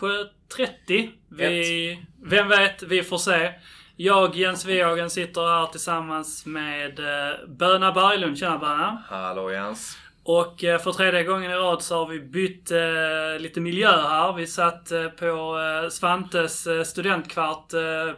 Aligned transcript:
kanske 0.00 0.30
30. 0.56 1.10
Vi, 1.28 2.06
vem 2.22 2.48
vet? 2.48 2.82
Vi 2.82 3.02
får 3.02 3.18
se. 3.18 3.52
Jag, 3.96 4.36
Jens 4.36 4.64
Wiehagen, 4.66 5.10
sitter 5.10 5.40
här 5.40 5.66
tillsammans 5.66 6.46
med 6.46 7.00
uh, 7.00 7.48
Böna 7.48 7.92
Berglund. 7.92 8.38
Tjena 8.38 8.58
Böna! 8.58 9.02
Hallå 9.08 9.52
Jens! 9.52 9.98
Och 10.22 10.64
uh, 10.64 10.78
för 10.78 10.92
tredje 10.92 11.24
gången 11.24 11.50
i 11.50 11.54
rad 11.54 11.82
så 11.82 11.96
har 11.96 12.06
vi 12.06 12.20
bytt 12.20 12.72
uh, 12.72 13.40
lite 13.40 13.60
miljö 13.60 13.90
här. 13.90 14.32
Vi 14.32 14.46
satt 14.46 14.92
uh, 14.92 15.08
på 15.08 15.58
Svantes 15.90 16.68
studentkvart 16.84 17.70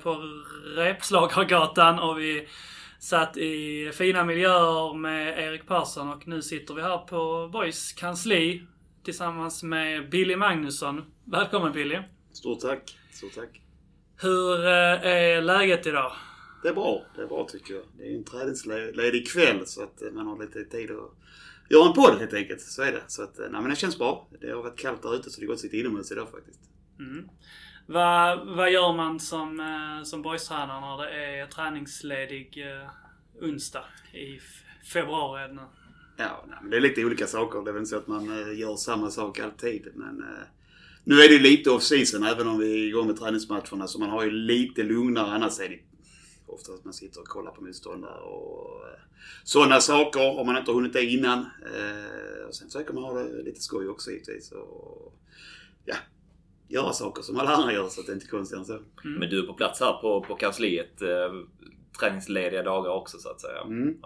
på 0.02 0.22
Repslagargatan 0.76 1.98
och 1.98 2.18
vi 2.18 2.48
satt 3.00 3.36
i 3.36 3.90
fina 3.94 4.24
miljöer 4.24 4.94
med 4.94 5.38
Erik 5.38 5.66
Persson 5.66 6.12
och 6.12 6.28
nu 6.28 6.42
sitter 6.42 6.74
vi 6.74 6.82
här 6.82 6.98
på 6.98 7.50
Boys 7.52 7.92
kansli 7.92 8.62
tillsammans 9.04 9.62
med 9.62 10.10
Billy 10.10 10.36
Magnusson. 10.36 11.04
Välkommen 11.32 11.72
Billy! 11.72 11.98
Stort 12.32 12.60
tack! 12.60 12.98
Stort 13.10 13.34
tack! 13.34 13.60
Hur 14.22 14.64
är 14.66 15.42
läget 15.42 15.86
idag? 15.86 16.12
Det 16.62 16.68
är 16.68 16.74
bra. 16.74 17.02
Det 17.16 17.22
är 17.22 17.26
bra 17.26 17.46
tycker 17.48 17.74
jag. 17.74 17.82
Det 17.98 18.04
är 18.04 18.10
ju 18.10 18.16
en 18.16 18.24
träningsledig 18.24 19.28
kväll 19.28 19.66
så 19.66 19.82
att 19.82 20.02
man 20.12 20.26
har 20.26 20.38
lite 20.38 20.64
tid 20.64 20.90
att 20.90 21.10
göra 21.70 21.88
en 21.88 21.92
podd 21.92 22.18
helt 22.18 22.34
enkelt. 22.34 22.60
Så 22.60 22.82
är 22.82 22.92
det. 22.92 23.02
Så 23.06 23.22
att, 23.22 23.38
nej 23.38 23.50
men 23.50 23.70
det 23.70 23.76
känns 23.76 23.98
bra. 23.98 24.28
Det 24.40 24.50
har 24.50 24.62
varit 24.62 24.78
kallt 24.78 25.02
där 25.02 25.14
ute 25.14 25.30
så 25.30 25.40
det 25.40 25.46
går 25.46 25.54
att 25.54 25.60
sitta 25.60 25.76
inomhus 25.76 26.12
idag 26.12 26.28
faktiskt. 26.30 26.60
Mm. 26.98 27.28
Vad, 27.86 28.56
vad 28.56 28.72
gör 28.72 28.92
man 28.92 29.20
som, 29.20 30.02
som 30.04 30.22
boystränare 30.22 30.80
när 30.80 31.06
det 31.06 31.40
är 31.40 31.46
träningsledig 31.46 32.66
uh, 32.66 33.48
onsdag 33.48 33.84
i 34.12 34.40
februari? 34.92 35.58
Ja, 36.16 36.44
nej, 36.48 36.58
men 36.62 36.70
det 36.70 36.76
är 36.76 36.80
lite 36.80 37.04
olika 37.04 37.26
saker. 37.26 37.62
Det 37.62 37.70
är 37.70 37.72
väl 37.72 37.80
inte 37.80 37.90
så 37.90 37.96
att 37.96 38.06
man 38.06 38.24
gör 38.56 38.76
samma 38.76 39.10
sak 39.10 39.38
alltid. 39.38 39.88
Men 39.94 40.24
nu 41.04 41.20
är 41.20 41.28
det 41.28 41.38
lite 41.38 41.70
off 41.70 41.82
season 41.82 42.22
även 42.22 42.48
om 42.48 42.58
vi 42.58 42.72
är 42.72 42.86
igång 42.86 43.06
med 43.06 43.16
träningsmatcherna. 43.16 43.86
Så 43.86 43.98
man 43.98 44.10
har 44.10 44.24
ju 44.24 44.30
lite 44.30 44.82
lugnare. 44.82 45.26
Annars 45.26 45.60
är 45.60 45.68
det 45.68 45.78
ofta 46.46 46.72
att 46.72 46.84
man 46.84 46.94
sitter 46.94 47.20
och 47.20 47.28
kollar 47.28 47.50
på 47.50 47.64
motståndare 47.64 48.20
och 48.20 48.88
eh, 48.88 49.00
sådana 49.44 49.80
saker 49.80 50.38
om 50.38 50.46
man 50.46 50.56
inte 50.56 50.70
har 50.70 50.76
hunnit 50.76 50.92
det 50.92 51.04
innan. 51.04 51.38
Eh, 51.38 52.46
och 52.48 52.54
sen 52.54 52.68
försöker 52.68 52.94
man 52.94 53.04
ha 53.04 53.12
det 53.12 53.42
lite 53.42 53.60
skoj 53.60 53.88
också 53.88 54.10
givetvis. 54.10 54.52
Och, 54.52 55.18
ja, 55.84 55.96
göra 56.68 56.92
saker 56.92 57.22
som 57.22 57.36
alla 57.36 57.50
andra 57.50 57.72
gör 57.72 57.88
så 57.88 58.00
att 58.00 58.06
det 58.06 58.12
inte 58.12 58.26
är 58.26 58.28
konstigt 58.28 58.58
än 58.58 58.64
så. 58.64 58.72
Mm. 58.74 59.18
Men 59.18 59.30
du 59.30 59.38
är 59.38 59.46
på 59.46 59.54
plats 59.54 59.80
här 59.80 59.92
på, 59.92 60.20
på 60.20 60.34
kansliet 60.34 61.02
eh, 61.02 61.32
träningslediga 62.00 62.62
dagar 62.62 62.90
också 62.90 63.18
så 63.18 63.28
att 63.28 63.40
säga? 63.40 63.60
Mm. 63.60 63.96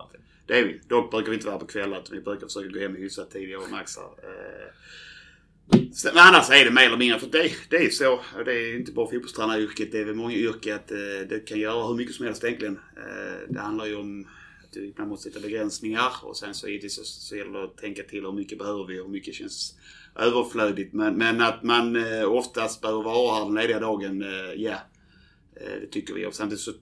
Det 0.46 0.58
är 0.58 0.64
vi. 0.64 0.80
Dock 0.88 1.10
brukar 1.10 1.30
vi 1.30 1.34
inte 1.34 1.46
vara 1.46 1.58
på 1.58 1.66
kvällar 1.66 2.00
utan 2.00 2.16
vi 2.16 2.22
brukar 2.22 2.46
försöka 2.46 2.68
gå 2.68 2.78
hem 2.78 2.96
i 2.96 3.00
hyfsat 3.00 3.30
tid 3.30 3.50
jag 3.50 3.62
och 3.62 3.70
Max 3.70 3.96
här. 3.96 4.04
Eh, 4.04 4.72
men 6.04 6.18
annars 6.18 6.50
är 6.50 6.64
det 6.64 6.70
mer 6.70 6.86
eller 6.86 6.96
mindre, 6.96 7.18
för 7.18 7.26
det, 7.26 7.52
det 7.70 7.76
är 7.76 7.90
så. 7.90 8.20
Det 8.44 8.52
är 8.52 8.76
inte 8.76 8.92
bara 8.92 9.10
fotbollstränaryrket. 9.10 9.92
Det 9.92 9.98
är 9.98 10.04
väl 10.04 10.14
många 10.14 10.34
yrken 10.34 10.74
att 10.76 10.90
eh, 10.90 11.28
det 11.28 11.46
kan 11.46 11.58
göra 11.58 11.86
hur 11.86 11.94
mycket 11.94 12.14
som 12.14 12.26
helst 12.26 12.44
egentligen. 12.44 12.78
Eh, 12.96 13.48
det 13.48 13.60
handlar 13.60 13.86
ju 13.86 13.96
om 13.96 14.28
att 14.64 14.76
ibland 14.76 15.10
måste 15.10 15.30
sätta 15.30 15.46
begränsningar 15.46 16.12
och 16.22 16.36
sen 16.36 16.54
så, 16.54 16.68
är 16.68 16.80
det 16.80 16.90
så, 16.90 17.04
så 17.04 17.36
gäller 17.36 17.58
det 17.58 17.64
att 17.64 17.76
tänka 17.76 18.02
till 18.02 18.24
hur 18.24 18.32
mycket 18.32 18.58
behöver 18.58 18.84
vi 18.86 19.00
och 19.00 19.04
hur 19.04 19.12
mycket 19.12 19.34
känns 19.34 19.74
överflödigt. 20.16 20.92
Men, 20.92 21.14
men 21.14 21.40
att 21.40 21.62
man 21.62 21.96
eh, 21.96 22.32
oftast 22.32 22.80
behöver 22.80 23.02
vara 23.02 23.34
här 23.34 23.44
den 23.44 23.54
lediga 23.54 23.80
dagen, 23.80 24.24
ja. 24.56 24.76
Det 25.80 25.86
tycker 25.86 26.14
vi. 26.14 26.26
Och 26.26 26.34
samtidigt 26.34 26.60
så 26.60 26.72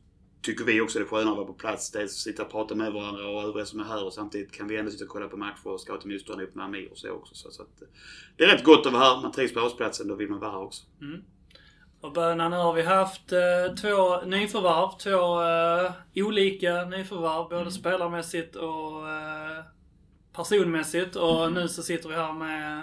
tycker 0.44 0.64
vi 0.64 0.80
också 0.80 0.98
det 0.98 1.04
är 1.04 1.08
skönare 1.08 1.30
att 1.30 1.36
vara 1.36 1.46
på 1.46 1.52
plats. 1.52 1.90
Dels 1.90 2.12
sitta 2.12 2.42
och 2.42 2.50
prata 2.50 2.74
med 2.74 2.92
varandra 2.92 3.28
och 3.28 3.42
övriga 3.42 3.66
som 3.66 3.80
är 3.80 3.84
här 3.84 4.04
och 4.04 4.12
samtidigt 4.12 4.52
kan 4.52 4.68
vi 4.68 4.76
ändå 4.76 4.90
sitta 4.90 5.04
och 5.04 5.10
kolla 5.10 5.28
på 5.28 5.36
matcher 5.36 5.66
och 5.66 5.80
scouta 5.80 6.08
motståndare 6.08 6.44
ihop 6.44 6.54
med 6.54 6.64
Amir 6.64 6.88
och 6.90 6.98
så 6.98 7.10
också. 7.10 7.34
Så, 7.34 7.50
så 7.50 7.62
att, 7.62 7.82
det 8.36 8.44
är 8.44 8.48
rätt 8.48 8.64
gott 8.64 8.86
att 8.86 8.92
vara 8.92 9.04
här. 9.04 9.22
Man 9.22 9.32
trivs 9.32 9.54
på 9.54 9.60
årsplatsen, 9.60 10.08
då 10.08 10.14
vill 10.14 10.30
man 10.30 10.40
vara 10.40 10.50
här 10.50 10.62
också. 10.62 10.82
Mm. 11.00 11.24
Och 12.00 12.12
Böna, 12.12 12.48
nu 12.48 12.56
har 12.56 12.72
vi 12.72 12.82
haft 12.82 13.32
eh, 13.32 13.74
två 13.80 14.20
nyförvärv. 14.20 14.98
Två 14.98 15.42
eh, 15.42 16.26
olika 16.26 16.84
nyförvärv. 16.84 17.48
Både 17.48 17.60
mm. 17.60 17.70
spelarmässigt 17.70 18.56
och 18.56 19.08
eh, 19.08 19.64
personmässigt. 20.32 21.16
Och 21.16 21.46
mm. 21.46 21.54
nu 21.54 21.68
så 21.68 21.82
sitter 21.82 22.08
vi 22.08 22.14
här 22.14 22.32
med 22.32 22.82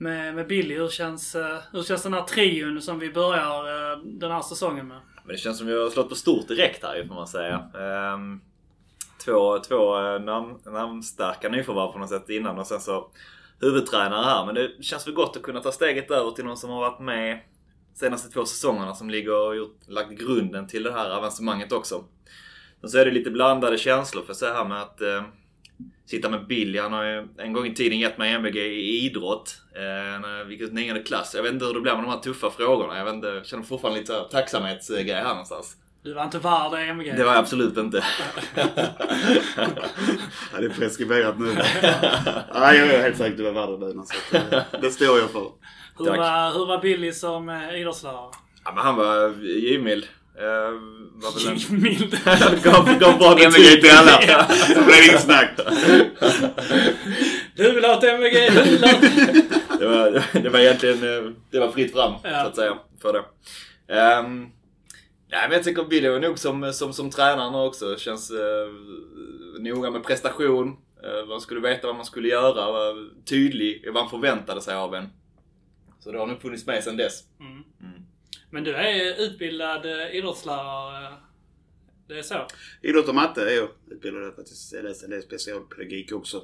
med, 0.00 0.34
med 0.34 0.46
Billy. 0.46 0.74
Hur 0.74 0.88
känns, 0.88 1.34
uh, 1.34 1.58
hur 1.72 1.82
känns 1.82 2.02
den 2.02 2.14
här 2.14 2.22
trion 2.22 2.82
som 2.82 2.98
vi 2.98 3.12
börjar 3.12 3.92
uh, 3.92 4.04
den 4.04 4.30
här 4.30 4.42
säsongen 4.42 4.88
med? 4.88 5.00
Men 5.30 5.36
det 5.36 5.40
känns 5.40 5.58
som 5.58 5.66
vi 5.66 5.82
har 5.82 5.90
slått 5.90 6.08
på 6.08 6.14
stort 6.14 6.48
direkt 6.48 6.82
här 6.82 7.04
får 7.08 7.14
man 7.14 7.28
säga. 7.28 7.64
Um, 8.14 8.40
två 9.24 9.58
två 9.58 9.98
eh, 9.98 10.20
namn, 10.20 10.58
namnstarka 10.64 11.48
nyförvärv 11.48 11.92
på 11.92 11.98
något 11.98 12.08
sätt 12.08 12.28
innan 12.30 12.58
och 12.58 12.66
sen 12.66 12.80
så 12.80 13.10
huvudtränare 13.60 14.24
här. 14.24 14.46
Men 14.46 14.54
det 14.54 14.84
känns 14.84 15.06
väl 15.06 15.14
gott 15.14 15.36
att 15.36 15.42
kunna 15.42 15.60
ta 15.60 15.72
steget 15.72 16.10
över 16.10 16.30
till 16.30 16.44
någon 16.44 16.56
som 16.56 16.70
har 16.70 16.80
varit 16.80 17.00
med 17.00 17.40
senaste 17.94 18.32
två 18.32 18.44
säsongerna 18.44 18.94
som 18.94 19.10
ligger 19.10 19.46
och 19.46 19.56
gjort, 19.56 19.78
lagt 19.88 20.10
grunden 20.10 20.66
till 20.66 20.82
det 20.82 20.92
här 20.92 21.10
avancemanget 21.10 21.72
också. 21.72 22.04
Sen 22.80 22.90
så 22.90 22.98
är 22.98 23.04
det 23.04 23.10
lite 23.10 23.30
blandade 23.30 23.78
känslor 23.78 24.22
för 24.22 24.28
jag 24.28 24.36
säga 24.36 24.54
här 24.54 24.64
med 24.64 24.82
att 24.82 25.02
uh, 25.02 25.22
sitta 26.06 26.28
med 26.28 26.46
Billy. 26.46 26.78
Han 26.78 26.92
har 26.92 27.04
ju 27.04 27.28
en 27.38 27.52
gång 27.52 27.66
i 27.66 27.74
tiden 27.74 27.98
gett 27.98 28.18
mig 28.18 28.32
MVG 28.32 28.56
i 28.56 29.06
idrott. 29.06 29.56
Eh, 29.74 30.20
när 30.20 30.44
vi 30.44 30.54
gick 30.54 30.62
ut 30.62 30.72
nionde 30.72 31.02
klass. 31.02 31.34
Jag 31.34 31.42
vet 31.42 31.52
inte 31.52 31.64
hur 31.64 31.74
det 31.74 31.80
blir 31.80 31.94
med 31.94 32.04
de 32.04 32.10
här 32.10 32.18
tuffa 32.18 32.50
frågorna. 32.50 32.98
Jag 32.98 33.04
vet 33.04 33.14
inte, 33.14 33.28
jag 33.28 33.46
känner 33.46 33.62
fortfarande 33.64 34.00
lite 34.00 34.20
tacksamhetsgrej 34.30 35.14
här 35.14 35.28
någonstans. 35.28 35.76
Du 36.02 36.14
var 36.14 36.24
inte 36.24 36.38
värd 36.38 36.88
MVG? 36.88 37.16
Det 37.16 37.24
var 37.24 37.32
jag 37.32 37.38
absolut 37.38 37.76
inte. 37.76 37.96
ja, 40.52 40.58
det 40.58 40.64
är 40.64 40.74
preskriberat 40.78 41.38
nu. 41.38 41.46
Nej, 42.54 42.78
jag 42.78 42.88
är 42.88 43.02
helt 43.02 43.16
säker 43.16 43.36
du 43.36 43.42
var 43.50 43.52
värd 43.52 43.80
det. 43.80 44.04
Så 44.06 44.36
eh, 44.36 44.80
det 44.80 44.90
står 44.90 45.18
jag 45.18 45.30
för. 45.30 45.50
Hur 45.98 46.04
var, 46.04 46.52
hur 46.58 46.66
var 46.66 46.80
Billy 46.82 47.12
som 47.12 47.48
eh, 47.48 47.80
idrottslärare? 47.80 48.30
Ja, 48.64 48.72
men 48.74 48.84
han 48.84 48.96
var 48.96 49.42
givmild. 49.42 50.06
Uh, 50.40 51.00
var 51.22 51.32
väl 51.34 51.48
en... 51.48 51.82
Mild. 51.82 52.18
gav, 52.64 52.98
gav 52.98 53.18
bra 53.18 53.34
betyg 53.34 53.82
till 53.82 53.90
alla. 53.90 54.46
Så 54.48 54.74
blev 54.74 54.86
det 54.86 55.06
inget 55.06 55.22
snack. 55.22 55.50
Du 57.56 57.72
vill 57.74 57.84
ha 57.84 57.98
ett 57.98 58.04
MVG, 58.04 58.34
du 58.54 58.70
vill 58.70 58.84
ha 58.84 58.90
det, 59.78 59.86
var, 59.86 60.40
det 60.42 60.48
var 60.48 60.58
egentligen 60.58 60.96
eh, 60.96 61.32
det 61.50 61.58
var 61.58 61.70
fritt 61.70 61.92
fram 61.92 62.14
ja. 62.24 62.42
så 62.42 62.48
att 62.48 62.56
säga 62.56 62.78
för 63.02 63.12
det. 63.12 63.18
Um, 64.18 64.52
ja, 65.28 65.38
men 65.42 65.52
jag 65.52 65.64
tycker 65.64 65.84
Billy 65.84 66.08
var 66.08 66.20
nog 66.20 66.38
som, 66.38 66.72
som, 66.72 66.92
som 66.92 67.10
tränare 67.10 67.66
också. 67.66 67.96
Känns 67.98 68.30
uh, 68.30 68.38
noga 69.60 69.90
med 69.90 70.04
prestation. 70.04 70.68
Uh, 70.68 71.28
man 71.28 71.40
skulle 71.40 71.60
veta 71.60 71.86
vad 71.86 71.96
man 71.96 72.04
skulle 72.04 72.28
göra. 72.28 72.72
Var 72.72 73.24
tydlig 73.24 73.82
i 73.84 73.86
vad 73.86 73.94
man 73.94 74.10
förväntade 74.10 74.60
sig 74.60 74.74
av 74.74 74.94
en. 74.94 75.08
Så 76.00 76.12
det 76.12 76.18
har 76.18 76.26
nog 76.26 76.42
funnits 76.42 76.66
med 76.66 76.84
sedan 76.84 76.96
dess. 76.96 77.22
Mm. 77.40 77.52
Mm. 77.80 77.99
Men 78.50 78.64
du 78.64 78.74
är 78.74 79.20
utbildad 79.26 79.86
eh, 79.86 80.16
idrottslärare? 80.16 81.14
Det 82.06 82.18
är 82.18 82.22
så? 82.22 82.46
Idrott 82.82 83.08
och 83.08 83.14
matte 83.14 83.50
är 83.50 83.56
jag 83.56 83.68
utbildad 83.90 84.34
faktiskt. 84.34 84.72
Jag 84.72 84.84
läste 84.84 85.06
en 85.06 85.10
del 85.10 85.22
specialpedagogik 85.22 86.12
också. 86.12 86.42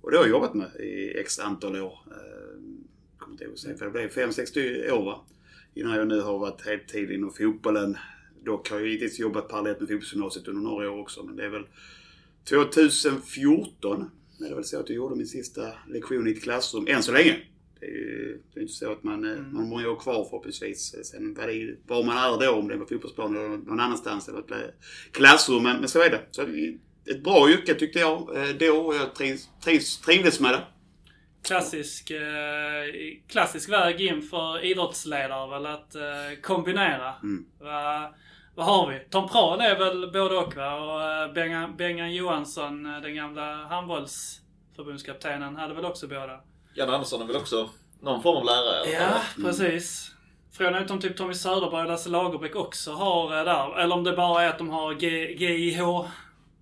Och 0.00 0.10
det 0.10 0.16
har 0.16 0.24
jag 0.24 0.30
jobbat 0.30 0.54
med 0.54 0.70
i 0.80 1.18
x 1.18 1.38
antal 1.38 1.76
år. 1.76 1.98
Eh, 2.06 2.60
kommer 3.18 3.32
inte 3.34 3.44
ihåg 3.44 3.58
sen, 3.58 3.78
för 3.78 3.84
det 3.84 3.90
blev 3.90 4.10
5-6 4.10 4.90
år 4.90 5.04
va. 5.04 5.24
Innan 5.74 5.96
jag 5.96 6.08
nu 6.08 6.20
har 6.20 6.38
varit 6.38 6.66
heltid 6.66 7.10
inom 7.10 7.32
fotbollen. 7.32 7.96
Dock 8.44 8.70
har 8.70 8.78
jag 8.78 8.88
givetvis 8.88 9.18
jobbat 9.18 9.48
parallellt 9.48 9.80
med 9.80 9.88
fotbollsgymnasiet 9.88 10.48
under 10.48 10.62
några 10.62 10.90
år 10.90 11.00
också. 11.00 11.22
Men 11.22 11.36
det 11.36 11.44
är 11.44 11.48
väl 11.48 11.66
2014 12.48 14.10
är 14.44 14.48
det 14.48 14.54
väl 14.54 14.64
så 14.64 14.80
att 14.80 14.88
jag 14.88 14.96
gjorde 14.96 15.16
min 15.16 15.26
sista 15.26 15.72
lektion 15.88 16.28
i 16.28 16.30
ett 16.30 16.42
klassrum, 16.42 16.86
än 16.88 17.02
så 17.02 17.12
länge. 17.12 17.36
Det 17.80 17.86
är 17.86 17.90
ju 17.90 18.42
det 18.54 18.60
är 18.60 18.62
inte 18.62 18.74
så 18.74 18.92
att 18.92 19.02
man, 19.02 19.24
eh, 19.24 19.32
mm. 19.32 19.52
man 19.52 19.62
har 19.62 19.68
många 19.68 19.90
år 19.90 19.96
kvar 19.96 20.24
förhoppningsvis. 20.24 20.94
Sen 21.04 21.34
vad 21.34 21.48
det, 21.48 21.76
var 21.86 22.04
man 22.04 22.16
är 22.16 22.46
då, 22.46 22.52
om 22.52 22.68
det 22.68 22.74
är 22.74 22.78
på 22.78 22.86
fotbollsplan 22.86 23.36
eller 23.36 23.48
någon 23.48 23.80
annanstans 23.80 24.28
eller 24.28 24.38
ett 24.38 24.74
klassrum. 25.12 25.62
Men, 25.62 25.76
men 25.76 25.88
så 25.88 26.02
är 26.02 26.10
det. 26.10 26.20
Så 26.30 26.42
ett 27.10 27.24
bra 27.24 27.50
yrke 27.50 27.74
tyckte 27.74 27.98
jag 27.98 28.36
eh, 28.36 28.56
då 28.56 28.76
och 28.76 28.94
jag 28.94 29.14
trivs, 29.14 29.48
trivs, 29.64 30.00
trivdes 30.00 30.40
med 30.40 30.52
det. 30.52 30.62
Klassisk, 31.42 32.10
eh, 32.10 32.20
klassisk 33.28 33.70
väg 33.70 34.00
in 34.00 34.22
för 34.22 34.64
idrottsledare 34.64 35.50
väl 35.50 35.66
att 35.66 35.96
kombinera. 36.42 37.14
Mm. 37.22 37.46
Va, 37.60 38.14
vad 38.54 38.66
har 38.66 38.90
vi? 38.90 39.00
Tom 39.10 39.28
Prahl 39.28 39.60
är 39.60 39.78
väl 39.78 40.12
både 40.12 40.36
och 40.36 40.56
va? 40.56 40.74
Och 40.74 41.34
Bengan, 41.34 41.76
Bengan 41.76 42.14
Johansson, 42.14 42.82
den 42.82 43.14
gamla 43.14 43.54
handbollsförbundskaptenen, 43.54 45.56
hade 45.56 45.74
väl 45.74 45.84
också 45.84 46.08
båda? 46.08 46.40
Jan 46.74 46.90
Andersson 46.90 47.22
är 47.22 47.26
väl 47.26 47.36
också 47.36 47.70
någon 48.00 48.22
form 48.22 48.36
av 48.36 48.44
lärare? 48.44 48.90
Ja, 48.90 49.22
mm. 49.36 49.50
precis. 49.50 50.10
Frågan 50.52 50.74
är 50.74 50.92
om 50.92 51.00
typ 51.00 51.16
Tommy 51.16 51.34
Söderberg 51.34 51.82
och 51.82 51.88
Lasse 51.88 52.08
Lagerbäck 52.08 52.56
också 52.56 52.92
har 52.92 53.38
eh, 53.38 53.44
där. 53.44 53.78
Eller 53.80 53.94
om 53.94 54.04
det 54.04 54.12
bara 54.12 54.42
är 54.42 54.48
att 54.48 54.58
de 54.58 54.68
har 54.68 54.92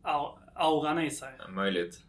GIH-auran 0.05 0.99
i 1.07 1.11
sig. 1.11 1.29
Ja, 1.39 1.49
möjligt. 1.49 2.01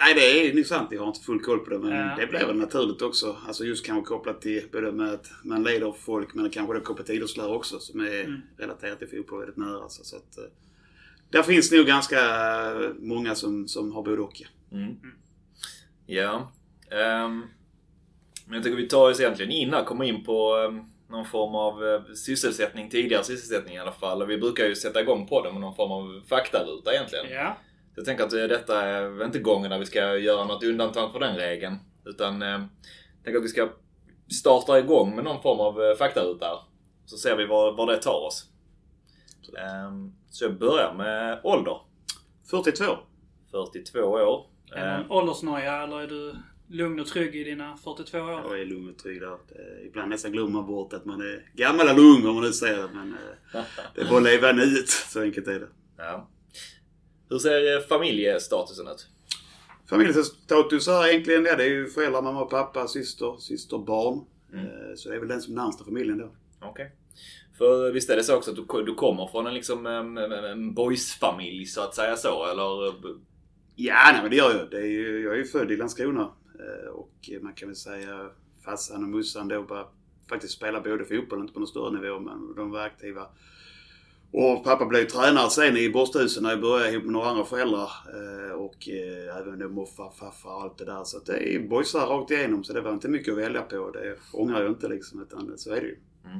Nej, 0.00 0.14
det 0.14 0.48
är 0.50 0.54
nog 0.54 0.66
sant. 0.66 0.88
Jag 0.92 1.00
har 1.00 1.06
inte 1.08 1.20
full 1.20 1.40
koll 1.40 1.58
på 1.58 1.70
det. 1.70 1.78
Men 1.78 1.90
Ja. 1.92 2.16
det 2.18 2.26
blir 2.26 2.46
väl 2.46 2.56
naturligt 2.56 3.02
också. 3.02 3.36
Alltså 3.46 3.64
just 3.64 3.86
kanske 3.86 4.08
kopplat 4.08 4.40
till 4.40 4.68
både 4.72 4.92
med 4.92 5.12
att 5.14 5.30
man 5.44 5.62
leder 5.62 5.92
folk 5.92 6.34
men 6.34 6.50
kanske 6.50 6.74
det 6.74 6.80
kopplat 6.80 7.06
till 7.06 7.14
idrottslära 7.16 7.48
också 7.48 7.78
som 7.78 8.00
är 8.00 8.20
Mm. 8.24 8.40
relaterat 8.58 8.98
till 8.98 9.08
fotboll 9.08 9.38
väldigt 9.38 9.56
nära. 9.56 9.88
Så, 9.88 10.04
så 10.04 10.16
att, 10.16 10.38
eh, 10.38 10.44
där 11.30 11.42
finns 11.42 11.72
nog 11.72 11.86
ganska 11.86 12.18
många 12.98 13.34
som, 13.34 13.68
som 13.68 13.92
har 13.92 14.02
både 14.02 14.22
och. 14.22 14.40
ja. 14.40 14.46
Mm. 14.76 14.96
Ja. 16.06 16.52
Ehm, 16.92 17.46
men 18.46 18.54
jag 18.54 18.62
tycker 18.62 18.76
vi 18.76 18.88
tar 18.88 19.10
oss 19.10 19.20
egentligen 19.20 19.52
in 19.52 19.72
här, 19.72 19.84
kommer 19.84 20.04
in 20.04 20.24
på 20.24 20.56
ehm, 20.56 20.84
någon 21.08 21.24
form 21.24 21.54
av 21.54 21.84
eh, 21.84 22.14
sysselsättning, 22.14 22.90
tidigare 22.90 23.24
sysselsättning 23.24 23.74
i 23.74 23.78
alla 23.78 23.92
fall. 23.92 24.22
Och 24.22 24.30
vi 24.30 24.38
brukar 24.38 24.64
ju 24.64 24.74
sätta 24.74 25.00
igång 25.00 25.26
podden 25.26 25.52
med 25.52 25.60
någon 25.60 25.74
form 25.76 25.92
av 25.92 26.22
faktaruta 26.28 26.92
egentligen. 26.92 27.26
Ja. 27.30 27.56
Så 27.94 28.00
jag 28.00 28.04
tänker 28.04 28.24
att 28.24 28.32
eh, 28.32 28.44
detta 28.44 28.82
är 28.82 29.24
inte 29.24 29.38
gången 29.38 29.70
när 29.70 29.78
vi 29.78 29.86
ska 29.86 30.16
göra 30.16 30.44
något 30.44 30.64
undantag 30.64 31.12
för 31.12 31.20
den 31.20 31.36
regeln. 31.36 31.76
Utan 32.04 32.42
eh, 32.42 32.48
jag 32.48 33.24
tänker 33.24 33.38
att 33.38 33.44
vi 33.44 33.48
ska 33.48 33.68
starta 34.32 34.78
igång 34.78 35.14
med 35.14 35.24
någon 35.24 35.42
form 35.42 35.60
av 35.60 35.82
eh, 35.82 35.96
faktaruta. 35.96 36.46
Så 37.06 37.16
ser 37.16 37.36
vi 37.36 37.46
var, 37.46 37.72
var 37.72 37.86
det 37.86 37.96
tar 37.96 38.26
oss. 38.26 38.48
Ehm, 39.58 40.12
så 40.30 40.44
jag 40.44 40.58
börjar 40.58 40.94
med 40.94 41.40
ålder. 41.44 41.76
42. 42.50 42.84
42 43.50 44.00
år. 44.00 44.46
Är 44.72 44.80
det 44.80 44.92
Ehm, 44.92 45.00
en 45.00 45.10
åldersnoja 45.10 45.82
eller 45.82 46.00
är 46.00 46.06
du 46.06 46.34
lugn 46.68 47.00
och 47.00 47.06
trygg 47.06 47.36
i 47.36 47.44
dina 47.44 47.76
42 47.76 48.18
år? 48.18 48.30
Jag 48.30 48.60
är 48.60 48.64
lugn 48.64 48.88
och 48.90 48.98
trygg 48.98 49.20
där. 49.20 49.38
Ibland 49.86 50.10
nästan 50.10 50.32
glömmer 50.32 50.50
man 50.50 50.66
bort 50.66 50.92
att 50.92 51.04
man 51.04 51.20
är 51.20 51.50
gammal 51.54 51.88
eller 51.88 52.00
ung 52.00 52.26
om 52.26 52.34
man 52.34 52.44
nu 52.44 52.52
säger 52.52 52.76
det. 52.78 52.88
Men 52.94 53.12
eh, 53.54 53.60
det 53.94 54.00
är 54.00 54.04
bara 54.08 54.16
att 54.16 54.22
leva 54.22 54.52
nuet. 54.52 54.88
Så 54.88 55.20
enkelt 55.22 55.46
är 55.48 55.60
det. 55.60 55.68
Ja. 55.96 56.28
Hur 57.30 57.38
ser 57.38 57.76
eh, 57.76 57.82
familjestatusen 57.82 58.86
ut? 58.88 59.06
Familjestatus 59.86 60.88
är 60.88 61.08
egentligen 61.08 61.42
det. 61.44 61.56
Det 61.56 61.64
är 61.64 61.68
ju 61.68 61.86
föräldrar, 61.86 62.22
mamma 62.22 62.42
och 62.42 62.50
pappa, 62.50 62.88
syster, 62.88 63.36
syster, 63.38 63.78
barn. 63.78 64.24
Mm. 64.52 64.66
Eh, 64.66 64.94
Så 64.96 65.08
det 65.08 65.14
är 65.14 65.18
väl 65.18 65.28
den 65.28 65.42
som 65.42 65.52
är 65.58 65.62
närmsta 65.62 65.84
familjen 65.84 66.18
då. 66.18 66.32
Okej. 66.62 66.92
För 67.58 67.92
visst 67.92 68.10
är 68.10 68.16
det 68.16 68.24
så 68.24 68.36
också 68.36 68.50
att 68.50 68.56
du, 68.56 68.84
du 68.84 68.94
kommer 68.94 69.26
från 69.26 69.46
en, 69.46 69.54
liksom, 69.54 69.86
en, 69.86 70.18
en- 70.18 70.74
boysfamilj 70.74 71.66
så 71.66 71.80
att 71.80 71.94
säga 71.94 72.16
så? 72.16 72.46
Eller? 72.50 72.94
Ja, 73.76 73.94
nej 74.12 74.22
men 74.22 74.30
det 74.30 74.36
gör 74.36 74.54
jag. 74.58 74.70
Det 74.70 74.76
är 74.76 74.86
ju, 74.90 75.22
jag 75.22 75.32
är 75.34 75.38
ju 75.38 75.44
född 75.44 75.70
i 75.72 75.76
Landskrona. 75.76 76.32
Eh, 76.62 76.90
och 76.90 77.30
man 77.40 77.52
kan 77.54 77.68
väl 77.68 77.76
säga 77.76 78.30
farsan 78.64 79.02
och 79.02 79.08
morsan 79.08 79.48
då 79.48 79.62
bara 79.62 79.86
faktiskt 80.28 80.54
spela 80.54 80.80
både 80.80 81.04
fotboll, 81.04 81.40
inte 81.40 81.52
på 81.52 81.60
någon 81.60 81.68
större 81.68 82.00
nivå, 82.00 82.20
men 82.20 82.54
de 82.56 82.70
var 82.70 82.80
aktiva. 82.80 83.26
Och 84.32 84.64
pappa 84.64 84.86
blev 84.86 85.02
ju 85.02 85.06
tränare 85.08 85.50
sen 85.50 85.76
i 85.76 85.90
Borsthusen 85.90 86.42
när 86.42 86.50
jag 86.50 86.60
började 86.60 86.92
ihop 86.92 87.04
med 87.04 87.12
några 87.12 87.28
andra 87.28 87.44
föräldrar. 87.44 87.90
Eh, 88.08 88.52
och 88.52 88.88
eh, 88.88 89.36
även 89.36 89.58
då 89.58 89.68
morfar, 89.68 90.10
farfar 90.10 90.50
och 90.50 90.62
allt 90.62 90.78
det 90.78 90.84
där. 90.84 91.04
Så 91.04 91.16
att 91.16 91.26
det 91.26 91.54
är 91.54 91.68
boysar 91.68 92.06
rakt 92.06 92.30
igenom. 92.30 92.64
Så 92.64 92.72
det 92.72 92.80
var 92.80 92.92
inte 92.92 93.08
mycket 93.08 93.32
att 93.32 93.38
välja 93.38 93.62
på. 93.62 93.90
Det 93.90 94.16
ångrar 94.32 94.62
jag 94.62 94.70
inte 94.70 94.88
liksom. 94.88 95.22
Utan 95.22 95.58
så 95.58 95.70
är 95.70 95.80
det 95.80 95.86
ju. 95.86 95.98
Mm. 96.24 96.38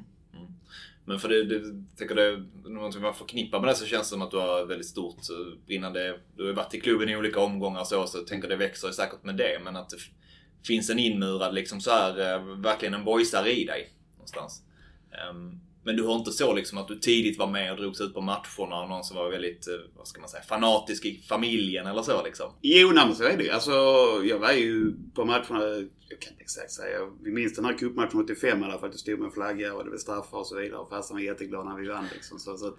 Men 1.04 1.19
för 1.19 1.28
det, 1.28 1.44
det 1.44 1.60
tänker 1.96 2.14
det, 2.14 2.44
någonting 2.64 3.02
man 3.02 3.14
förknippar 3.14 3.60
med 3.60 3.69
det 3.69 3.75
så 3.75 3.87
känns 3.87 4.02
det 4.02 4.08
som 4.08 4.22
att 4.22 4.31
du 4.31 4.37
har 4.37 4.66
väldigt 4.66 4.88
stort 4.88 5.16
eh, 5.31 5.64
brinnande... 5.66 6.20
Du 6.37 6.43
har 6.43 6.49
ju 6.49 6.54
varit 6.54 6.75
i 6.75 6.81
klubben 6.81 7.08
i 7.08 7.16
olika 7.16 7.40
omgångar 7.40 7.84
så, 7.84 8.06
så 8.06 8.19
tänker 8.19 8.49
det 8.49 8.56
växer 8.56 8.88
ju 8.88 8.94
säkert 8.94 9.25
med 9.25 9.37
det. 9.37 9.60
Men 9.64 9.76
att 9.76 9.90
det 9.90 9.96
finns 10.66 10.90
en 10.90 10.99
inmurad 10.99 11.54
liksom 11.54 11.81
så 11.81 11.90
här, 11.90 12.34
eh, 12.34 12.43
verkligen 12.43 12.94
en 12.94 13.04
boysare 13.04 13.52
i 13.52 13.64
dig. 13.64 13.90
Någonstans. 14.16 14.62
Um, 15.31 15.60
men 15.84 15.96
du 15.96 16.02
har 16.02 16.14
inte 16.14 16.32
så 16.32 16.55
liksom 16.55 16.79
att 16.79 16.88
du 16.88 16.99
tidigt 16.99 17.38
var 17.38 17.46
med 17.46 17.73
och 17.73 17.79
drogs 17.79 18.00
ut 18.00 18.14
på 18.14 18.20
matcherna 18.20 18.82
och 18.82 18.88
någon 18.88 19.05
som 19.05 19.17
var 19.17 19.31
väldigt, 19.31 19.69
eh, 19.69 19.75
vad 19.96 20.08
ska 20.08 20.20
man 20.20 20.29
säga, 20.29 20.43
fanatisk 20.43 21.05
i 21.05 21.23
familjen 21.29 21.87
eller 21.87 22.02
så 22.02 22.23
liksom? 22.25 22.52
Jo, 22.61 22.90
nej, 22.94 23.06
men 23.06 23.14
så 23.14 23.25
är 23.25 23.37
det 23.37 23.44
ju. 23.44 23.50
Alltså, 23.50 23.73
jag 24.25 24.38
var 24.38 24.52
ju 24.52 24.94
på 25.14 25.25
matcherna, 25.25 25.64
jag 26.08 26.20
kan 26.20 26.32
inte 26.32 26.43
exakt 26.43 26.70
säga. 26.70 26.99
Vi 27.23 27.32
minns 27.32 27.55
den 27.55 27.64
här 27.64 27.79
cupmatchen 27.79 28.20
85 28.20 28.62
i 28.62 28.64
alla 28.64 28.79
fall. 28.79 28.90
Det 28.90 28.99
stod 28.99 29.19
med 29.19 29.26
en 29.26 29.32
flagga 29.32 29.75
och 29.75 29.84
det 29.84 29.90
blev 29.90 29.99
straffar 29.99 30.38
och 30.38 30.46
så 30.46 30.56
vidare. 30.56 30.79
Och 30.79 30.88
farsan 30.88 31.17
var 31.17 31.23
jätteglad 31.23 31.67
när 31.67 31.76
vi 31.76 31.88
vann 31.88 32.06
liksom. 32.14 32.38
Så, 32.38 32.56
så 32.56 32.67
att, 32.67 32.79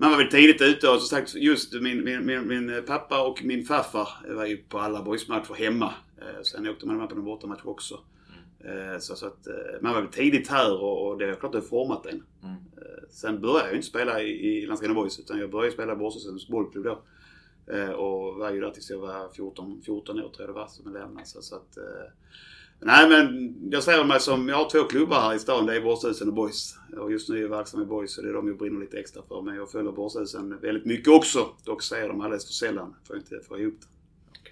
man 0.00 0.10
var 0.10 0.18
väl 0.18 0.30
tidigt 0.30 0.62
ute 0.62 0.88
och 0.88 0.98
som 0.98 1.08
sagt 1.08 1.34
just 1.34 1.72
min, 1.72 2.04
min, 2.04 2.26
min, 2.26 2.48
min 2.48 2.82
pappa 2.86 3.20
och 3.20 3.44
min 3.44 3.64
farfar 3.64 4.08
var 4.34 4.46
ju 4.46 4.56
på 4.56 4.78
alla 4.78 5.02
boysmatcher 5.02 5.54
hemma. 5.54 5.94
Eh, 6.20 6.42
sen 6.42 6.68
åkte 6.68 6.86
man 6.86 6.96
med 6.96 7.08
på 7.08 7.14
någon 7.14 7.24
bortamatch 7.24 7.60
också. 7.64 8.00
Eh, 8.64 8.98
Så, 8.98 9.16
så 9.16 9.26
att 9.26 9.46
eh, 9.46 9.54
man 9.80 9.94
var 9.94 10.06
tidigt 10.06 10.48
här 10.48 10.82
och, 10.82 11.06
och 11.08 11.18
det 11.18 11.24
är 11.24 11.34
klart 11.34 11.52
det 11.52 11.58
har 11.58 11.62
format 11.62 12.06
en. 12.06 12.22
Mm. 12.42 12.54
Eh, 12.76 13.08
Sen 13.10 13.40
började 13.40 13.60
jag 13.60 13.70
ju 13.70 13.76
inte 13.76 13.88
spela 13.88 14.22
i, 14.22 14.28
i 14.30 14.66
Landskrona 14.66 14.94
Boys 14.94 15.18
utan 15.18 15.38
jag 15.38 15.50
började 15.50 15.72
spela 15.72 15.92
i 15.92 15.96
Borsesens 15.96 16.48
bollklubb 16.48 16.84
då. 16.84 17.02
Och 17.96 18.34
var 18.34 18.50
ju 18.50 18.60
där 18.60 18.70
tills 18.70 18.90
jag 18.90 18.98
var 18.98 19.28
14, 19.28 19.82
14 19.84 20.18
år 20.18 20.22
tror 20.22 20.32
jag 20.38 20.48
det 20.48 20.52
var 20.52 20.66
som 20.66 20.84
jag 20.92 21.00
lämnade. 21.00 21.26
Så, 21.26 21.42
så 21.42 21.56
att, 21.56 21.78
nej 22.80 23.08
men 23.08 23.54
jag 23.70 23.82
ser 23.82 24.04
mig 24.04 24.20
som, 24.20 24.48
jag 24.48 24.56
har 24.56 24.70
två 24.70 24.82
klubbar 24.84 25.20
här 25.20 25.34
i 25.34 25.38
stan. 25.38 25.66
Det 25.66 25.76
är 25.76 25.80
Borshusen 25.80 26.28
och 26.28 26.34
Boys. 26.34 26.76
Och 26.98 27.12
just 27.12 27.28
nu 27.28 27.36
är 27.36 27.42
jag 27.42 27.48
verksam 27.48 27.82
i 27.82 27.84
Boys 27.84 28.12
så 28.14 28.22
det 28.22 28.28
är 28.28 28.32
de 28.32 28.48
jag 28.48 28.58
brinner 28.58 28.80
lite 28.80 28.98
extra 28.98 29.22
för. 29.28 29.42
Men 29.42 29.54
jag 29.56 29.70
följer 29.70 29.92
Borshusen 29.92 30.58
väldigt 30.60 30.84
mycket 30.84 31.08
också. 31.08 31.48
Dock 31.64 31.82
ser 31.82 31.96
jag 31.98 32.08
dem 32.08 32.20
alldeles 32.20 32.46
för 32.46 32.52
sällan. 32.52 32.94
Får 33.04 33.16
inte 33.16 33.40
få 33.48 33.58
ihop 33.58 33.74
det. 33.80 33.86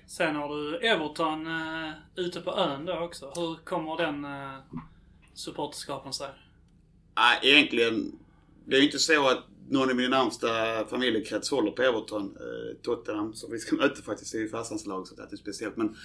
Sen 0.06 0.36
har 0.36 0.48
du 0.48 0.76
Everton 0.76 1.46
uh, 1.46 1.90
ute 2.16 2.40
på 2.40 2.50
ön 2.50 2.84
då 2.84 2.98
också. 2.98 3.32
Hur 3.36 3.64
kommer 3.64 3.96
den 3.96 4.24
uh, 4.24 4.58
supporterskapen 5.34 6.12
sig? 6.12 6.28
Nej, 7.16 7.38
egentligen. 7.42 8.18
Det 8.64 8.76
är 8.76 8.80
ju 8.80 8.86
inte 8.86 8.98
så 8.98 9.28
att 9.28 9.44
någon 9.68 9.90
i 9.90 9.94
min 9.94 10.10
närmsta 10.10 10.48
familjekrets 10.86 11.50
håller 11.50 11.70
på 11.70 11.82
Everton. 11.82 12.36
Uh, 12.36 12.76
Tottenham, 12.82 13.34
som 13.34 13.52
vi 13.52 13.58
ska 13.58 13.76
möta 13.76 14.02
faktiskt, 14.02 14.34
är 14.34 14.38
ju 14.38 14.48
farsans 14.48 14.86
lag 14.86 15.08
så 15.08 15.14
det 15.14 15.32
är 15.32 15.36
speciellt. 15.36 15.76
Men 15.76 15.96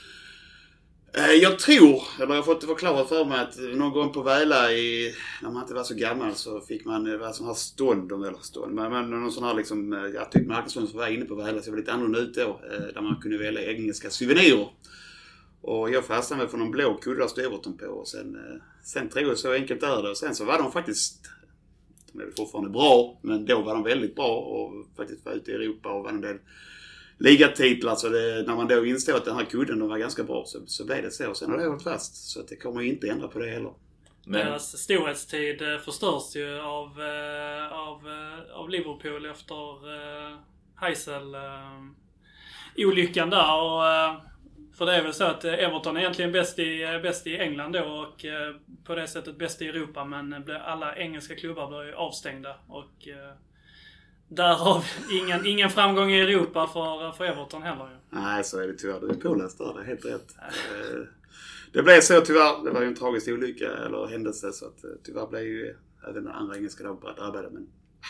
Eh, 1.14 1.32
jag 1.32 1.60
tror, 1.60 2.04
eller 2.18 2.28
jag 2.28 2.36
har 2.36 2.44
fått 2.44 2.62
det 2.62 2.68
förklarat 2.68 3.10
för 3.10 3.26
mig 3.26 3.40
att 3.40 3.58
någon 3.58 3.92
gång 3.92 4.12
på 4.12 4.22
Väla 4.22 4.72
i, 4.72 5.16
när 5.42 5.52
man 5.52 5.62
inte 5.62 5.74
var 5.74 5.84
så 5.84 5.96
gammal 5.96 6.36
så 6.36 6.62
fick 6.62 6.86
man, 6.86 7.20
vara 7.20 7.34
sån 7.34 7.48
här 7.48 7.54
stånd, 7.54 8.12
eller 8.12 8.38
stånd, 8.42 8.74
men, 8.74 8.92
men 8.92 9.10
någon 9.10 9.32
sån 9.32 9.44
här 9.44 9.54
liksom, 9.54 9.94
eh, 9.94 10.00
jag 10.00 10.32
typ 10.32 10.48
marknadsföring 10.48 10.88
som 10.88 11.00
var 11.00 11.08
inne 11.08 11.26
på 11.26 11.36
Väla 11.36 11.60
så 11.60 11.66
det 11.66 11.72
var 11.72 11.78
lite 11.78 11.92
annorlunda 11.92 12.20
ut 12.20 12.36
då. 12.36 12.42
Eh, 12.42 12.94
där 12.94 13.02
man 13.02 13.22
kunde 13.22 13.38
välja 13.38 13.72
engelska 13.72 14.10
souvenirer. 14.10 14.70
Och 15.62 15.90
jag 15.92 16.06
fastnade 16.06 16.48
för 16.48 16.58
någon 16.58 16.72
blå 16.72 16.98
kudde 16.98 17.20
där 17.20 17.28
stod 17.28 17.46
Everton 17.46 17.78
på 17.78 17.86
och 17.86 18.08
sen, 18.08 18.38
sen 18.84 19.10
tror 19.10 19.28
jag 19.28 19.38
så 19.38 19.52
enkelt 19.52 19.84
är 19.84 20.04
det. 20.04 20.10
Och 20.10 20.18
sen 20.18 20.36
så 20.36 20.46
var 20.46 20.58
de 20.58 20.72
faktiskt, 20.72 21.30
de 22.12 22.20
är 22.20 22.26
väl 22.26 22.34
fortfarande 22.38 22.70
bra, 22.70 23.20
men 23.22 23.46
då 23.46 23.62
var 23.62 23.74
de 23.74 23.84
väldigt 23.84 24.16
bra 24.16 24.38
och 24.38 24.86
faktiskt 24.98 25.26
var 25.26 25.34
ute 25.34 25.52
i 25.52 25.54
Europa 25.54 25.90
och 25.90 26.04
vann 26.04 26.16
en 26.16 26.22
del 26.22 26.38
ligatitlar. 27.22 27.96
Så 27.96 28.10
det, 28.10 28.44
när 28.48 28.56
man 28.56 28.68
då 28.68 28.86
insåg 28.86 29.16
att 29.16 29.26
den 29.26 29.36
här 29.36 29.46
kudden 29.46 29.80
de 29.80 29.90
var 29.90 29.98
ganska 29.98 30.24
bra 30.24 30.44
så, 30.46 30.60
så 30.66 30.86
blev 30.86 31.04
det 31.04 31.12
så. 31.12 31.34
Sen 31.34 31.52
har 31.52 31.58
det 31.58 31.66
hållit 31.66 31.84
fast. 31.84 32.16
Så 32.16 32.40
att 32.40 32.48
det 32.48 32.56
kommer 32.56 32.82
ju 32.82 32.90
inte 32.90 33.08
ändra 33.08 33.28
på 33.28 33.40
det 33.40 33.50
heller. 33.50 33.74
Men, 34.26 34.46
Deras 34.46 34.78
storhetstid 34.78 35.62
eh, 35.62 35.78
förstörs 35.78 36.36
ju 36.36 36.60
av, 36.60 37.02
eh, 37.02 37.74
av, 37.74 38.08
eh, 38.08 38.56
av 38.56 38.70
Liverpool 38.70 39.26
efter 39.26 39.88
uh, 39.90 40.38
Heysel 40.76 41.36
eh, 41.36 41.82
olyckan 42.78 43.30
där. 43.30 43.62
Och, 43.62 43.82
för 44.78 44.86
det 44.86 44.96
är 44.96 45.04
väl 45.04 45.14
så 45.14 45.24
att 45.24 45.46
Everton 45.46 45.98
är 45.98 46.02
egentligen 46.02 46.32
bäst 46.32 46.60
i, 46.60 47.00
bäst 47.04 47.28
i 47.28 47.38
England 47.38 47.72
då 47.72 47.84
och 47.84 48.26
på 48.84 48.96
det 48.96 49.08
sättet 49.08 49.38
bäst 49.38 49.62
i 49.62 49.68
Europa. 49.68 50.06
Men 50.06 50.52
alla 50.66 50.96
engelska 50.96 51.36
klubbar 51.36 51.68
blir 51.68 51.84
ju 51.84 51.94
avstängda. 51.94 52.56
Och 52.68 53.08
eh, 54.32 54.36
därav 54.36 54.86
ingen, 55.12 55.46
ingen 55.46 55.70
framgång 55.70 56.12
i 56.12 56.20
Europa 56.22 56.68
för, 56.68 57.12
för 57.12 57.26
Everton 57.26 57.62
heller 57.64 57.84
ju. 57.90 58.20
Nej, 58.20 58.44
så 58.44 58.60
är 58.60 58.68
det 58.68 58.74
tyvärr. 58.74 59.00
Du 59.00 59.10
är 59.10 59.14
påläst 59.14 59.58
där. 59.58 59.74
Det 59.74 59.82
är 59.82 59.86
helt 59.86 60.06
rätt. 60.06 60.36
Eh, 60.40 61.00
Det 61.74 61.84
blev 61.84 62.02
så 62.02 62.22
tyvärr. 62.22 62.64
Det 62.64 62.72
var 62.72 62.82
ju 62.82 62.88
en 62.88 62.96
tragisk 62.96 63.28
olycka 63.28 63.70
eller 63.86 64.08
händelse 64.08 64.52
så 64.52 64.66
att 64.66 64.84
eh, 64.84 64.90
tyvärr 65.04 65.28
blev 65.28 65.44
ju 65.44 65.76
även 66.10 66.28
andra 66.28 66.56
engelska 66.58 66.84
lag 66.84 66.98
drabbade. 67.18 67.50
Men 67.52 67.64
ah, 68.02 68.06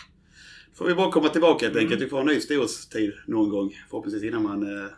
får 0.77 0.85
vi 0.85 0.93
bara 0.95 1.11
komma 1.11 1.29
tillbaka 1.29 1.65
helt 1.65 1.77
enkelt. 1.77 2.01
Vi 2.01 2.09
får 2.09 2.19
en 2.19 2.25
ny 2.25 2.39
storhetstid 2.39 3.13
någon 3.27 3.49
gång. 3.49 3.77
Förhoppningsvis 3.89 4.23
innan 4.23 4.43
man... 4.43 4.83
eh, 4.83 4.89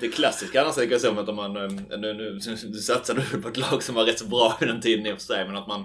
Det 0.00 0.08
klassiska 0.08 0.62
annars 0.62 0.78
är 0.78 0.82
ju 0.82 0.98
så 0.98 1.20
att 1.20 1.28
om 1.28 1.36
man, 1.36 1.56
eh, 1.56 1.68
nu, 1.98 2.14
nu, 2.14 2.38
nu 2.64 2.78
satsar 2.78 3.14
du 3.32 3.42
på 3.42 3.48
ett 3.48 3.56
lag 3.56 3.82
som 3.82 3.94
var 3.94 4.04
rätt 4.04 4.18
så 4.18 4.26
bra 4.26 4.58
i 4.60 4.64
den 4.64 4.80
tiden 4.80 5.06
i 5.06 5.12
och 5.12 5.16
för 5.16 5.22
sig, 5.24 5.46
men 5.46 5.56
att 5.56 5.66
man 5.68 5.84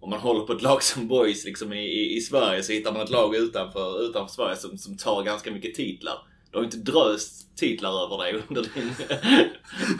om 0.00 0.10
man 0.10 0.20
håller 0.20 0.40
på 0.40 0.52
ett 0.52 0.62
lag 0.62 0.82
som 0.82 1.08
Boys 1.08 1.44
liksom 1.44 1.72
i, 1.72 1.84
i, 1.84 2.16
i 2.16 2.20
Sverige 2.20 2.62
så 2.62 2.72
hittar 2.72 2.92
man 2.92 3.02
ett 3.02 3.10
lag 3.10 3.36
utanför, 3.36 4.04
utanför 4.04 4.34
Sverige 4.34 4.56
som, 4.56 4.78
som 4.78 4.96
tar 4.96 5.22
ganska 5.22 5.50
mycket 5.50 5.74
titlar. 5.74 6.14
Du 6.50 6.58
har 6.58 6.64
inte 6.64 6.76
dröst 6.76 7.56
titlar 7.56 8.04
över 8.04 8.24
dig 8.24 8.42
under 8.48 8.62
din... 8.62 8.92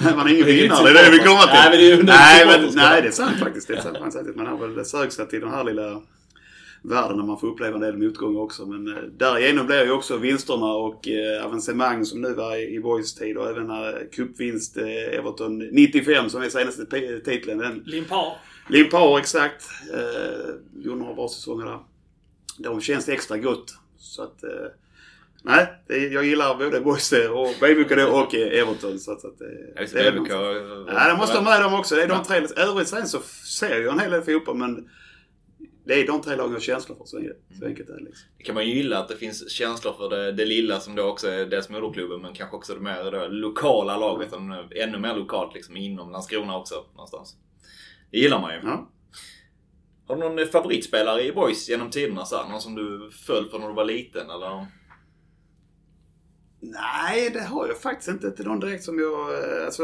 Nej, 0.00 0.16
man 0.16 0.26
är 0.26 0.34
ingen 0.34 0.46
vinnare. 0.46 0.92
Det 0.92 1.00
är 1.00 1.04
det 1.04 1.10
vi 1.10 1.18
kommer 1.18 1.42
till. 1.42 1.52
Nej, 1.52 1.70
men 1.70 2.06
det 2.06 2.12
är 2.12 2.16
nej, 2.16 2.46
men, 2.46 2.74
nej, 2.74 3.02
det 3.02 3.08
är 3.08 3.12
sant 3.12 3.38
faktiskt. 3.38 3.68
Det 3.68 3.76
är 3.76 3.80
sant. 3.80 4.36
Man, 4.36 4.46
har 4.46 4.66
väl 4.66 4.84
sökt 4.84 5.12
sig 5.12 5.28
till 5.28 5.40
den 5.40 5.50
här 5.50 5.64
lilla 5.64 6.02
världen 6.82 7.16
när 7.16 7.24
man 7.24 7.38
får 7.38 7.48
uppleva 7.48 7.74
en 7.74 7.80
del 7.80 7.98
motgångar 7.98 8.40
också. 8.40 8.66
Men 8.66 8.96
eh, 8.96 9.02
därigenom 9.02 9.66
blir 9.66 9.84
ju 9.84 9.90
också 9.90 10.16
vinsterna 10.16 10.66
och 10.66 11.08
eh, 11.08 11.46
avancemang 11.46 12.04
som 12.04 12.20
nu 12.20 12.34
var 12.34 12.56
i, 12.56 12.74
i 12.74 12.80
Boys 12.80 13.14
tid 13.14 13.36
och 13.36 13.48
även 13.50 13.66
när 13.66 14.08
cupvinst 14.12 14.76
eh, 14.76 15.18
Everton 15.18 15.58
95 15.58 16.30
som 16.30 16.42
är 16.42 16.48
senaste 16.48 16.86
titeln. 17.24 17.58
Den, 17.58 17.82
Limpar. 17.86 18.36
Limpar 18.70 19.18
exakt. 19.18 19.64
Eh, 19.94 20.84
gjorde 20.84 20.98
några 21.00 21.14
bra 21.14 21.28
säsonger 21.28 21.66
där. 21.66 21.78
De 22.58 22.80
känns 22.80 23.08
extra 23.08 23.38
gott. 23.38 23.74
Så 23.98 24.22
att, 24.22 24.44
eh, 24.44 24.50
Nej, 25.42 25.66
det, 25.86 25.98
jag 25.98 26.24
gillar 26.24 26.54
både 26.54 26.80
Boys 26.80 27.12
och 27.12 27.48
BBK 27.60 27.90
och 27.90 28.34
Everton. 28.34 28.98
Så 28.98 29.12
att, 29.12 29.24
att, 29.24 29.34
Ja, 29.74 29.80
just 29.80 29.94
det 29.94 30.00
är 30.00 30.12
det. 30.12 30.20
BBK. 30.20 30.30
Ja, 30.92 31.08
de 31.08 31.18
måste 31.18 31.36
ha 31.36 31.44
med 31.44 31.62
dem 31.62 31.74
också. 31.74 31.94
Det 31.94 32.02
är 32.02 32.08
de 32.08 32.24
tre. 32.24 32.46
Övrigt 32.56 32.88
sen 32.88 33.08
så 33.08 33.20
ser 33.58 33.80
jag 33.80 33.92
en 33.92 34.00
hel 34.00 34.10
del 34.10 34.22
fotboll 34.22 34.56
men 34.56 34.88
det 35.84 36.00
är 36.00 36.06
de 36.06 36.22
tre 36.22 36.36
lagen 36.36 36.50
jag 36.50 36.56
har 36.56 36.60
känslor 36.60 36.96
för. 36.96 37.04
Så, 37.04 37.22
så 37.58 37.66
enkelt 37.66 37.88
är 37.88 37.94
det 37.94 38.04
liksom. 38.04 38.28
Det 38.38 38.44
kan 38.44 38.54
man 38.54 38.66
ju 38.66 38.74
gilla 38.74 38.98
att 38.98 39.08
det 39.08 39.16
finns 39.16 39.50
känslor 39.50 39.92
för 39.92 40.08
det, 40.10 40.32
det 40.32 40.44
lilla 40.44 40.80
som 40.80 40.94
då 40.94 41.02
också 41.02 41.28
är 41.28 41.46
dels 41.46 41.68
moderklubben 41.68 42.22
men 42.22 42.34
kanske 42.34 42.56
också 42.56 42.74
det 42.74 42.80
mer 42.80 43.10
det 43.10 43.28
lokala 43.28 43.96
laget. 43.96 44.32
Mm. 44.32 44.66
Ännu 44.70 44.98
mer 44.98 45.14
lokalt 45.14 45.54
liksom 45.54 45.76
inom 45.76 46.10
Landskrona 46.10 46.56
också 46.56 46.84
någonstans. 46.92 47.36
Det 48.10 48.18
gillar 48.18 48.40
man 48.40 48.54
ju. 48.54 48.60
Ja. 48.64 48.90
Har 50.06 50.16
du 50.16 50.20
någon 50.28 50.46
favoritspelare 50.48 51.22
i 51.22 51.32
Boys 51.32 51.68
genom 51.68 51.90
tiderna? 51.90 52.24
Så 52.24 52.36
här? 52.36 52.48
Någon 52.48 52.60
som 52.60 52.74
du 52.74 53.10
följt 53.26 53.50
från 53.50 53.60
när 53.60 53.68
du 53.68 53.74
var 53.74 53.84
liten 53.84 54.30
eller? 54.30 54.66
Nej, 56.60 57.30
det 57.30 57.42
har 57.44 57.66
jag 57.68 57.80
faktiskt 57.80 58.08
inte. 58.08 58.26
Inte 58.26 58.42
någon 58.42 58.60
direkt 58.60 58.84
som 58.84 58.98
jag... 58.98 59.32
eh, 59.60 59.64
Alltså, 59.64 59.82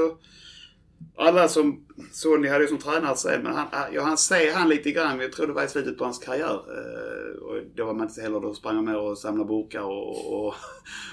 alla 1.16 1.48
som... 1.48 1.82
Sonny 2.12 2.48
hade 2.48 2.64
ju 2.64 2.68
som 2.68 2.78
tränare 2.78 3.16
sen, 3.16 3.42
men 3.42 3.52
han, 3.54 3.66
jag 3.92 4.02
han 4.02 4.18
ser 4.18 4.52
han 4.54 4.68
lite 4.68 4.90
grann. 4.90 5.20
Jag 5.20 5.32
tror 5.32 5.46
det 5.46 5.52
var 5.52 5.64
i 5.64 5.68
slutet 5.68 5.98
på 5.98 6.04
hans 6.04 6.18
karriär. 6.18 6.54
Eh, 6.54 7.42
Och 7.42 7.62
då 7.74 7.84
var 7.84 7.94
man 7.94 8.08
inte 8.08 8.20
heller... 8.22 8.40
Då 8.40 8.54
sprang 8.54 8.74
man 8.76 8.84
med 8.84 8.96
och 8.96 9.18
samlade 9.18 9.48
burkar 9.48 9.80
och, 9.82 10.34
och, 10.46 10.54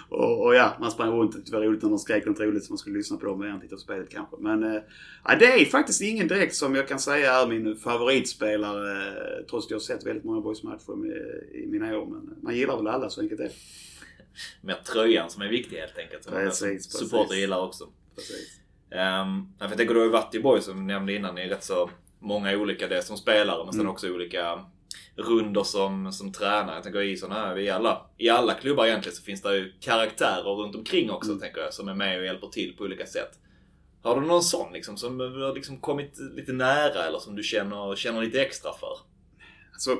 och, 0.10 0.46
och 0.46 0.56
ja, 0.56 0.78
man 0.80 0.92
sprang 0.92 1.12
runt. 1.12 1.46
Det 1.46 1.52
var 1.52 1.62
roligt 1.62 1.84
när 1.84 1.90
de 1.90 2.00
skrek 2.00 2.26
något 2.26 2.40
roligt 2.40 2.64
som 2.64 2.74
man 2.74 2.78
skulle 2.78 2.98
lyssna 2.98 3.18
på 3.18 3.26
dem 3.26 3.56
och 3.56 3.62
titta 3.62 3.76
på 3.76 3.82
spelet 3.82 4.10
kanske. 4.10 4.36
Men 4.40 4.64
eh, 4.64 4.82
ja, 5.26 5.36
det 5.40 5.46
är 5.46 5.66
faktiskt 5.66 6.02
ingen 6.02 6.28
direkt 6.28 6.56
som 6.56 6.76
jag 6.76 6.88
kan 6.88 7.00
säga 7.00 7.34
är 7.34 7.48
min 7.48 7.76
favoritspelare. 7.76 8.92
eh, 8.92 9.46
Trots 9.50 9.66
att 9.66 9.72
jag 9.72 9.76
har 9.78 9.82
sett 9.82 10.06
väldigt 10.06 10.24
många 10.24 10.42
boysmatcher 10.42 10.92
i 11.56 11.68
mina 11.68 11.98
år. 11.98 12.06
Men 12.06 12.38
man 12.42 12.56
gillar 12.56 12.78
väl 12.78 12.88
alla 12.88 13.10
så 13.10 13.22
enkelt 13.22 13.40
är 13.40 13.44
det. 13.44 13.52
Mer 14.62 14.76
tröjan 14.94 15.30
som 15.30 15.42
är 15.42 15.50
viktig 15.50 15.78
helt 15.78 15.98
enkelt. 15.98 16.24
Som 16.24 16.34
precis. 16.34 16.92
supporter 16.92 17.36
gillar 17.36 17.60
också. 17.60 17.88
Precis. 18.16 18.60
Um, 18.94 19.54
jag 19.60 19.78
tänker 19.78 20.10
varit 20.10 20.36
i 20.36 20.40
Boys 20.40 20.66
som 20.66 20.78
du 20.78 20.84
nämnde 20.84 21.14
innan 21.14 21.38
i 21.38 21.50
rätt 21.50 21.64
så 21.64 21.90
många 22.20 22.58
olika, 22.58 22.88
dels 22.88 23.08
som 23.08 23.18
spelare 23.18 23.64
men 23.64 23.74
sen 23.74 23.82
Mm. 23.82 23.92
också 23.92 24.10
olika 24.10 24.66
runder 25.16 25.64
som, 25.64 26.12
som 26.12 26.32
tränare. 26.32 26.76
Jag 26.76 26.84
tänker 26.84 27.02
i 27.02 27.18
sådana 27.18 27.40
här, 27.40 27.60
i 27.60 27.70
alla, 27.70 28.06
i 28.18 28.30
alla 28.30 28.54
klubbar 28.54 28.86
egentligen 28.86 29.16
så 29.16 29.24
finns 29.24 29.42
det 29.42 29.56
ju 29.58 29.74
karaktärer 29.80 30.56
runt 30.56 30.76
omkring 30.76 31.12
också 31.12 31.30
Mm. 31.30 31.42
tänker 31.42 31.62
jag, 31.62 31.74
som 31.74 31.88
är 31.88 31.94
med 31.94 32.20
och 32.20 32.26
hjälper 32.26 32.48
till 32.48 32.76
på 32.78 32.84
olika 32.84 33.06
sätt. 33.06 33.40
Har 34.02 34.22
du 34.22 34.28
någon 34.28 34.44
sån 34.44 34.74
liksom 34.74 34.98
som 34.98 35.20
har 35.20 35.56
liksom 35.56 35.78
kommit 35.78 36.20
lite 36.36 36.54
nära 36.54 37.06
eller 37.06 37.20
som 37.20 37.36
du 37.36 37.44
känner, 37.44 37.96
känner 37.96 38.22
lite 38.22 38.42
extra 38.42 38.74
för? 38.74 38.98
Alltså, 39.74 39.98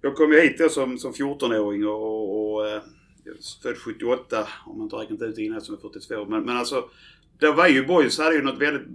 jag 0.00 0.16
kom 0.16 0.32
ju 0.32 0.40
hit 0.40 0.58
då 0.58 0.68
som, 0.68 0.98
som 0.98 1.12
14-åring 1.12 1.86
och, 1.86 2.02
och, 2.02 2.54
och 2.54 2.68
eh, 2.68 2.82
jag 3.24 3.34
är 3.34 3.62
född 3.62 3.76
78 3.78 4.48
om 4.66 4.78
man 4.78 4.84
inte 4.86 4.96
räknat 4.96 5.22
ut 5.22 5.38
innan 5.38 5.60
som 5.60 5.74
är 5.74 5.78
42. 5.78 6.24
Men, 6.24 6.42
men 6.44 6.56
alltså, 6.56 6.84
där 7.38 7.52
var 7.52 7.68
ju 7.68 7.86
Boys 7.86 8.18
hade 8.18 8.34
ju 8.34 8.42
något 8.42 8.58
väldigt, 8.58 8.88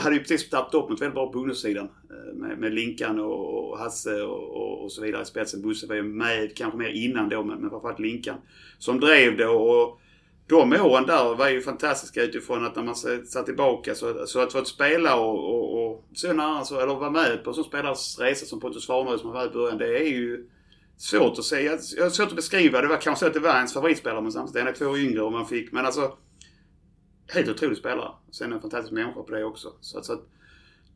hade 0.00 0.14
ju 0.14 0.20
precis 0.20 0.40
startat 0.40 0.74
upp 0.74 0.90
något 0.90 1.00
väldigt 1.00 1.14
bra 1.14 1.32
på 1.32 1.38
ungdomssidan. 1.38 1.88
Eh, 2.10 2.34
med, 2.34 2.58
med 2.58 2.74
Linkan 2.74 3.20
och, 3.20 3.70
och 3.70 3.78
Hasse 3.78 4.22
och, 4.22 4.56
och, 4.56 4.84
och 4.84 4.92
så 4.92 5.02
vidare 5.02 5.22
i 5.22 5.24
spetsen. 5.24 5.62
Bosse 5.62 5.86
var 5.86 5.94
ju 5.94 6.02
med 6.02 6.56
kanske 6.56 6.78
mer 6.78 6.88
innan 6.88 7.28
då 7.28 7.42
men, 7.42 7.58
men 7.58 7.70
framförallt 7.70 7.98
Linkan. 7.98 8.36
Som 8.78 9.00
drev 9.00 9.36
det 9.36 9.46
och 9.46 10.00
de 10.48 10.72
åren 10.72 11.06
där 11.06 11.34
var 11.34 11.48
ju 11.48 11.60
fantastiska 11.60 12.22
utifrån 12.22 12.64
att 12.64 12.76
när 12.76 12.82
man 12.82 12.94
satt 12.94 13.46
tillbaka 13.46 13.94
så, 13.94 14.26
så 14.26 14.40
att 14.40 14.52
få 14.52 14.64
spela 14.64 15.16
och, 15.16 15.54
och, 15.54 15.86
och 15.86 16.04
så 16.14 16.40
alltså, 16.40 16.80
eller 16.80 16.94
vara 16.94 17.10
med 17.10 17.44
på 17.44 17.50
en 17.50 17.54
sån 17.54 17.64
spelares 17.64 18.18
resa 18.18 18.46
som 18.46 18.60
Pontus 18.60 18.86
Farnerud 18.86 19.20
som 19.20 19.32
var 19.32 19.46
i 19.46 19.48
början. 19.48 19.78
Det 19.78 19.98
är 19.98 20.08
ju 20.08 20.46
svårt 20.96 21.38
att 21.38 21.44
säga. 21.44 21.78
Jag 21.96 22.04
har 22.04 22.10
svårt 22.10 22.28
att 22.28 22.36
beskriva. 22.36 22.80
Det 22.80 22.88
var 22.88 23.00
kanske 23.00 23.20
så 23.20 23.26
att 23.26 23.34
det 23.34 23.40
var 23.40 23.54
ens 23.56 23.74
favoritspelare 23.74 24.22
men 24.22 24.32
samtidigt 24.32 24.60
är 24.60 24.64
han 24.64 24.74
två 24.74 24.86
år 24.86 24.98
yngre 24.98 25.22
och 25.22 25.32
man 25.32 25.46
fick, 25.46 25.72
men 25.72 25.86
alltså 25.86 26.12
helt 27.28 27.48
otrolig 27.48 27.78
spelare. 27.78 28.10
Sen 28.30 28.52
en 28.52 28.60
fantastisk 28.60 28.92
människa 28.92 29.22
på 29.22 29.32
det 29.32 29.44
också. 29.44 29.72
Så 29.80 30.02
så 30.02 30.12
att 30.12 30.28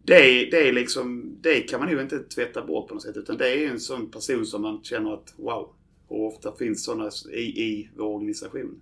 det, 0.03 0.51
det 0.51 0.69
är 0.69 0.73
liksom, 0.73 1.37
det 1.41 1.61
kan 1.61 1.81
man 1.81 1.91
ju 1.91 2.01
inte 2.01 2.19
tvätta 2.19 2.65
bort 2.65 2.89
på 2.89 2.95
något 2.95 3.03
sätt 3.03 3.17
utan 3.17 3.37
det 3.37 3.49
är 3.49 3.71
en 3.71 3.81
sån 3.81 4.11
person 4.11 4.47
som 4.47 4.63
man 4.63 4.81
känner 4.83 5.15
att 5.15 5.35
wow. 5.37 5.75
Och 6.09 6.27
ofta 6.27 6.57
finns 6.57 6.85
sådana 6.85 7.11
i, 7.33 7.41
i 7.41 7.91
vår 7.97 8.05
organisation. 8.05 8.81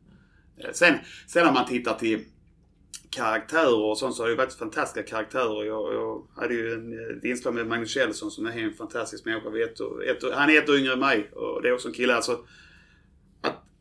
Eh, 0.56 0.72
sen, 0.72 0.94
sen 1.26 1.46
när 1.46 1.52
man 1.52 1.66
tittar 1.66 1.94
till 1.94 2.24
karaktärer 3.10 3.84
och 3.84 3.98
sånt 3.98 4.16
så 4.16 4.22
har 4.22 4.28
det 4.28 4.32
ju 4.32 4.36
varit 4.36 4.54
fantastiska 4.54 5.10
karaktärer. 5.10 5.64
Jag, 5.64 5.94
jag 5.94 6.26
hade 6.36 6.54
ju 6.54 6.72
en, 6.72 6.92
eh, 6.92 7.16
ett 7.16 7.24
inslag 7.24 7.54
med 7.54 7.66
Magnus 7.66 7.90
Kjellson 7.90 8.30
som 8.30 8.46
är 8.46 8.58
en 8.58 8.74
fantastisk 8.74 9.24
människa. 9.24 9.48
Ett, 9.48 9.80
ett, 9.80 10.34
han 10.34 10.50
är 10.50 10.58
ett 10.58 10.68
år 10.68 10.78
yngre 10.78 10.92
än 10.92 11.00
mig 11.00 11.30
och 11.32 11.62
det 11.62 11.68
är 11.68 11.72
också 11.72 11.88
en 11.88 11.94
kille. 11.94 12.14
Alltså, 12.14 12.44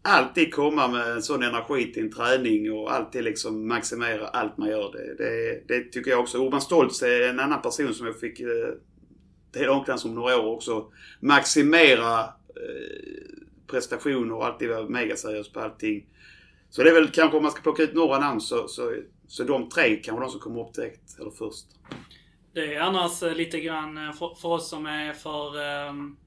alltid 0.02 0.54
komma 0.54 0.88
med 0.88 1.12
en 1.12 1.24
sån 1.24 1.44
energi 1.44 1.94
till 1.94 2.04
en 2.04 2.12
träning 2.12 2.72
och 2.72 2.94
alltid 2.94 3.24
liksom 3.24 3.68
maximera 3.68 4.28
allt 4.28 4.58
man 4.58 4.70
gör. 4.70 4.92
Det, 4.92 5.24
det, 5.24 5.62
det 5.68 5.92
tycker 5.92 6.12
jag 6.12 6.20
också. 6.20 6.46
Urban 6.46 6.62
Stoltz 6.62 7.02
är 7.02 7.30
en 7.30 7.40
annan 7.40 7.62
person 7.62 7.94
som 7.94 8.06
jag 8.06 8.20
fick 8.20 8.40
eh, 8.40 8.48
till 9.52 9.70
omklädningsrum 9.70 10.16
några 10.16 10.40
år 10.40 10.56
också. 10.56 10.92
Maximera 11.20 12.20
eh, 12.20 13.38
prestationer 13.68 14.36
och 14.36 14.46
alltid 14.46 14.70
vara 14.70 14.90
megaseriös 14.90 15.52
på 15.52 15.60
allting. 15.60 16.06
Så 16.70 16.84
det 16.84 16.90
är 16.90 16.94
väl 16.94 17.08
kanske 17.08 17.38
om 17.38 17.44
man 17.44 17.52
ska 17.52 17.62
plocka 17.62 17.84
ut 17.84 17.94
några 17.94 18.20
namn 18.20 18.42
så, 18.42 18.68
så, 18.68 18.94
så 19.28 19.44
de 19.44 19.70
tre 19.70 19.96
kanske 19.96 20.24
de 20.24 20.32
som 20.32 20.40
kommer 20.40 20.62
upp 20.62 20.74
direkt, 20.74 21.20
eller 21.20 21.32
först. 21.32 21.66
Det 22.54 22.76
är 22.76 22.80
annars 22.80 23.24
eh, 23.24 23.36
lite 23.36 23.60
grann 23.60 23.98
eh, 23.98 24.14
för, 24.14 24.36
för 24.36 24.50
oss 24.50 24.70
som 24.70 24.86
är 24.86 25.14
för, 25.14 25.62
ehm, 25.62 26.18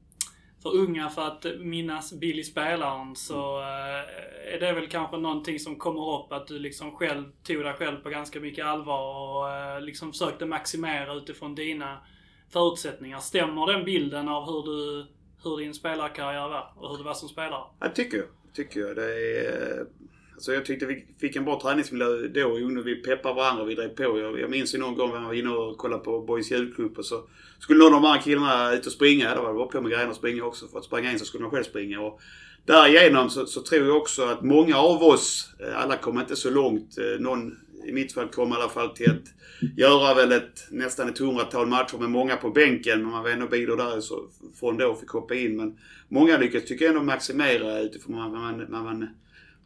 för 0.62 0.76
unga 0.76 1.09
för 1.09 1.26
att 1.26 1.47
minnas 1.59 2.12
Billy 2.12 2.45
spelaren 2.45 3.17
så 3.17 3.61
eh, 3.61 4.55
är 4.55 4.61
det 4.61 4.73
väl 4.73 4.88
kanske 4.88 5.17
någonting 5.17 5.59
som 5.59 5.76
kommer 5.76 6.19
upp 6.19 6.33
att 6.33 6.47
du 6.47 6.59
liksom 6.59 6.97
själv 6.97 7.25
tog 7.43 7.64
dig 7.64 7.75
själv 7.75 7.97
på 7.97 8.09
ganska 8.09 8.40
mycket 8.40 8.67
allvar 8.67 9.00
och 9.00 9.50
eh, 9.50 9.81
liksom 9.81 10.12
försökte 10.12 10.47
maximera 10.47 11.14
utifrån 11.14 11.55
dina 11.55 11.99
förutsättningar. 12.52 13.19
Stämmer 13.19 13.67
den 13.67 13.85
bilden 13.85 14.29
av 14.29 14.47
hur 14.47 14.62
du 14.62 15.07
hur 15.45 15.57
din 15.57 15.75
spelarkarriär 15.75 16.49
var 16.49 16.73
och 16.76 16.90
hur 16.90 16.99
du 16.99 17.05
var 17.05 17.14
som 17.14 17.29
spelare? 17.29 17.64
Ja, 17.81 17.88
det 17.88 17.95
tycker 17.95 18.17
jag. 18.17 18.26
tycker 18.55 18.81
jag. 18.81 18.97
Det 18.97 19.47
är, 19.47 19.87
så 20.40 20.52
jag 20.52 20.64
tyckte 20.64 20.87
vi 20.87 21.04
fick 21.20 21.37
en 21.37 21.44
bra 21.44 21.61
träningsmiljö 21.61 22.28
då. 22.28 22.82
Vi 22.85 22.97
peppade 22.97 23.35
varandra 23.35 23.62
och 23.62 23.70
vi 23.70 23.75
drev 23.75 23.88
på. 23.88 24.18
Jag, 24.18 24.40
jag 24.40 24.50
minns 24.50 24.75
ju 24.75 24.78
någon 24.78 24.94
gång 24.94 25.11
när 25.11 25.16
jag 25.16 25.26
var 25.26 25.35
inne 25.35 25.50
och 25.50 25.78
kollade 25.78 26.04
på 26.04 26.20
Boys 26.20 26.50
julklubb 26.50 26.99
och 26.99 27.04
så 27.04 27.25
skulle 27.59 27.78
någon 27.78 27.94
av 27.94 28.02
de 28.02 28.09
andra 28.09 28.23
killarna 28.23 28.73
ut 28.73 28.87
och 28.87 28.92
springa. 28.92 29.35
Då 29.35 29.42
var 29.42 29.49
det 29.49 29.54
bara 29.54 29.66
på 29.66 29.80
med 29.80 29.90
grejerna 29.90 30.11
och 30.11 30.16
springa 30.16 30.44
också. 30.44 30.68
För 30.68 30.78
att 30.78 30.85
springa 30.85 31.12
in 31.12 31.18
så 31.18 31.25
skulle 31.25 31.42
man 31.42 31.50
själv 31.50 31.64
springa. 31.64 32.00
Och 32.00 32.20
därigenom 32.66 33.30
så, 33.30 33.47
så 33.47 33.62
tror 33.62 33.87
jag 33.87 33.97
också 33.97 34.25
att 34.25 34.42
många 34.42 34.76
av 34.76 35.02
oss, 35.02 35.54
eh, 35.61 35.82
alla 35.82 35.97
kommer 35.97 36.20
inte 36.20 36.37
så 36.37 36.50
långt. 36.50 36.99
Eh, 36.99 37.20
någon 37.20 37.56
i 37.85 37.92
mitt 37.92 38.12
fall 38.12 38.28
kom 38.28 38.52
i 38.52 38.54
alla 38.54 38.68
fall 38.68 38.88
till 38.88 39.11
att 39.11 39.32
göra 39.76 40.14
väl 40.14 40.32
ett, 40.32 40.66
nästan 40.70 41.09
ett 41.09 41.18
hundratal 41.18 41.66
matcher 41.66 41.99
med 41.99 42.11
många 42.11 42.37
på 42.37 42.50
bänken. 42.50 43.02
Men 43.02 43.11
man 43.11 43.23
var 43.23 43.30
ändå 43.30 43.47
bidrar 43.47 43.76
där 43.76 44.00
så, 44.00 44.28
från 44.61 44.76
då 44.76 44.87
och 44.87 45.00
fick 45.00 45.09
hoppa 45.09 45.35
in. 45.35 45.56
Men 45.56 45.78
många 46.09 46.38
lyckades, 46.38 46.68
tycker 46.68 46.85
jag, 46.85 46.92
ändå 46.94 47.04
maximera 47.04 47.80
utifrån 47.80 48.16
man, 48.16 48.32
man, 48.32 48.66
vad 48.68 48.82
man, 48.85 49.09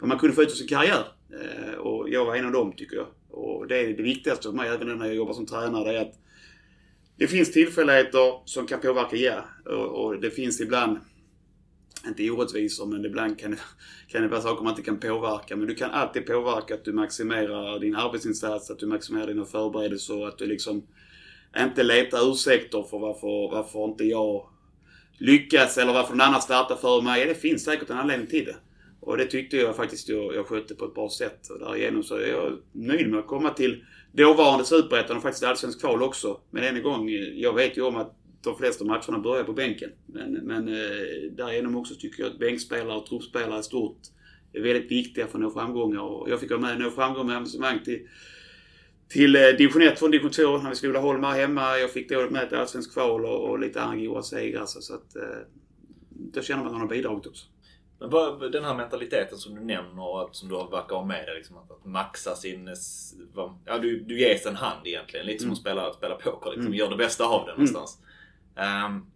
vad 0.04 0.08
man 0.08 0.18
kunde 0.18 0.34
få 0.34 0.42
ut 0.42 0.50
av 0.50 0.54
sin 0.54 0.68
karriär. 0.68 1.04
Eh, 1.40 1.74
och 1.74 2.10
jag 2.10 2.24
var 2.24 2.36
en 2.36 2.46
av 2.46 2.52
dem 2.52 2.72
tycker 2.72 2.96
jag. 2.96 3.06
Och 3.30 3.66
det 3.66 3.76
är 3.76 3.96
det 3.96 4.02
viktigaste 4.02 4.42
för 4.42 4.52
mig, 4.52 4.68
även 4.68 4.98
när 4.98 5.06
jag 5.06 5.14
jobbar 5.14 5.32
som 5.32 5.46
tränare, 5.46 5.92
det 5.92 5.98
är 5.98 6.02
att 6.02 6.14
det 7.16 7.26
finns 7.26 7.52
tillfälligheter 7.52 8.42
som 8.44 8.66
kan 8.66 8.80
påverka, 8.80 9.16
ja. 9.16 9.44
Och, 9.64 10.04
och 10.04 10.20
det 10.20 10.30
finns 10.30 10.60
ibland, 10.60 10.98
inte 12.06 12.30
orättvisor, 12.30 12.86
men 12.86 13.04
ibland 13.04 13.38
kan 13.38 13.50
det, 13.50 13.58
kan 14.08 14.22
det 14.22 14.28
vara 14.28 14.40
saker 14.40 14.64
man 14.64 14.72
inte 14.72 14.82
kan 14.82 15.00
påverka. 15.00 15.56
Men 15.56 15.68
du 15.68 15.74
kan 15.74 15.90
alltid 15.90 16.26
påverka 16.26 16.74
att 16.74 16.84
du 16.84 16.92
maximerar 16.92 17.78
din 17.78 17.96
arbetsinsats, 17.96 18.70
att 18.70 18.78
du 18.78 18.86
maximerar 18.86 19.26
dina 19.26 19.44
förberedelser 19.44 20.20
och 20.20 20.28
att 20.28 20.38
du 20.38 20.46
liksom 20.46 20.86
inte 21.58 21.82
letar 21.82 22.32
ursäkter 22.32 22.82
för 22.82 22.98
varför, 22.98 23.50
varför 23.56 23.84
inte 23.84 24.04
jag 24.04 24.48
lyckas 25.18 25.78
eller 25.78 25.92
varför 25.92 26.14
någon 26.14 26.20
annan 26.20 26.42
startar 26.42 26.76
före 26.76 27.02
mig. 27.02 27.26
Det 27.26 27.34
finns 27.34 27.64
säkert 27.64 27.90
en 27.90 27.98
anledning 27.98 28.26
till 28.26 28.44
det. 28.44 28.56
Och 29.04 29.16
det 29.16 29.26
tyckte 29.26 29.56
jag 29.56 29.76
faktiskt 29.76 30.08
jag, 30.08 30.34
jag 30.34 30.46
skötte 30.46 30.74
på 30.74 30.84
ett 30.84 30.94
bra 30.94 31.10
sätt. 31.10 31.48
Och 31.50 31.58
därigenom 31.58 32.02
så 32.02 32.16
är 32.16 32.26
jag 32.26 32.58
nöjd 32.72 33.10
med 33.10 33.18
att 33.18 33.26
komma 33.26 33.50
till 33.50 33.84
dåvarande 34.12 34.64
Superettan 34.64 35.16
och 35.16 35.22
faktiskt 35.22 35.44
allsvensk 35.44 35.80
kval 35.80 36.02
också. 36.02 36.40
Men 36.50 36.64
än 36.64 36.76
en 36.76 36.82
gång, 36.82 37.08
jag 37.34 37.54
vet 37.54 37.76
ju 37.76 37.82
om 37.82 37.96
att 37.96 38.16
de 38.44 38.56
flesta 38.56 38.84
matcherna 38.84 39.18
börjar 39.18 39.44
på 39.44 39.52
bänken. 39.52 39.90
Men, 40.06 40.32
men 40.32 40.68
eh, 40.68 41.32
därigenom 41.36 41.76
också 41.76 41.94
tycker 41.94 42.22
jag 42.22 42.32
att 42.32 42.38
bänkspelare 42.38 42.96
och 42.96 43.06
truppspelare 43.06 43.60
i 43.60 43.62
stort 43.62 43.98
är 44.52 44.62
väldigt 44.62 44.90
viktiga 44.90 45.26
för 45.26 45.38
att 45.38 45.42
nå 45.42 45.50
framgångar. 45.50 46.00
Och 46.00 46.30
jag 46.30 46.40
fick 46.40 46.50
vara 46.50 46.60
med 46.60 46.74
och 46.74 46.80
nå 46.80 46.90
framgångar 46.90 47.24
med 47.24 47.36
avancemang 47.36 47.78
till, 47.84 48.08
till 49.08 49.36
eh, 49.36 49.40
division 49.58 49.82
1 49.82 49.98
från 49.98 50.10
division 50.10 50.30
2 50.30 50.58
när 50.58 50.70
vi 50.70 50.76
skulle 50.76 50.98
Holma 50.98 51.32
hemma. 51.32 51.78
Jag 51.78 51.90
fick 51.90 52.08
då 52.08 52.30
med 52.30 52.48
till 52.48 52.58
allsvensk 52.58 52.92
kval 52.92 53.24
och, 53.24 53.50
och 53.50 53.58
lite 53.58 53.82
andra 53.82 54.06
goa 54.06 54.22
segrar. 54.22 54.66
Så, 54.66 54.80
så 54.80 54.94
att, 54.94 55.16
eh, 55.16 55.22
då 56.10 56.42
känner 56.42 56.58
man 56.58 56.66
att 56.66 56.72
man 56.72 56.80
har 56.80 56.88
bidragit 56.88 57.26
också. 57.26 57.46
Men 57.98 58.10
bara 58.10 58.48
den 58.48 58.64
här 58.64 58.74
mentaliteten 58.74 59.38
som 59.38 59.54
du 59.54 59.60
nämner 59.60 60.32
som 60.32 60.48
du 60.48 60.54
verkar 60.54 60.96
ha 60.96 61.04
med 61.04 61.26
dig. 61.26 61.34
Liksom, 61.34 61.56
att, 61.58 61.84
maxa 61.84 62.34
sin... 62.36 62.70
Ja, 63.64 63.78
du, 63.78 64.00
du 64.00 64.20
ges 64.20 64.46
en 64.46 64.56
hand 64.56 64.86
egentligen. 64.86 65.26
Lite 65.26 65.38
som 65.38 65.46
Mm. 65.46 65.52
att 65.52 65.58
spela, 65.60 65.92
spela 65.92 66.14
poker. 66.14 66.50
Liksom. 66.50 66.66
Mm. 66.66 66.74
Gör 66.78 66.90
det 66.90 66.96
bästa 66.96 67.24
av 67.24 67.46
det 67.46 67.52
någonstans. 67.52 67.98
Ehm, 68.56 69.06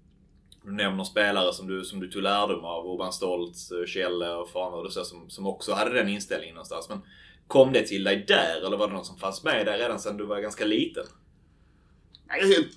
Du 0.62 0.72
nämner 0.72 1.04
spelare 1.04 1.52
som 1.52 1.66
du, 1.66 1.84
som 1.84 2.00
du 2.00 2.08
tog 2.10 2.22
lärdom 2.22 2.64
av. 2.64 2.86
Urban 2.86 3.12
Stoltz, 3.12 3.72
Kjelle 3.86 4.30
och 4.34 4.48
Farner 4.50 4.84
och 4.84 4.92
så 4.92 5.04
som, 5.04 5.30
som 5.30 5.46
också 5.46 5.72
hade 5.72 5.92
den 5.94 6.08
inställningen 6.08 6.54
någonstans. 6.54 6.88
Men 6.88 7.00
kom 7.46 7.72
det 7.72 7.82
till 7.86 8.04
dig 8.04 8.24
där 8.28 8.66
eller 8.66 8.76
var 8.76 8.88
det 8.88 8.92
något 8.94 9.06
som 9.06 9.16
fanns 9.16 9.44
med 9.44 9.66
dig 9.66 9.78
redan 9.78 9.98
sedan 9.98 10.16
du 10.16 10.26
var 10.26 10.40
ganska 10.40 10.64
liten? 10.64 11.04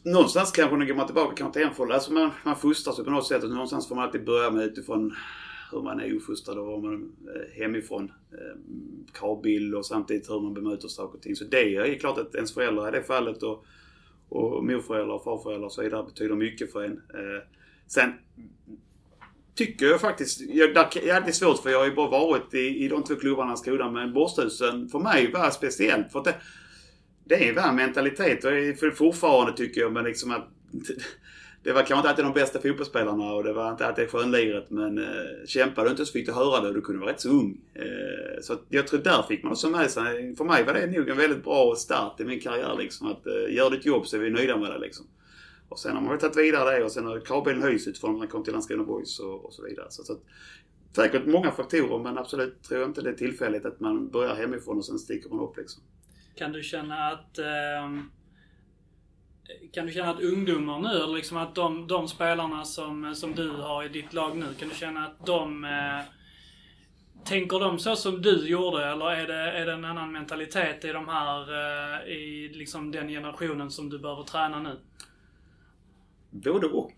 Någonstans 0.03 0.51
kanske 0.51 0.77
när 0.77 0.85
går 0.85 0.95
man 0.95 1.05
tillbaka 1.05 1.35
kanske 1.35 1.59
till 1.59 1.67
Enfold. 1.67 1.91
Alltså 1.91 2.13
man, 2.13 2.31
man 2.45 2.55
fostras 2.55 2.95
på 2.95 3.11
något 3.11 3.27
sätt 3.27 3.43
och 3.43 3.49
någonstans 3.49 3.87
får 3.87 3.95
man 3.95 4.03
alltid 4.03 4.25
börja 4.25 4.49
med 4.49 4.63
utifrån 4.63 5.15
hur 5.71 5.81
man 5.81 5.99
är 5.99 6.13
uppfostrad 6.13 6.57
och 6.57 6.65
var 6.65 6.77
man 6.77 7.11
eh, 7.35 7.61
hemifrån. 7.61 8.11
Eh, 8.31 8.57
kravbild 9.13 9.75
och 9.75 9.85
samtidigt 9.85 10.29
hur 10.29 10.39
man 10.39 10.53
bemöter 10.53 10.87
saker 10.87 11.17
och 11.17 11.23
ting. 11.23 11.35
Så 11.35 11.43
det 11.43 11.75
är 11.75 11.95
klart 11.95 12.17
att 12.17 12.35
ens 12.35 12.53
föräldrar 12.53 12.87
i 12.87 12.91
det 12.91 13.03
fallet 13.03 13.43
och, 13.43 13.65
och 14.29 14.65
morföräldrar 14.65 15.15
och 15.15 15.23
farföräldrar 15.23 15.65
och 15.65 15.73
så 15.73 15.81
vidare 15.81 16.03
betyder 16.03 16.35
mycket 16.35 16.71
för 16.71 16.83
en. 16.83 16.91
Eh, 16.91 17.43
sen 17.87 18.13
tycker 19.55 19.85
jag 19.85 20.01
faktiskt, 20.01 20.41
jag, 20.41 20.73
det 20.73 20.79
är 21.09 21.31
svårt 21.31 21.63
för 21.63 21.69
jag 21.69 21.79
har 21.79 21.85
ju 21.85 21.95
bara 21.95 22.09
varit 22.09 22.53
i, 22.53 22.85
i 22.85 22.87
de 22.87 23.03
två 23.03 23.15
klubbarna 23.15 23.53
i 23.53 23.57
skolan 23.57 23.93
men 23.93 24.13
Borsthusen 24.13 24.89
för 24.89 24.99
mig 24.99 25.31
var 25.31 25.49
speciellt. 25.49 26.11
För 26.11 26.19
att 26.19 26.25
det, 26.25 26.35
det 27.23 27.53
var 27.55 27.63
en 27.63 27.75
mentalitet 27.75 28.45
och 28.45 28.51
det 28.51 28.67
är 28.67 28.91
fortfarande 28.91 29.57
tycker 29.57 29.81
jag 29.81 29.93
men 29.93 30.03
liksom 30.03 30.31
att 30.31 30.47
det 31.63 31.73
var 31.73 31.81
kanske 31.81 31.97
inte 31.97 32.09
alltid 32.09 32.25
de 32.25 32.33
bästa 32.33 32.61
fotbollsspelarna 32.61 33.33
och 33.33 33.43
det 33.43 33.53
var 33.53 33.71
inte 33.71 33.87
alltid 33.87 34.09
skönliret 34.09 34.69
men 34.69 34.97
eh, 34.97 35.45
kämpade 35.45 35.87
du 35.87 35.91
inte 35.91 36.05
så 36.05 36.11
fick 36.11 36.25
du 36.25 36.31
höra 36.31 36.61
det 36.61 36.67
och 36.67 36.73
du 36.73 36.81
kunde 36.81 37.01
vara 37.01 37.11
rätt 37.11 37.21
så 37.21 37.29
ung. 37.29 37.61
Eh, 37.73 38.41
så 38.41 38.57
jag 38.69 38.87
tror 38.87 38.99
där 38.99 39.23
fick 39.23 39.43
man 39.43 39.51
också 39.51 39.69
med 39.69 39.91
sig. 39.91 40.35
För 40.35 40.45
mig 40.45 40.63
var 40.63 40.73
det 40.73 40.87
nog 40.87 41.09
en 41.09 41.17
väldigt 41.17 41.43
bra 41.43 41.75
start 41.75 42.19
i 42.19 42.25
min 42.25 42.39
karriär 42.39 42.75
liksom. 42.77 43.07
Att 43.07 43.27
eh, 43.27 43.55
gör 43.55 43.69
ditt 43.69 43.85
jobb 43.85 44.07
så 44.07 44.15
är 44.15 44.21
vi 44.21 44.29
nöjda 44.29 44.57
med 44.57 44.71
det 44.71 44.79
liksom. 44.79 45.05
Och 45.69 45.79
sen 45.79 45.95
har 45.95 46.01
man 46.01 46.09
väl 46.09 46.19
tagit 46.19 46.37
vidare 46.37 46.77
det 46.77 46.83
och 46.83 46.91
sen 46.91 47.05
har 47.05 47.19
kravbilden 47.19 47.63
höjts 47.63 47.87
utifrån 47.87 48.11
när 48.11 48.19
man 48.19 48.27
kom 48.27 48.43
till 48.43 48.53
Landskrona 48.53 48.83
Boys 48.83 49.19
och, 49.19 49.45
och 49.45 49.53
så 49.53 49.63
vidare. 49.63 49.87
Så, 49.89 50.03
så 50.03 50.13
att, 50.13 50.19
säkert 50.95 51.25
många 51.25 51.51
faktorer 51.51 51.99
men 51.99 52.17
absolut 52.17 52.63
tror 52.63 52.79
jag 52.79 52.89
inte 52.89 53.01
det 53.01 53.09
är 53.09 53.13
tillfälligt 53.13 53.65
att 53.65 53.79
man 53.79 54.09
börjar 54.09 54.35
hemifrån 54.35 54.77
och 54.77 54.85
sen 54.85 54.99
sticker 54.99 55.29
man 55.29 55.39
upp 55.39 55.57
liksom. 55.57 55.83
Kan 56.35 56.51
du 56.51 56.63
känna 56.63 56.95
att 56.95 57.37
eh, 57.37 57.45
kan 59.73 59.85
du 59.85 59.91
känna 59.91 60.09
att 60.09 60.21
ungdomar 60.21 60.79
nu, 60.79 60.89
eller 60.89 61.15
liksom 61.15 61.37
att 61.37 61.55
de, 61.55 61.87
de 61.87 62.07
spelarna 62.07 62.65
som, 62.65 63.15
som 63.15 63.35
du 63.35 63.49
har 63.49 63.83
i 63.83 63.89
ditt 63.89 64.13
lag 64.13 64.37
nu, 64.37 64.45
kan 64.59 64.69
du 64.69 64.75
känna 64.75 65.05
att 65.05 65.25
de 65.25 65.63
eh, 65.63 66.13
Tänker 67.25 67.59
de 67.59 67.79
så 67.79 67.95
som 67.95 68.21
du 68.21 68.47
gjorde 68.47 68.85
eller 68.85 69.05
är 69.05 69.27
det, 69.27 69.51
är 69.51 69.65
det 69.65 69.73
en 69.73 69.85
annan 69.85 70.11
mentalitet 70.11 70.85
i 70.85 70.87
de 70.87 71.07
här, 71.07 71.41
eh, 71.41 72.13
i 72.13 72.49
liksom 72.53 72.91
den 72.91 73.07
generationen 73.07 73.71
som 73.71 73.89
du 73.89 73.99
behöver 73.99 74.23
träna 74.23 74.59
nu? 74.59 74.79
Både 76.29 76.67
och. 76.67 76.93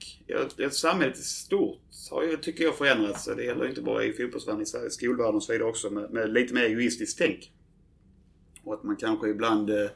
Jag, 0.57 0.73
samhället 0.73 1.17
i 1.17 1.21
stort 1.21 1.79
har 2.11 2.23
ju, 2.23 2.37
tycker 2.37 2.63
jag, 2.63 2.77
förändrats. 2.77 3.25
Det 3.25 3.43
gäller 3.43 3.67
inte 3.67 3.81
bara 3.81 4.03
i 4.03 4.13
fotbollsvärlden, 4.13 4.61
i 4.61 4.89
skolvärlden 4.89 5.35
och 5.35 5.43
så 5.43 5.51
vidare 5.53 5.69
också. 5.69 5.89
Med, 5.89 6.11
med 6.11 6.33
lite 6.33 6.53
mer 6.53 6.63
egoistiskt 6.63 7.17
tänk. 7.17 7.51
Och 8.63 8.73
att 8.73 8.83
man 8.83 8.95
kanske 8.95 9.29
ibland... 9.29 9.69
Eh, 9.69 9.89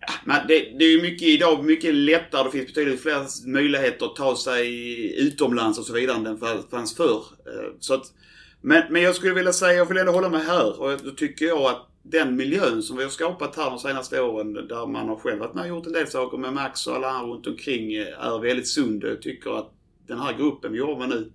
ja, 0.00 0.12
men 0.24 0.46
det, 0.48 0.54
det 0.78 0.84
är 0.84 0.90
ju 0.90 1.02
mycket 1.02 1.28
idag 1.28 1.64
mycket 1.64 1.94
lättare. 1.94 2.44
Det 2.44 2.50
finns 2.50 2.66
betydligt 2.66 3.02
fler 3.02 3.48
möjligheter 3.48 4.06
att 4.06 4.16
ta 4.16 4.36
sig 4.36 5.26
utomlands 5.26 5.78
och 5.78 5.84
så 5.84 5.92
vidare 5.92 6.16
än 6.16 6.24
det 6.24 6.62
fanns 6.70 6.96
förr. 6.96 7.24
Eh, 7.46 7.72
så 7.80 7.94
att, 7.94 8.12
men, 8.60 8.82
men 8.90 9.02
jag 9.02 9.14
skulle 9.14 9.34
vilja 9.34 9.52
säga, 9.52 9.72
jag 9.72 9.86
vill 9.86 9.98
ändå 9.98 10.12
hålla 10.12 10.28
mig 10.28 10.44
här. 10.44 10.80
Och 10.80 11.00
då 11.04 11.10
tycker 11.10 11.46
jag 11.46 11.62
att 11.62 11.86
den 12.02 12.36
miljön 12.36 12.82
som 12.82 12.96
vi 12.96 13.02
har 13.02 13.10
skapat 13.10 13.56
här 13.56 13.70
de 13.70 13.78
senaste 13.78 14.20
åren 14.20 14.52
där 14.52 14.86
man 14.86 15.08
har 15.08 15.16
själv 15.16 15.38
varit 15.38 15.54
med 15.54 15.62
och 15.62 15.68
gjort 15.68 15.86
en 15.86 15.92
del 15.92 16.06
saker 16.06 16.38
med 16.38 16.52
Max 16.52 16.86
och 16.86 16.96
alla 16.96 17.08
andra 17.08 17.34
runt 17.34 17.46
omkring 17.46 17.94
eh, 17.94 18.26
är 18.26 18.38
väldigt 18.38 18.68
sund. 18.68 19.04
Jag 19.04 19.22
tycker 19.22 19.58
att 19.58 19.72
den 20.06 20.18
här 20.18 20.36
gruppen 20.36 20.72
vi 20.72 20.78
jobbar 20.78 20.98
med 20.98 21.08
nu 21.08 21.32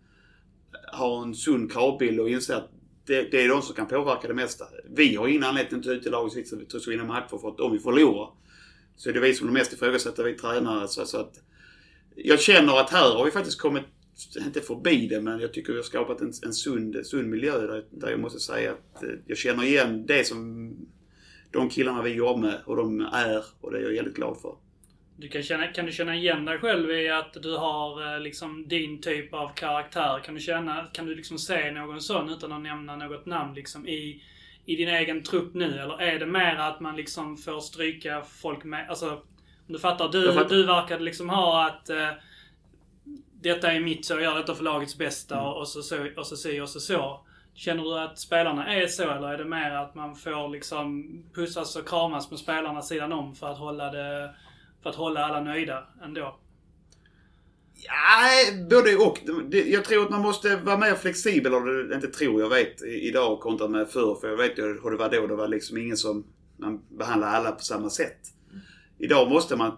eh, 0.73 0.97
har 0.97 1.23
en 1.23 1.35
sund 1.35 1.71
kravbild 1.71 2.19
och 2.19 2.29
inser 2.29 2.55
att 2.55 2.71
det, 3.05 3.31
det, 3.31 3.43
är 3.43 3.49
de 3.49 3.61
som 3.61 3.75
kan 3.75 3.87
påverka 3.87 4.27
det 4.27 4.33
mesta. 4.33 4.65
Vi 4.89 5.15
har 5.15 5.27
ingen 5.27 5.43
anledning 5.43 5.79
att 5.79 5.85
ta 5.85 5.91
ut 5.91 6.05
i 6.05 6.09
laget 6.09 6.33
vi 6.37 6.79
så 6.79 6.89
vinna 6.91 7.03
matcher 7.03 7.37
för 7.41 7.47
att 7.47 7.59
om 7.59 7.71
vi 7.71 7.79
förlorar 7.79 8.29
så 8.95 9.09
är 9.09 9.13
det 9.13 9.19
vi 9.19 9.33
som 9.33 9.47
är 9.47 9.51
mest 9.51 9.73
ifrågasätter, 9.73 10.23
vi 10.23 10.33
tränare. 10.33 10.87
Så, 10.87 11.05
så 11.05 11.17
att 11.17 11.33
jag 12.15 12.39
känner 12.39 12.79
att 12.79 12.89
här 12.89 13.15
har 13.15 13.25
vi 13.25 13.31
faktiskt 13.31 13.61
kommit, 13.61 13.83
inte 14.37 14.61
förbi 14.61 15.07
det, 15.07 15.21
men 15.21 15.39
jag 15.39 15.53
tycker 15.53 15.73
vi 15.73 15.79
har 15.79 15.83
skapat 15.83 16.21
en, 16.21 16.31
en 16.45 16.53
sund, 16.53 17.05
sund 17.05 17.29
miljö 17.29 17.67
där, 17.67 17.85
där 17.91 18.09
jag 18.09 18.19
måste 18.19 18.39
säga 18.39 18.71
att 18.71 19.03
eh, 19.03 19.09
jag 19.27 19.37
känner 19.37 19.63
igen 19.63 20.05
det 20.05 20.27
som 20.27 20.71
de 21.51 21.69
killarna 21.69 22.01
vi 22.01 22.13
jobbar 22.13 22.41
med 22.41 22.61
och 22.65 22.75
de 22.75 23.01
är 23.01 23.43
och 23.61 23.71
det 23.71 23.77
är 23.77 23.81
jag 23.81 23.89
väldigt 23.89 24.15
glad 24.15 24.41
för. 24.41 24.55
Du 25.17 25.27
kan, 25.27 25.43
känna, 25.43 25.67
kan 25.67 25.85
du 25.85 25.91
känna 25.91 26.15
igen 26.15 26.45
dig 26.45 26.57
själv 26.57 26.91
i 26.91 27.09
att 27.09 27.33
du 27.33 27.57
har 27.57 28.15
eh, 28.15 28.21
liksom 28.21 28.67
din 28.67 29.01
typ 29.01 29.33
av 29.33 29.53
karaktär? 29.55 30.19
Kan 30.25 30.33
du 30.33 30.39
känna, 30.39 30.87
kan 30.93 31.05
du 31.05 31.15
liksom 31.15 31.37
se 31.37 31.71
någon 31.71 32.01
sån 32.01 32.29
utan 32.29 32.51
att 32.51 32.61
nämna 32.61 32.95
något 32.95 33.25
namn 33.25 33.53
liksom 33.53 33.87
i, 33.87 34.23
i 34.65 34.75
din 34.75 34.89
egen 34.89 35.23
trupp 35.23 35.53
nu? 35.53 35.79
Eller 35.79 36.01
är 36.01 36.19
det 36.19 36.25
mer 36.25 36.55
att 36.55 36.79
man 36.79 36.95
liksom 36.95 37.37
får 37.37 37.59
stryka 37.59 38.21
folk 38.21 38.63
med, 38.63 38.89
alltså 38.89 39.11
om 39.67 39.73
du 39.73 39.79
fattar? 39.79 40.09
Du, 40.09 40.33
fattar. 40.33 40.49
du 40.49 40.65
verkade 40.65 41.03
liksom 41.03 41.29
ha 41.29 41.67
att 41.67 41.89
eh, 41.89 42.09
detta 43.41 43.71
är 43.71 43.79
mitt 43.79 44.05
så, 44.05 44.13
jag 44.13 44.21
gör 44.21 44.35
detta 44.35 44.55
för 44.55 44.63
lagets 44.63 44.97
bästa 44.97 45.35
mm. 45.35 45.47
och 45.47 45.67
så 45.67 45.81
så 45.81 46.07
och 46.17 46.27
så 46.27 46.35
si 46.35 46.59
och 46.59 46.69
så 46.69 46.79
så. 46.79 47.25
Känner 47.53 47.83
du 47.83 47.99
att 47.99 48.19
spelarna 48.19 48.73
är 48.73 48.87
så 48.87 49.11
eller 49.11 49.27
är 49.27 49.37
det 49.37 49.45
mer 49.45 49.71
att 49.71 49.95
man 49.95 50.15
får 50.15 50.49
liksom 50.49 51.09
pussas 51.33 51.75
och 51.75 51.89
kramas 51.89 52.31
med 52.31 52.39
spelarna 52.39 52.81
sidan 52.81 53.13
om 53.13 53.35
för 53.35 53.51
att 53.51 53.57
hålla 53.57 53.91
det 53.91 54.35
för 54.83 54.89
att 54.89 54.95
hålla 54.95 55.25
alla 55.25 55.41
nöjda 55.41 55.83
ändå? 56.03 56.39
Ja, 57.77 58.65
både 58.69 58.95
och. 58.95 59.19
Jag 59.51 59.85
tror 59.85 60.03
att 60.03 60.09
man 60.09 60.21
måste 60.21 60.55
vara 60.55 60.77
mer 60.77 60.95
flexibel, 60.95 61.53
eller 61.53 61.95
inte 61.95 62.07
tror, 62.07 62.41
jag 62.41 62.49
vet 62.49 62.81
idag 62.81 63.39
kontra 63.39 63.67
med 63.67 63.89
förr. 63.89 64.17
För 64.21 64.27
jag 64.29 64.37
vet 64.37 64.57
ju 64.57 64.63
hur 64.63 64.91
det 64.91 64.97
var 64.97 65.09
då. 65.09 65.27
Det 65.27 65.35
var 65.35 65.47
liksom 65.47 65.77
ingen 65.77 65.97
som 65.97 66.23
man 66.57 66.81
behandlade 66.97 67.31
alla 67.33 67.51
på 67.51 67.63
samma 67.63 67.89
sätt. 67.89 68.17
Idag 68.97 69.29
måste 69.29 69.55
man 69.55 69.71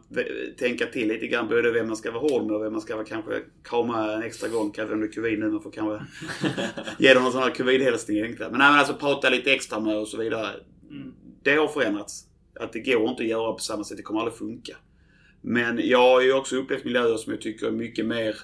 tänka 0.59 0.85
till 0.85 1.07
lite 1.07 1.27
grann 1.27 1.47
både 1.47 1.71
vem 1.71 1.87
man 1.87 1.97
ska 1.97 2.11
vara 2.11 2.21
hård 2.21 2.45
med 2.45 2.55
och 2.55 2.63
vem 2.63 2.71
man 2.71 2.81
ska 2.81 2.95
vara 2.95 3.05
kanske 3.05 3.41
krama 3.63 4.13
en 4.13 4.23
extra 4.23 4.49
gång. 4.49 4.71
Kanske 4.71 4.93
om 4.93 5.01
det 5.01 5.07
är 5.07 5.11
covid 5.11 5.39
nu. 5.39 5.49
Man 5.49 5.61
får 5.61 5.71
kanske 5.71 6.05
ge 6.99 7.13
dem 7.13 7.23
någon 7.23 7.31
sån 7.31 7.43
här 7.43 7.49
covid-hälsning. 7.49 8.21
Men, 8.21 8.29
nej, 8.37 8.47
men 8.49 8.61
alltså 8.61 8.93
prata 8.93 9.29
lite 9.29 9.53
extra 9.53 9.79
med 9.79 9.97
och 9.97 10.07
så 10.07 10.17
vidare. 10.17 10.47
Mm. 10.89 11.13
Det 11.43 11.55
har 11.55 11.67
förändrats. 11.67 12.23
Att 12.59 12.73
det 12.73 12.79
går 12.79 13.09
inte 13.09 13.23
att 13.23 13.29
göra 13.29 13.53
på 13.53 13.59
samma 13.59 13.83
sätt. 13.83 13.97
Det 13.97 14.03
kommer 14.03 14.19
aldrig 14.19 14.37
funka. 14.37 14.75
Men 15.49 15.87
jag 15.87 15.97
har 15.97 16.21
ju 16.21 16.33
också 16.33 16.55
upplevt 16.55 16.85
miljöer 16.85 17.17
som 17.17 17.33
jag 17.33 17.41
tycker 17.41 17.67
är 17.67 17.71
mycket 17.71 18.05
mer 18.05 18.35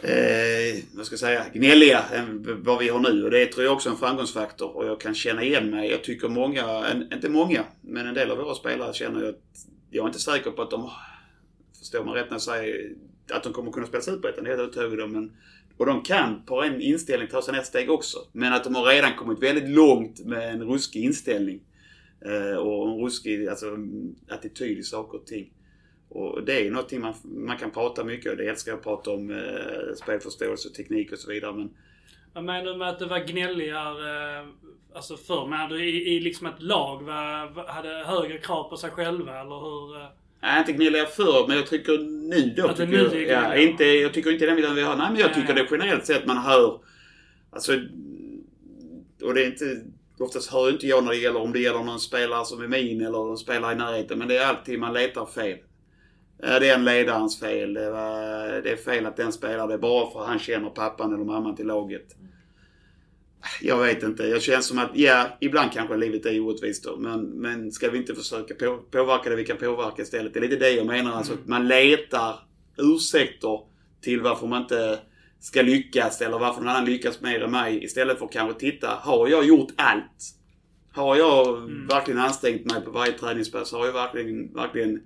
eh, 0.00 0.82
vad 0.92 1.06
ska 1.06 1.12
jag 1.12 1.20
säga, 1.20 1.46
gnälliga 1.52 2.02
än 2.12 2.62
vad 2.62 2.78
vi 2.78 2.88
har 2.88 3.00
nu. 3.00 3.24
Och 3.24 3.30
det 3.30 3.46
tror 3.46 3.64
jag 3.64 3.72
också 3.72 3.88
är 3.88 3.92
en 3.92 3.98
framgångsfaktor. 3.98 4.76
Och 4.76 4.86
jag 4.86 5.00
kan 5.00 5.14
känna 5.14 5.42
igen 5.42 5.70
mig. 5.70 5.90
Jag 5.90 6.04
tycker 6.04 6.28
många, 6.28 6.86
en, 6.86 7.12
inte 7.12 7.28
många, 7.28 7.64
men 7.80 8.06
en 8.06 8.14
del 8.14 8.30
av 8.30 8.38
våra 8.38 8.54
spelare 8.54 8.94
känner 8.94 9.20
jag 9.20 9.28
att 9.28 9.66
jag 9.90 10.02
är 10.02 10.06
inte 10.06 10.18
säker 10.18 10.50
på 10.50 10.62
att 10.62 10.70
de, 10.70 10.90
förstår 11.78 12.04
man 12.04 12.14
rätt 12.14 12.30
när 12.30 12.34
jag 12.34 12.42
säger 12.42 12.92
att 13.30 13.42
de 13.42 13.52
kommer 13.52 13.72
kunna 13.72 13.86
spela 13.86 14.02
Superettan, 14.02 14.44
det 14.44 14.52
är 14.52 14.58
jag 14.58 14.90
helt. 14.90 15.10
Men, 15.10 15.32
och 15.76 15.86
de 15.86 16.02
kan 16.02 16.42
på 16.46 16.62
en 16.62 16.80
inställning 16.80 17.28
ta 17.28 17.42
sig 17.42 17.54
nästa 17.54 17.78
steg 17.78 17.90
också. 17.90 18.18
Men 18.32 18.52
att 18.52 18.64
de 18.64 18.74
har 18.74 18.86
redan 18.86 19.16
kommit 19.16 19.42
väldigt 19.42 19.70
långt 19.70 20.24
med 20.24 20.50
en 20.50 20.62
ruskig 20.62 21.04
inställning. 21.04 21.60
Eh, 22.24 22.56
och 22.56 22.88
en 22.88 22.98
ruskig 22.98 23.48
alltså, 23.48 23.76
attityd 24.28 24.78
i 24.78 24.82
saker 24.82 25.18
och 25.18 25.26
ting. 25.26 25.52
Och 26.08 26.44
det 26.44 26.66
är 26.66 26.70
någonting 26.70 27.00
man, 27.00 27.14
man 27.24 27.56
kan 27.56 27.70
prata 27.70 28.04
mycket 28.04 28.32
om. 28.32 28.38
Det 28.38 28.48
älskar 28.48 28.72
jag 28.72 28.78
att 28.78 28.84
prata 28.84 29.10
om 29.10 29.30
eh, 29.30 29.94
spelförståelse, 30.02 30.68
teknik 30.70 31.12
och 31.12 31.18
så 31.18 31.30
vidare. 31.30 31.52
Men... 31.52 31.70
Vad 32.32 32.44
menar 32.44 32.72
du 32.72 32.76
med 32.76 32.88
att 32.88 32.98
det 32.98 33.06
var 33.06 33.18
gnälligare 33.18 34.38
eh, 34.40 34.46
alltså 34.94 35.16
förr? 35.16 35.46
Menar 35.46 35.68
du 35.68 35.84
i, 35.84 36.16
i 36.16 36.20
liksom 36.20 36.46
ett 36.46 36.62
lag 36.62 37.02
var, 37.02 37.66
hade 37.68 37.88
högre 37.88 38.38
krav 38.38 38.68
på 38.68 38.76
sig 38.76 38.90
själva 38.90 39.40
eller 39.40 39.60
hur? 39.60 39.96
Eh? 39.96 40.08
Nej, 40.42 40.58
inte 40.58 40.72
gnälligare 40.72 41.06
förr, 41.06 41.44
men 41.48 41.56
jag 41.56 41.66
tycker 41.66 41.98
nu 42.28 42.54
då. 42.56 42.66
Att 42.66 42.76
det 42.76 42.86
nu 42.86 42.96
jag, 42.96 43.26
ja, 43.26 43.56
inte, 43.56 43.84
jag 43.84 44.14
tycker 44.14 44.32
inte 44.32 44.46
den 44.46 44.56
bilden 44.56 44.74
vi 44.74 44.82
har. 44.82 44.96
Nej, 44.96 45.08
men 45.10 45.20
jag 45.20 45.34
tycker 45.34 45.54
det 45.54 45.68
generellt 45.70 46.06
sett 46.06 46.26
man 46.26 46.38
hör. 46.38 46.80
Alltså, 47.50 47.72
och 49.22 49.34
det 49.34 49.42
är 49.42 49.46
inte 49.46 49.82
Oftast 50.18 50.52
hör 50.52 50.70
inte 50.70 50.86
jag 50.86 51.04
när 51.04 51.10
det 51.10 51.18
gäller 51.18 51.40
om 51.40 51.52
det 51.52 51.60
gäller 51.60 51.84
någon 51.84 52.00
spelare 52.00 52.44
som 52.44 52.62
är 52.62 52.68
min 52.68 53.00
eller 53.00 53.10
någon 53.10 53.38
spelare 53.38 53.72
i 53.72 53.76
närheten. 53.76 54.18
Men 54.18 54.28
det 54.28 54.36
är 54.36 54.46
alltid 54.46 54.78
man 54.78 54.92
letar 54.92 55.26
fel. 55.26 55.58
Det 56.38 56.68
är 56.68 56.74
en 56.74 56.84
ledarens 56.84 57.40
fel. 57.40 57.74
Det, 57.74 57.90
var, 57.90 58.62
det 58.62 58.70
är 58.70 58.76
fel 58.76 59.06
att 59.06 59.16
den 59.16 59.32
spelar. 59.32 59.68
Det 59.68 59.78
bara 59.78 60.10
för 60.10 60.20
att 60.20 60.26
han 60.26 60.38
känner 60.38 60.70
pappan 60.70 61.14
eller 61.14 61.24
mamman 61.24 61.56
till 61.56 61.66
laget. 61.66 62.16
Jag 63.60 63.78
vet 63.78 64.02
inte. 64.02 64.22
Jag 64.22 64.42
känner 64.42 64.60
som 64.60 64.78
att, 64.78 64.90
ja, 64.94 65.26
ibland 65.40 65.72
kanske 65.72 65.96
livet 65.96 66.26
är 66.26 66.40
orättvist 66.40 66.84
då. 66.84 66.96
Men, 66.96 67.20
men 67.24 67.72
ska 67.72 67.90
vi 67.90 67.98
inte 67.98 68.14
försöka 68.14 68.54
på, 68.54 68.78
påverka 68.90 69.30
det 69.30 69.36
vi 69.36 69.44
kan 69.44 69.56
påverka 69.56 70.02
istället? 70.02 70.34
Det 70.34 70.38
är 70.38 70.42
lite 70.42 70.56
det 70.56 70.70
jag 70.70 70.86
menar. 70.86 71.12
Alltså 71.12 71.32
att 71.32 71.46
man 71.46 71.68
letar 71.68 72.34
ursäkter 72.76 73.60
till 74.00 74.20
varför 74.20 74.46
man 74.46 74.62
inte 74.62 74.98
ska 75.42 75.62
lyckas 75.62 76.20
eller 76.20 76.38
varför 76.38 76.60
någon 76.60 76.68
annan 76.68 76.84
lyckas 76.84 77.20
mer 77.20 77.42
än 77.42 77.50
mig. 77.50 77.84
Istället 77.84 78.18
för 78.18 78.24
att 78.24 78.32
kanske 78.32 78.60
titta, 78.60 78.88
har 78.88 79.28
jag 79.28 79.44
gjort 79.44 79.70
allt? 79.76 80.34
Har 80.92 81.16
jag 81.16 81.48
mm. 81.58 81.86
verkligen 81.86 82.20
ansträngt 82.20 82.72
mig 82.72 82.80
på 82.80 82.90
varje 82.90 83.12
träningspass? 83.12 83.72
Har 83.72 83.86
jag 83.86 83.92
verkligen, 83.92 84.54
verkligen 84.54 85.00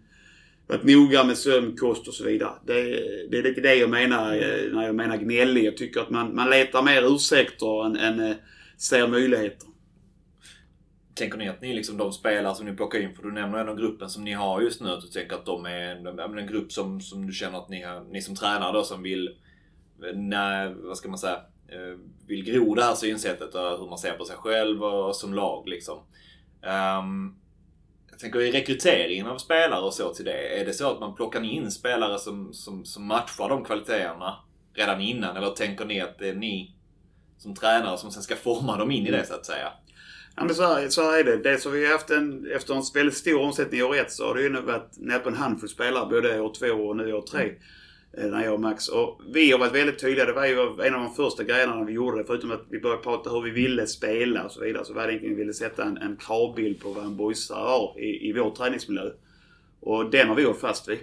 varit 0.66 0.84
noga 0.84 1.24
med 1.24 1.38
sömn, 1.38 1.76
kost 1.76 2.08
och 2.08 2.14
så 2.14 2.24
vidare. 2.24 2.52
Det, 2.66 2.82
det 3.30 3.38
är 3.38 3.42
lite 3.42 3.60
det 3.60 3.74
jag 3.74 3.90
menar 3.90 4.34
eh, 4.34 4.72
när 4.72 4.86
jag 4.86 4.94
menar 4.94 5.16
gnällig. 5.16 5.64
Jag 5.64 5.76
tycker 5.76 6.00
att 6.00 6.10
man, 6.10 6.34
man 6.34 6.50
letar 6.50 6.82
mer 6.82 7.14
ursäkter 7.14 7.86
än, 7.86 7.96
än 7.96 8.30
eh, 8.30 8.36
ser 8.78 9.08
möjligheter. 9.08 9.68
Tänker 11.14 11.38
ni 11.38 11.48
att 11.48 11.62
ni 11.62 11.74
liksom 11.74 11.96
de 11.96 12.12
spelare 12.12 12.54
som 12.54 12.66
ni 12.66 12.76
plockar 12.76 12.98
in, 12.98 13.14
för 13.14 13.22
du 13.22 13.32
nämner 13.32 13.58
ändå 13.58 13.74
gruppen 13.74 14.10
som 14.10 14.24
ni 14.24 14.32
har 14.32 14.60
just 14.60 14.80
nu, 14.80 14.90
att 14.90 15.00
du 15.00 15.06
tänker 15.06 15.36
att 15.36 15.46
de 15.46 15.66
är 15.66 15.96
en, 15.96 16.38
en, 16.38 16.46
grupp 16.46 16.72
som, 16.72 17.00
som 17.00 17.26
du 17.26 17.32
känner 17.32 17.58
att 17.58 17.68
ni, 17.68 17.84
ni 18.10 18.22
som 18.22 18.36
tränare 18.36 18.72
då 18.72 18.84
som 18.84 19.02
vill, 19.02 19.30
nej, 20.14 20.74
vad 20.74 20.96
ska 20.96 21.08
man 21.08 21.18
säga, 21.18 21.40
eh, 21.68 21.98
vill 22.26 22.44
gro 22.44 22.74
det 22.74 22.84
här 22.84 22.94
synsättet 22.94 23.54
och 23.54 23.78
hur 23.78 23.88
man 23.88 23.98
ser 23.98 24.12
på 24.12 24.24
sig 24.24 24.36
själv 24.36 24.84
och 24.84 25.16
som 25.16 25.34
lag 25.34 25.68
liksom. 25.68 25.98
Um, 27.00 27.36
jag 28.10 28.18
tänker 28.20 28.40
i 28.40 28.52
rekryteringen 28.52 29.26
av 29.26 29.38
spelare 29.38 29.80
och 29.80 29.94
så 29.94 30.14
till 30.14 30.24
det. 30.24 30.60
Är 30.60 30.64
det 30.64 30.72
så 30.72 30.90
att 30.90 31.00
man 31.00 31.14
plockar 31.14 31.44
in 31.44 31.70
spelare 31.70 32.18
som, 32.18 32.52
som, 32.52 32.84
som 32.84 33.06
matchar 33.06 33.48
de 33.48 33.64
kvaliteterna 33.64 34.36
redan 34.74 35.00
innan? 35.00 35.36
Eller 35.36 35.50
tänker 35.50 35.84
ni 35.84 36.00
att 36.00 36.18
det 36.18 36.28
är 36.28 36.34
ni 36.34 36.76
som 37.38 37.54
tränare 37.54 37.98
som 37.98 38.10
sen 38.10 38.22
ska 38.22 38.36
forma 38.36 38.76
dem 38.76 38.90
in 38.90 39.06
i 39.06 39.10
det 39.10 39.26
så 39.26 39.34
att 39.34 39.46
säga? 39.46 39.72
Ja 40.36 40.44
men 40.44 40.54
så, 40.54 40.62
här, 40.62 40.88
så 40.88 41.02
här 41.02 41.18
är 41.18 41.24
det. 41.24 41.36
Dels 41.36 41.64
har 41.64 41.72
vi 41.72 41.92
haft 41.92 42.10
en, 42.10 42.50
efter 42.56 42.74
en 42.74 42.82
väldigt 42.94 43.16
stor 43.16 43.40
omsättning 43.40 43.82
år 43.82 43.96
ett 43.96 44.12
så 44.12 44.26
har 44.26 44.34
det 44.34 44.42
ju 44.42 44.60
varit 44.60 45.22
på 45.22 45.28
en 45.28 45.36
handfull 45.36 45.68
spelare 45.68 46.06
både 46.06 46.40
år 46.40 46.54
två 46.58 46.66
och 46.66 46.96
nu 46.96 47.12
år 47.12 47.22
tre. 47.22 47.42
Mm. 47.42 47.58
Eh, 48.18 48.26
när 48.26 48.44
jag 48.44 48.54
och 48.54 48.60
Max. 48.60 48.88
Och 48.88 49.20
vi 49.32 49.52
har 49.52 49.58
varit 49.58 49.74
väldigt 49.74 49.98
tydliga. 49.98 50.26
Det 50.26 50.32
var 50.32 50.46
ju 50.46 50.86
en 50.86 50.94
av 50.94 51.00
de 51.00 51.14
första 51.14 51.44
grejerna 51.44 51.84
vi 51.84 51.92
gjorde. 51.92 52.24
Förutom 52.26 52.50
att 52.50 52.64
vi 52.68 52.80
började 52.80 53.02
prata 53.02 53.30
hur 53.30 53.42
vi 53.42 53.50
ville 53.50 53.86
spela 53.86 54.44
och 54.44 54.52
så 54.52 54.60
vidare. 54.60 54.84
Så 54.84 54.94
var 54.94 55.06
det 55.06 55.12
egentligen 55.12 55.34
att 55.34 55.38
vi 55.38 55.42
ville 55.42 55.54
sätta 55.54 55.84
en, 55.84 55.96
en 55.96 56.16
kravbild 56.16 56.80
på 56.80 56.90
vad 56.90 57.04
en 57.04 57.16
boysare 57.16 57.68
har 57.68 58.00
i, 58.00 58.28
i 58.28 58.32
vår 58.32 58.50
träningsmiljö. 58.50 59.10
Och 59.80 60.10
den 60.10 60.28
har 60.28 60.34
vi 60.34 60.44
hållit 60.44 60.60
fast 60.60 60.88
vid. 60.88 60.98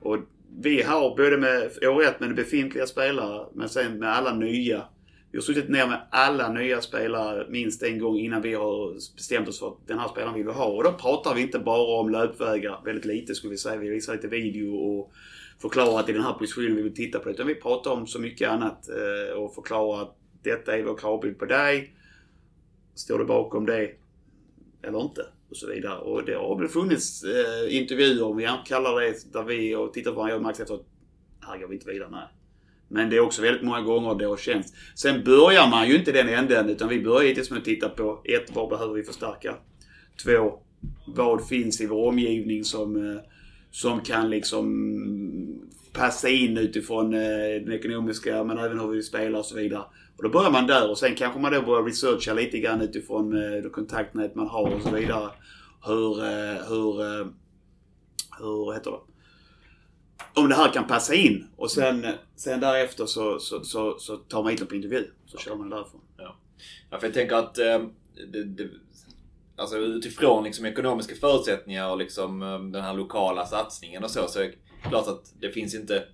Och 0.00 0.18
vi 0.60 0.82
har 0.82 1.16
både 1.16 1.36
med 1.36 1.88
år 1.88 2.02
ett 2.02 2.20
med 2.20 2.34
befintliga 2.34 2.86
spelare 2.86 3.46
men 3.54 3.68
sen 3.68 3.98
med 3.98 4.16
alla 4.16 4.34
nya 4.34 4.84
vi 5.32 5.38
har 5.38 5.42
suttit 5.42 5.68
ner 5.68 5.86
med 5.86 6.00
alla 6.10 6.52
nya 6.52 6.80
spelare 6.80 7.46
minst 7.48 7.82
en 7.82 7.98
gång 7.98 8.18
innan 8.18 8.42
vi 8.42 8.54
har 8.54 8.94
bestämt 9.16 9.48
oss 9.48 9.58
för 9.58 9.68
att 9.68 9.86
den 9.86 9.98
här 9.98 10.08
spelaren 10.08 10.34
vill 10.34 10.46
vi 10.46 10.52
ha. 10.52 10.64
Och 10.64 10.84
då 10.84 10.92
pratar 10.92 11.34
vi 11.34 11.40
inte 11.40 11.58
bara 11.58 12.00
om 12.00 12.10
löpvägar, 12.10 12.80
väldigt 12.84 13.04
lite 13.04 13.34
skulle 13.34 13.50
vi 13.50 13.58
säga. 13.58 13.76
Vi 13.76 13.88
visar 13.88 14.14
lite 14.14 14.28
video 14.28 14.74
och 14.74 15.12
förklarat 15.62 16.08
i 16.08 16.12
den 16.12 16.22
här 16.22 16.32
positionen 16.32 16.76
vi 16.76 16.82
vill 16.82 16.94
titta 16.94 17.18
på 17.18 17.24
det. 17.24 17.34
Utan 17.34 17.46
vi 17.46 17.54
pratar 17.54 17.90
om 17.90 18.06
så 18.06 18.18
mycket 18.18 18.48
annat 18.48 18.88
eh, 18.88 19.38
och 19.38 19.54
förklarar 19.54 20.02
att 20.02 20.16
detta 20.42 20.76
är 20.76 20.82
vår 20.82 20.96
kravbild 20.96 21.38
på 21.38 21.44
dig. 21.44 21.94
Står 22.94 23.18
du 23.18 23.24
bakom 23.24 23.66
det 23.66 23.90
eller 24.82 25.02
inte? 25.02 25.26
Och 25.50 25.56
så 25.56 25.66
vidare. 25.66 25.98
Och 25.98 26.24
det 26.24 26.34
har 26.34 26.58
väl 26.58 26.68
funnits 26.68 27.24
eh, 27.24 27.76
intervjuer, 27.76 28.24
om 28.24 28.36
vi 28.36 28.48
kallar 28.66 29.00
det, 29.00 29.32
där 29.32 29.42
vi 29.42 29.72
har 29.72 29.88
tittat 29.88 30.14
på 30.14 30.20
varandra 30.20 30.38
Max 30.38 30.60
efter 30.60 30.74
att 30.74 30.86
här 31.40 31.58
går 31.58 31.68
vi 31.68 31.74
inte 31.74 31.90
vidare. 31.90 32.08
Nej. 32.10 32.28
Men 32.88 33.10
det 33.10 33.16
är 33.16 33.20
också 33.20 33.42
väldigt 33.42 33.62
många 33.62 33.80
gånger 33.80 34.14
det 34.14 34.24
har 34.24 34.36
känts. 34.36 34.72
Sen 34.94 35.24
börjar 35.24 35.70
man 35.70 35.88
ju 35.88 35.98
inte 35.98 36.12
den 36.12 36.28
änden 36.28 36.68
utan 36.68 36.88
vi 36.88 37.00
börjar 37.00 37.22
givetvis 37.22 37.50
med 37.50 37.58
att 37.58 37.64
titta 37.64 37.88
på 37.88 38.22
ett, 38.24 38.54
Vad 38.54 38.68
behöver 38.68 38.94
vi 38.94 39.02
förstärka? 39.02 39.54
Två, 40.24 40.58
Vad 41.06 41.48
finns 41.48 41.80
i 41.80 41.86
vår 41.86 42.08
omgivning 42.08 42.64
som, 42.64 42.96
eh, 42.96 43.20
som 43.70 44.00
kan 44.00 44.30
liksom 44.30 44.66
passa 45.92 46.28
in 46.28 46.58
utifrån 46.58 47.14
eh, 47.14 47.62
den 47.64 47.72
ekonomiska 47.72 48.44
men 48.44 48.58
även 48.58 48.80
hur 48.80 48.88
vi 48.88 49.02
spelar 49.02 49.38
och 49.38 49.46
så 49.46 49.56
vidare. 49.56 49.84
Och 50.16 50.22
då 50.22 50.28
börjar 50.28 50.50
man 50.50 50.66
där 50.66 50.90
och 50.90 50.98
sen 50.98 51.14
kanske 51.14 51.40
man 51.40 51.52
då 51.52 51.62
börjar 51.62 51.82
researcha 51.82 52.34
lite 52.34 52.58
grann 52.58 52.80
utifrån 52.80 53.32
eh, 53.36 53.62
det 53.62 53.70
kontaktnät 53.70 54.34
man 54.34 54.48
har 54.48 54.74
och 54.74 54.82
så 54.82 54.90
vidare. 54.90 55.30
Hur, 55.86 56.24
eh, 56.24 56.68
hur, 56.68 57.00
eh, 57.00 57.26
hur 58.38 58.72
heter 58.72 58.90
det? 58.90 59.10
om 60.34 60.48
det 60.48 60.54
här 60.54 60.72
kan 60.72 60.86
passa 60.86 61.14
in. 61.14 61.46
Och 61.56 61.70
sen, 61.70 62.06
sen 62.36 62.60
därefter 62.60 63.06
så, 63.06 63.38
så, 63.38 63.64
så, 63.64 63.98
så 63.98 64.16
tar 64.16 64.42
man 64.42 64.50
hit 64.50 64.58
dem 64.58 64.68
på 64.68 64.74
intervju. 64.74 65.10
Så 65.26 65.38
kör 65.38 65.56
man 65.56 65.70
därifrån. 65.70 66.00
Ja. 66.16 66.36
ja, 66.90 66.98
för 66.98 67.06
jag 67.06 67.14
tänker 67.14 67.36
att 67.36 67.58
eh, 67.58 67.78
det, 68.32 68.44
det, 68.44 68.68
alltså 69.56 69.76
utifrån 69.76 70.44
liksom 70.44 70.66
ekonomiska 70.66 71.14
förutsättningar 71.14 71.90
och 71.90 71.98
liksom 71.98 72.42
eh, 72.42 72.58
den 72.58 72.82
här 72.82 72.94
lokala 72.94 73.46
satsningen 73.46 74.04
och 74.04 74.10
så, 74.10 74.28
så 74.28 74.50
klart 74.88 75.08
att 75.08 75.32
det 75.40 75.50
finns 75.50 75.74
inte 75.74 76.04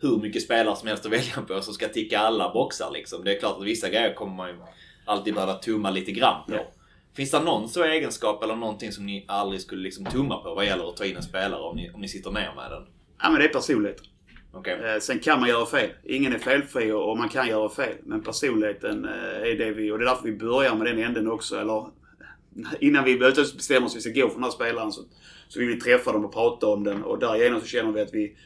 hur 0.00 0.18
mycket 0.18 0.42
spelare 0.42 0.76
som 0.76 0.88
helst 0.88 1.06
att 1.06 1.12
välja 1.12 1.42
på 1.48 1.60
som 1.60 1.74
ska 1.74 1.88
ticka 1.88 2.18
alla 2.18 2.52
boxar 2.52 2.90
liksom. 2.90 3.24
Det 3.24 3.36
är 3.36 3.40
klart 3.40 3.58
att 3.58 3.66
vissa 3.66 3.88
grejer 3.88 4.14
kommer 4.14 4.36
man 4.36 4.48
ju 4.48 4.56
alltid 5.04 5.34
behöva 5.34 5.54
tumma 5.54 5.90
lite 5.90 6.12
grann 6.12 6.46
på. 6.46 6.54
Ja. 6.54 6.72
Finns 7.16 7.30
det 7.30 7.40
någon 7.40 7.68
så 7.68 7.84
egenskap 7.84 8.42
eller 8.42 8.56
någonting 8.56 8.92
som 8.92 9.06
ni 9.06 9.24
aldrig 9.28 9.60
skulle 9.60 9.82
liksom 9.82 10.04
tumma 10.04 10.36
på 10.36 10.54
vad 10.54 10.64
gäller 10.64 10.88
att 10.88 10.96
ta 10.96 11.04
in 11.04 11.16
en 11.16 11.22
spelare 11.22 11.60
om 11.60 11.76
ni, 11.76 11.90
om 11.90 12.00
ni 12.00 12.08
sitter 12.08 12.30
ner 12.30 12.52
med 12.56 12.70
den? 12.70 12.82
Ja 13.22 13.30
men 13.30 13.40
det 13.40 13.44
är 13.44 13.48
personligheten. 13.48 14.06
Okay. 14.52 14.74
Eh, 14.74 15.00
sen 15.00 15.18
kan 15.18 15.40
man 15.40 15.48
göra 15.48 15.66
fel. 15.66 15.90
Ingen 16.04 16.32
är 16.32 16.38
felfri 16.38 16.92
och 16.92 17.18
man 17.18 17.28
kan 17.28 17.48
göra 17.48 17.68
fel. 17.68 17.94
Men 18.02 18.22
personligheten 18.22 19.04
eh, 19.04 19.50
är 19.50 19.58
det 19.58 19.70
vi... 19.70 19.90
Och 19.90 19.98
det 19.98 20.04
är 20.04 20.08
därför 20.08 20.24
vi 20.24 20.36
börjar 20.36 20.74
med 20.74 20.86
den 20.86 20.98
änden 20.98 21.30
också. 21.30 21.60
Eller 21.60 21.86
innan 22.80 23.04
vi 23.04 23.18
bestämmer 23.18 23.86
oss 23.86 23.92
för 23.92 23.98
att 23.98 24.06
vi 24.06 24.12
ska 24.12 24.20
gå 24.20 24.28
för 24.28 24.34
den 24.34 24.44
här 24.44 24.50
spelaren 24.50 24.92
så, 24.92 25.02
så 25.48 25.58
vill 25.58 25.68
vi 25.68 25.80
träffa 25.80 26.12
dem 26.12 26.24
och 26.24 26.32
prata 26.32 26.66
om 26.66 26.84
den. 26.84 27.02
Och 27.02 27.18
därigenom 27.18 27.60
så 27.60 27.66
känner 27.66 27.92
vi 27.92 28.00
att 28.00 28.14
vi... 28.14 28.36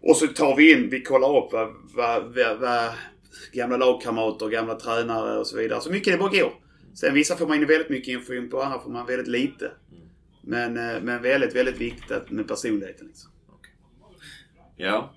Och 0.00 0.16
så 0.16 0.26
tar 0.26 0.56
vi 0.56 0.72
in, 0.72 0.90
vi 0.90 1.02
kollar 1.02 1.36
upp 1.36 1.52
vad, 1.52 1.74
vad, 1.94 2.22
vad, 2.22 2.58
vad 2.58 2.90
gamla 3.52 3.76
lagkamrater, 3.76 4.48
gamla 4.48 4.74
tränare 4.74 5.38
och 5.38 5.46
så 5.46 5.56
vidare. 5.56 5.80
Så 5.80 5.90
mycket 5.90 6.12
det 6.12 6.18
bara 6.18 6.30
går. 6.30 6.52
Sen 6.94 7.14
vissa 7.14 7.36
får 7.36 7.46
man 7.46 7.56
in 7.56 7.66
väldigt 7.66 7.90
mycket 7.90 8.08
information 8.08 8.50
på, 8.50 8.62
andra 8.62 8.80
får 8.80 8.90
man 8.90 9.06
väldigt 9.06 9.28
lite. 9.28 9.70
Men, 10.42 10.76
eh, 10.76 11.02
men 11.02 11.22
väldigt, 11.22 11.56
väldigt 11.56 11.80
viktigt 11.80 12.30
med 12.30 12.48
personligheten. 12.48 13.06
Liksom. 13.06 13.30
Ja. 14.76 15.14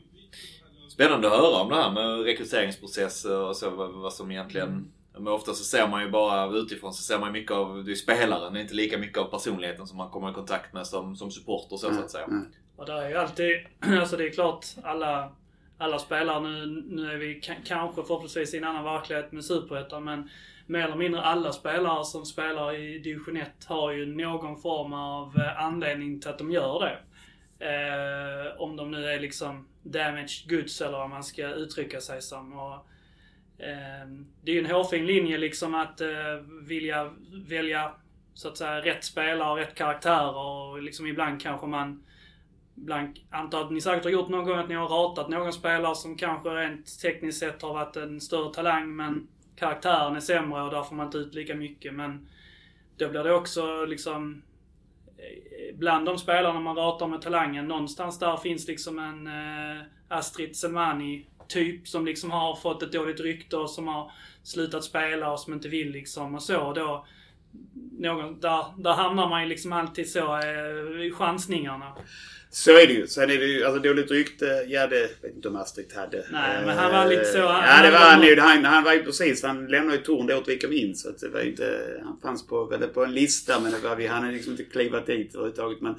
Spännande 0.89 1.27
att 1.27 1.37
höra 1.37 1.61
om 1.61 1.69
det 1.69 1.75
här 1.75 1.91
med 1.91 2.25
rekryteringsprocesser 2.25 3.37
och 3.37 3.57
så, 3.57 3.69
vad 3.69 4.13
som 4.13 4.31
egentligen... 4.31 4.91
Men 5.13 5.27
ofta 5.27 5.53
så 5.53 5.63
ser 5.63 5.87
man 5.87 6.03
ju 6.03 6.09
bara 6.09 6.57
utifrån 6.57 6.93
så 6.93 7.03
ser 7.03 7.19
man 7.19 7.31
mycket 7.31 7.51
av 7.51 7.83
det 7.83 7.91
är 7.91 7.95
spelaren, 7.95 8.57
inte 8.57 8.73
lika 8.73 8.97
mycket 8.97 9.17
av 9.17 9.25
personligheten 9.25 9.87
som 9.87 9.97
man 9.97 10.09
kommer 10.09 10.31
i 10.31 10.33
kontakt 10.33 10.73
med 10.73 10.87
som, 10.87 11.15
som 11.15 11.31
supporter 11.31 11.77
så, 11.77 11.93
så 11.93 11.99
att 11.99 12.11
säga. 12.11 12.23
Mm. 12.23 12.45
Och 12.75 12.85
det 12.85 12.93
är 12.93 13.09
ju 13.09 13.15
alltid, 13.15 13.59
alltså 13.99 14.17
det 14.17 14.25
är 14.25 14.29
klart 14.29 14.65
alla, 14.83 15.31
alla 15.77 15.99
spelare, 15.99 16.39
nu, 16.39 16.83
nu 16.87 17.11
är 17.11 17.17
vi 17.17 17.41
kanske 17.65 18.03
förhoppningsvis 18.03 18.53
i 18.53 18.57
en 18.57 18.63
annan 18.63 18.83
verklighet 18.83 19.31
med 19.31 19.45
Superettan, 19.45 20.03
men 20.03 20.29
mer 20.65 20.83
eller 20.85 20.95
mindre 20.95 21.21
alla 21.21 21.51
spelare 21.51 22.05
som 22.05 22.25
spelar 22.25 22.75
i 22.75 22.99
division 22.99 23.37
1 23.37 23.65
har 23.65 23.91
ju 23.91 24.05
någon 24.05 24.57
form 24.57 24.93
av 24.93 25.37
eh, 25.37 25.63
anledning 25.63 26.19
till 26.19 26.29
att 26.29 26.37
de 26.37 26.51
gör 26.51 26.79
det. 26.79 26.97
Eh, 27.65 28.61
om 28.61 28.75
de 28.75 28.91
nu 28.91 29.05
är 29.05 29.19
liksom 29.19 29.67
damaged 29.83 30.49
goods 30.49 30.81
eller 30.81 30.97
vad 30.97 31.09
man 31.09 31.23
ska 31.23 31.47
uttrycka 31.47 32.01
sig 32.01 32.21
som. 32.21 32.59
Och, 32.59 32.87
Ehm, 33.61 34.25
det 34.41 34.51
är 34.51 34.55
ju 34.55 34.65
en 34.65 34.71
hårfin 34.71 35.05
linje 35.05 35.37
liksom 35.37 35.75
att 35.75 36.01
eh, 36.01 36.07
vilja 36.61 37.11
välja 37.47 37.91
så 38.33 38.47
att 38.47 38.57
säga 38.57 38.81
rätt 38.81 39.03
spelare 39.03 39.51
och 39.51 39.57
rätt 39.57 39.75
karaktärer 39.75 40.37
och 40.37 40.81
liksom 40.81 41.07
ibland 41.07 41.41
kanske 41.41 41.67
man 41.67 42.03
Blank, 42.73 43.25
antar 43.29 43.61
att 43.61 43.71
ni 43.71 43.81
säkert 43.81 44.03
har 44.03 44.11
gjort 44.11 44.29
någon 44.29 44.45
gång 44.45 44.57
att 44.57 44.69
ni 44.69 44.75
har 44.75 44.87
ratat 44.87 45.29
någon 45.29 45.53
spelare 45.53 45.95
som 45.95 46.17
kanske 46.17 46.49
rent 46.49 46.99
tekniskt 47.01 47.39
sett 47.39 47.61
har 47.61 47.73
varit 47.73 47.95
en 47.95 48.21
större 48.21 48.53
talang 48.53 48.95
men 48.95 49.27
karaktären 49.55 50.15
är 50.15 50.19
sämre 50.19 50.61
och 50.61 50.71
där 50.71 50.83
får 50.83 50.95
man 50.95 51.05
inte 51.05 51.17
ut 51.17 51.33
lika 51.33 51.55
mycket. 51.55 51.93
Men 51.93 52.27
då 52.97 53.09
blir 53.09 53.23
det 53.23 53.33
också 53.33 53.85
liksom 53.85 54.41
eh, 55.17 55.75
bland 55.75 56.05
de 56.05 56.17
spelarna 56.17 56.59
man 56.59 56.75
ratar 56.75 57.07
med 57.07 57.21
talangen, 57.21 57.67
någonstans 57.67 58.19
där 58.19 58.37
finns 58.37 58.67
liksom 58.67 58.99
en 58.99 59.27
eh, 59.27 59.81
Astrid 60.07 60.55
Selmani 60.55 61.25
typ 61.53 61.87
som 61.87 62.05
liksom 62.05 62.31
har 62.31 62.55
fått 62.55 62.83
ett 62.83 62.91
dåligt 62.91 63.19
rykte 63.19 63.57
och 63.57 63.69
som 63.69 63.87
har 63.87 64.11
slutat 64.43 64.83
spela 64.83 65.31
och 65.31 65.39
som 65.39 65.53
inte 65.53 65.69
vill 65.69 65.91
liksom 65.91 66.35
och 66.35 66.43
så. 66.43 66.73
Då, 66.73 67.05
någon, 67.99 68.39
där, 68.39 68.65
där 68.77 68.93
hamnar 68.93 69.29
man 69.29 69.43
ju 69.43 69.49
liksom 69.49 69.73
alltid 69.73 70.09
så 70.09 70.37
eh, 70.37 71.05
i 71.05 71.13
chansningarna. 71.17 71.95
Så 72.53 72.71
är 72.71 72.87
det 72.87 72.93
ju. 72.93 73.07
Sen 73.07 73.29
är 73.29 73.37
det 73.37 73.45
ju, 73.45 73.65
alltså 73.65 73.81
dåligt 73.81 74.11
rykte, 74.11 74.45
ja 74.67 74.87
det 74.87 75.09
vet 75.21 75.35
inte 75.35 75.47
om 75.47 75.55
Astrid 75.55 75.93
hade. 75.95 76.25
Nej, 76.31 76.65
men 76.65 76.77
han 76.77 76.91
var 76.91 77.05
lite 77.05 77.25
så... 77.25 77.37
Ja, 77.37 77.81
det 77.83 77.91
var 77.91 77.99
han 77.99 78.23
ju. 78.23 78.39
Han, 78.39 78.65
han 78.65 78.83
var 78.83 78.93
ju 78.93 79.03
precis, 79.03 79.43
han 79.43 79.67
lämnade 79.67 79.97
ju 79.97 80.03
Torn 80.03 80.27
då 80.27 80.35
åt 80.35 80.47
vi 80.47 80.59
kom 80.59 80.73
in. 80.73 80.95
Så 80.95 81.09
att 81.09 81.19
det 81.19 81.29
var 81.29 81.39
ju 81.39 81.49
inte, 81.49 81.99
han 82.03 82.19
fanns 82.21 82.47
på, 82.47 82.65
väl 82.65 82.87
på 82.87 83.03
en 83.03 83.13
lista 83.13 83.59
men 83.59 83.71
det 83.71 83.79
var 83.79 83.95
vi, 83.95 84.07
han 84.07 84.23
hade 84.23 84.33
liksom 84.33 84.51
inte 84.51 84.63
klivat 84.63 85.05
dit 85.05 85.35
överhuvudtaget. 85.35 85.81
Men, 85.81 85.95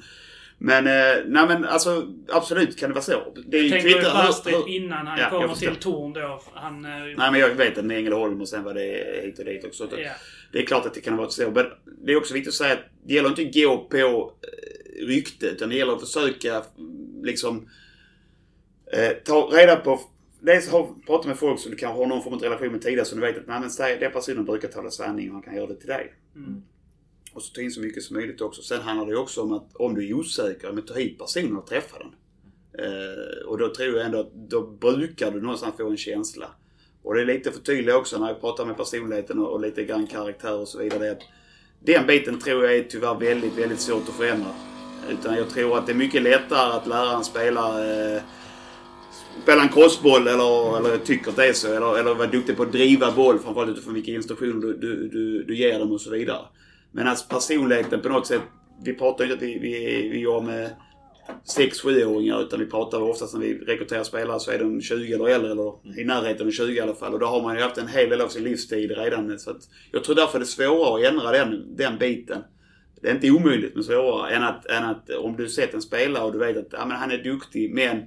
men, 0.57 0.87
eh, 0.87 1.23
nej 1.25 1.47
men 1.47 1.65
alltså 1.65 2.07
absolut 2.29 2.79
kan 2.79 2.89
det 2.89 2.93
vara 2.93 3.03
så. 3.03 3.33
Det 3.45 3.57
är 3.57 3.61
jag 3.61 3.71
tänker 3.71 3.89
ju 3.89 4.03
på 4.03 4.09
Astrid 4.09 4.67
innan 4.67 5.07
han 5.07 5.19
ja, 5.19 5.29
kommer 5.29 5.55
till 5.55 5.75
Torn 5.75 6.13
då. 6.13 6.41
Han, 6.53 6.85
eh, 6.85 6.91
nej 6.91 7.31
men 7.31 7.35
jag 7.39 7.49
vet 7.49 7.77
att 7.77 7.85
med 7.85 7.97
Ängelholm 7.97 8.41
och 8.41 8.49
sen 8.49 8.63
var 8.63 8.73
det 8.73 9.21
hit 9.23 9.39
och 9.39 9.45
dit 9.45 9.65
också. 9.65 9.89
Ja. 9.97 10.11
Det 10.51 10.59
är 10.59 10.65
klart 10.65 10.85
att 10.85 10.93
det 10.93 11.01
kan 11.01 11.17
vara 11.17 11.29
så. 11.29 11.51
Men 11.51 11.65
det 12.05 12.11
är 12.11 12.17
också 12.17 12.33
viktigt 12.33 12.49
att 12.49 12.55
säga 12.55 12.73
att 12.73 12.85
det 13.03 13.13
gäller 13.13 13.29
inte 13.29 13.41
att 13.41 13.53
gå 13.53 13.77
på 13.77 14.33
eh, 14.41 15.05
rykte. 15.05 15.45
Utan 15.45 15.69
det 15.69 15.75
gäller 15.75 15.93
att 15.93 16.01
försöka 16.01 16.63
liksom 17.23 17.69
eh, 18.93 19.11
ta 19.25 19.49
reda 19.51 19.75
på 19.75 19.99
Dels 20.45 20.69
prata 21.05 21.27
med 21.27 21.37
folk 21.37 21.59
som 21.59 21.71
du 21.71 21.77
kanske 21.77 22.01
har 22.01 22.07
någon 22.07 22.23
form 22.23 22.33
av 22.33 22.41
relation 22.41 22.71
med 22.71 22.81
tidigare 22.81 23.05
som 23.05 23.19
du 23.19 23.25
vet 23.25 23.37
att 23.37 23.47
nej, 23.47 23.59
men, 23.59 23.99
den 23.99 24.11
personen 24.11 24.45
brukar 24.45 24.67
tala 24.67 24.91
sanning 24.91 25.27
och 25.27 25.33
han 25.33 25.43
kan 25.43 25.55
göra 25.55 25.67
det 25.67 25.75
till 25.75 25.87
dig. 25.87 26.13
Mm. 26.35 26.63
Och 27.33 27.41
så 27.41 27.53
ta 27.53 27.61
in 27.61 27.71
så 27.71 27.81
mycket 27.81 28.03
som 28.03 28.15
möjligt 28.15 28.41
också. 28.41 28.61
Sen 28.61 28.81
handlar 28.81 29.07
det 29.07 29.17
också 29.17 29.41
om 29.41 29.53
att 29.53 29.75
om 29.75 29.95
du 29.95 30.09
är 30.09 30.13
osäker, 30.13 30.71
men 30.71 30.85
ta 30.85 30.93
hit 30.93 31.19
personen 31.19 31.57
och 31.57 31.67
träffa 31.67 31.97
den. 31.97 32.15
Eh, 32.85 33.47
och 33.47 33.57
då 33.57 33.73
tror 33.73 33.97
jag 33.97 34.05
ändå 34.05 34.19
att 34.19 34.33
då 34.33 34.61
brukar 34.61 35.31
du 35.31 35.41
någonstans 35.41 35.77
få 35.77 35.89
en 35.89 35.97
känsla. 35.97 36.47
Och 37.03 37.15
det 37.15 37.21
är 37.21 37.25
lite 37.25 37.51
för 37.51 37.59
tydligt 37.59 37.95
också 37.95 38.19
när 38.19 38.27
jag 38.27 38.41
pratar 38.41 38.65
med 38.65 38.77
personligheten 38.77 39.39
och, 39.39 39.51
och 39.51 39.61
lite 39.61 39.83
grann 39.83 40.07
karaktär 40.07 40.59
och 40.59 40.67
så 40.67 40.77
vidare. 40.77 41.11
Att 41.11 41.21
den 41.79 42.07
biten 42.07 42.39
tror 42.39 42.63
jag 42.65 42.75
är 42.75 42.83
tyvärr 42.83 43.15
väldigt, 43.19 43.57
väldigt 43.57 43.79
svårt 43.79 44.09
att 44.09 44.15
förändra. 44.15 44.49
Utan 45.09 45.35
jag 45.35 45.49
tror 45.49 45.77
att 45.77 45.85
det 45.85 45.91
är 45.91 45.95
mycket 45.95 46.21
lättare 46.21 46.73
att 46.73 46.87
läraren 46.87 47.23
spelare 47.23 48.15
eh, 48.15 48.21
spela 49.43 49.61
en 49.61 49.69
crossboll 49.69 50.27
eller, 50.27 50.77
eller 50.77 50.97
tycker 50.97 51.31
det 51.35 51.47
är 51.47 51.53
så. 51.53 51.67
Eller, 51.67 51.99
eller 51.99 52.15
vara 52.15 52.27
duktig 52.27 52.57
på 52.57 52.63
att 52.63 52.71
driva 52.71 53.11
boll 53.11 53.39
framförallt 53.39 53.71
utifrån 53.71 53.93
vilka 53.93 54.11
instruktioner 54.11 54.61
du, 54.61 54.77
du, 54.77 55.07
du, 55.07 55.43
du 55.43 55.57
ger 55.57 55.79
dem 55.79 55.91
och 55.91 56.01
så 56.01 56.09
vidare. 56.09 56.45
Men 56.93 57.07
alltså 57.07 57.27
personligheten 57.29 58.01
på 58.01 58.09
något 58.09 58.27
sätt, 58.27 58.41
vi 58.83 58.93
pratar 58.93 59.25
ju 59.25 59.31
inte 59.31 59.45
att 59.45 59.49
vi, 59.49 59.59
vi, 59.59 60.09
vi 60.09 60.19
gör 60.19 60.41
med 60.41 60.69
6-7-åringar 61.57 62.41
utan 62.41 62.59
vi 62.59 62.65
pratar 62.65 63.01
oftast 63.01 63.33
när 63.33 63.41
vi 63.41 63.57
rekryterar 63.57 64.03
spelare 64.03 64.39
så 64.39 64.51
är 64.51 64.59
de 64.59 64.81
20 64.81 65.13
eller 65.13 65.27
äldre 65.27 65.51
eller 65.51 65.99
i 65.99 66.03
närheten 66.03 66.47
av 66.47 66.51
20 66.51 66.73
i 66.73 66.79
alla 66.79 66.95
fall. 66.95 67.13
Och 67.13 67.19
då 67.19 67.25
har 67.25 67.41
man 67.41 67.55
ju 67.55 67.61
haft 67.61 67.77
en 67.77 67.87
hel 67.87 68.09
del 68.09 68.21
av 68.21 68.27
sin 68.27 68.43
livstid 68.43 68.91
redan. 68.91 69.39
Så 69.39 69.51
att 69.51 69.61
jag 69.91 70.03
tror 70.03 70.15
därför 70.15 70.39
det 70.39 70.43
är 70.43 70.45
svårare 70.45 71.07
att 71.07 71.13
ändra 71.13 71.31
den, 71.31 71.75
den 71.75 71.97
biten. 71.97 72.43
Det 73.01 73.09
är 73.09 73.15
inte 73.15 73.31
omöjligt 73.31 73.75
men 73.75 73.83
svårare 73.83 74.35
än 74.35 74.43
att, 74.43 74.65
än 74.65 74.83
att 74.83 75.09
om 75.09 75.35
du 75.37 75.49
sett 75.49 75.73
en 75.73 75.81
spelare 75.81 76.23
och 76.23 76.33
du 76.33 76.39
vet 76.39 76.57
att 76.57 76.67
ja, 76.71 76.85
men 76.85 76.97
han 76.97 77.11
är 77.11 77.17
duktig 77.17 77.73
men 77.73 78.03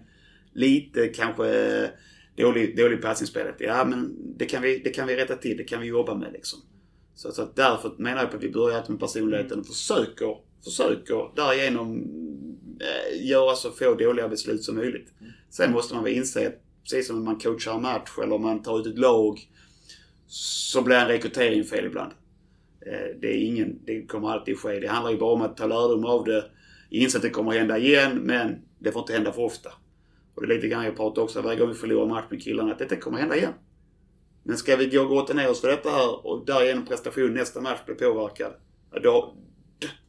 lite 0.52 1.08
kanske 1.08 1.90
dålig, 2.36 2.76
dålig 2.76 3.02
passningsspelet. 3.02 3.56
Ja 3.58 3.84
men 3.84 4.16
det 4.36 4.46
kan, 4.46 4.62
vi, 4.62 4.78
det 4.78 4.90
kan 4.90 5.06
vi 5.06 5.16
rätta 5.16 5.36
till, 5.36 5.56
det 5.56 5.64
kan 5.64 5.80
vi 5.80 5.86
jobba 5.86 6.14
med 6.14 6.32
liksom. 6.32 6.58
Så, 7.16 7.32
så 7.32 7.42
att 7.42 7.56
därför 7.56 7.92
menar 7.98 8.22
jag 8.22 8.30
på 8.30 8.36
att 8.36 8.42
vi 8.42 8.50
börjar 8.50 8.84
med 8.88 9.00
personligheten 9.00 9.60
och 9.60 9.66
försöker, 9.66 10.36
försöker 10.64 11.36
därigenom 11.36 12.02
eh, 12.80 13.26
göra 13.26 13.54
så 13.54 13.70
få 13.70 13.94
dåliga 13.94 14.28
beslut 14.28 14.64
som 14.64 14.76
möjligt. 14.76 15.08
Sen 15.50 15.72
måste 15.72 15.94
man 15.94 16.04
väl 16.04 16.12
inse 16.12 16.46
att 16.46 16.62
precis 16.82 17.06
som 17.06 17.24
man 17.24 17.38
coachar 17.38 17.74
en 17.74 17.82
match 17.82 18.10
eller 18.22 18.34
om 18.34 18.42
man 18.42 18.62
tar 18.62 18.80
ut 18.80 18.86
ett 18.86 18.98
lag 18.98 19.40
så 20.26 20.82
blir 20.82 20.96
en 20.96 21.08
rekrytering 21.08 21.64
fel 21.64 21.86
ibland. 21.86 22.12
Eh, 22.86 23.20
det, 23.20 23.26
är 23.26 23.46
ingen, 23.46 23.78
det 23.84 24.06
kommer 24.06 24.30
alltid 24.30 24.58
ske. 24.58 24.80
Det 24.80 24.88
handlar 24.88 25.10
ju 25.10 25.18
bara 25.18 25.32
om 25.32 25.42
att 25.42 25.56
ta 25.56 25.66
lärdom 25.66 26.04
av 26.04 26.24
det. 26.24 26.44
Inse 26.90 27.18
att 27.18 27.22
det 27.22 27.30
kommer 27.30 27.52
hända 27.52 27.78
igen 27.78 28.18
men 28.18 28.62
det 28.78 28.92
får 28.92 29.02
inte 29.02 29.12
hända 29.12 29.32
för 29.32 29.42
ofta. 29.42 29.70
Och 30.34 30.46
det 30.46 30.52
är 30.52 30.56
lite 30.56 30.68
grann 30.68 30.84
jag 30.84 30.96
pratar 30.96 31.22
också 31.22 31.40
varje 31.40 31.58
gång 31.58 31.68
vi 31.68 31.74
förlorar 31.74 32.06
match 32.06 32.24
med 32.30 32.42
killarna 32.42 32.72
att 32.72 32.78
detta 32.78 32.96
kommer 32.96 33.18
hända 33.18 33.36
igen. 33.36 33.52
Men 34.46 34.56
ska 34.56 34.76
vi 34.76 34.86
gå 34.86 35.00
och 35.00 35.08
grotta 35.08 35.34
ner 35.34 35.50
oss 35.50 35.60
för 35.60 35.68
detta 35.68 35.90
här 35.90 36.26
och 36.26 36.46
därigenom 36.46 36.86
prestation 36.86 37.34
nästa 37.34 37.60
match 37.60 37.80
blir 37.86 37.94
påverkad. 37.94 38.52
Då, 39.02 39.34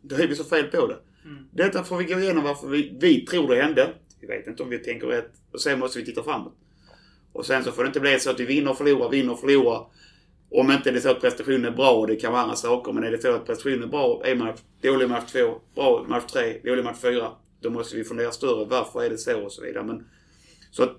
då 0.02 0.16
är 0.16 0.28
vi 0.28 0.36
så 0.36 0.44
fel 0.44 0.64
på 0.68 0.88
det. 0.88 0.98
Mm. 1.26 1.48
Detta 1.52 1.84
får 1.84 1.98
vi 1.98 2.04
gå 2.04 2.20
igenom 2.20 2.44
varför 2.44 2.68
vi, 2.68 2.98
vi 3.00 3.26
tror 3.26 3.48
det 3.48 3.62
hände. 3.62 3.94
Vi 4.22 4.28
vet 4.28 4.48
inte 4.48 4.64
om 4.64 4.70
vi 4.70 4.80
tänker 4.80 5.08
rätt. 5.08 5.32
Och 5.52 5.62
sen 5.62 5.80
måste 5.80 6.00
vi 6.00 6.06
titta 6.06 6.24
framåt. 6.24 6.54
Och 7.34 7.46
sen 7.46 7.64
så 7.64 7.72
får 7.72 7.84
det 7.84 7.88
inte 7.88 8.00
bli 8.00 8.20
så 8.20 8.30
att 8.30 8.40
vi 8.40 8.46
vinner 8.46 8.72
och 8.72 8.78
förlorar, 8.78 9.10
vinner 9.10 9.34
och 9.34 9.40
förlorar. 9.40 9.88
Om 10.50 10.72
inte 10.72 10.92
det 10.92 10.98
är 10.98 11.02
så 11.02 11.10
att 11.10 11.22
prestationen 11.22 11.66
är 11.66 11.72
bra, 11.72 11.92
och 11.92 12.08
det 12.08 12.16
kan 12.16 12.32
vara 12.32 12.42
andra 12.42 12.56
saker. 12.56 12.92
Men 12.92 13.04
är 13.04 13.12
det 13.12 13.22
så 13.22 13.36
att 13.36 13.46
prestationen 13.46 13.84
är 13.84 13.88
bra 13.88 14.22
en 14.26 14.38
match, 14.38 14.60
dålig 14.82 15.10
match 15.10 15.32
två, 15.32 15.62
bra 15.76 16.06
match 16.08 16.32
tre, 16.34 16.60
dålig 16.64 16.84
match 16.84 17.02
fyra. 17.02 17.32
Då 17.62 17.70
måste 17.70 17.96
vi 17.98 18.04
fundera 18.04 18.32
större. 18.32 18.66
Varför 18.66 19.04
är 19.04 19.10
det 19.10 19.18
så 19.18 19.44
och 19.44 19.52
så 19.52 19.62
vidare. 19.62 19.84
Men, 19.84 20.08
så 20.72 20.84
att 20.84 20.98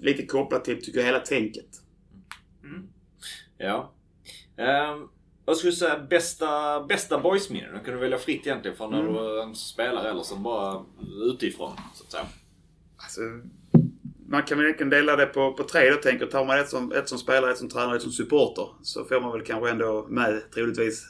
lite 0.00 0.26
kopplat 0.26 0.64
till, 0.64 0.84
tycker 0.84 0.98
jag, 0.98 1.06
hela 1.06 1.20
tänket. 1.20 1.82
Ja. 3.58 3.92
Um, 4.56 5.08
skulle 5.54 5.70
du 5.70 5.76
säga 5.76 5.98
bästa, 5.98 6.80
bästa 6.80 7.18
boysminnen? 7.18 7.74
Du 7.74 7.80
kunde 7.80 8.00
välja 8.00 8.18
fritt 8.18 8.46
egentligen 8.46 8.76
från 8.76 8.90
när 8.90 9.00
mm. 9.00 9.12
du 9.12 9.18
var 9.18 9.54
spelare 9.54 10.10
eller 10.10 10.22
som 10.22 10.42
bara 10.42 10.84
utifrån, 11.32 11.72
så 11.94 12.04
att 12.04 12.12
säga. 12.12 12.24
Alltså, 12.96 13.20
man 14.28 14.42
kan 14.42 14.58
väl 14.58 14.90
dela 14.90 15.16
det 15.16 15.26
på, 15.26 15.52
på 15.52 15.64
tre 15.64 15.90
då 15.90 15.96
tänker 15.96 16.26
Tar 16.26 16.44
man 16.44 16.58
ett 16.58 16.68
som, 16.68 16.92
ett 16.92 17.08
som 17.08 17.18
spelare, 17.18 17.50
ett 17.50 17.58
som 17.58 17.68
tränare, 17.68 17.96
ett 17.96 18.02
som 18.02 18.12
supporter 18.12 18.66
så 18.82 19.04
får 19.04 19.20
man 19.20 19.32
väl 19.32 19.42
kanske 19.42 19.70
ändå 19.70 20.06
med 20.08 20.50
troligtvis 20.54 21.06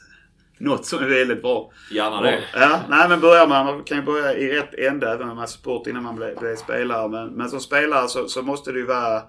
något 0.57 0.85
som 0.85 1.03
är 1.03 1.07
väldigt 1.07 1.41
bra. 1.41 1.71
Gärna 1.91 2.21
det. 2.21 2.43
Ja, 2.53 2.79
nej 2.89 3.09
men 3.09 3.19
börjar 3.19 3.47
man, 3.47 3.65
man 3.65 3.83
kan 3.83 3.97
ju 3.97 4.03
börja 4.03 4.33
i 4.33 4.59
rätt 4.59 4.73
ände 4.73 5.11
även 5.11 5.29
om 5.29 5.35
man 5.35 5.43
är 5.43 5.47
support 5.47 5.87
innan 5.87 6.03
man 6.03 6.15
blir, 6.15 6.35
blir 6.35 6.55
spelare. 6.55 7.07
Men, 7.07 7.27
men 7.27 7.49
som 7.49 7.59
spelare 7.59 8.07
så, 8.07 8.27
så 8.27 8.41
måste 8.41 8.71
det 8.71 8.79
ju 8.79 8.85
vara 8.85 9.21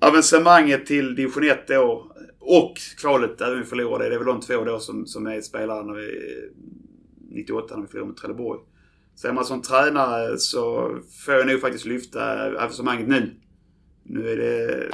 avancemanget 0.00 0.86
till 0.86 1.14
division 1.14 1.44
1 1.44 1.68
då 1.68 2.10
och 2.38 2.76
kvalet, 3.00 3.40
även 3.40 3.52
om 3.52 3.60
vi 3.60 3.66
förlorade. 3.66 4.08
Det 4.08 4.14
är 4.14 4.18
väl 4.18 4.26
de 4.26 4.40
två 4.40 4.64
då 4.64 4.78
som, 4.78 5.06
som 5.06 5.26
är 5.26 5.40
spelare 5.40 5.86
när 5.86 5.94
vi, 5.94 6.10
98 7.28 7.76
när 7.76 7.82
vi 7.82 7.88
förlorade 7.88 8.08
mot 8.08 8.16
Trelleborg. 8.16 8.60
Så 9.14 9.28
är 9.28 9.32
man 9.32 9.44
som 9.44 9.62
tränare 9.62 10.38
så 10.38 10.94
får 11.24 11.34
jag 11.34 11.46
nog 11.46 11.60
faktiskt 11.60 11.84
lyfta 11.84 12.46
avancemanget 12.46 13.08
nu. 13.08 13.34
Nu 14.02 14.28
är 14.28 14.36
det... 14.36 14.90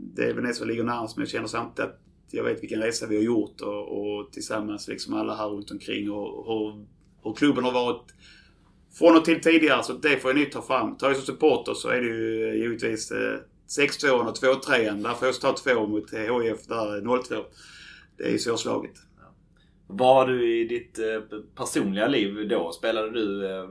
Det 0.00 0.24
är 0.24 0.34
väl 0.34 0.44
det 0.44 0.54
som 0.54 0.68
ligger 0.68 0.84
närmast 0.84 1.16
men 1.16 1.22
jag 1.22 1.30
känner 1.30 1.46
samtidigt 1.46 1.90
att 1.90 2.00
jag 2.30 2.44
vet 2.44 2.62
vilken 2.62 2.82
resa 2.82 3.06
vi 3.06 3.16
har 3.16 3.22
gjort 3.22 3.60
och, 3.60 3.98
och 3.98 4.32
tillsammans 4.32 4.88
liksom 4.88 5.14
alla 5.14 5.34
här 5.34 5.48
runt 5.48 5.70
omkring 5.70 6.10
och 6.10 6.46
hur, 6.46 6.86
hur 7.22 7.34
klubben 7.34 7.64
har 7.64 7.72
varit 7.72 8.14
från 8.98 9.16
och 9.16 9.24
till 9.24 9.40
tidigare. 9.40 9.82
Så 9.82 9.92
det 9.92 10.16
får 10.16 10.30
jag 10.30 10.38
nu 10.38 10.44
ta 10.44 10.62
fram. 10.62 10.96
Tar 10.96 11.08
jag 11.08 11.16
som 11.16 11.26
supporter 11.26 11.74
så 11.74 11.88
är 11.88 12.00
det 12.00 12.06
ju 12.06 12.54
givetvis 12.58 13.10
eh, 13.10 13.38
6-2 13.68 14.10
och 14.10 14.36
2-3. 14.36 15.02
Där 15.02 15.14
får 15.14 15.28
jag 15.28 15.40
ta 15.40 15.52
två 15.52 15.86
mot 15.86 16.12
HIF 16.12 16.66
där 16.66 17.00
0-2. 17.00 17.44
Det 18.16 18.34
är 18.34 18.38
svårslaget. 18.38 18.94
Ja. 19.16 19.34
Var 19.86 20.26
du 20.26 20.58
i 20.58 20.64
ditt 20.64 20.98
eh, 20.98 21.38
personliga 21.54 22.06
liv 22.06 22.48
då? 22.48 22.72
Spelade 22.72 23.10
du 23.10 23.46
eh, 23.46 23.68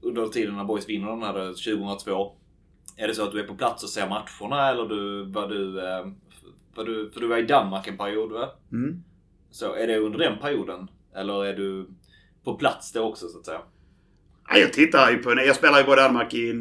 under 0.00 0.26
tiden 0.26 0.56
när 0.56 0.64
Boys 0.64 0.88
vinner 0.88 1.08
den 1.08 1.22
här 1.22 1.48
2002? 1.74 2.36
Är 2.96 3.08
det 3.08 3.14
så 3.14 3.24
att 3.24 3.32
du 3.32 3.40
är 3.40 3.46
på 3.46 3.54
plats 3.54 3.84
och 3.84 3.90
ser 3.90 4.08
matcherna 4.08 4.68
eller 4.68 4.88
du, 4.88 5.24
var 5.24 5.48
du... 5.48 5.80
Eh, 5.80 6.06
var 6.74 6.84
du 6.84 7.10
för 7.10 7.20
du 7.20 7.26
var 7.26 7.38
i 7.38 7.46
Danmark 7.46 7.86
en 7.86 7.98
period 7.98 8.32
va? 8.32 8.50
Mm. 8.72 9.02
Så 9.50 9.74
är 9.74 9.86
det 9.86 9.98
under 9.98 10.18
den 10.18 10.38
perioden? 10.38 10.88
Eller 11.14 11.44
är 11.44 11.56
du 11.56 11.86
på 12.44 12.54
plats 12.54 12.92
då 12.92 13.00
också 13.00 13.28
så 13.28 13.38
att 13.38 13.46
säga? 13.46 13.60
jag 14.52 14.72
tittar 14.72 15.10
ju 15.10 15.18
på... 15.18 15.30
Jag 15.30 15.56
spelar 15.56 15.78
ju 15.78 15.84
både 15.84 16.02
Danmark 16.02 16.34
i 16.34 16.52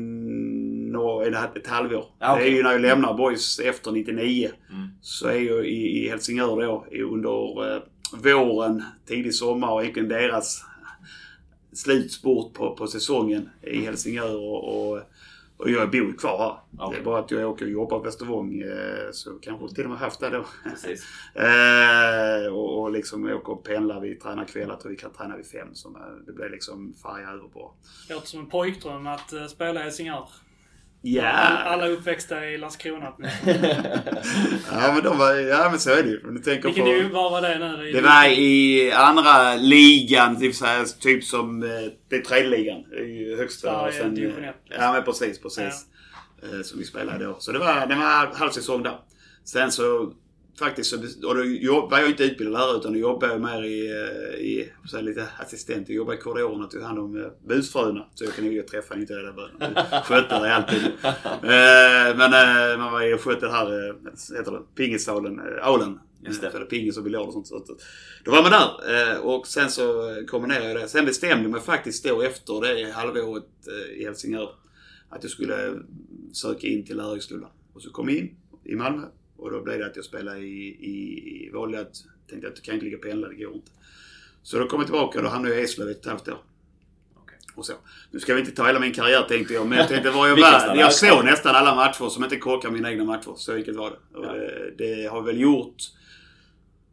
ett 1.56 1.67
halvår. 1.67 2.06
Okay. 2.17 2.39
Det 2.39 2.47
är 2.49 2.56
ju 2.56 2.63
när 2.63 2.71
jag 2.71 2.82
lämnar 2.82 3.13
Boys 3.13 3.60
efter 3.60 3.91
99. 3.91 4.49
Mm. 4.69 4.88
Så 5.01 5.27
är 5.27 5.39
jag 5.39 5.65
i, 5.65 6.06
i 6.06 6.10
Helsingör 6.10 6.62
då 6.62 6.86
under 6.91 7.75
eh, 7.75 7.82
våren, 8.13 8.84
tidig 9.06 9.36
sommar 9.36 9.71
och 9.71 9.82
egentligen 9.82 10.10
deras 10.10 10.65
slutspurt 11.73 12.53
på, 12.53 12.75
på 12.75 12.88
säsongen 12.88 13.49
i 13.62 13.86
Helsingör. 13.86 14.36
Och, 14.36 14.91
och, 14.91 15.01
och 15.58 15.69
jag 15.69 15.91
bor 15.91 16.17
kvar 16.17 16.38
här. 16.38 16.86
Okay. 16.86 16.95
Det 16.95 17.01
är 17.01 17.06
bara 17.06 17.19
att 17.19 17.32
jag 17.32 17.51
åker 17.51 17.65
och 17.65 17.71
jobbar 17.71 17.99
på 17.99 18.06
Västervång. 18.06 18.62
Eh, 18.62 19.12
så 19.12 19.32
kanske 19.41 19.75
till 19.75 19.84
och 19.84 19.89
med 19.89 19.99
haft 19.99 20.19
det 20.19 20.29
då. 20.29 20.45
eh, 21.41 22.53
och, 22.53 22.82
och 22.82 22.91
liksom 22.91 23.25
åker 23.25 23.53
och 23.53 23.63
pendlar. 23.63 23.99
Vi 23.99 24.15
tränar 24.15 24.45
kvällar 24.45 24.79
och 24.84 24.91
vi 24.91 24.95
kan 24.95 25.13
träna 25.13 25.38
vid 25.38 25.45
fem. 25.45 25.67
Så 25.73 25.97
det 26.25 26.34
blir 26.34 26.49
liksom 26.49 26.93
färja 27.01 27.29
över 27.29 27.47
bara. 27.53 27.71
Låter 28.10 28.27
som 28.27 28.39
en 28.39 28.49
pojkdröm 28.49 29.08
att 29.08 29.34
spela 29.49 29.79
i 29.79 29.84
Helsingör. 29.84 30.27
Ja. 31.05 31.31
Alla 31.65 31.87
uppväxta 31.87 32.45
i 32.45 32.57
Landskrona. 32.57 33.05
ja 34.71 34.93
men 34.93 35.03
de 35.03 35.17
var, 35.17 35.33
ja 35.33 35.69
men 35.69 35.79
så 35.79 35.89
är 35.89 36.03
det 36.03 36.09
ju. 36.09 36.19
Du 36.19 36.39
tänker 36.39 36.69
Vilken 36.69 37.09
på, 37.09 37.15
var 37.15 37.29
var 37.31 37.41
det 37.41 37.59
nu? 37.59 37.91
Det 37.91 38.01
var 38.01 38.25
i 38.25 38.91
andra 38.91 39.55
ligan, 39.55 40.33
det 40.33 40.39
vill 40.39 40.57
säga 40.57 40.85
typ 40.99 41.23
som, 41.23 41.63
eh, 41.63 41.69
det 42.09 42.15
är 42.15 42.21
tredje 42.21 42.49
ligan. 42.49 42.83
Ju 42.91 43.37
högsta. 43.37 43.67
Ja, 43.67 43.87
och 43.87 43.93
sen, 43.93 44.43
1. 44.43 44.55
Ja 44.69 44.93
men 44.93 45.03
precis, 45.03 45.41
precis. 45.41 45.85
Ja. 46.41 46.47
Eh, 46.57 46.63
som 46.63 46.79
vi 46.79 46.85
spelade 46.85 47.25
då. 47.25 47.35
Så 47.39 47.51
det 47.51 47.59
var, 47.59 47.87
det 47.87 47.95
var 47.95 48.35
halvsäsong 48.35 48.83
där. 48.83 48.97
Sen 49.45 49.71
så 49.71 50.13
faktiskt 50.59 50.89
så, 50.89 50.97
och 51.27 51.35
då 51.35 51.87
var 51.87 51.99
jag 51.99 52.09
inte 52.09 52.23
utbildad 52.23 52.53
lärare 52.53 52.77
utan 52.77 52.93
då 52.93 52.99
jobbade 52.99 53.33
jag 53.33 53.41
mer 53.41 53.63
i, 53.63 53.87
eh, 53.87 54.39
i 54.39 54.69
så 54.85 54.97
här, 54.97 55.03
lite 55.03 55.27
assistent. 55.37 55.89
Jag 55.89 55.95
jobbade 55.95 56.17
i 56.17 56.21
korridoren 56.21 56.63
och 56.63 56.71
tog 56.71 56.81
hand 56.81 56.99
om 56.99 57.31
busfröna. 57.47 58.05
Så 58.15 58.23
jag 58.23 58.33
kan 58.33 58.45
ju 58.45 58.61
träffa 58.61 58.95
inte 58.95 59.13
det 59.13 59.21
där 59.21 60.03
Skötte 60.03 60.39
det 60.39 60.55
alltid. 60.55 60.83
eh, 61.03 62.17
men 62.17 62.33
eh, 62.33 62.77
man 62.77 62.91
var 62.91 63.01
ju 63.01 63.13
och 63.13 63.21
skötte 63.21 63.45
det 63.45 63.51
här, 63.51 63.89
eh, 63.89 63.95
heter 64.37 64.51
det, 64.51 64.61
pingissalen, 64.75 65.39
eh, 65.39 65.67
aulen. 65.67 65.99
Just 66.25 66.41
det. 66.41 66.65
Pingis 66.69 66.97
och 66.97 67.03
biljard 67.03 67.27
och 67.27 67.33
sånt. 67.33 67.47
Så 67.47 67.65
då 68.25 68.31
var 68.31 68.41
man 68.41 68.51
där 68.51 69.19
och 69.19 69.47
sen 69.47 69.69
så 69.69 70.15
kombinerade 70.27 70.67
jag 70.67 70.81
det. 70.81 70.87
Sen 70.87 71.05
bestämde 71.05 71.43
jag 71.43 71.51
mig 71.51 71.61
faktiskt 71.61 72.05
då 72.05 72.21
efter 72.21 72.61
det 72.61 72.91
halvåret 72.91 73.43
i 73.97 74.03
Helsingör 74.03 74.49
att 75.09 75.23
jag 75.23 75.31
skulle 75.31 75.73
söka 76.33 76.67
in 76.67 76.85
till 76.85 76.97
lärarhögskolan. 76.97 77.49
Och 77.73 77.81
så 77.81 77.89
kom 77.89 78.09
jag 78.09 78.17
in 78.17 78.35
i 78.63 78.75
Malmö 78.75 79.07
och 79.37 79.51
då 79.51 79.61
blev 79.61 79.79
det 79.79 79.85
att 79.85 79.95
jag 79.95 80.05
spelade 80.05 80.39
i, 80.39 80.67
i, 80.67 81.49
valde 81.53 81.79
att, 81.79 81.95
tänkte 82.29 82.47
att 82.47 82.53
jag 82.55 82.63
kan 82.63 82.73
inte 82.73 82.85
ligga 82.85 82.97
och 82.97 83.03
pendla, 83.03 83.27
det 83.27 83.35
går 83.35 83.53
inte. 83.53 83.71
Så 84.43 84.59
då 84.59 84.67
kom 84.67 84.79
jag 84.79 84.87
tillbaka 84.87 85.19
och 85.19 85.23
då 85.23 85.29
hamnade 85.29 85.53
jag 85.53 85.61
i 85.61 85.65
Eslöv 85.65 85.89
ett 85.89 85.97
och 85.97 86.05
ett 86.05 86.09
halvt 86.09 86.27
år. 86.27 86.41
Och 87.55 87.65
så. 87.65 87.73
Nu 88.11 88.19
ska 88.19 88.33
vi 88.33 88.39
inte 88.39 88.51
ta 88.51 88.65
hela 88.65 88.79
min 88.79 88.93
karriär 88.93 89.21
tänkte 89.21 89.53
jag, 89.53 89.67
men 89.67 89.77
jag 89.77 89.87
tänkte 89.87 90.11
var 90.11 90.27
jag 90.27 90.35
var. 90.39 90.75
Jag 90.75 90.93
såg 90.93 91.25
nästan 91.25 91.55
alla 91.55 91.75
matcher 91.75 92.09
som 92.09 92.23
inte 92.23 92.37
korkade 92.37 92.73
mina 92.73 92.91
egna 92.91 93.03
matcher. 93.03 93.33
Så 93.35 93.53
enkelt 93.53 93.77
var 93.77 93.89
det. 93.89 94.17
Och 94.17 94.25
det, 94.25 94.73
det 94.77 95.09
har 95.11 95.21
väl 95.21 95.39
gjort 95.39 95.75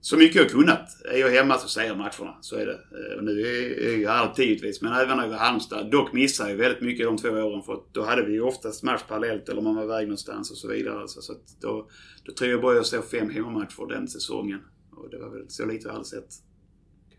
så 0.01 0.17
mycket 0.17 0.37
jag 0.37 0.51
kunnat. 0.51 1.05
Är 1.13 1.19
jag 1.19 1.31
hemma 1.31 1.59
så 1.59 1.69
ser 1.69 1.83
jag 1.83 1.99
matcherna. 1.99 2.39
Så 2.41 2.57
är 2.57 2.67
det. 2.67 2.73
Eh, 3.13 3.19
Och 3.19 3.25
nu 3.25 3.41
är 3.41 3.97
jag 4.03 4.13
alltid 4.13 4.45
givetvis. 4.49 4.83
Men 4.83 4.93
även 4.93 5.31
i 5.33 5.35
Halmstad. 5.37 5.91
Dock 5.91 6.13
missade 6.13 6.51
jag 6.51 6.57
väldigt 6.57 6.83
mycket 6.83 7.07
de 7.07 7.17
två 7.17 7.29
åren. 7.29 7.63
För 7.63 7.73
att 7.73 7.95
då 7.95 8.05
hade 8.05 8.25
vi 8.27 8.33
ju 8.33 8.41
oftast 8.41 8.83
match 8.83 9.03
parallellt 9.09 9.49
eller 9.49 9.63
man 9.63 9.75
var 9.77 9.85
iväg 9.85 10.07
någonstans 10.07 10.51
och 10.51 10.57
så 10.57 10.69
vidare. 10.69 11.09
Så, 11.09 11.23
så 11.23 11.33
att 11.33 11.61
då, 11.61 11.89
då 12.25 12.33
tror 12.33 12.51
jag 12.51 12.61
bara 12.63 12.75
jag 12.75 12.87
såg 12.87 13.05
fem 13.11 13.31
hemmamatcher 13.31 13.87
den 13.89 14.09
säsongen. 14.09 14.61
Och 14.97 15.11
det 15.11 15.19
var 15.19 15.31
väl 15.31 15.45
så 15.49 15.67
lite 15.67 15.87
jag 15.89 15.93
hade 15.93 16.05
sett. 16.05 16.29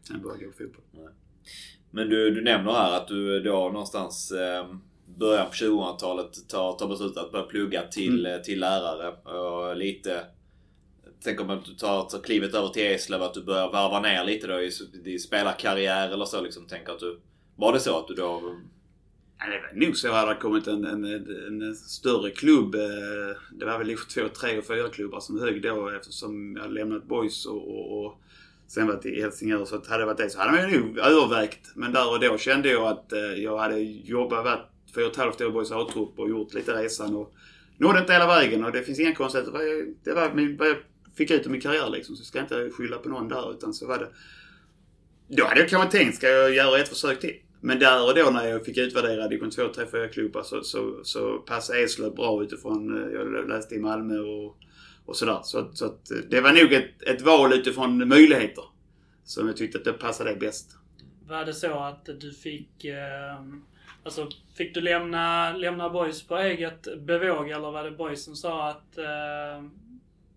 Sen 0.07 0.21
började 0.21 0.43
jag 0.43 0.51
gå 0.51 0.57
fotboll. 0.57 1.09
Men 1.91 2.09
du, 2.09 2.31
du 2.31 2.41
nämner 2.41 2.71
här 2.71 2.97
att 2.97 3.07
du 3.07 3.39
då 3.39 3.51
någonstans 3.69 4.31
eh, 4.31 4.65
början 5.19 5.45
på 5.47 5.53
2000-talet 5.53 6.49
tar, 6.49 6.73
tar 6.73 6.87
beslutet 6.87 7.17
att 7.17 7.31
börja 7.31 7.45
plugga 7.45 7.81
till, 7.87 8.25
Mm. 8.25 8.37
eh, 8.39 8.41
till 8.41 8.59
lärare. 8.59 9.07
Och 9.37 9.77
lite... 9.77 10.25
Tänker 11.23 11.45
man 11.45 11.57
att 11.57 11.65
du 11.65 11.73
tar, 11.73 12.03
tar 12.03 12.19
klivet 12.19 12.53
över 12.53 12.67
till 12.67 12.85
Eslöv, 12.85 13.23
att 13.23 13.33
du 13.33 13.43
börjar 13.43 13.71
varva 13.71 13.99
ner 13.99 14.23
lite 14.23 14.47
då 14.47 14.59
i 14.61 14.71
din 15.03 15.19
spelarkarriär 15.19 16.11
eller 16.11 16.25
så 16.25 16.41
liksom. 16.41 16.67
Tänker 16.67 16.91
att 16.91 16.99
du... 16.99 17.19
Var 17.55 17.73
det 17.73 17.79
så 17.79 17.99
att 17.99 18.07
du 18.07 18.13
då... 18.13 18.55
Ja, 19.39 19.45
det 19.45 19.61
var 19.61 19.85
nog 19.85 19.97
så 19.97 20.11
hade 20.11 20.33
det 20.33 20.39
kommit 20.39 20.67
en, 20.67 20.85
en, 20.85 21.05
en, 21.61 21.75
större 21.75 22.29
klubb. 22.29 22.75
Eh, 22.75 23.37
det 23.51 23.65
var 23.65 23.77
väl 23.77 23.87
liksom 23.87 24.09
två, 24.09 24.29
tre 24.39 24.57
och 24.57 24.65
fyra 24.65 24.89
klubbar 24.89 25.19
som 25.19 25.39
hög 25.39 25.61
då 25.61 25.89
eftersom 25.89 26.55
jag 26.55 26.71
lämnat 26.71 27.03
Boys 27.03 27.45
och, 27.45 27.67
och, 27.67 28.05
och 28.05 28.21
sen 28.67 28.87
varit 28.87 29.05
i 29.05 29.21
Helsingör. 29.21 29.65
Så 29.65 29.75
att 29.75 29.87
hade 29.87 30.01
det 30.01 30.05
varit 30.05 30.17
det 30.17 30.29
så 30.29 30.39
hade 30.39 30.61
man 30.61 30.71
nog 30.71 30.97
övervägt. 30.97 31.71
Men 31.75 31.93
där 31.93 32.11
och 32.11 32.19
då 32.19 32.37
kände 32.37 32.69
jag 32.69 32.87
att 32.87 33.13
eh, 33.13 33.19
jag 33.19 33.57
hade 33.57 33.79
jobbat, 33.79 34.45
varit 34.45 34.67
fyra 34.95 35.05
och 35.05 35.11
ett 35.11 35.17
halvt 35.17 35.41
år 35.41 35.47
i 35.47 35.51
Boys 35.51 35.71
A-trupp 35.71 36.19
och 36.19 36.29
gjort 36.29 36.53
lite 36.53 36.83
resan 36.83 37.15
och 37.15 37.33
nådde 37.77 37.99
inte 37.99 38.13
hela 38.13 38.27
vägen 38.27 38.65
och 38.65 38.71
det 38.71 38.83
finns 38.83 38.99
inga 38.99 39.15
konstigheter. 39.15 39.51
Det 39.51 39.57
var, 39.57 39.93
det 40.03 40.13
var 40.13 40.33
min, 40.33 40.57
fick 41.15 41.31
ut 41.31 41.45
av 41.45 41.51
min 41.51 41.61
karriär 41.61 41.89
liksom. 41.89 42.15
Så 42.15 42.23
ska 42.23 42.37
jag 42.37 42.45
inte 42.45 42.69
skylla 42.75 42.97
på 42.97 43.09
någon 43.09 43.27
där 43.27 43.51
utan 43.51 43.73
så 43.73 43.87
var 43.87 43.97
det 43.97 44.07
då 45.27 45.45
hade 45.45 45.59
jag 45.59 45.69
kanske 45.69 45.97
tänkt, 45.97 46.15
ska 46.15 46.27
jag 46.27 46.55
göra 46.55 46.79
ett 46.79 46.89
försök 46.89 47.19
till? 47.19 47.35
Men 47.61 47.79
där 47.79 48.05
och 48.09 48.15
då 48.15 48.29
när 48.31 48.47
jag 48.47 48.65
fick 48.65 48.77
utvärdera 48.77 49.27
division 49.27 49.49
2, 49.49 49.67
3, 49.75 49.85
4 49.91 50.07
klubbar 50.07 50.43
så, 50.43 50.63
så, 50.63 50.99
så 51.03 51.37
passade 51.37 51.79
Eslöv 51.83 52.15
bra 52.15 52.43
utifrån, 52.43 53.03
eh, 53.03 53.11
jag 53.13 53.49
läste 53.49 53.75
i 53.75 53.79
Malmö 53.79 54.19
och, 54.19 54.57
och 55.05 55.15
sådär. 55.15 55.39
Så, 55.43 55.59
att- 55.59 55.77
så 55.77 55.85
att 55.85 56.11
eh, 56.11 56.17
det 56.29 56.41
var 56.41 56.51
nog 56.51 56.73
ett, 56.73 57.03
ett 57.03 57.21
val 57.21 57.53
utifrån 57.53 58.07
möjligheter. 58.07 58.63
Som 59.23 59.47
jag 59.47 59.57
tyckte 59.57 59.77
att 59.77 59.83
det 59.83 59.93
passade 59.93 60.35
bäst. 60.35 60.75
Var 61.27 61.45
det 61.45 61.53
så 61.53 61.79
att 61.79 62.05
du 62.19 62.33
fick... 62.33 62.85
Eh, 62.85 63.43
alltså, 64.03 64.29
fick 64.57 64.73
du 64.73 64.81
lämna, 64.81 65.53
lämna 65.57 65.89
Boys 65.89 66.23
på 66.27 66.37
eget 66.37 66.87
bevåg 67.01 67.49
eller 67.49 67.71
var 67.71 67.83
det 67.83 67.91
Boys 67.91 68.23
som 68.23 68.35
sa 68.35 68.69
att 68.69 68.97
eh, 68.97 69.63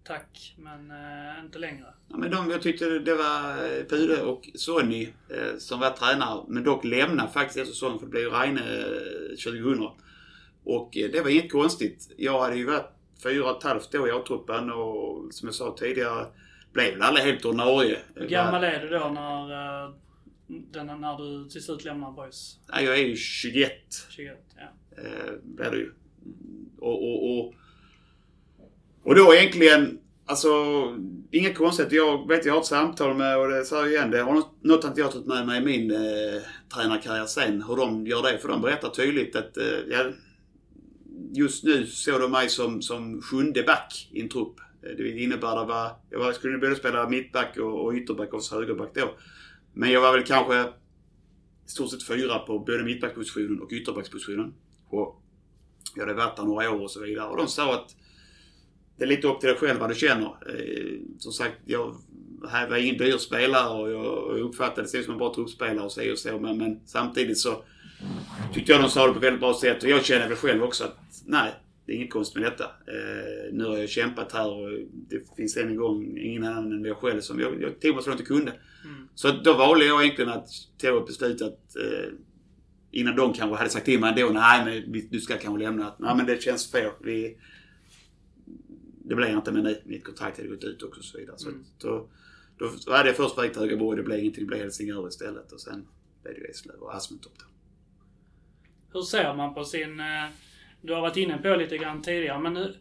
tack, 0.05 0.55
men 0.59 0.91
eh, 0.91 1.45
inte 1.45 1.59
längre? 1.59 1.87
Ja, 2.09 2.17
men 2.17 2.31
de, 2.31 2.51
jag 2.51 2.63
tyckte 2.63 2.99
det 2.99 3.15
var 3.15 3.51
eh, 3.51 3.85
Pude 3.85 4.23
och 4.23 4.51
Sonny 4.55 5.03
eh, 5.05 5.59
som 5.59 5.81
var 5.81 5.91
tränare. 5.91 6.45
Men 6.49 6.65
dock 6.65 6.85
lämnade 6.85 7.31
faktiskt 7.31 7.59
efter 7.59 7.73
säsongen 7.73 7.99
för 7.99 8.07
det 8.07 8.11
blev 8.11 8.23
ju 8.23 8.31
Reine 8.31 8.61
eh, 8.61 9.53
2000. 9.53 9.89
Och 10.65 10.97
eh, 10.97 11.11
det 11.11 11.21
var 11.21 11.31
inget 11.31 11.53
konstigt. 11.53 12.15
Jag 12.17 12.41
hade 12.41 12.57
ju 12.57 12.65
varit 12.65 12.91
fyra 13.23 13.51
och 13.51 13.57
ett 13.57 13.63
halvt 13.63 13.95
år 13.95 14.09
i 14.09 14.13
A-truppen 14.13 14.71
och 14.71 15.35
som 15.35 15.49
jag 15.49 15.55
sa 15.55 15.77
tidigare 15.79 16.27
blev 16.73 16.93
väl 16.93 17.03
aldrig 17.03 17.27
helt 17.27 17.45
ordinarie. 17.45 17.99
Hur 18.15 18.29
gammal 18.29 18.65
är 18.65 18.81
du 18.81 18.89
då 18.89 19.09
när, 19.09 19.85
eh, 19.85 19.95
den, 20.47 20.87
när 20.87 21.19
du 21.19 21.49
till 21.49 21.63
slut 21.63 21.85
lämnar 21.85 22.11
Boys? 22.11 22.59
Nej, 22.73 22.85
jag 22.85 22.99
är 22.99 23.07
ju 23.07 23.17
21. 23.17 23.73
21, 24.11 24.39
ja. 24.57 24.63
Blir 25.43 25.71
det 25.71 25.77
ju. 25.77 25.93
Och, 26.79 27.03
och, 27.03 27.39
och, 27.39 27.55
och 29.05 29.15
då 29.15 29.35
egentligen, 29.35 29.99
alltså 30.27 30.49
inga 31.31 31.55
konstigheter. 31.55 31.97
Jag 31.97 32.29
vet 32.29 32.45
jag 32.47 32.53
har 32.53 32.61
ett 32.61 32.67
samtal 32.67 33.17
med, 33.17 33.39
och 33.39 33.49
det 33.49 33.65
säger 33.65 33.83
jag 33.83 33.93
igen, 33.93 34.11
det 34.11 34.23
har 34.23 34.43
något- 34.63 34.85
att 34.85 34.97
jag 34.97 35.05
har 35.05 35.13
tagit 35.13 35.27
med 35.27 35.47
mig 35.47 35.63
i 35.63 35.65
min 35.65 35.91
eh, 35.91 36.43
tränarkarriär 36.75 37.27
sen. 37.27 37.63
Hur 37.63 37.77
de 37.77 38.07
gör 38.07 38.23
det. 38.23 38.39
För 38.39 38.49
de 38.49 38.61
berättar 38.63 38.89
tydligt 38.89 39.37
att 39.37 39.57
eh, 39.57 39.79
ja, 39.91 40.05
just 41.33 41.65
nu 41.65 41.87
såg 41.87 42.21
de 42.21 42.31
mig 42.31 42.49
som, 42.49 42.83
som 42.83 43.23
sjunde 43.23 43.63
back 43.63 44.09
i 44.13 44.21
en 44.21 44.29
trupp. 44.29 44.61
Eh, 44.83 44.97
det 44.97 45.19
innebär 45.23 45.63
att 45.63 45.69
var, 45.69 45.91
jag 46.11 46.19
var, 46.19 46.33
skulle 46.33 46.59
både 46.59 46.77
spela 46.77 47.09
mittback 47.09 47.57
och, 47.57 47.85
och 47.85 47.93
ytterback 47.95 48.33
och 48.33 48.43
högerback 48.53 48.91
då. 48.95 49.15
Men 49.73 49.91
jag 49.91 50.01
var 50.01 50.13
väl 50.13 50.25
kanske 50.25 50.61
i 51.67 51.71
stort 51.71 51.91
sett 51.91 52.07
fyra 52.07 52.39
på 52.39 52.59
både 52.59 52.85
mittbackspositionen 52.85 53.61
och 53.61 53.73
ytterbackspositionen. 53.73 54.55
Och 54.89 55.21
jag 55.95 56.03
hade 56.03 56.15
varit 56.15 56.37
där 56.37 56.45
några 56.45 56.71
år 56.71 56.83
och 56.83 56.91
så 56.91 57.01
vidare. 57.01 57.29
Och 57.29 57.37
de 57.37 57.49
sa 57.49 57.75
att 57.75 57.97
det 58.97 59.05
är 59.05 59.09
lite 59.09 59.29
upp 59.29 59.41
till 59.41 59.49
dig 59.49 59.59
själv 59.59 59.81
vad 59.81 59.91
du 59.91 59.95
känner. 59.95 60.27
Eh, 60.27 61.01
som 61.19 61.33
sagt, 61.33 61.57
jag 61.65 61.95
här 62.51 62.69
var 62.69 62.77
ingen 62.77 62.99
dyr 62.99 63.19
spelare 63.19 63.69
och 63.69 63.91
jag 63.91 64.41
uppfattade 64.41 64.89
det 64.93 65.03
som 65.03 65.13
en 65.13 65.19
bra 65.19 65.35
truppspelare 65.35 65.85
och 65.85 65.93
så 65.93 66.13
och 66.13 66.19
så. 66.19 66.39
Men, 66.39 66.59
men 66.59 66.81
samtidigt 66.87 67.39
så 67.39 67.65
tyckte 68.55 68.73
jag 68.73 68.81
de 68.81 68.91
sa 68.91 69.07
det 69.07 69.13
på 69.13 69.19
ett 69.19 69.25
väldigt 69.25 69.41
bra 69.41 69.55
sätt. 69.55 69.83
Och 69.83 69.89
jag 69.89 70.05
känner 70.05 70.29
väl 70.29 70.37
själv 70.37 70.63
också 70.63 70.85
att 70.85 70.99
nej, 71.27 71.55
det 71.87 71.93
är 71.93 71.97
inget 71.97 72.13
konstigt 72.13 72.43
med 72.43 72.53
detta. 72.53 72.65
Eh, 72.65 73.53
nu 73.53 73.65
har 73.65 73.79
jag 73.79 73.89
kämpat 73.89 74.33
här 74.33 74.51
och 74.51 74.71
det 75.09 75.37
finns 75.37 75.57
än 75.57 75.69
en 75.69 75.77
gång 75.77 76.19
ingen 76.19 76.45
annan 76.45 76.73
än 76.73 76.85
jag 76.85 76.97
själv 76.97 77.21
som 77.21 77.41
jag, 77.41 77.63
jag 77.63 77.81
tog 77.81 77.95
mig 77.95 78.05
så 78.05 78.11
långt 78.11 78.21
jag 78.21 78.29
kunde. 78.29 78.53
Mm. 78.85 79.09
Så 79.15 79.31
då 79.31 79.53
valde 79.53 79.85
jag 79.85 80.03
egentligen 80.05 80.31
att 80.31 80.49
ta 80.79 80.99
ett 80.99 81.07
beslut 81.07 81.43
att 81.43 81.77
eh, 81.77 82.13
innan 82.91 83.17
de 83.17 83.33
kanske 83.33 83.57
hade 83.57 83.71
sagt 83.71 83.85
till 83.85 84.01
mig 84.01 84.11
ändå, 84.11 84.29
nej 84.29 84.85
men 84.87 85.09
du 85.11 85.21
ska 85.21 85.37
kanske 85.37 85.65
lämna. 85.65 85.87
Att, 85.87 85.99
Nej 85.99 86.17
men 86.17 86.27
det 86.27 86.43
känns 86.43 86.71
fair. 86.71 86.93
Vi, 87.01 87.37
det 89.05 89.15
blev 89.15 89.31
inte 89.31 89.53
med 89.53 89.63
mig. 89.63 89.83
Mitt 89.85 90.05
kontrakt 90.05 90.37
hade 90.37 90.49
gått 90.49 90.65
ut 90.65 90.83
också 90.83 90.99
och 91.01 91.05
så 91.05 91.19
vidare. 91.19 91.39
Så 91.39 91.49
Mm. 91.49 91.65
då, 91.79 92.09
då 92.59 92.93
hade 92.93 93.09
jag 93.09 93.17
först 93.17 93.39
väg 93.39 93.53
till 93.53 93.61
Högaborg, 93.63 93.97
det 93.97 94.03
blev 94.03 94.19
ingenting. 94.19 94.45
Det 94.45 94.49
blev 94.49 94.61
Helsingör 94.61 95.09
istället 95.09 95.53
och 95.53 95.61
sen 95.61 95.87
blev 96.23 96.35
det 96.35 96.51
Eslöv 96.51 96.77
och 96.81 96.95
Asmundtorp 96.95 97.33
då. 97.39 97.45
Hur 98.93 99.03
ser 99.03 99.35
man 99.35 99.55
på 99.55 99.65
sin... 99.65 100.01
eh, 100.01 100.29
Du 100.81 100.95
har 100.95 101.01
varit 101.01 101.17
inne 101.17 101.39
på 101.39 101.57
lite 101.57 101.79
grann 101.79 102.03
tidigare, 102.03 102.39
men 102.39 102.57
hur, 102.57 102.77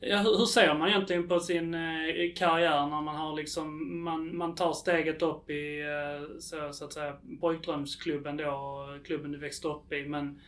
hur 0.00 0.38
hur 0.38 0.46
ser 0.46 0.74
man 0.74 0.88
egentligen 0.88 1.28
på 1.28 1.40
sin 1.40 1.74
eh, 1.74 2.34
karriär 2.36 2.86
när 2.86 3.00
man 3.02 3.16
har 3.16 3.36
liksom... 3.36 4.00
Man, 4.04 4.36
man 4.36 4.54
tar 4.54 4.72
steget 4.72 5.22
upp 5.22 5.50
i, 5.50 5.80
eh, 5.80 6.38
så, 6.38 6.72
så 6.72 6.84
att 6.84 6.92
säga, 6.92 7.16
pojkdrömsklubben 7.40 8.36
då, 8.36 8.86
klubben 9.04 9.32
du 9.32 9.38
växte 9.38 9.68
upp 9.68 9.92
i, 9.92 10.04
men... 10.08 10.40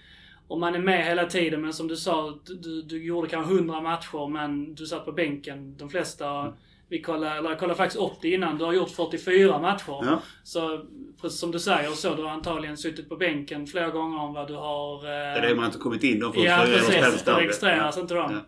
Om 0.49 0.61
man 0.61 0.75
är 0.75 0.79
med 0.79 1.05
hela 1.05 1.27
tiden, 1.27 1.61
men 1.61 1.73
som 1.73 1.89
du 1.89 1.97
sa, 1.97 2.39
du, 2.63 2.83
du 2.83 3.05
gjorde 3.05 3.29
kanske 3.29 3.55
100 3.55 3.81
matcher, 3.81 4.29
men 4.29 4.75
du 4.75 4.87
satt 4.87 5.05
på 5.05 5.13
bänken 5.13 5.77
de 5.77 5.91
flesta. 5.91 6.53
Vi 6.89 7.03
kollade, 7.03 7.37
eller 7.37 7.51
jag 7.51 7.59
kollade 7.59 7.77
faktiskt 7.77 8.03
upp 8.03 8.13
det 8.23 8.31
innan. 8.31 8.59
Du 8.59 8.65
har 8.65 8.73
gjort 8.73 8.91
44 8.91 9.59
matcher. 9.59 9.85
Ja. 10.03 10.23
Så 10.45 10.85
precis 11.21 11.41
som 11.41 11.51
du 11.51 11.59
säger 11.59 11.91
så, 11.91 12.15
du 12.15 12.23
har 12.23 12.31
antagligen 12.31 12.77
suttit 12.77 13.09
på 13.09 13.17
bänken 13.17 13.67
fler 13.67 13.91
gånger 13.91 14.27
än 14.27 14.33
vad 14.33 14.49
du 14.49 14.55
har... 14.55 15.03
Det 15.03 15.11
är 15.11 15.49
det 15.49 15.55
man 15.55 15.65
inte 15.65 15.79
kommit 15.79 16.05
in. 16.05 16.21
De 16.21 16.33
får 16.33 16.45
Ja, 16.45 16.63
precis. 16.67 17.23
Det 17.25 17.33
registreras 17.33 17.99
inte 17.99 18.15
de. 18.15 18.33
Ja. 18.33 18.41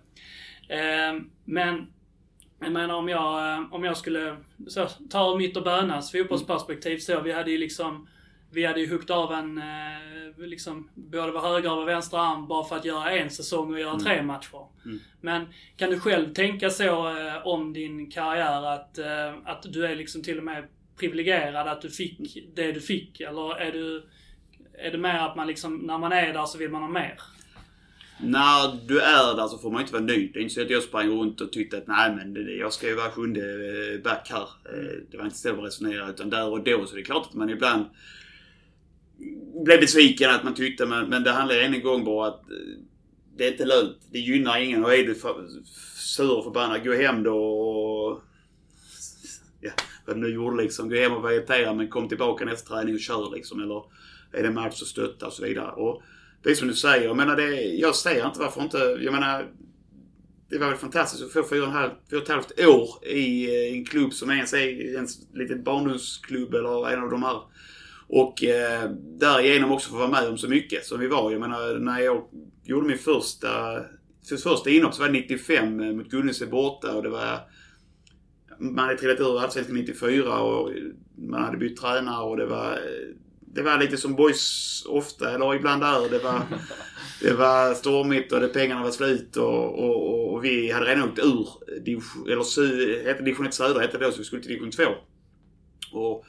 Eh, 0.76 1.20
men, 1.44 1.86
jag 2.60 2.72
menar 2.72 2.94
om 2.94 3.08
jag, 3.08 3.54
eh, 3.54 3.74
om 3.74 3.84
jag 3.84 3.96
skulle 3.96 4.36
så, 4.68 4.86
ta 5.10 5.36
mitt 5.36 5.56
och 5.56 5.62
Bönas 5.62 6.12
fotbollsperspektiv 6.12 6.98
så. 6.98 7.20
Vi 7.20 7.32
hade 7.32 7.50
ju 7.50 7.58
liksom, 7.58 8.08
vi 8.56 8.66
hade 8.66 8.80
ju 8.80 8.90
huggt 8.90 9.10
av 9.10 9.32
en, 9.32 9.58
eh, 9.58 10.46
liksom, 10.46 10.90
både 10.94 11.32
var 11.32 11.52
höger 11.52 11.72
och 11.72 11.88
vänster 11.88 12.18
arm 12.18 12.48
bara 12.48 12.64
för 12.64 12.76
att 12.76 12.84
göra 12.84 13.10
en 13.10 13.30
säsong 13.30 13.72
och 13.72 13.80
göra 13.80 13.98
tre 13.98 14.22
matcher. 14.22 14.66
Mm. 14.84 15.00
Men 15.20 15.46
kan 15.76 15.90
du 15.90 16.00
själv 16.00 16.32
tänka 16.32 16.70
så 16.70 17.08
eh, 17.08 17.46
om 17.46 17.72
din 17.72 18.10
karriär 18.10 18.74
att, 18.74 18.98
eh, 18.98 19.34
att 19.44 19.72
du 19.72 19.86
är 19.86 19.96
liksom 19.96 20.22
till 20.22 20.38
och 20.38 20.44
med 20.44 20.64
privilegierad 20.98 21.68
att 21.68 21.82
du 21.82 21.90
fick 21.90 22.18
det 22.54 22.72
du 22.72 22.80
fick? 22.80 23.20
Eller 23.20 23.56
är 23.56 23.72
du, 23.72 24.06
är 24.78 24.90
det 24.90 24.98
mer 24.98 25.18
att 25.18 25.36
man 25.36 25.46
liksom, 25.46 25.76
när 25.76 25.98
man 25.98 26.12
är 26.12 26.32
där 26.32 26.46
så 26.46 26.58
vill 26.58 26.70
man 26.70 26.82
ha 26.82 26.88
mer? 26.88 27.20
När 28.20 28.86
du 28.86 29.00
är 29.00 29.36
där 29.36 29.46
så 29.46 29.58
får 29.58 29.70
man 29.70 29.80
inte 29.80 29.92
vara 29.92 30.02
nöjd. 30.02 30.30
Det 30.32 30.38
är 30.38 30.42
inte 30.42 30.54
så 30.54 30.62
att 30.62 30.70
jag 30.70 30.82
sprang 30.82 31.08
runt 31.08 31.40
och 31.40 31.52
tyckte 31.52 31.78
att 31.78 31.86
nej 31.86 32.14
men 32.14 32.58
jag 32.58 32.72
ska 32.72 32.86
ju 32.86 32.94
vara 32.94 33.10
sjunde 33.10 33.42
back 34.04 34.30
här. 34.30 34.48
Det 35.10 35.16
var 35.16 35.24
inte 35.24 35.36
så 35.36 35.48
jag 35.48 35.64
resonerade 35.66 36.10
utan 36.10 36.30
där 36.30 36.48
och 36.48 36.64
då 36.64 36.86
så 36.86 36.94
det 36.94 37.00
är 37.00 37.04
klart 37.04 37.26
att 37.26 37.34
man 37.34 37.50
ibland 37.50 37.84
blev 39.64 39.80
besviken 39.80 40.30
att 40.30 40.44
man 40.44 40.54
tyckte 40.54 40.86
men, 40.86 41.08
men 41.08 41.22
det 41.22 41.30
handlar 41.30 41.56
än 41.56 41.74
en 41.74 41.82
gång 41.82 42.04
bara 42.04 42.28
att 42.28 42.50
eh, 42.50 42.56
det 43.36 43.46
är 43.46 43.52
inte 43.52 43.64
lönt. 43.64 43.98
Det 44.10 44.18
gynnar 44.18 44.60
ingen 44.60 44.84
och 44.84 44.94
är 44.94 45.04
du 45.04 45.14
för, 45.14 45.48
sur 45.94 46.38
och 46.38 46.44
förbannad, 46.44 46.84
gå 46.84 46.92
hem 46.92 47.22
då 47.22 47.38
och... 47.38 48.22
Ja, 49.60 49.70
vad 50.06 50.16
du 50.16 50.20
nu 50.20 50.34
gjorde 50.34 50.62
liksom. 50.62 50.88
Gå 50.88 50.96
hem 50.96 51.12
och 51.12 51.22
var 51.22 51.32
irriterad 51.32 51.76
men 51.76 51.88
kom 51.88 52.08
tillbaka 52.08 52.44
nästa 52.44 52.74
träning 52.74 52.94
och 52.94 53.00
kör 53.00 53.34
liksom. 53.34 53.62
Eller 53.62 53.82
är 54.32 54.42
det 54.42 54.50
match 54.50 54.82
och 54.82 54.88
stötta 54.88 55.26
och 55.26 55.32
så 55.32 55.44
vidare. 55.44 55.72
Och 55.72 56.02
det 56.42 56.50
är 56.50 56.54
som 56.54 56.68
du 56.68 56.74
säger, 56.74 57.04
jag 57.04 57.16
menar 57.16 57.36
det, 57.36 57.62
jag 57.62 57.94
säger 57.94 58.26
inte 58.26 58.40
varför 58.40 58.62
inte, 58.62 58.78
jag 58.78 59.12
menar 59.12 59.46
det 60.48 60.58
var 60.58 60.68
väl 60.68 60.76
fantastiskt 60.76 61.24
att 61.24 61.32
få 61.32 61.48
fyra 61.48 61.62
och, 61.62 61.72
halv, 61.72 61.90
fyra 62.10 62.20
och 62.20 62.24
ett 62.24 62.32
halvt 62.32 62.60
år 62.60 63.08
i 63.08 63.44
eh, 63.44 63.76
en 63.78 63.84
klubb 63.84 64.12
som 64.12 64.30
ens 64.30 64.52
är 64.52 64.98
en 64.98 65.06
liten 65.34 65.62
barndomsklubb 65.62 66.54
eller 66.54 66.90
en 66.90 67.02
av 67.02 67.10
de 67.10 67.22
här. 67.22 67.42
Och 68.08 68.44
eh, 68.44 68.90
därigenom 69.18 69.72
också 69.72 69.90
få 69.90 69.96
vara 69.96 70.08
med 70.08 70.28
om 70.28 70.38
så 70.38 70.48
mycket 70.48 70.84
som 70.84 71.00
vi 71.00 71.06
var. 71.06 71.32
Jag 71.32 71.40
menar 71.40 71.78
när 71.78 72.00
jag 72.00 72.22
gjorde 72.64 72.86
min 72.86 72.98
första, 72.98 73.48
för 74.28 74.36
första 74.36 74.70
inhopp 74.70 74.94
så 74.94 75.02
var 75.02 75.08
det 75.08 75.20
95 75.20 75.80
eh, 75.80 75.92
mot 75.92 76.08
Gunnelse 76.08 76.46
borta 76.46 76.94
och 76.94 77.02
det 77.02 77.08
var 77.08 77.40
man 78.58 78.84
hade 78.84 78.98
trillat 78.98 79.20
ur 79.20 79.40
Allsvenskan 79.40 79.76
94 79.76 80.40
och 80.40 80.70
man 81.16 81.44
hade 81.44 81.56
bytt 81.56 81.80
tränare 81.80 82.24
och 82.24 82.36
det 82.36 82.46
var, 82.46 82.78
det 83.40 83.62
var 83.62 83.78
lite 83.78 83.96
som 83.96 84.14
boys 84.14 84.84
ofta, 84.88 85.34
eller 85.34 85.54
ibland 85.54 85.82
är. 85.82 86.10
Det 86.10 86.18
var, 86.18 86.42
det 87.20 87.34
var 87.34 87.74
stormigt 87.74 88.32
och 88.32 88.40
det, 88.40 88.48
pengarna 88.48 88.82
var 88.82 88.90
slut 88.90 89.36
och, 89.36 89.78
och, 89.78 90.32
och 90.32 90.44
vi 90.44 90.72
hade 90.72 90.86
redan 90.86 91.08
åkt 91.08 91.18
ur, 91.18 91.48
eller 92.26 92.42
sy, 92.42 93.02
hette 93.04 93.22
division 93.22 93.46
1 93.46 93.54
södra 93.54 93.80
hette 93.80 93.98
det 93.98 94.04
då, 94.04 94.12
så 94.12 94.18
vi 94.18 94.24
skulle 94.24 94.42
till 94.42 94.50
division 94.50 94.70
2. 94.70 94.82
Och 95.92 96.24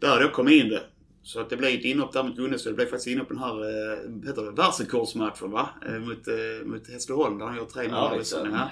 där 0.00 0.20
då 0.22 0.28
kom 0.28 0.48
in 0.48 0.68
det. 0.68 0.82
Så 1.28 1.40
att 1.40 1.50
det 1.50 1.56
blev 1.56 1.70
ett 1.78 1.84
inhopp 1.84 2.12
där 2.12 2.22
mot 2.22 2.36
Gunne, 2.36 2.58
så 2.58 2.68
det 2.68 2.74
blev 2.74 2.84
faktiskt 2.86 3.06
inhopp 3.06 3.28
den 3.28 3.38
här, 3.38 3.54
eh, 3.64 4.26
heter 4.26 4.42
det, 4.42 4.50
världsrekordsmatchen 4.50 5.50
va? 5.50 5.68
Eh, 5.86 5.98
mot, 5.98 6.28
eh, 6.28 6.66
mot 6.66 6.88
Hässleholm 6.88 7.38
där 7.38 7.46
han 7.46 7.56
gör 7.56 7.64
tre 7.64 7.88
mål. 7.88 8.22
Ja. 8.52 8.70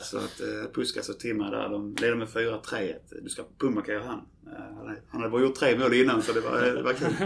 Så 0.00 0.16
att 0.18 0.40
Puskas 0.74 1.08
och 1.08 1.18
Timma 1.18 1.50
där, 1.50 1.68
de 1.68 1.96
leder 2.00 2.14
med 2.14 2.28
4-3. 2.28 2.94
Du 3.22 3.28
ska 3.28 3.42
han. 3.60 4.20
Eh, 4.46 4.62
han 4.76 4.86
hade- 4.86 5.00
han 5.08 5.20
hade 5.20 5.30
bara 5.30 5.42
gjort 5.42 5.54
tre 5.54 5.78
mål 5.78 5.94
innan 5.94 6.22
så 6.22 6.32
det 6.32 6.40
var, 6.40 6.60
det 6.60 6.82
var 6.82 6.92
kul. 6.92 7.06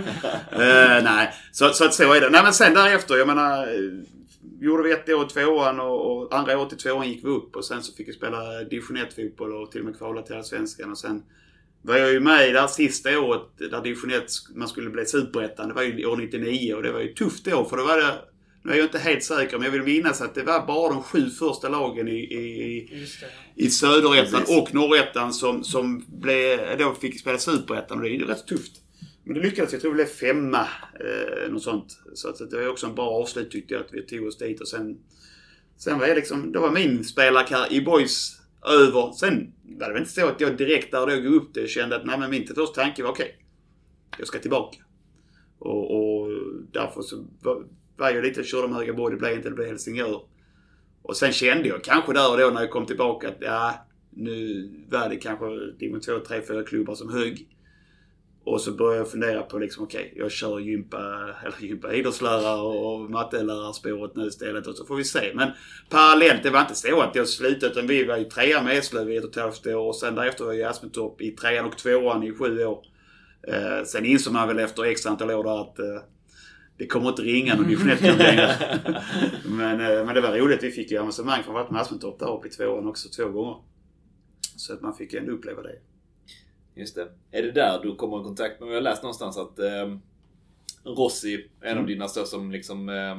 eh, 0.53 1.05
nej, 1.05 1.35
så, 1.53 1.69
så 1.69 1.85
att 1.85 1.95
så 1.95 2.12
är 2.12 2.21
det. 2.21 2.31
Nej 2.31 2.43
men 2.43 2.53
sen 2.53 2.75
därefter, 2.75 3.16
jag 3.16 3.27
menar. 3.27 3.69
Gjorde 4.61 4.83
vi 4.83 4.93
ett 4.93 5.09
år 5.09 5.27
i 5.27 5.29
tvåan 5.29 5.81
och, 5.81 6.16
och 6.23 6.35
andra 6.35 6.59
året 6.59 6.73
i 6.73 6.77
tvåan 6.77 7.09
gick 7.09 7.25
vi 7.25 7.29
upp 7.29 7.57
och 7.57 7.64
sen 7.64 7.83
så 7.83 7.95
fick 7.95 8.09
vi 8.09 8.12
spela 8.12 8.64
division 8.64 8.97
1 8.97 9.14
fotboll 9.14 9.53
och 9.55 9.71
till 9.71 9.81
och 9.81 9.87
med 9.87 9.99
kvala 9.99 10.23
till 10.23 10.37
Allsvenskan 10.37 10.91
och 10.91 10.99
sen 10.99 11.23
var 11.89 11.97
jag 11.97 12.12
ju 12.12 12.20
med 12.20 12.49
i 12.49 12.53
det 12.53 12.61
här 12.61 12.68
sista 12.68 13.20
året 13.20 13.43
där 13.59 13.82
division 13.82 14.11
1 14.11 14.24
man 14.55 14.68
skulle 14.68 14.91
bli 14.91 15.07
superettan. 15.07 15.68
Det 15.68 15.74
var 15.74 15.82
ju 15.82 16.07
år 16.07 16.16
99 16.16 16.74
och 16.74 16.82
det 16.82 16.93
var 16.93 17.01
ju 17.01 17.11
ett 17.11 17.16
tufft 17.16 17.49
år 17.49 17.64
för 17.64 17.76
då 17.76 17.84
var 17.84 17.97
det 17.97 18.14
nu 18.62 18.72
är 18.72 18.76
jag 18.76 18.86
inte 18.86 18.99
helt 18.99 19.24
säker 19.24 19.59
men 19.59 19.64
jag 19.64 19.72
vill 19.72 19.82
minnas 19.82 20.20
att 20.20 20.34
det 20.34 20.43
var 20.43 20.66
bara 20.66 20.93
de 20.93 21.03
sju 21.03 21.30
första 21.30 21.68
lagen 21.68 22.09
i, 22.09 22.12
i, 22.12 22.78
i 23.55 23.64
det. 23.64 23.70
söderettan 23.70 24.43
och 24.49 24.74
norrettan 24.74 25.32
som, 25.32 25.64
som 25.64 26.05
blev, 26.09 26.78
då 26.78 26.95
fick 26.95 27.20
spela 27.20 27.39
superettan 27.39 27.99
och 27.99 28.05
det 28.05 28.11
är 28.11 28.12
ju 28.12 28.26
rätt 28.26 28.47
tufft. 28.47 28.72
Men 29.24 29.34
det 29.34 29.41
lyckades, 29.41 29.72
jag 29.72 29.80
tror 29.80 29.91
vi 29.91 29.95
blev 29.95 30.07
femma. 30.07 30.66
Eh, 31.01 31.51
något 31.51 31.62
sånt. 31.62 31.99
Så 32.14 32.28
att 32.28 32.51
det 32.51 32.57
var 32.57 32.68
också 32.68 32.86
en 32.86 32.95
bra 32.95 33.11
avslut 33.11 33.51
tyckte 33.51 33.74
jag 33.74 33.80
att 33.80 33.93
vi 33.93 34.07
tog 34.07 34.26
oss 34.26 34.39
dit 34.39 34.61
och 34.61 34.68
sen... 34.68 34.99
Sen 35.78 35.99
var 35.99 36.07
jag 36.07 36.16
liksom, 36.16 36.53
då 36.53 36.61
var 36.61 36.70
min 36.70 37.05
spelarkarriär 37.05 37.72
i 37.72 37.80
boys 37.80 38.38
över. 38.67 39.13
Sen 39.13 39.53
var 39.63 39.87
det 39.87 39.93
väl 39.93 40.03
inte 40.03 40.13
så 40.13 40.27
att 40.27 40.41
jag 40.41 40.57
direkt 40.57 40.93
där 40.93 41.07
då 41.07 41.13
gick 41.13 41.43
upp 41.43 41.55
det 41.55 41.69
kände 41.69 41.97
att 41.97 42.07
nej 42.07 42.19
men 42.19 42.31
min 42.31 42.47
första 42.47 42.83
tanke 42.83 43.03
var 43.03 43.11
okej. 43.11 43.39
jag 44.19 44.27
ska 44.27 44.39
tillbaka. 44.39 44.79
Och, 45.59 45.97
och 45.97 46.31
därför 46.73 47.03
så 47.03 47.27
var, 47.43 47.65
var 47.97 48.11
jag 48.11 48.25
lite, 48.25 48.45
körde 48.45 48.69
med 48.69 48.77
höga 48.77 48.93
bord, 48.93 49.13
det 49.13 49.17
blev 49.17 49.33
inte, 49.33 49.49
det 49.49 49.55
blev 49.55 49.69
Helsingör. 49.69 50.23
Och 51.03 51.17
sen 51.17 51.33
kände 51.33 51.69
jag 51.69 51.85
kanske 51.85 52.13
där 52.13 52.33
och 52.33 52.39
då 52.39 52.51
när 52.51 52.61
jag 52.61 52.71
kom 52.71 52.87
tillbaka 52.87 53.29
att 53.29 53.37
ja, 53.41 53.75
nu 54.11 54.71
var 54.91 55.09
det 55.09 55.17
kanske 55.17 55.47
division 55.79 56.01
2, 56.01 56.19
3, 56.19 56.43
4 56.43 56.63
klubbar 56.63 56.95
som 56.95 57.13
högg. 57.13 57.49
Och 58.49 58.61
så 58.61 58.72
började 58.72 58.99
jag 58.99 59.11
fundera 59.11 59.42
på 59.42 59.59
liksom, 59.59 59.84
okej, 59.84 60.12
jag 60.16 60.30
kör 60.30 60.59
gympa, 60.59 60.99
eller 61.44 61.68
gympa, 61.68 61.94
idrottslärare 61.94 62.61
och 62.61 63.11
mattelärarspåret 63.11 64.16
nu 64.16 64.26
istället 64.26 64.66
och 64.66 64.74
så 64.74 64.84
får 64.84 64.96
vi 64.96 65.05
se. 65.05 65.32
Men 65.34 65.51
parallellt, 65.88 66.42
det 66.42 66.51
var 66.51 66.61
inte 66.61 66.74
så 66.74 67.01
att 67.01 67.14
jag 67.14 67.28
slutade 67.28 67.72
utan 67.72 67.86
vi 67.86 68.05
var 68.05 68.16
ju 68.16 68.24
trea 68.24 68.62
med 68.62 68.78
Eslöv 68.78 69.11
i 69.11 69.16
ett 69.16 69.24
och 69.24 69.30
ett 69.30 69.42
halvt 69.42 69.66
år 69.66 69.88
och 69.88 69.96
sen 69.96 70.14
därefter 70.14 70.44
var 70.44 70.53
jag 70.53 70.61
i 70.61 70.64
Aspentorp 70.64 71.20
i 71.20 71.30
trean 71.30 71.66
och 71.66 71.78
tvåan 71.78 72.22
i 72.22 72.34
sju 72.34 72.64
år. 72.64 72.84
Eh, 73.49 73.84
sen 73.84 74.05
insåg 74.05 74.32
man 74.32 74.49
väl 74.49 74.59
efter 74.59 74.84
x 74.84 75.07
antal 75.07 75.30
år 75.30 75.44
där 75.44 75.61
att 75.61 75.78
eh, 75.78 76.03
det 76.78 76.86
kommer 76.86 77.09
inte 77.09 77.22
ringa 77.22 77.55
någon 77.55 77.68
division 77.68 77.90
1 77.90 78.18
längre. 78.18 78.57
men, 79.44 79.80
eh, 79.80 80.05
men 80.05 80.14
det 80.14 80.20
var 80.20 80.36
roligt. 80.36 80.62
Vi 80.62 80.70
fick 80.70 80.90
ju 80.90 80.99
avancemang 80.99 81.42
från 81.42 81.76
Aspentorp 81.76 82.18
där 82.18 82.36
uppe 82.36 82.49
i 82.49 82.51
tvåan 82.51 82.86
också 82.86 83.09
två 83.09 83.28
gånger. 83.28 83.57
Så 84.57 84.72
att 84.72 84.82
man 84.82 84.94
fick 84.94 85.14
ändå 85.14 85.32
uppleva 85.32 85.62
det. 85.62 85.78
Just 86.79 86.95
det. 86.95 87.09
Är 87.31 87.43
det 87.43 87.53
där 87.53 87.81
du 87.83 87.95
kommer 87.95 88.20
i 88.20 88.24
kontakt 88.24 88.61
med? 88.61 88.68
Jag 88.68 88.74
har 88.74 88.81
läst 88.81 89.03
någonstans 89.03 89.39
att 89.39 89.59
eh, 89.59 89.97
Rossi, 90.85 91.49
en 91.61 91.68
Mm. 91.68 91.79
av 91.83 91.87
dina 91.87 92.09
största 92.09 92.29
som 92.31 92.51
liksom 92.51 92.89
eh, 92.89 93.16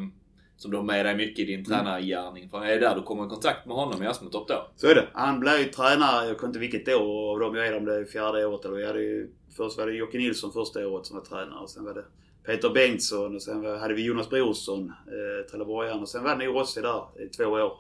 som 0.57 0.71
du 0.71 0.77
har 0.77 0.83
med 0.83 1.05
dig 1.05 1.15
mycket 1.15 1.39
i 1.39 1.45
din 1.45 1.65
tränargärning. 1.65 2.49
För 2.49 2.65
Är 2.65 2.79
det 2.79 2.79
där 2.79 2.95
du 2.95 3.01
kommer 3.01 3.25
i 3.25 3.29
kontakt 3.29 3.65
med 3.65 3.75
honom 3.75 4.03
i 4.03 4.07
Aspentorp 4.07 4.47
då? 4.47 4.67
Så 4.75 4.87
är 4.87 4.95
det. 4.95 5.07
Han 5.13 5.39
blev 5.39 5.57
ju 5.59 5.65
tränare, 5.65 6.27
jag 6.27 6.37
kommer 6.37 6.49
inte 6.49 6.59
vilket 6.59 6.87
år 6.95 7.33
av 7.33 7.39
dem 7.39 7.55
jag 7.55 7.67
är, 7.67 7.77
om 7.77 7.85
det 7.85 7.95
är 7.95 8.05
fjärde 8.05 8.45
året 8.45 8.65
eller 8.65 8.75
vi 8.75 8.85
hade 8.85 9.01
ju, 9.01 9.29
Först 9.57 9.77
var 9.77 9.87
det 9.87 9.93
Jocke 9.93 10.17
Nilsson 10.17 10.51
första 10.51 10.87
året 10.87 11.05
som 11.05 11.17
var 11.17 11.25
tränare 11.25 11.59
och 11.59 11.69
sen 11.69 11.85
var 11.85 11.93
det 11.93 12.05
Peter 12.45 12.69
Bengtsson 12.69 13.35
och 13.35 13.41
sen 13.41 13.61
var, 13.61 13.77
hade 13.77 13.93
vi 13.93 14.03
Jonas 14.05 14.29
Brorsson, 14.29 14.93
eh, 15.07 15.49
Trelleborgaren 15.49 15.99
och 15.99 16.09
sen 16.09 16.23
var 16.23 16.35
det 16.35 16.45
nog 16.45 16.55
Rossi 16.55 16.81
där 16.81 17.21
i 17.25 17.29
två 17.29 17.43
år. 17.45 17.73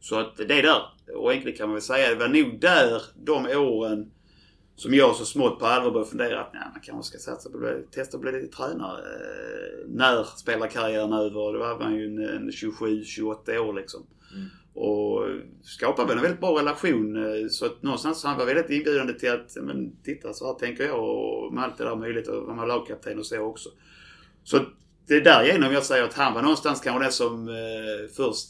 Så 0.00 0.18
att 0.18 0.36
det 0.36 0.58
är 0.58 0.62
där. 0.62 0.82
Och 1.16 1.30
enkelt 1.30 1.56
kan 1.56 1.68
man 1.68 1.74
väl 1.74 1.82
säga, 1.82 2.08
det 2.08 2.14
var 2.14 2.28
nog 2.28 2.60
där 2.60 3.02
de 3.24 3.46
åren 3.56 4.10
som 4.82 4.94
jag 4.94 5.16
så 5.16 5.24
smått 5.24 5.58
på 5.58 5.66
allvar 5.66 5.90
började 5.90 6.10
fundera 6.10 6.40
att 6.40 6.52
nej, 6.54 6.62
man 6.72 6.80
kanske 6.82 7.18
ska 7.18 7.30
satsa 7.32 7.50
på 7.50 7.58
det. 7.58 7.82
Testa 7.90 8.16
att 8.16 8.20
bli 8.20 8.32
lite 8.32 8.56
tränare. 8.56 8.98
Eh, 8.98 9.88
när 9.88 10.24
spelarkarriären 10.24 11.12
över? 11.12 11.30
Då 11.30 11.58
var 11.58 11.78
man 11.78 11.94
ju 11.94 12.06
en, 12.06 12.18
en 12.36 12.50
27-28 12.50 13.58
år 13.58 13.74
liksom. 13.74 14.06
Mm. 14.34 14.46
Och 14.74 15.28
skapade 15.62 16.08
väl 16.08 16.16
en 16.16 16.22
väldigt 16.22 16.40
bra 16.40 16.58
relation. 16.58 17.16
eh, 17.16 17.48
Så 17.50 17.66
att 17.66 17.82
någonstans 17.82 18.24
han 18.24 18.38
var 18.38 18.46
väldigt 18.46 18.70
inbjudande 18.70 19.12
till 19.12 19.30
att, 19.32 19.56
men 19.62 19.96
titta 20.02 20.32
så 20.32 20.46
här 20.46 20.54
tänker 20.54 20.84
jag 20.84 20.98
och 21.00 21.54
med 21.54 21.64
allt 21.64 21.78
det 21.78 21.84
där 21.84 21.96
möjligt 21.96 22.28
och 22.28 22.46
vara 22.46 22.66
lagkapten 22.66 23.18
och 23.18 23.26
så 23.26 23.40
också. 23.40 23.68
Så 24.44 24.58
det 25.06 25.14
är 25.14 25.20
därigenom 25.20 25.72
jag 25.72 25.84
säger 25.84 26.04
att 26.04 26.14
han 26.14 26.34
var 26.34 26.42
någonstans 26.42 26.80
kanske 26.80 27.02
den 27.02 27.12
som 27.12 27.48
eh, 27.48 28.14
först 28.16 28.48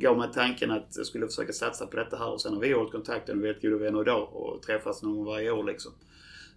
gav 0.00 0.18
mig 0.18 0.28
tanken 0.34 0.70
att 0.70 0.88
jag 0.96 1.06
skulle 1.06 1.26
försöka 1.26 1.52
satsa 1.52 1.86
på 1.86 1.96
detta 1.96 2.16
här 2.16 2.32
och 2.32 2.40
sen 2.40 2.52
har 2.54 2.60
vi 2.60 2.72
hållit 2.72 2.92
kontakten 2.92 3.38
och 3.38 3.44
vi 3.44 3.48
är 3.48 3.52
väldigt 3.52 3.70
goda 3.70 3.84
vänner 3.84 4.02
idag 4.02 4.28
och 4.32 4.62
träffas 4.62 5.02
någon 5.02 5.16
gång 5.16 5.24
varje 5.24 5.50
år 5.50 5.64
liksom. 5.64 5.92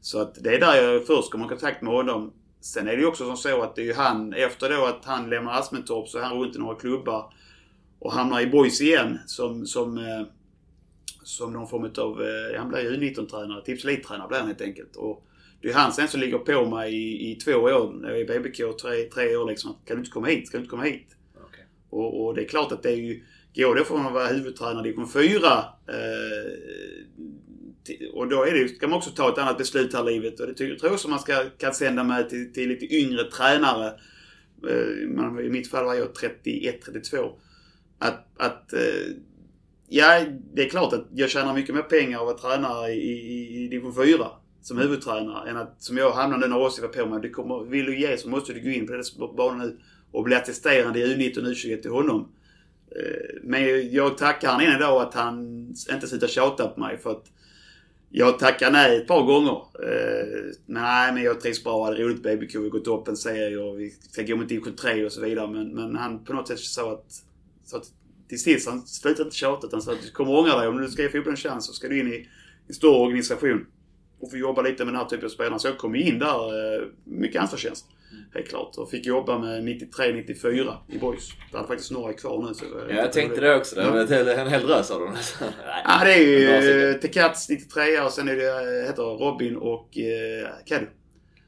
Så 0.01 0.22
att 0.22 0.36
det 0.36 0.55
är 0.55 0.59
där 0.59 0.76
jag 0.76 1.07
först 1.07 1.32
kommer 1.32 1.45
i 1.45 1.49
kontakt 1.49 1.82
med 1.82 1.93
honom. 1.93 2.34
Sen 2.61 2.88
är 2.88 2.91
det 2.91 3.01
ju 3.01 3.05
också 3.05 3.26
som 3.26 3.38
så 3.38 3.61
att 3.61 3.76
det 3.76 3.82
är 3.82 3.86
ju 3.86 3.93
han, 3.93 4.34
efter 4.34 4.69
då 4.69 4.86
att 4.86 5.05
han 5.05 5.30
lämnar 5.30 5.59
Asmentorp 5.59 6.07
så 6.07 6.17
är 6.17 6.24
han 6.24 6.39
runt 6.39 6.55
i 6.55 6.59
några 6.59 6.76
klubbar 6.76 7.34
och 7.99 8.13
hamnar 8.13 8.41
i 8.41 8.47
boys 8.47 8.82
igen 8.82 9.19
som, 9.26 9.65
som, 9.65 9.97
eh, 9.97 10.28
som 11.24 11.53
någon 11.53 11.67
form 11.67 11.84
av, 11.84 12.22
eh, 12.22 12.59
han 12.59 12.69
blir 12.69 12.82
ju 12.82 12.97
U19-tränare, 12.97 13.61
tips 13.61 13.84
tränare 13.84 14.28
blir 14.28 14.38
han 14.38 14.47
helt 14.47 14.61
enkelt. 14.61 14.95
Och 14.95 15.28
det 15.62 15.70
är 15.70 15.74
han 15.74 15.93
sen 15.93 16.07
som 16.07 16.20
ligger 16.20 16.38
på 16.38 16.66
mig 16.66 16.95
i, 16.95 17.32
i 17.32 17.36
två 17.36 17.53
år, 17.53 18.16
i 18.16 18.26
BBK, 18.26 18.57
tre, 18.82 19.03
tre 19.14 19.36
år 19.36 19.47
liksom. 19.47 19.76
Kan 19.86 19.95
du 19.95 19.99
inte 19.99 20.12
komma 20.12 20.28
hit? 20.28 20.51
Kan 20.51 20.59
du 20.59 20.64
inte 20.64 20.70
komma 20.70 20.84
hit? 20.84 21.07
Okej. 21.36 21.66
Och, 21.89 22.26
och 22.26 22.36
det 22.36 22.41
är 22.41 22.47
klart 22.47 22.72
att 22.72 22.84
det 22.84 22.89
är 22.89 22.95
ju, 22.95 23.24
går 23.55 23.76
det 23.76 23.86
från 23.86 24.05
att 24.05 24.14
vara 24.14 24.28
huvudtränare 24.28 24.88
i 24.88 24.91
division 24.91 25.09
4 25.09 25.66
eh, 25.88 26.01
och 28.14 28.28
då 28.28 28.43
är 28.43 28.53
det, 28.53 28.68
ska 28.68 28.88
man 28.88 28.97
också 28.97 29.09
ta 29.09 29.30
ett 29.30 29.38
annat 29.38 29.57
beslut 29.57 29.93
här 29.93 30.09
i 30.09 30.14
livet 30.14 30.39
och 30.39 30.47
det 30.47 30.53
tror 30.53 30.78
jag 30.82 30.93
också 30.93 31.09
man 31.09 31.20
ska, 31.20 31.43
kan 31.57 31.74
sända 31.74 32.03
med 32.03 32.30
till, 32.30 32.53
till 32.53 32.70
lite 32.70 32.95
yngre 32.95 33.24
tränare. 33.24 33.93
Eh, 34.68 35.45
I 35.45 35.49
mitt 35.49 35.70
fall 35.70 35.86
var 35.86 35.93
jag 35.93 36.07
31-32. 36.07 37.32
Att, 37.99 38.28
att 38.38 38.74
eh, 38.74 38.80
ja, 39.88 40.26
det 40.53 40.66
är 40.66 40.70
klart 40.70 40.93
att 40.93 41.07
jag 41.14 41.30
tjänar 41.30 41.53
mycket 41.53 41.76
mer 41.76 41.82
pengar 41.82 42.20
av 42.20 42.28
att 42.28 42.43
vara 42.43 42.55
tränare 42.55 42.91
i, 42.91 43.12
i, 43.12 43.64
i 43.64 43.68
division 43.68 43.95
4 43.95 44.28
som 44.62 44.78
huvudtränare 44.78 45.49
än 45.49 45.57
att, 45.57 45.76
som 45.84 45.97
jag 45.97 46.12
hamnade 46.12 46.47
när 46.47 46.57
Rossi 46.57 46.82
var 46.82 46.88
på 46.88 47.05
mig, 47.05 47.22
du 47.22 47.30
kommer, 47.30 47.64
vill 47.64 47.86
du 47.86 47.99
ge 47.99 48.18
så 48.18 48.30
måste 48.30 48.53
du 48.53 48.62
gå 48.62 48.70
in 48.70 48.88
på 48.88 48.93
den 48.93 49.36
banan 49.38 49.59
nu 49.59 49.78
och 50.12 50.24
bli 50.24 50.36
attesterande 50.36 50.99
i 50.99 51.16
U19 51.16 51.38
och 51.38 51.47
U21 51.47 51.82
till 51.82 51.91
honom. 51.91 52.32
Eh, 52.95 53.36
men 53.43 53.91
jag 53.91 54.18
tackar 54.18 54.51
han 54.51 54.62
än 54.62 54.76
idag 54.76 55.01
att 55.01 55.14
han 55.14 55.68
inte 55.91 56.07
slutar 56.07 56.28
tjata 56.28 56.68
på 56.68 56.80
mig 56.80 56.97
för 56.97 57.12
att 57.12 57.26
jag 58.09 58.39
tackar 58.39 58.72
nej 58.72 58.97
ett 58.97 59.07
par 59.07 59.26
gånger. 59.26 59.57
Eh, 59.84 60.53
men 60.66 60.84
nej, 60.84 61.14
men 61.14 61.24
jag 61.24 61.41
trivs 61.41 61.64
bra. 61.64 61.91
Det 61.91 61.97
är 61.97 62.03
roligt 62.03 62.24
på 62.24 62.30
BBK. 62.30 62.55
Vi 62.55 62.59
har 62.59 62.70
gått 62.70 62.88
upp 62.88 63.07
en 63.07 63.18
serie 63.18 63.57
och 63.57 63.80
vi 63.80 63.89
ska 63.89 64.24
gå 64.24 64.36
mot 64.36 64.49
division 64.49 64.76
3 64.76 65.05
och 65.05 65.12
så 65.12 65.22
vidare. 65.22 65.47
Men, 65.47 65.70
men 65.70 65.95
han 65.95 66.24
på 66.24 66.34
något 66.34 66.47
sätt 66.47 66.59
sa 66.59 66.93
att, 66.93 67.24
så 67.66 67.78
att 67.78 67.86
till 68.30 68.41
sist, 68.41 68.70
han 68.70 68.82
slutade 68.82 69.24
inte 69.24 69.36
tjata 69.36 69.68
utan 69.68 69.82
sa 69.82 69.91
att 69.91 70.01
du 70.01 70.12
kommer 70.12 70.39
ångra 70.39 70.59
dig. 70.59 70.68
Om 70.68 70.78
du 70.78 70.88
ska 70.88 71.01
ge 71.01 71.09
fotbollen 71.09 71.32
en 71.32 71.38
chans 71.38 71.68
så 71.68 71.74
ska 71.74 71.88
du 71.88 71.99
in 71.99 72.14
i 72.14 72.30
en 72.68 72.74
större 72.74 72.97
organisation 72.97 73.66
och 74.22 74.32
få 74.32 74.38
jobba 74.38 74.61
lite 74.61 74.86
med 74.86 74.93
den 74.93 75.01
här 75.01 75.09
typen 75.09 75.26
av 75.26 75.30
spelare. 75.30 75.59
Så 75.59 75.67
jag 75.67 75.78
kom 75.78 75.95
in 75.95 76.19
där, 76.19 76.76
eh, 76.82 76.88
mycket 77.03 77.41
ansvarstjänst. 77.41 77.86
Helt 78.34 78.47
klart. 78.49 78.78
Och 78.78 78.89
fick 78.89 79.05
jobba 79.05 79.39
med 79.39 79.63
93-94 79.63 80.74
i 80.89 80.97
boys. 80.97 81.30
Det 81.51 81.57
hade 81.57 81.67
faktiskt 81.67 81.91
några 81.91 82.13
kvar 82.13 82.47
nu. 82.47 82.53
Så 82.53 82.65
Ja, 82.89 82.95
jag 82.95 83.13
tänkte 83.13 83.41
det 83.41 83.55
också. 83.55 83.76
Det 83.76 83.89
var 83.89 83.97
en 83.99 84.07
hel, 84.07 84.28
en 84.28 84.47
hel 84.47 84.61
drös 84.67 84.91
av 84.91 84.99
dem. 84.99 85.13
Nej. 85.41 85.49
Ja, 85.86 86.01
det 86.05 86.13
är 86.13 86.17
ju 86.19 86.89
eh, 86.89 86.95
Tekats 86.97 87.49
93 87.49 87.99
och 87.99 88.11
sen 88.11 88.28
är 88.30 88.36
det, 88.36 88.47
eh, 88.47 88.88
heter 88.88 89.03
Robin 89.03 89.55
och 89.55 89.97
eh, 89.97 90.47
Caddy 90.65 90.86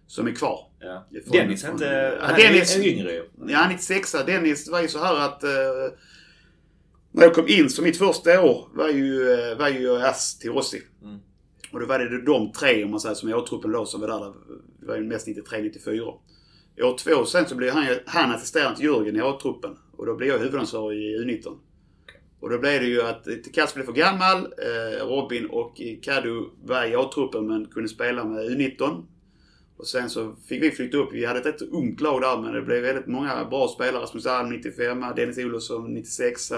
som 0.07 0.28
är 0.28 0.32
kvar. 0.32 0.59
Ja. 0.80 1.05
Från- 1.26 1.32
Dennis 1.38 1.63
är 1.63 1.71
inte... 1.71 1.86
Ja, 2.19 2.26
Han 2.28 2.39
Dennis- 2.39 2.78
är 2.78 2.88
yngre 2.88 3.11
ju. 3.11 3.24
Ja, 3.47 3.67
96 3.69 4.11
Dennis, 4.26 4.69
var 4.69 4.82
ju 4.82 4.88
så 4.88 4.99
här 4.99 5.15
att 5.15 5.43
eh, 5.43 5.49
när 7.11 7.24
jag 7.24 7.34
kom 7.34 7.47
in, 7.47 7.69
så 7.69 7.82
mitt 7.82 7.97
första 7.97 8.41
år 8.41 8.67
var 8.74 8.89
ju, 8.89 9.32
eh, 9.34 9.57
var 9.57 9.69
ju 9.69 9.95
ass 10.01 10.39
till 10.39 10.51
Rossi. 10.51 10.82
Mm. 11.03 11.19
Och 11.74 11.80
då 11.80 11.86
var 11.86 11.99
det 11.99 12.21
de 12.21 12.51
tre, 12.51 12.84
om 12.84 12.91
man 12.91 12.99
säger, 12.99 13.15
som 13.15 13.30
i 13.30 13.34
årtruppen 13.34 13.71
då, 13.71 13.86
som 13.86 14.01
var 14.01 14.07
där. 14.07 14.34
Det 14.80 14.86
var 14.88 14.95
ju 14.95 15.03
mest 15.03 15.28
93-94. 15.28 15.99
År 16.82 16.97
två 16.97 17.26
sen 17.26 17.45
så 17.47 17.55
blev 17.55 17.74
han, 17.74 17.86
ju- 17.86 17.99
han 18.05 18.32
assisterande 18.32 18.76
till 18.78 18.86
Jörgen 18.86 19.15
i 19.15 19.21
A-truppen. 19.21 19.78
Och 19.97 20.05
då 20.05 20.15
blev 20.15 20.30
jag 20.30 20.39
huvudansvarig 20.39 20.99
i 20.99 21.17
U19. 21.17 21.57
Och 22.39 22.49
då 22.49 22.57
blev 22.59 22.82
det 22.82 22.88
ju 22.88 23.01
att 23.01 23.28
eh, 23.28 23.34
Tekac 23.36 23.74
blev 23.74 23.84
för 23.86 23.91
gammal. 23.93 24.38
Eh, 24.38 25.05
Robin 25.07 25.45
och 25.45 25.82
Kadu 26.01 26.43
var 26.63 26.86
i 26.86 26.95
A-truppen 26.95 27.47
men 27.47 27.65
kunde 27.65 27.89
spela 27.89 28.24
med 28.26 28.45
U19. 28.45 29.03
Och 29.78 29.88
sen 29.88 30.09
så 30.09 30.36
fick 30.47 30.63
vi 30.63 30.71
flytta 30.71 30.97
upp. 30.97 31.09
Vi 31.13 31.26
hade 31.26 31.39
ett 31.39 31.45
rätt 31.45 31.61
ungt 31.61 32.01
lag 32.01 32.21
där 32.21 32.38
men 32.41 32.53
det 32.53 32.61
blev 32.61 32.82
väldigt 32.84 33.07
många 33.07 33.45
bra 33.45 33.67
spelare. 33.67 34.01
Rasmus 34.03 34.26
Alm 34.26 34.49
95, 34.49 35.03
Dennis 35.15 35.38
Olofsson 35.38 35.93
96. 35.93 36.51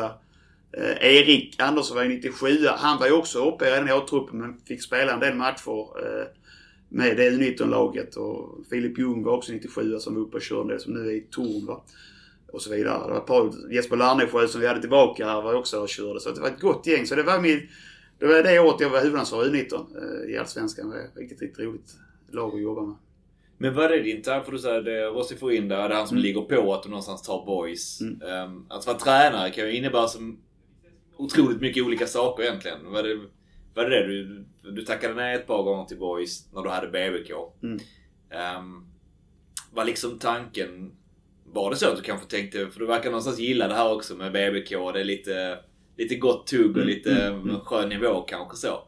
Eh, 0.78 1.16
Erik 1.18 1.62
Andersson 1.62 1.96
var 1.98 2.04
ju 2.04 2.10
97. 2.10 2.48
Han 2.68 3.00
var 3.00 3.08
ju 3.08 3.14
också 3.14 3.52
uppe 3.52 3.66
redan 3.66 3.88
i 3.88 3.92
A-truppen 3.92 4.40
men 4.40 4.58
fick 4.68 4.84
spela 4.84 5.14
en 5.14 5.20
del 5.20 5.36
matcher 5.36 5.80
eh, 6.06 6.26
med 6.90 7.18
det 7.18 7.30
U19-laget. 7.30 8.16
Och 8.16 8.66
Filip 8.70 9.00
Ljung 9.00 9.24
var 9.24 9.32
också 9.38 9.52
97 9.52 10.00
som 10.00 10.16
var 10.16 10.22
uppe 10.22 10.38
och 10.38 10.44
körde, 10.44 10.80
som 10.80 10.94
nu 10.94 11.00
är 11.10 11.12
i 11.14 11.28
Torn 11.32 11.66
va. 11.66 11.84
Och 12.54 12.62
så 12.62 12.72
vidare. 12.72 13.08
Det 13.08 13.14
var 13.14 13.18
ett 13.18 13.26
par, 13.26 13.74
Jesper 13.74 13.96
Larnesjö 13.98 14.48
som 14.48 14.62
vi 14.62 14.68
hade 14.68 14.82
tillbaka 14.82 15.26
här 15.26 15.42
var 15.42 15.54
också 15.54 15.80
och 15.80 15.90
körde. 15.90 16.20
Så 16.20 16.32
det 16.32 16.42
var 16.42 16.48
ett 16.48 16.60
gott 16.60 16.88
gäng. 16.88 17.06
Så 17.06 17.16
det 17.16 17.24
var 17.24 17.40
min, 17.40 17.70
det 18.20 18.26
var 18.26 18.44
det 18.44 18.60
året 18.60 18.82
jag 18.82 18.90
var 18.90 19.02
huvudansvarig 19.02 19.54
U19 19.54 19.74
eh, 19.74 20.34
i 20.34 20.38
Allsvenskan. 20.38 20.90
Det 20.90 20.96
var 20.96 21.22
riktigt, 21.22 21.42
riktigt 21.42 21.66
roligt 21.66 21.94
lag 22.32 22.54
att 22.56 22.62
jobba 22.62 22.82
med. 22.82 22.96
Men 23.58 23.74
vad 23.74 23.92
är 23.92 24.04
din 24.04 24.22
tanke? 24.22 24.46
För 24.46 24.52
du 24.52 24.60
säger 24.60 24.82
det 24.82 25.06
Rossi 25.06 25.36
får 25.36 25.54
in 25.54 25.68
där, 25.68 25.90
det 25.90 25.96
är 25.96 25.98
han 25.98 26.08
som 26.08 26.18
Mm. 26.18 26.24
ligger 26.24 26.42
på 26.42 26.74
att 26.74 26.84
du 26.84 26.90
någonstans 26.90 27.22
tar 27.22 27.46
boys. 27.46 28.02
Mm. 28.02 28.22
Um, 28.22 28.66
att 28.70 28.88
vara 28.88 28.98
tränare 28.98 29.50
kan 29.50 29.66
ju 29.66 29.76
innebära 29.76 30.08
som 30.08 30.38
otroligt 31.18 31.62
mycket 31.62 31.84
olika 31.84 32.08
saker 32.08 32.44
egentligen. 32.44 32.92
Var 32.92 33.04
det, 33.04 33.20
var 33.74 33.90
det 33.90 33.90
det 33.90 34.08
du, 34.08 34.46
du 34.72 34.82
tackade 34.82 35.14
nej 35.14 35.36
ett 35.36 35.48
par 35.48 35.64
gånger 35.64 35.86
till 35.86 35.98
boys 35.98 36.54
när 36.54 36.62
du 36.62 36.70
hade 36.70 36.88
BBK? 36.88 37.32
Mm. 37.64 37.80
Um, 38.60 38.88
var 39.72 39.86
liksom 39.86 40.20
tanken... 40.20 40.92
Var 41.46 41.70
det 41.70 41.76
så 41.76 41.90
att 41.90 41.96
du 41.96 42.02
kanske 42.02 42.28
tänkte, 42.28 42.70
för 42.70 42.80
du 42.80 42.86
verkar 42.86 43.10
någonstans 43.10 43.40
gilla 43.40 43.68
det 43.68 43.74
här 43.74 43.94
också 43.94 44.16
med 44.16 44.32
BBK. 44.32 44.70
Det 44.70 45.00
är 45.00 45.04
lite, 45.04 45.60
lite 45.98 46.16
gott 46.16 46.48
tugg 46.48 46.70
och 46.70 46.84
Mm, 46.84 46.88
lite 46.88 47.12
mm, 47.12 47.42
mm. 47.42 47.60
skön 47.60 47.90
nivå 47.90 48.22
kanske 48.22 48.58
så. 48.58 48.88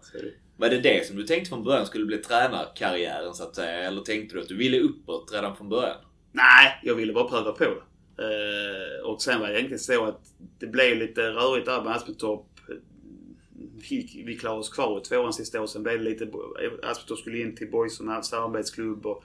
Var 0.57 0.69
det 0.69 0.80
det 0.80 1.07
som 1.07 1.17
du 1.17 1.23
tänkte 1.23 1.49
från 1.49 1.63
början 1.63 1.86
skulle 1.86 2.05
bli 2.05 2.17
tränarkarriären 2.17 3.34
så 3.34 3.43
att 3.43 3.55
säga? 3.55 3.71
Eller 3.71 4.01
tänkte 4.01 4.36
du 4.36 4.41
att 4.41 4.47
du 4.47 4.57
ville 4.57 4.80
uppåt 4.80 5.32
redan 5.34 5.55
från 5.55 5.69
början? 5.69 5.97
Nej, 6.32 6.80
jag 6.84 6.95
ville 6.95 7.13
bara 7.13 7.30
pröva 7.30 7.51
på 7.51 7.63
det. 7.63 7.82
Eh, 8.18 9.05
och 9.05 9.22
sen 9.22 9.39
var 9.39 9.47
det 9.47 9.53
egentligen 9.53 9.80
så 9.80 10.05
att 10.05 10.22
det 10.59 10.68
blev 10.68 10.97
lite 10.97 11.22
rörigt 11.22 11.65
där 11.65 11.82
med 11.82 11.95
Aspetorp. 11.95 12.41
Vi, 13.89 14.24
vi 14.26 14.38
klarade 14.38 14.59
oss 14.59 14.70
kvar 14.70 14.97
i 14.97 15.03
tvåan 15.03 15.34
sista 15.34 15.59
året. 15.59 15.70
Sen 15.70 15.84
blev 15.84 15.97
det 15.97 16.03
lite... 16.03 16.28
Aspetorp 16.84 17.20
skulle 17.20 17.41
in 17.41 17.55
till 17.55 17.72
Boys 17.72 17.97
som 17.97 18.24
samarbetsklubb 18.24 19.05
och... 19.05 19.24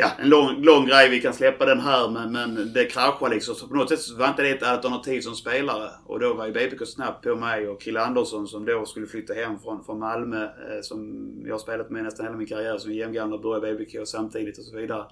Ja, 0.00 0.10
en 0.18 0.28
lång, 0.28 0.62
lång 0.62 0.86
grej. 0.86 1.10
Vi 1.10 1.20
kan 1.20 1.34
släppa 1.34 1.66
den 1.66 1.80
här 1.80 2.08
men, 2.08 2.32
men 2.32 2.72
det 2.72 2.84
kraschade 2.84 3.34
liksom. 3.34 3.54
Så 3.54 3.68
på 3.68 3.74
något 3.74 3.88
sätt 3.88 4.00
så 4.00 4.16
var 4.16 4.28
inte 4.28 4.42
det 4.42 4.50
ett 4.50 4.62
alternativ 4.62 5.20
som 5.20 5.34
spelare. 5.34 5.90
Och 6.06 6.20
då 6.20 6.34
var 6.34 6.46
ju 6.46 6.52
BPK 6.52 6.86
snabbt 6.86 7.24
på 7.24 7.36
mig 7.36 7.68
och 7.68 7.82
Kille 7.82 8.00
Andersson 8.00 8.48
som 8.48 8.64
då 8.64 8.86
skulle 8.86 9.06
flytta 9.06 9.34
hem 9.34 9.58
från, 9.58 9.84
från 9.84 9.98
Malmö. 9.98 10.44
Eh, 10.44 10.80
som 10.82 11.26
jag 11.44 11.54
har 11.54 11.58
spelat 11.58 11.90
med 11.90 12.04
nästan 12.04 12.26
hela 12.26 12.36
min 12.36 12.46
karriär 12.46 12.78
som 12.78 12.92
jämngammal 12.92 13.34
och 13.34 13.42
började 13.42 13.78
BPK 13.78 13.96
samtidigt 14.06 14.58
och 14.58 14.64
så 14.64 14.76
vidare. 14.76 15.04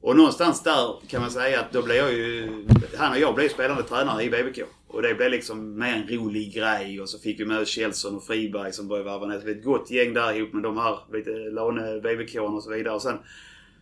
Och 0.00 0.16
någonstans 0.16 0.62
där 0.62 1.08
kan 1.08 1.20
man 1.20 1.30
säga 1.30 1.60
att 1.60 1.72
då 1.72 1.82
blev 1.82 1.96
jag 1.96 2.12
ju... 2.12 2.48
Han 2.96 3.12
och 3.12 3.18
jag 3.18 3.34
blev 3.34 3.48
spelande 3.48 3.82
tränare 3.82 4.22
i 4.22 4.30
BBK. 4.30 4.62
Och 4.88 5.02
det 5.02 5.14
blev 5.14 5.30
liksom 5.30 5.78
mer 5.78 5.94
en 5.94 6.18
rolig 6.18 6.54
grej. 6.54 7.00
Och 7.00 7.08
så 7.08 7.18
fick 7.18 7.40
vi 7.40 7.44
med 7.44 7.58
oss 7.58 7.68
Kjellson 7.68 8.16
och 8.16 8.24
Friberg 8.24 8.72
som 8.72 8.88
började 8.88 9.10
varva 9.10 9.26
ner. 9.26 9.34
Så 9.34 9.38
det 9.38 9.44
blev 9.44 9.56
ett 9.56 9.64
gott 9.64 9.90
gäng 9.90 10.14
där 10.14 10.36
ihop 10.36 10.52
med 10.52 10.62
de 10.62 10.76
här 10.76 10.98
lite 11.12 11.30
låne 11.30 12.00
BBK 12.00 12.36
och 12.40 12.62
så 12.62 12.70
vidare. 12.70 12.94
Och 12.94 13.02
sen, 13.02 13.18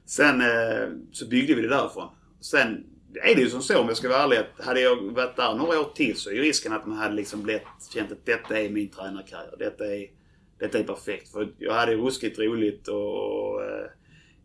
sen 0.07 0.41
eh, 0.41 0.89
så 1.13 1.29
byggde 1.29 1.55
vi 1.55 1.63
det 1.63 1.69
därifrån. 1.69 2.09
Sen 2.41 2.85
är 3.15 3.35
det 3.35 3.41
ju 3.41 3.51
som 3.51 3.63
så 3.63 3.79
om 3.79 3.89
jag 3.89 3.97
ska 3.97 4.09
vara 4.09 4.23
ärlig 4.23 4.37
att 4.37 4.65
hade 4.65 4.81
jag 4.81 4.97
varit 4.97 5.37
där 5.37 5.55
några 5.55 5.81
år 5.81 5.93
till 5.95 6.17
så 6.17 6.31
är 6.31 6.35
ju 6.35 6.43
risken 6.43 6.73
att 6.73 6.87
man 6.87 6.99
hade 6.99 7.15
liksom 7.15 7.43
blivit, 7.43 7.63
känt 7.93 8.13
att 8.13 8.27
detta 8.27 8.61
är 8.61 8.71
min 8.71 8.89
tränarkarriär. 8.89 9.55
Detta 9.59 9.95
är, 9.95 10.07
detta 10.59 10.79
är 10.79 10.85
perfekt. 10.85 11.33
För 11.33 11.49
jag 11.59 11.75
hade 11.75 11.95
ruskigt 11.95 12.39
roligt 12.39 12.89
och, 12.89 13.53
och 13.53 13.63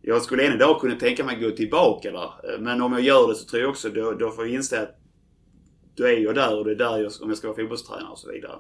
jag 0.06 0.22
skulle 0.22 0.48
än 0.48 0.54
idag 0.54 0.82
kunna 0.82 0.96
tänka 0.96 1.24
mig 1.24 1.36
att 1.36 1.42
gå 1.42 1.52
tillbaka 1.52 2.12
där. 2.12 2.54
Eh, 2.54 2.60
men 2.60 2.82
om 2.82 2.94
jag 2.94 3.02
gör 3.02 3.28
det 3.28 3.36
så 3.36 3.46
tror 3.46 3.62
jag 3.62 3.72
också 3.72 3.90
då, 3.90 4.12
då 4.12 4.32
får 4.32 4.46
jag 4.46 4.54
inse 4.54 4.82
att 4.82 4.96
då 5.96 6.04
är 6.04 6.18
jag 6.18 6.36
där 6.36 6.58
och 6.58 6.66
det 6.66 6.72
är 6.72 6.76
där 6.76 6.98
jag, 6.98 7.12
om 7.22 7.30
jag 7.30 7.38
ska 7.38 7.48
vara 7.48 7.58
fotbollstränare 7.58 8.12
och 8.12 8.20
så 8.20 8.32
vidare. 8.32 8.60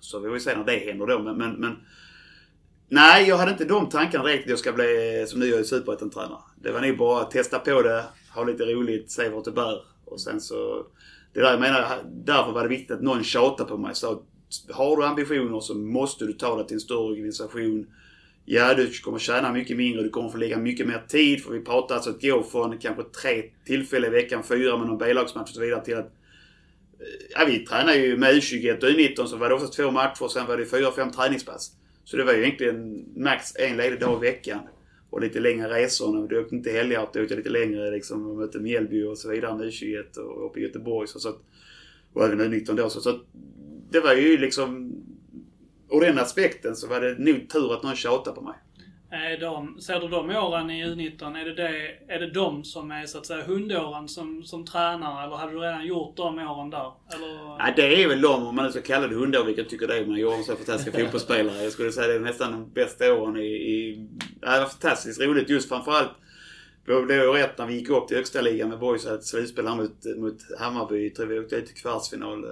Så 0.00 0.18
vi 0.18 0.28
får 0.28 0.38
se 0.38 0.56
när 0.56 0.64
det 0.64 0.76
händer 0.76 1.06
då. 1.06 1.18
Men, 1.18 1.36
men, 1.36 1.52
men 1.52 1.76
Nej, 2.90 3.28
jag 3.28 3.36
hade 3.36 3.50
inte 3.50 3.64
de 3.64 3.88
tankarna 3.88 4.24
direkt 4.24 4.44
att 4.44 4.50
jag 4.50 4.58
ska 4.58 4.72
bli, 4.72 5.24
som 5.28 5.40
nu, 5.40 5.46
jag 5.46 5.60
är 5.60 5.64
superettan-tränare. 5.64 6.40
Det 6.56 6.72
var 6.72 6.80
nog 6.80 6.96
bara 6.96 7.22
att 7.22 7.30
testa 7.30 7.58
på 7.58 7.82
det, 7.82 8.04
ha 8.34 8.44
lite 8.44 8.64
roligt, 8.64 9.10
se 9.10 9.28
vart 9.28 9.44
det 9.44 9.50
bär. 9.50 9.82
Och 10.04 10.20
sen 10.20 10.40
så... 10.40 10.86
Det 11.32 11.40
där 11.40 11.50
jag 11.50 11.60
menar, 11.60 12.02
därför 12.24 12.52
var 12.52 12.62
det 12.62 12.68
viktigt 12.68 12.90
att 12.90 13.02
någon 13.02 13.24
tjatade 13.24 13.68
på 13.68 13.76
mig. 13.76 13.94
Så 13.94 14.12
att, 14.12 14.22
har 14.76 14.96
du 14.96 15.04
ambitioner 15.04 15.60
så 15.60 15.74
måste 15.74 16.24
du 16.24 16.32
ta 16.32 16.56
det 16.56 16.64
till 16.64 16.74
en 16.74 16.80
större 16.80 16.98
organisation. 16.98 17.86
Ja, 18.50 18.74
du 18.74 18.90
kommer 18.90 19.18
tjäna 19.18 19.52
mycket 19.52 19.76
mindre, 19.76 20.02
du 20.02 20.08
kommer 20.08 20.28
få 20.28 20.36
lägga 20.36 20.58
mycket 20.58 20.86
mer 20.86 21.02
tid. 21.08 21.44
För 21.44 21.52
vi 21.52 21.60
pratar 21.60 21.94
alltså 21.94 22.10
att 22.10 22.22
gå 22.22 22.42
från 22.42 22.78
kanske 22.78 23.02
tre 23.02 23.42
tillfällen 23.64 24.10
i 24.10 24.14
veckan, 24.14 24.42
fyra 24.42 24.76
med 24.76 24.86
någon 24.86 24.98
B-lagsmatch 24.98 25.50
och 25.50 25.54
så 25.54 25.60
vidare 25.60 25.84
till 25.84 25.96
att 25.96 26.04
eh, 26.04 27.26
Ja, 27.30 27.44
vi 27.46 27.58
tränade 27.58 27.96
ju 27.96 28.16
med 28.16 28.34
U21 28.34 28.76
och 28.76 28.88
U19 28.88 29.26
så 29.26 29.36
var 29.36 29.48
det 29.48 29.54
oftast 29.54 29.72
två 29.72 29.90
matcher 29.90 30.22
och 30.22 30.32
sen 30.32 30.46
var 30.46 30.56
det 30.56 30.66
fyra, 30.66 30.92
fem 30.92 31.10
träningspass. 31.10 31.72
Så 32.04 32.16
det 32.16 32.24
var 32.24 32.32
ju 32.32 32.42
egentligen 32.42 33.04
max 33.16 33.56
en 33.56 33.76
ledig 33.76 34.00
dag 34.00 34.24
i 34.24 34.30
veckan. 34.30 34.60
Och 35.10 35.20
lite 35.20 35.40
längre 35.40 35.68
resor. 35.68 36.12
När 36.12 36.40
åkte 36.40 36.56
inte 36.56 36.70
helger, 36.70 36.98
då 36.98 37.02
åkte 37.04 37.18
jag 37.18 37.36
lite 37.36 37.50
längre 37.50 37.90
liksom 37.90 38.30
och 38.30 38.36
mötte 38.36 38.58
Mjällby 38.58 39.02
och 39.02 39.18
så 39.18 39.30
vidare 39.30 39.56
med 39.58 39.66
U21 39.66 40.18
och 40.18 40.46
uppe 40.46 40.60
i 40.60 40.62
Göteborg. 40.62 41.08
Så, 41.08 41.20
så 41.20 41.28
att, 41.28 41.38
och 42.12 42.24
även 42.24 42.40
U19 42.40 42.74
då. 42.76 42.90
Så, 42.90 43.00
så 43.00 43.10
att, 43.10 43.20
det 43.90 44.00
var 44.00 44.14
ju 44.14 44.38
liksom... 44.38 44.87
Ur 45.90 46.00
den 46.00 46.18
aspekten 46.18 46.76
så 46.76 46.86
var 46.88 47.00
det 47.00 47.18
nog 47.18 47.50
tur 47.50 47.74
att 47.74 47.82
någon 47.82 47.96
tjatade 47.96 48.36
på 48.36 48.42
mig. 48.42 48.54
Är 49.10 49.40
de, 49.40 49.80
ser 49.80 50.00
du 50.00 50.08
de 50.08 50.30
åren 50.30 50.70
i 50.70 50.84
U19, 50.84 51.36
är 51.40 51.44
det, 51.44 51.54
det, 51.54 51.98
är 52.14 52.18
det 52.18 52.30
de 52.30 52.64
som 52.64 52.90
är 52.90 53.06
så 53.06 53.18
att 53.18 53.26
säga 53.26 53.44
hundåren 53.44 54.08
som, 54.08 54.44
som 54.44 54.66
tränare? 54.66 55.24
Eller 55.24 55.36
hade 55.36 55.52
du 55.52 55.58
redan 55.58 55.86
gjort 55.86 56.16
de 56.16 56.38
åren 56.38 56.70
där? 56.70 56.92
Eller? 57.14 57.58
Nej, 57.58 57.72
det 57.76 58.02
är 58.02 58.08
väl 58.08 58.20
de, 58.20 58.46
om 58.46 58.56
man 58.56 58.64
nu 58.64 58.70
ska 58.70 58.80
kalla 58.80 59.06
det 59.06 59.14
hundår, 59.14 59.44
vilket 59.44 59.64
jag 59.64 59.70
tycker 59.70 59.86
det 59.86 59.98
är. 59.98 60.06
Man 60.06 60.18
gör 60.18 60.42
så 60.42 60.56
fantastiska 60.56 60.98
fotbollsspelare. 61.04 61.62
Jag 61.62 61.72
skulle 61.72 61.92
säga 61.92 62.06
det 62.06 62.14
är 62.14 62.20
nästan 62.20 62.52
de 62.52 62.70
bästa 62.72 63.14
åren 63.14 63.36
i... 63.36 63.46
i 63.46 64.08
det 64.40 64.46
var 64.46 64.66
fantastiskt 64.66 65.20
roligt 65.20 65.48
just 65.50 65.68
framförallt. 65.68 66.10
Det 66.88 67.26
var 67.26 67.34
rätt 67.34 67.58
när 67.58 67.66
vi 67.66 67.74
gick 67.74 67.90
upp 67.90 68.08
till 68.08 68.16
högsta 68.16 68.40
ligan 68.40 68.68
med 68.68 68.78
boys 68.78 69.06
ett 69.06 69.24
slutspel 69.24 69.64
mot, 69.64 70.04
mot 70.16 70.36
Hammarby. 70.58 71.10
Tror 71.10 71.26
vi 71.26 71.38
åkte 71.38 71.56
ut 71.56 71.66
till 71.66 71.74
kvartsfinal 71.74 72.44
eh, 72.44 72.50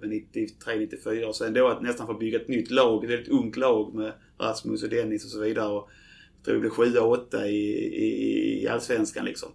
med 0.00 0.10
93-94. 0.10 1.24
Och 1.24 1.36
sen 1.36 1.54
då 1.54 1.68
att 1.68 1.82
nästan 1.82 2.06
få 2.06 2.14
bygga 2.14 2.40
ett 2.40 2.48
nytt 2.48 2.70
lag. 2.70 3.04
Ett 3.04 3.10
väldigt 3.10 3.28
ungt 3.28 3.56
lag 3.56 3.94
med 3.94 4.12
Rasmus 4.40 4.82
och 4.82 4.88
Dennis 4.88 5.24
och 5.24 5.30
så 5.30 5.40
vidare. 5.40 5.68
Och 5.68 5.90
jag 6.36 6.44
tror 6.44 6.54
vi 6.54 6.60
blev 6.60 6.70
7 6.70 6.98
8 6.98 7.46
i, 7.46 7.52
i, 7.52 8.62
i 8.62 8.68
Allsvenskan 8.68 9.24
liksom. 9.24 9.48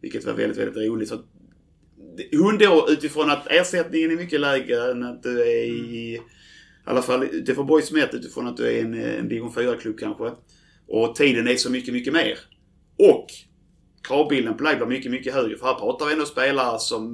Vilket 0.00 0.24
var 0.24 0.32
väldigt, 0.32 0.58
väldigt 0.58 0.88
roligt. 0.88 1.08
Så 1.08 1.14
att 1.14 1.24
hundår 2.32 2.90
utifrån 2.90 3.30
att 3.30 3.46
ersättningen 3.46 4.10
är 4.10 4.16
mycket 4.16 4.40
lägre 4.40 4.90
än 4.90 5.02
att 5.02 5.22
du 5.22 5.42
är 5.42 5.64
i... 5.64 6.14
I 6.14 6.20
alla 6.88 7.02
fall 7.02 7.24
utifrån 7.24 7.66
Boys 7.66 7.92
Met 7.92 8.14
utifrån 8.14 8.46
att 8.46 8.56
du 8.56 8.66
är 8.66 8.82
en, 8.82 8.94
en 8.94 9.28
division 9.28 9.52
4-klubb 9.52 9.98
kanske. 9.98 10.32
Och 10.86 11.14
tiden 11.14 11.48
är 11.48 11.54
så 11.54 11.70
mycket, 11.70 11.94
mycket 11.94 12.12
mer. 12.12 12.38
Och 12.98 13.26
kravbilden 14.06 14.56
på 14.56 14.64
lag 14.64 14.76
blir 14.76 14.86
mycket, 14.86 15.10
mycket 15.10 15.34
högre. 15.34 15.56
För 15.56 15.66
här 15.66 15.74
pratar 15.74 16.06
vi 16.06 16.12
ändå 16.12 16.24
spelare 16.24 16.78
som 16.78 17.06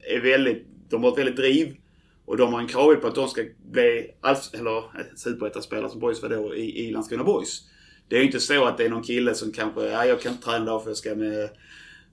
är 0.00 0.20
väldigt... 0.20 0.66
De 0.90 1.04
har 1.04 1.12
ett 1.12 1.18
väldigt 1.18 1.36
driv. 1.36 1.76
Och 2.24 2.36
de 2.36 2.52
har 2.52 2.60
en 2.60 2.68
kravbild 2.68 3.00
på 3.00 3.06
att 3.06 3.14
de 3.14 3.28
ska 3.28 3.44
bli 3.72 4.10
alls, 4.20 4.50
eller 4.54 4.76
eh, 4.76 4.84
superettan-spelare 5.16 5.90
som 5.90 6.00
Boys 6.00 6.22
var 6.22 6.28
då 6.28 6.54
i, 6.54 6.86
i 6.86 6.90
Landskrona 6.90 7.24
Boys. 7.24 7.62
Det 8.08 8.16
är 8.16 8.20
ju 8.20 8.26
inte 8.26 8.40
så 8.40 8.64
att 8.64 8.78
det 8.78 8.84
är 8.84 8.90
någon 8.90 9.02
kille 9.02 9.34
som 9.34 9.52
kanske, 9.52 9.84
ja 9.84 10.04
jag 10.04 10.20
kan 10.20 10.32
inte 10.32 10.44
träna 10.44 10.64
idag 10.64 10.82
för 10.82 10.90
jag 10.90 10.96
ska 10.96 11.14
med 11.14 11.48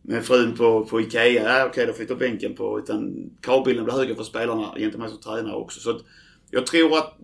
med 0.08 0.26
frun 0.26 0.56
på, 0.58 0.86
på 0.86 1.02
Ikea. 1.02 1.60
Ja, 1.60 1.66
okej, 1.66 1.86
då 1.86 1.94
flyttar 1.94 2.16
bänken 2.16 2.56
på. 2.56 2.80
Utan 2.80 3.30
kravbilden 3.42 3.86
blir 3.86 3.94
högre 3.94 4.16
för 4.16 4.24
spelarna 4.24 4.74
gentemot 4.78 4.98
mig 4.98 5.10
som 5.10 5.20
tränare 5.20 5.56
också. 5.56 5.80
Så 5.80 5.90
att 5.90 6.02
jag 6.52 6.66
tror 6.66 6.98
att... 6.98 7.18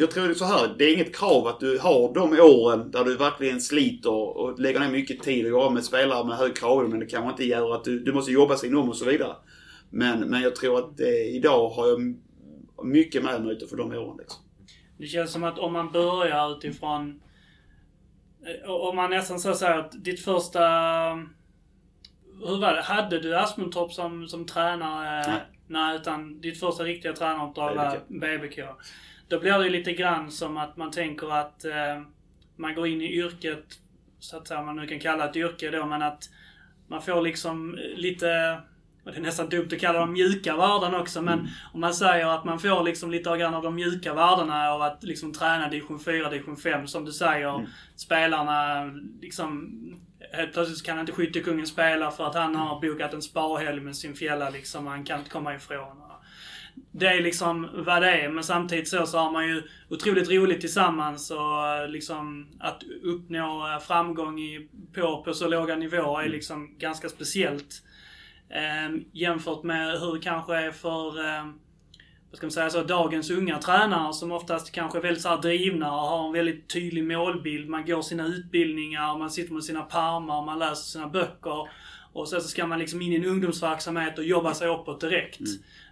Jag 0.00 0.10
tror 0.10 0.24
det 0.24 0.30
är 0.32 0.34
så 0.34 0.44
här. 0.44 0.74
Det 0.78 0.84
är 0.84 0.94
inget 0.94 1.16
krav 1.16 1.46
att 1.46 1.60
du 1.60 1.78
har 1.78 2.14
de 2.14 2.40
åren 2.40 2.90
där 2.90 3.04
du 3.04 3.16
verkligen 3.16 3.60
sliter 3.60 4.10
och 4.12 4.60
lägger 4.60 4.80
ner 4.80 4.90
mycket 4.90 5.22
tid 5.22 5.44
och 5.44 5.50
jobbar 5.50 5.70
med 5.70 5.84
spelare 5.84 6.24
med 6.24 6.36
hög 6.36 6.56
kravbild. 6.56 6.90
Men 6.90 7.00
det 7.00 7.06
kanske 7.06 7.30
inte 7.30 7.44
gör 7.44 7.74
att 7.74 7.84
du, 7.84 7.98
du 7.98 8.12
måste 8.12 8.32
jobba 8.32 8.56
sig 8.56 8.74
om 8.74 8.88
och 8.88 8.96
så 8.96 9.04
vidare. 9.04 9.36
Men, 9.90 10.20
men 10.20 10.42
jag 10.42 10.56
tror 10.56 10.78
att 10.78 10.96
det, 10.96 11.24
idag 11.24 11.68
har 11.68 11.86
jag 11.88 12.14
mycket 12.84 13.22
med 13.22 13.44
mig 13.44 13.68
för 13.68 13.76
de 13.76 13.92
åren. 13.92 14.16
Liksom. 14.18 14.42
Det 14.98 15.06
känns 15.06 15.32
som 15.32 15.44
att 15.44 15.58
om 15.58 15.72
man 15.72 15.92
börjar 15.92 16.56
utifrån... 16.56 17.20
eh, 18.64 18.70
Om 18.70 18.96
man 18.96 19.10
nästan 19.10 19.40
så 19.40 19.54
säger 19.54 19.78
att 19.78 20.04
ditt 20.04 20.20
första... 20.24 20.60
Hur 22.46 22.60
var 22.60 22.72
det? 22.72 22.82
Hade 22.82 23.20
du 23.20 23.36
Asmundtorp 23.36 23.92
som, 23.92 24.28
som 24.28 24.46
tränare? 24.46 25.26
Nej. 25.26 25.40
Nej, 25.66 25.96
utan 25.96 26.40
ditt 26.40 26.60
första 26.60 26.84
riktiga 26.84 27.12
tränaruppdrag 27.12 27.74
var 27.74 27.98
BBK. 28.08 28.58
Då 29.30 29.40
blir 29.40 29.58
det 29.58 29.68
lite 29.68 29.92
grann 29.92 30.30
som 30.30 30.56
att 30.56 30.76
man 30.76 30.90
tänker 30.90 31.32
att 31.34 31.64
eh, 31.64 32.02
man 32.56 32.74
går 32.74 32.86
in 32.86 33.02
i 33.02 33.12
yrket, 33.12 33.64
så 34.18 34.36
att 34.36 34.48
säga, 34.48 34.62
man 34.62 34.76
nu 34.76 34.86
kan 34.86 35.00
kalla 35.00 35.24
det 35.24 35.30
ett 35.30 35.36
yrke 35.36 35.70
då, 35.70 35.86
men 35.86 36.02
att 36.02 36.30
man 36.88 37.02
får 37.02 37.22
liksom 37.22 37.78
lite 37.96 38.60
och 39.04 39.12
det 39.12 39.18
är 39.18 39.22
nästan 39.22 39.48
dumt 39.48 39.68
att 39.72 39.80
kalla 39.80 39.98
dem 39.98 40.12
mjuka 40.12 40.56
värden 40.56 40.94
också, 40.94 41.22
men 41.22 41.38
Mm. 41.38 41.50
om 41.72 41.80
man 41.80 41.94
säger 41.94 42.26
att 42.26 42.44
man 42.44 42.58
får 42.58 42.82
liksom 42.82 43.10
lite 43.10 43.36
grann 43.36 43.54
av 43.54 43.62
de 43.62 43.74
mjuka 43.74 44.14
värdena 44.14 44.70
av 44.70 44.82
att 44.82 45.04
liksom 45.04 45.32
träna 45.32 45.68
division 45.68 46.00
4, 46.00 46.30
division 46.30 46.56
5, 46.56 46.86
som 46.86 47.04
du 47.04 47.12
säger. 47.12 47.54
Mm. 47.54 47.66
Spelarna 47.96 48.84
liksom... 49.20 49.70
Helt 50.32 50.52
plötsligt 50.52 50.86
kan 50.86 51.00
inte 51.00 51.12
skyttekungen 51.12 51.66
spela 51.66 52.10
för 52.10 52.26
att 52.26 52.34
han 52.34 52.54
har 52.54 52.80
bokat 52.80 53.14
en 53.14 53.22
sparhelg 53.22 53.80
med 53.80 53.96
sin 53.96 54.14
fjälla 54.14 54.50
liksom. 54.50 54.86
Han 54.86 55.04
kan 55.04 55.18
inte 55.18 55.30
komma 55.30 55.54
ifrån. 55.54 56.09
Det 56.92 57.06
är 57.06 57.20
liksom 57.20 57.68
vad 57.72 58.02
det 58.02 58.10
är, 58.10 58.28
men 58.28 58.44
samtidigt 58.44 58.88
så, 58.88 59.06
så 59.06 59.18
har 59.18 59.32
man 59.32 59.48
ju 59.48 59.62
otroligt 59.88 60.30
roligt 60.30 60.60
tillsammans 60.60 61.30
och 61.30 61.66
eh, 61.66 61.88
liksom 61.88 62.48
att 62.60 62.82
uppnå 63.02 63.72
eh, 63.72 63.78
framgång 63.80 64.40
i, 64.40 64.68
på, 64.94 65.22
på 65.22 65.34
så 65.34 65.48
låga 65.48 65.76
nivåer 65.76 66.22
är 66.22 66.28
liksom 66.28 66.78
ganska 66.78 67.08
speciellt. 67.08 67.82
Eh, 68.48 68.96
jämfört 69.12 69.62
med 69.62 70.00
hur 70.00 70.14
det 70.14 70.20
kanske 70.20 70.56
är 70.56 70.70
för 70.70 71.24
eh, 71.24 71.44
vad 72.30 72.36
ska 72.36 72.46
man 72.46 72.50
säga 72.50 72.70
så, 72.70 72.82
dagens 72.82 73.30
unga 73.30 73.58
tränare 73.58 74.12
som 74.12 74.32
oftast 74.32 74.72
kanske 74.72 74.98
är 74.98 75.02
väldigt 75.02 75.22
så 75.22 75.36
drivna 75.36 75.92
och 75.92 76.08
har 76.08 76.26
en 76.26 76.32
väldigt 76.32 76.68
tydlig 76.68 77.04
målbild. 77.04 77.68
Man 77.68 77.86
går 77.86 78.02
sina 78.02 78.26
utbildningar, 78.26 79.18
man 79.18 79.30
sitter 79.30 79.54
med 79.54 79.64
sina 79.64 79.82
pärmar, 79.82 80.44
man 80.44 80.58
läser 80.58 80.82
sina 80.82 81.08
böcker. 81.08 81.68
Och 82.12 82.28
sen 82.28 82.40
så 82.40 82.48
ska 82.48 82.66
man 82.66 82.78
liksom 82.78 83.02
in 83.02 83.12
i 83.12 83.16
en 83.16 83.24
ungdomsverksamhet 83.24 84.18
och 84.18 84.24
jobba 84.24 84.54
sig 84.54 84.68
uppåt 84.68 85.00
direkt. 85.00 85.40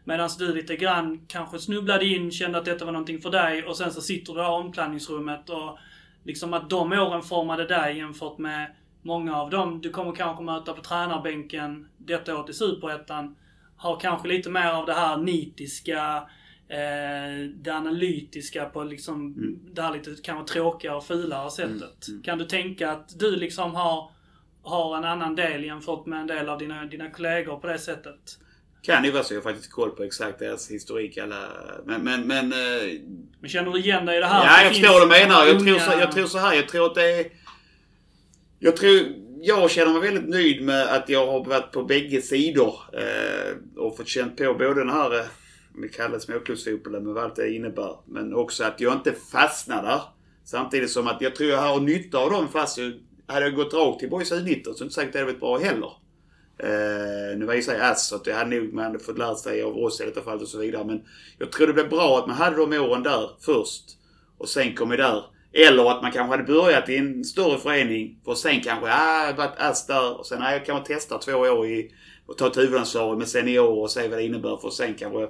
Medan 0.04 0.30
du 0.38 0.54
lite 0.54 0.76
grann 0.76 1.26
kanske 1.26 1.58
snubblade 1.58 2.04
in, 2.04 2.30
kände 2.30 2.58
att 2.58 2.64
detta 2.64 2.84
var 2.84 2.92
någonting 2.92 3.20
för 3.20 3.30
dig 3.30 3.64
och 3.64 3.76
sen 3.76 3.92
så 3.92 4.00
sitter 4.00 4.34
du 4.34 4.40
i 4.40 4.44
omklädningsrummet 4.44 5.50
och 5.50 5.78
liksom 6.24 6.54
att 6.54 6.70
de 6.70 6.92
åren 6.92 7.22
formade 7.22 7.66
dig 7.66 7.98
jämfört 7.98 8.38
med 8.38 8.74
många 9.02 9.36
av 9.36 9.50
dem 9.50 9.80
du 9.80 9.90
kommer 9.90 10.12
kanske 10.12 10.44
möta 10.44 10.72
på 10.72 10.82
tränarbänken 10.82 11.88
detta 11.98 12.36
året 12.38 12.50
i 12.50 12.52
Superettan 12.52 13.36
har 13.78 14.00
kanske 14.00 14.28
lite 14.28 14.50
mer 14.50 14.68
av 14.68 14.86
det 14.86 14.94
här 14.94 15.16
nitiska, 15.16 16.16
eh, 16.68 17.48
det 17.54 17.70
analytiska 17.70 18.64
på 18.64 18.84
liksom 18.84 19.34
det 19.72 19.82
här 19.82 19.92
lite 19.92 20.14
kanske 20.22 20.54
tråkiga 20.54 20.96
och 20.96 21.04
fulare 21.04 21.50
sättet. 21.50 22.06
Kan 22.24 22.38
du 22.38 22.44
tänka 22.44 22.90
att 22.90 23.18
du 23.18 23.36
liksom 23.36 23.74
har, 23.74 24.10
har 24.68 24.96
en 24.96 25.04
annan 25.04 25.36
del 25.36 25.64
jämfört 25.64 26.06
med 26.06 26.20
en 26.20 26.26
del 26.26 26.48
av 26.48 26.58
dina, 26.58 26.84
dina 26.84 27.10
kollegor 27.10 27.56
på 27.56 27.66
det 27.66 27.78
sättet? 27.78 28.38
Kan 28.82 29.04
ju 29.04 29.10
vara 29.10 29.22
så. 29.22 29.34
Jag 29.34 29.40
har 29.40 29.50
faktiskt 29.50 29.72
koll 29.72 29.90
på 29.90 30.02
exakt 30.02 30.38
deras 30.38 30.70
historik 30.70 31.18
alla... 31.18 31.48
Men, 31.84 32.04
men, 32.04 32.26
men... 32.26 32.52
eh, 32.52 33.00
Men 33.40 33.50
känner 33.50 33.72
du 33.72 33.78
igen 33.78 34.06
dig 34.06 34.16
i 34.16 34.20
det 34.20 34.26
här? 34.26 34.44
Ja, 34.44 34.62
jag 34.62 34.72
förstår 34.72 34.88
vad 34.92 35.02
du 35.02 35.06
menar. 35.06 35.46
Jag 35.46 35.60
tror, 35.60 35.78
så, 35.78 36.00
jag 36.00 36.12
tror 36.12 36.26
så 36.26 36.38
här. 36.38 36.54
Jag 36.54 36.68
tror 36.68 36.86
att 36.86 36.94
det 36.94 37.10
är... 37.20 37.26
Jag 38.58 38.76
tror... 38.76 38.92
Jag 39.40 39.70
känner 39.70 39.92
mig 39.92 40.00
väldigt 40.02 40.28
nöjd 40.28 40.62
med 40.62 40.82
att 40.86 41.08
jag 41.08 41.26
har 41.26 41.44
varit 41.44 41.72
på 41.72 41.82
bägge 41.82 42.22
sidor. 42.22 42.74
Eh, 42.92 43.56
och 43.76 43.96
fått 43.96 44.08
känt 44.08 44.36
på 44.36 44.54
både 44.54 44.74
den 44.74 44.90
här, 44.90 45.14
eh, 45.14 45.24
om 45.74 45.82
vi 45.82 45.88
kallar 45.88 46.10
det 46.10 46.20
småklubbsfotbollen, 46.20 47.04
med 47.04 47.14
vad 47.14 47.24
allt 47.24 47.36
det 47.36 47.54
innebär. 47.54 47.96
Men 48.06 48.34
också 48.34 48.64
att 48.64 48.80
jag 48.80 48.92
inte 48.92 49.14
fastnar 49.32 49.82
där. 49.82 50.00
Samtidigt 50.44 50.90
som 50.90 51.08
att 51.08 51.20
jag 51.20 51.36
tror 51.36 51.50
jag 51.50 51.58
har 51.58 51.80
nytta 51.80 52.18
av 52.18 52.30
dem 52.30 52.48
fast 52.48 52.78
jag 52.78 52.92
hade 53.28 53.46
jag 53.46 53.54
gått 53.54 53.74
rakt 53.74 54.00
till 54.00 54.10
Boys 54.10 54.32
U19 54.32 54.64
så 54.64 54.70
är 54.70 54.78
det 54.78 54.84
inte 54.84 54.94
säkert 54.94 55.12
det 55.12 55.18
hade 55.18 55.32
varit 55.32 55.40
bra 55.40 55.58
heller. 55.58 55.92
Uh, 56.64 57.38
nu 57.38 57.46
var 57.46 57.52
jag 57.52 57.60
i 57.60 57.62
sig 57.62 57.80
ass 57.80 58.08
så 58.08 58.16
att 58.16 58.24
det 58.24 58.32
hade 58.32 58.56
nog 58.56 58.72
man 58.72 58.98
fått 59.00 59.18
lära 59.18 59.34
sig 59.34 59.62
av 59.62 59.78
oss 59.78 60.00
i 60.00 60.04
detta 60.04 60.22
fallet 60.22 60.42
och 60.42 60.48
så 60.48 60.58
vidare. 60.58 60.84
Men 60.84 61.02
jag 61.38 61.52
tror 61.52 61.66
det 61.66 61.72
blev 61.72 61.88
bra 61.88 62.18
att 62.18 62.26
man 62.26 62.36
hade 62.36 62.56
de 62.56 62.78
åren 62.78 63.02
där 63.02 63.30
först. 63.40 63.84
Och 64.38 64.48
sen 64.48 64.74
kom 64.74 64.88
där. 64.88 65.24
Eller 65.52 65.90
att 65.90 66.02
man 66.02 66.12
kanske 66.12 66.36
hade 66.36 66.52
börjat 66.52 66.88
i 66.88 66.96
en 66.96 67.24
större 67.24 67.58
förening. 67.58 68.20
Och 68.24 68.38
sen 68.38 68.60
kanske, 68.60 68.86
ah, 68.92 69.32
varit 69.36 69.58
ass 69.58 69.86
där. 69.86 70.18
Och 70.18 70.26
sen, 70.26 70.42
ah, 70.42 70.52
jag 70.52 70.66
kan 70.66 70.84
testa 70.84 71.18
två 71.18 71.32
år 71.32 71.66
i 71.66 71.90
och 72.26 72.38
ta 72.38 72.46
ett 72.46 72.56
huvudansvar 72.56 73.16
med 73.16 73.28
seniorer 73.28 73.78
och 73.78 73.90
se 73.90 74.08
vad 74.08 74.18
det 74.18 74.24
innebär. 74.24 74.56
För 74.56 74.68
att 74.68 74.74
sen 74.74 74.94
kanske 74.94 75.28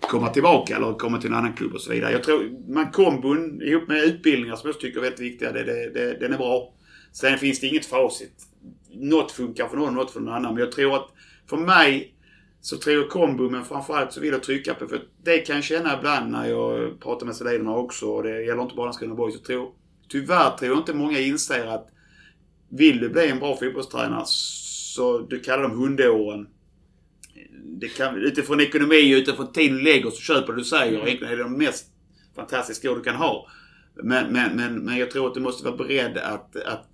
komma 0.00 0.28
tillbaka 0.28 0.76
eller 0.76 0.94
komma 0.94 1.18
till 1.18 1.30
en 1.30 1.36
annan 1.36 1.52
klubb 1.52 1.74
och 1.74 1.80
så 1.80 1.90
vidare. 1.90 2.12
Jag 2.12 2.22
tror 2.22 2.72
man 2.72 2.90
kombon 2.90 3.62
ihop 3.62 3.88
med 3.88 4.04
utbildningar 4.04 4.56
som 4.56 4.70
jag 4.70 4.80
tycker 4.80 4.98
är 4.98 5.02
väldigt 5.02 5.20
viktiga. 5.20 5.52
Det, 5.52 5.64
det, 5.64 5.90
det, 5.90 6.20
den 6.20 6.32
är 6.32 6.38
bra. 6.38 6.74
Sen 7.12 7.38
finns 7.38 7.60
det 7.60 7.66
inget 7.66 7.86
facit. 7.86 8.32
Något 8.90 9.32
funkar 9.32 9.68
för 9.68 9.76
någon, 9.76 9.94
något 9.94 10.10
för 10.10 10.20
någon 10.20 10.34
annan. 10.34 10.54
Men 10.54 10.62
jag 10.62 10.72
tror 10.72 10.96
att 10.96 11.08
för 11.50 11.56
mig 11.56 12.14
så 12.60 12.76
tror 12.76 12.96
jag 12.96 13.08
kombo, 13.08 13.50
men 13.50 13.64
framförallt 13.64 14.12
så 14.12 14.20
vill 14.20 14.32
jag 14.32 14.42
trycka 14.42 14.74
på, 14.74 14.88
för 14.88 15.02
det 15.24 15.38
kan 15.38 15.56
jag 15.56 15.64
känna 15.64 15.98
ibland 15.98 16.30
när 16.30 16.48
jag 16.48 17.00
pratar 17.00 17.26
med 17.26 17.36
Seliderna 17.36 17.76
också, 17.76 18.06
och 18.06 18.22
det 18.22 18.42
gäller 18.42 18.62
inte 18.62 18.74
bara 18.74 18.84
Landskrona. 18.84 19.30
Jag 19.32 19.44
tror, 19.44 19.72
tyvärr 20.08 20.56
tror 20.56 20.70
jag 20.70 20.78
inte 20.78 20.94
många 20.94 21.18
inser 21.18 21.66
att 21.66 21.88
vill 22.68 23.00
du 23.00 23.08
bli 23.08 23.28
en 23.28 23.38
bra 23.38 23.56
fotbollstränare 23.56 24.24
så 24.26 25.18
du 25.18 25.40
kallar 25.40 25.62
dem 25.62 25.78
hundåren. 25.78 26.48
Det 27.64 27.88
kan, 27.88 28.16
utifrån 28.16 28.60
ekonomi 28.60 29.14
och 29.14 29.18
utifrån 29.18 29.52
tiden 29.52 29.76
du 29.76 29.82
lägger 29.82 30.10
så 30.10 30.20
köper 30.20 30.52
du 30.52 30.64
säger. 30.64 31.06
Egentligen 31.06 31.32
är 31.32 31.36
det 31.36 31.42
de 31.42 31.58
mest 31.58 31.86
fantastiska 32.36 32.90
år 32.90 32.96
du 32.96 33.02
kan 33.02 33.16
ha. 33.16 33.46
Men, 34.02 34.32
men, 34.32 34.56
men, 34.56 34.74
men 34.74 34.96
jag 34.96 35.10
tror 35.10 35.26
att 35.26 35.34
du 35.34 35.40
måste 35.40 35.64
vara 35.64 35.76
beredd 35.76 36.18
att, 36.18 36.56
att 36.56 36.88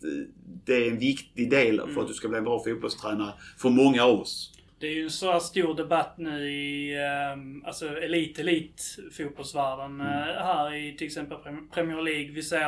det 0.65 0.75
är 0.75 0.91
en 0.91 0.99
viktig 0.99 1.51
del 1.51 1.89
för 1.95 2.01
att 2.01 2.09
du 2.09 2.15
ska 2.15 2.29
bli 2.29 2.39
en 2.39 2.45
bra 2.45 2.65
fotbollstränare 2.65 3.33
för 3.59 3.69
många 3.71 4.05
av 4.05 4.21
oss. 4.21 4.51
Det 4.79 4.87
är 4.87 4.95
ju 4.95 5.05
en 5.05 5.11
så 5.11 5.33
här 5.33 5.41
stor 5.41 5.75
debatt 5.75 6.15
nu 6.19 6.51
i 6.51 6.97
um, 7.35 7.65
alltså 7.67 7.99
elit, 7.99 8.39
elit 8.39 8.99
fotbollsvärlden. 9.13 10.01
Mm. 10.01 10.07
eh, 10.07 10.45
här 10.45 10.75
i 10.75 10.97
till 10.97 11.07
exempel 11.07 11.39
Prem- 11.39 11.69
Premier 11.75 12.03
League. 12.03 12.33
Vi 12.33 12.43
ser 12.43 12.67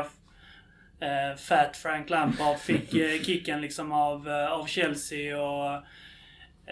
eh, 1.00 1.36
Fat 1.38 1.76
Frank 1.76 2.10
Lampard 2.10 2.58
fick 2.58 2.94
uh, 2.94 3.22
kicken 3.22 3.60
liksom 3.60 3.92
av, 3.92 4.28
eh, 4.28 4.52
av 4.52 4.66
Chelsea 4.66 5.42
och 5.42 5.74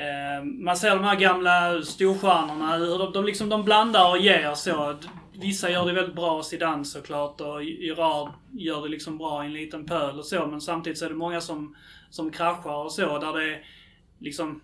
eh, 0.01 0.45
man 0.45 0.77
ser 0.77 0.91
de 0.91 1.05
här 1.05 1.17
gamla 1.17 1.83
storstjärnorna, 1.83 2.77
hur 2.77 2.99
de, 2.99 3.13
de, 3.13 3.25
liksom, 3.25 3.49
de 3.49 3.65
blandar 3.65 4.11
och 4.11 4.19
ger 4.19 4.55
så. 4.55 4.97
Vissa 5.39 5.71
gör 5.71 5.87
det 5.87 5.93
väldigt 5.93 6.15
bra, 6.15 6.43
Zidane 6.43 6.85
såklart, 6.85 7.41
och 7.41 7.65
Gerard 7.65 8.33
gör 8.53 8.83
det 8.83 8.89
liksom 8.89 9.19
bra 9.19 9.45
i 9.45 9.47
en 9.47 9.53
liten 9.53 9.87
pöl 9.87 10.19
och 10.19 10.25
så. 10.25 10.47
Men 10.47 10.61
samtidigt 10.61 10.99
så 10.99 11.05
är 11.05 11.09
det 11.09 11.15
många 11.15 11.41
som, 11.41 11.77
som 12.11 12.31
kraschar 12.31 12.85
och 12.85 12.93
så, 12.93 13.19
där 13.19 13.33
det 13.33 13.55
är 13.55 13.65
liksom 14.19 14.61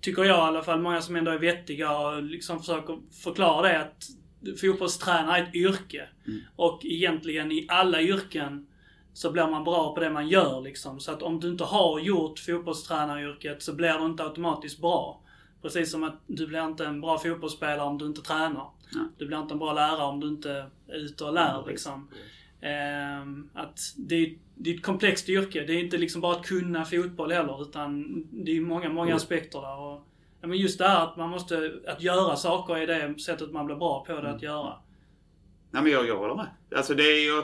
tycker 0.00 0.24
jag 0.24 0.38
i 0.38 0.40
alla 0.40 0.62
fall, 0.62 0.80
många 0.80 1.02
som 1.02 1.16
ändå 1.16 1.30
är 1.30 1.38
vettiga 1.38 1.98
och 1.98 2.22
liksom 2.22 2.58
försöker 2.58 2.98
förklara 3.22 3.68
det 3.68 3.80
att 3.80 4.04
fotbollstränare 4.60 5.38
är 5.38 5.42
ett 5.42 5.54
yrke. 5.54 6.08
Och 6.56 6.80
egentligen 6.84 7.52
i 7.52 7.66
alla 7.68 8.02
yrken 8.02 8.66
så 9.12 9.30
blir 9.30 9.46
man 9.46 9.64
bra 9.64 9.94
på 9.94 10.00
det 10.00 10.10
man 10.10 10.28
gör 10.28 10.60
liksom. 10.60 11.00
Så 11.00 11.12
att 11.12 11.22
om 11.22 11.40
du 11.40 11.48
inte 11.48 11.64
har 11.64 12.00
gjort 12.00 12.38
fotbollstränaryrket 12.38 13.62
så 13.62 13.74
blir 13.74 13.98
du 13.98 14.04
inte 14.04 14.24
automatiskt 14.24 14.80
bra. 14.80 15.20
Precis 15.62 15.90
som 15.90 16.04
att 16.04 16.20
du 16.26 16.46
blir 16.46 16.64
inte 16.64 16.86
en 16.86 17.00
bra 17.00 17.18
fotbollsspelare 17.18 17.88
om 17.88 17.98
du 17.98 18.06
inte 18.06 18.22
tränar. 18.22 18.70
Du 19.18 19.26
blir 19.26 19.38
inte 19.38 19.54
en 19.54 19.58
bra 19.58 19.72
lärare 19.72 20.02
om 20.02 20.20
du 20.20 20.28
inte 20.28 20.66
är 20.88 20.96
ute 20.96 21.24
och 21.24 21.34
lär 21.34 21.64
liksom. 21.66 22.08
Ehm, 22.60 23.48
att 23.54 23.80
det 23.96 24.14
är, 24.14 24.34
det 24.54 24.70
är 24.70 24.74
ett 24.74 24.82
komplext 24.82 25.28
yrke. 25.28 25.64
Det 25.64 25.72
är 25.72 25.78
inte 25.78 25.98
liksom 25.98 26.20
bara 26.20 26.36
att 26.36 26.46
kunna 26.46 26.84
fotboll 26.84 27.32
heller, 27.32 27.62
utan 27.62 28.22
det 28.32 28.56
är 28.56 28.60
många, 28.60 28.88
många 28.88 29.14
aspekter 29.14 29.60
där. 29.60 29.78
Och, 29.78 30.06
ja, 30.40 30.48
men 30.48 30.58
just 30.58 30.78
det 30.78 30.88
här 30.88 31.04
att 31.04 31.16
man 31.16 31.30
måste, 31.30 31.72
att 31.86 32.02
göra 32.02 32.36
saker 32.36 32.76
är 32.76 32.86
det 32.86 33.20
sättet 33.20 33.52
man 33.52 33.66
blir 33.66 33.76
bra 33.76 34.04
på 34.04 34.20
det 34.20 34.30
att 34.30 34.42
göra. 34.42 34.74
Nej 35.70 35.82
men 35.82 35.92
jag, 35.92 36.08
jag 36.08 36.16
håller 36.16 36.34
med. 36.34 36.46
Alltså 36.76 36.94
det 36.94 37.02
är 37.02 37.24
ju... 37.24 37.42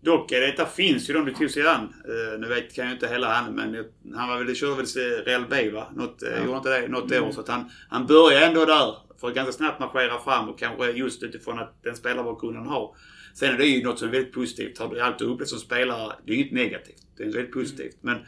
Dock 0.00 0.30
detta 0.30 0.66
finns 0.66 1.10
ju 1.10 1.14
de 1.14 1.24
du 1.24 1.34
tog 1.34 1.50
sig 1.50 1.66
an. 1.66 1.94
Uh, 2.08 2.40
nu 2.40 2.48
vet 2.48 2.74
kan 2.74 2.84
jag 2.84 2.94
inte 2.94 3.08
hela 3.08 3.32
han 3.32 3.54
men 3.54 3.84
han 4.16 4.28
var 4.28 4.44
väl, 4.44 4.54
körde 4.54 4.74
väl 4.74 5.24
Real 5.24 5.44
B 5.50 5.70
va? 5.70 5.86
Något, 5.94 6.22
uh, 6.22 6.44
Gjorde 6.44 6.56
inte 6.56 6.80
det 6.80 6.88
något 6.88 7.12
år. 7.12 7.32
Så 7.32 7.40
att 7.40 7.48
han, 7.48 7.70
han 7.88 8.06
började 8.06 8.46
ändå 8.46 8.64
där. 8.64 8.94
För 9.20 9.28
att 9.28 9.34
ganska 9.34 9.52
snabbt 9.52 9.80
marschera 9.80 10.18
fram 10.18 10.48
och 10.48 10.58
kanske 10.58 10.90
just 10.90 11.22
utifrån 11.22 11.58
att 11.58 11.82
den 11.82 11.96
spelarbakgrunden 11.96 12.66
har. 12.66 12.96
Sen 13.34 13.54
är 13.54 13.58
det 13.58 13.66
ju 13.66 13.84
något 13.84 13.98
som 13.98 14.08
är 14.08 14.12
väldigt 14.12 14.32
positivt. 14.32 14.78
Har 14.78 14.88
du 14.88 15.00
alltid 15.00 15.26
upplevt 15.26 15.48
som 15.48 15.58
spelare, 15.58 16.12
det 16.26 16.32
är 16.32 16.36
inget 16.36 16.52
negativt. 16.52 17.02
Det 17.16 17.22
är 17.22 17.32
väldigt 17.32 17.52
positivt. 17.52 17.96
Men 18.00 18.18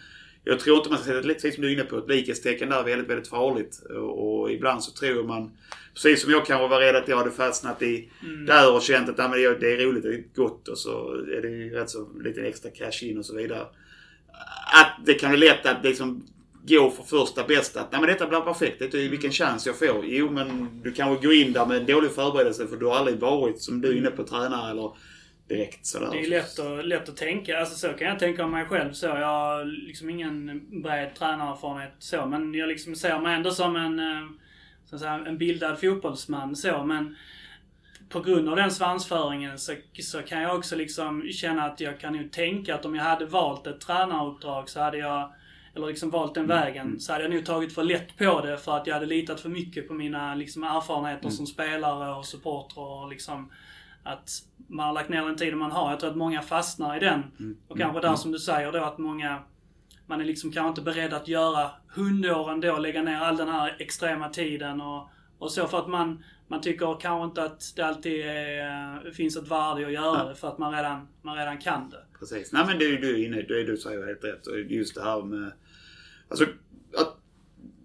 jag 0.44 0.60
tror 0.60 0.76
inte 0.76 0.90
man 0.90 0.98
ska 0.98 1.06
sätta, 1.06 1.28
lite 1.28 1.52
som 1.52 1.62
du 1.62 1.68
är 1.68 1.72
inne 1.72 1.84
på, 1.84 1.98
ett 1.98 2.08
likhetstecken 2.08 2.68
där 2.68 2.80
är 2.80 2.84
väldigt, 2.84 3.10
väldigt 3.10 3.28
farligt. 3.28 3.82
Och, 3.90 4.40
och 4.40 4.52
ibland 4.52 4.84
så 4.84 4.92
tror 4.92 5.24
man, 5.24 5.56
precis 5.94 6.22
som 6.22 6.30
jag 6.30 6.46
kanske 6.46 6.68
var 6.68 6.80
rädd 6.80 6.96
att 6.96 7.08
jag 7.08 7.16
hade 7.16 7.30
fastnat 7.30 7.82
i 7.82 8.10
där 8.46 8.74
och 8.74 8.82
känt 8.82 9.08
att 9.08 9.16
det 9.16 9.22
är 9.22 9.84
roligt, 9.86 10.02
det 10.02 10.08
är 10.08 10.24
gott 10.34 10.68
och 10.68 10.78
så 10.78 11.14
är 11.14 11.42
det 11.42 11.48
ju 11.48 11.70
rätt 11.70 11.90
så 11.90 12.08
lite 12.22 12.40
extra 12.40 12.70
cash 12.70 13.04
in 13.04 13.18
och 13.18 13.26
så 13.26 13.36
vidare. 13.36 13.66
Att 14.74 15.06
det 15.06 15.14
kan 15.14 15.30
vara 15.30 15.40
lätt 15.40 15.66
att 15.66 15.84
liksom 15.84 16.26
gå 16.68 16.90
för 16.90 17.02
första 17.02 17.44
bästa. 17.44 17.80
Att, 17.80 17.92
nej 17.92 18.00
men 18.00 18.10
detta 18.10 18.26
blir 18.26 18.40
perfekt. 18.40 18.78
Det 18.78 18.94
är 18.94 19.02
ju 19.02 19.08
vilken 19.08 19.32
chans 19.32 19.66
jag 19.66 19.78
får. 19.78 20.04
Jo 20.04 20.30
men 20.30 20.80
du 20.82 20.92
kanske 20.92 21.26
går 21.26 21.34
in 21.34 21.52
där 21.52 21.66
med 21.66 21.76
en 21.76 21.86
dålig 21.86 22.10
förberedelse 22.10 22.66
för 22.66 22.76
du 22.76 22.86
har 22.86 22.96
aldrig 22.96 23.18
varit 23.18 23.62
som 23.62 23.80
du 23.80 23.88
är 23.88 23.96
inne 23.96 24.10
på 24.10 24.24
tränare 24.24 24.70
eller 24.70 24.92
direkt 25.48 25.86
sådär. 25.86 26.08
Det 26.12 26.24
är 26.24 26.28
lätt 26.28 26.58
att, 26.58 26.86
lätt 26.86 27.08
att 27.08 27.16
tänka. 27.16 27.58
Alltså 27.58 27.74
så 27.74 27.88
kan 27.88 28.08
jag 28.08 28.18
tänka 28.18 28.44
om 28.44 28.50
mig 28.50 28.66
själv 28.66 28.92
så. 28.92 29.06
Jag 29.06 29.26
har 29.26 29.64
liksom 29.64 30.10
ingen 30.10 30.62
bred 30.82 31.14
tränarerfarenhet 31.14 31.94
så. 31.98 32.26
Men 32.26 32.54
jag 32.54 32.68
liksom 32.68 32.94
ser 32.94 33.20
mig 33.20 33.34
ändå 33.34 33.50
som 33.50 33.76
en, 33.76 33.98
eh, 33.98 34.28
så 34.86 34.94
att 34.94 35.00
säga, 35.00 35.24
en 35.26 35.38
bildad 35.38 35.80
fotbollsman 35.80 36.56
så. 36.56 36.84
Men 36.84 37.16
på 38.08 38.20
grund 38.20 38.48
av 38.48 38.56
den 38.56 38.70
svansföringen 38.70 39.58
så, 39.58 39.74
så 40.02 40.22
kan 40.22 40.42
jag 40.42 40.56
också 40.56 40.76
liksom 40.76 41.28
känna 41.32 41.64
att 41.64 41.80
jag 41.80 42.00
kan 42.00 42.14
ju 42.14 42.28
tänka 42.28 42.74
att 42.74 42.84
om 42.84 42.94
jag 42.94 43.04
hade 43.04 43.26
valt 43.26 43.66
ett 43.66 43.80
tränaruppdrag 43.80 44.68
så 44.68 44.80
hade 44.80 44.98
jag 44.98 45.32
eller 45.78 45.88
liksom 45.88 46.10
valt 46.10 46.34
den 46.34 46.46
vägen, 46.46 47.00
så 47.00 47.12
hade 47.12 47.24
jag 47.24 47.32
nog 47.32 47.46
tagit 47.46 47.74
för 47.74 47.84
lätt 47.84 48.16
på 48.16 48.40
det 48.40 48.58
för 48.58 48.76
att 48.76 48.86
jag 48.86 48.94
hade 48.94 49.06
litat 49.06 49.40
för 49.40 49.48
mycket 49.48 49.88
på 49.88 49.94
mina 49.94 50.34
liksom, 50.34 50.64
erfarenheter 50.64 51.28
som 51.30 51.46
spelare 51.46 52.14
och 52.14 52.26
supporter 52.26 52.80
och 52.80 53.08
liksom 53.08 53.52
att 54.02 54.30
man 54.66 54.86
har 54.86 54.92
lagt 54.92 55.08
ner 55.08 55.24
den 55.24 55.36
tiden 55.36 55.58
man 55.58 55.70
har. 55.70 55.90
Jag 55.90 56.00
tror 56.00 56.10
att 56.10 56.16
många 56.16 56.42
fastnar 56.42 56.96
i 56.96 57.00
den. 57.00 57.22
Och 57.68 57.78
kanske 57.78 58.00
där 58.00 58.14
som 58.14 58.32
du 58.32 58.38
säger 58.38 58.72
då 58.72 58.84
att 58.84 58.98
många 58.98 59.42
man 60.08 60.20
är 60.20 60.24
liksom 60.24 60.52
kanske 60.52 60.68
inte 60.68 60.82
beredd 60.82 61.12
att 61.12 61.28
göra 61.28 61.70
hundåren 61.88 62.60
då, 62.60 62.78
lägga 62.78 63.02
ner 63.02 63.16
all 63.16 63.36
den 63.36 63.48
här 63.48 63.76
extrema 63.78 64.28
tiden 64.28 64.80
och, 64.80 65.08
och 65.38 65.52
så 65.52 65.66
för 65.66 65.78
att 65.78 65.88
man, 65.88 66.24
man 66.48 66.60
tycker 66.60 67.00
kanske 67.00 67.24
inte 67.24 67.42
att 67.42 67.72
det 67.76 67.82
alltid 67.82 68.26
är, 68.26 69.10
finns 69.10 69.36
ett 69.36 69.48
värde 69.48 69.80
i 69.80 69.84
att 69.84 69.92
göra 69.92 70.28
det 70.28 70.34
för 70.34 70.48
att 70.48 70.58
man 70.58 70.72
redan, 70.72 71.08
man 71.22 71.36
redan 71.36 71.58
kan 71.58 71.90
det. 71.90 72.04
Precis. 72.18 72.52
Nej 72.52 72.66
men 72.66 72.78
det 72.78 72.84
är 72.84 73.00
du 73.00 73.24
inne 73.24 73.42
det 73.42 73.60
är 73.60 73.66
du 73.66 73.76
säger 73.76 74.06
helt 74.06 74.24
rätt. 74.24 74.70
Just 74.70 74.94
det 74.94 75.02
här 75.02 75.22
med... 75.22 75.52
Alltså 76.28 76.44
att 76.96 77.16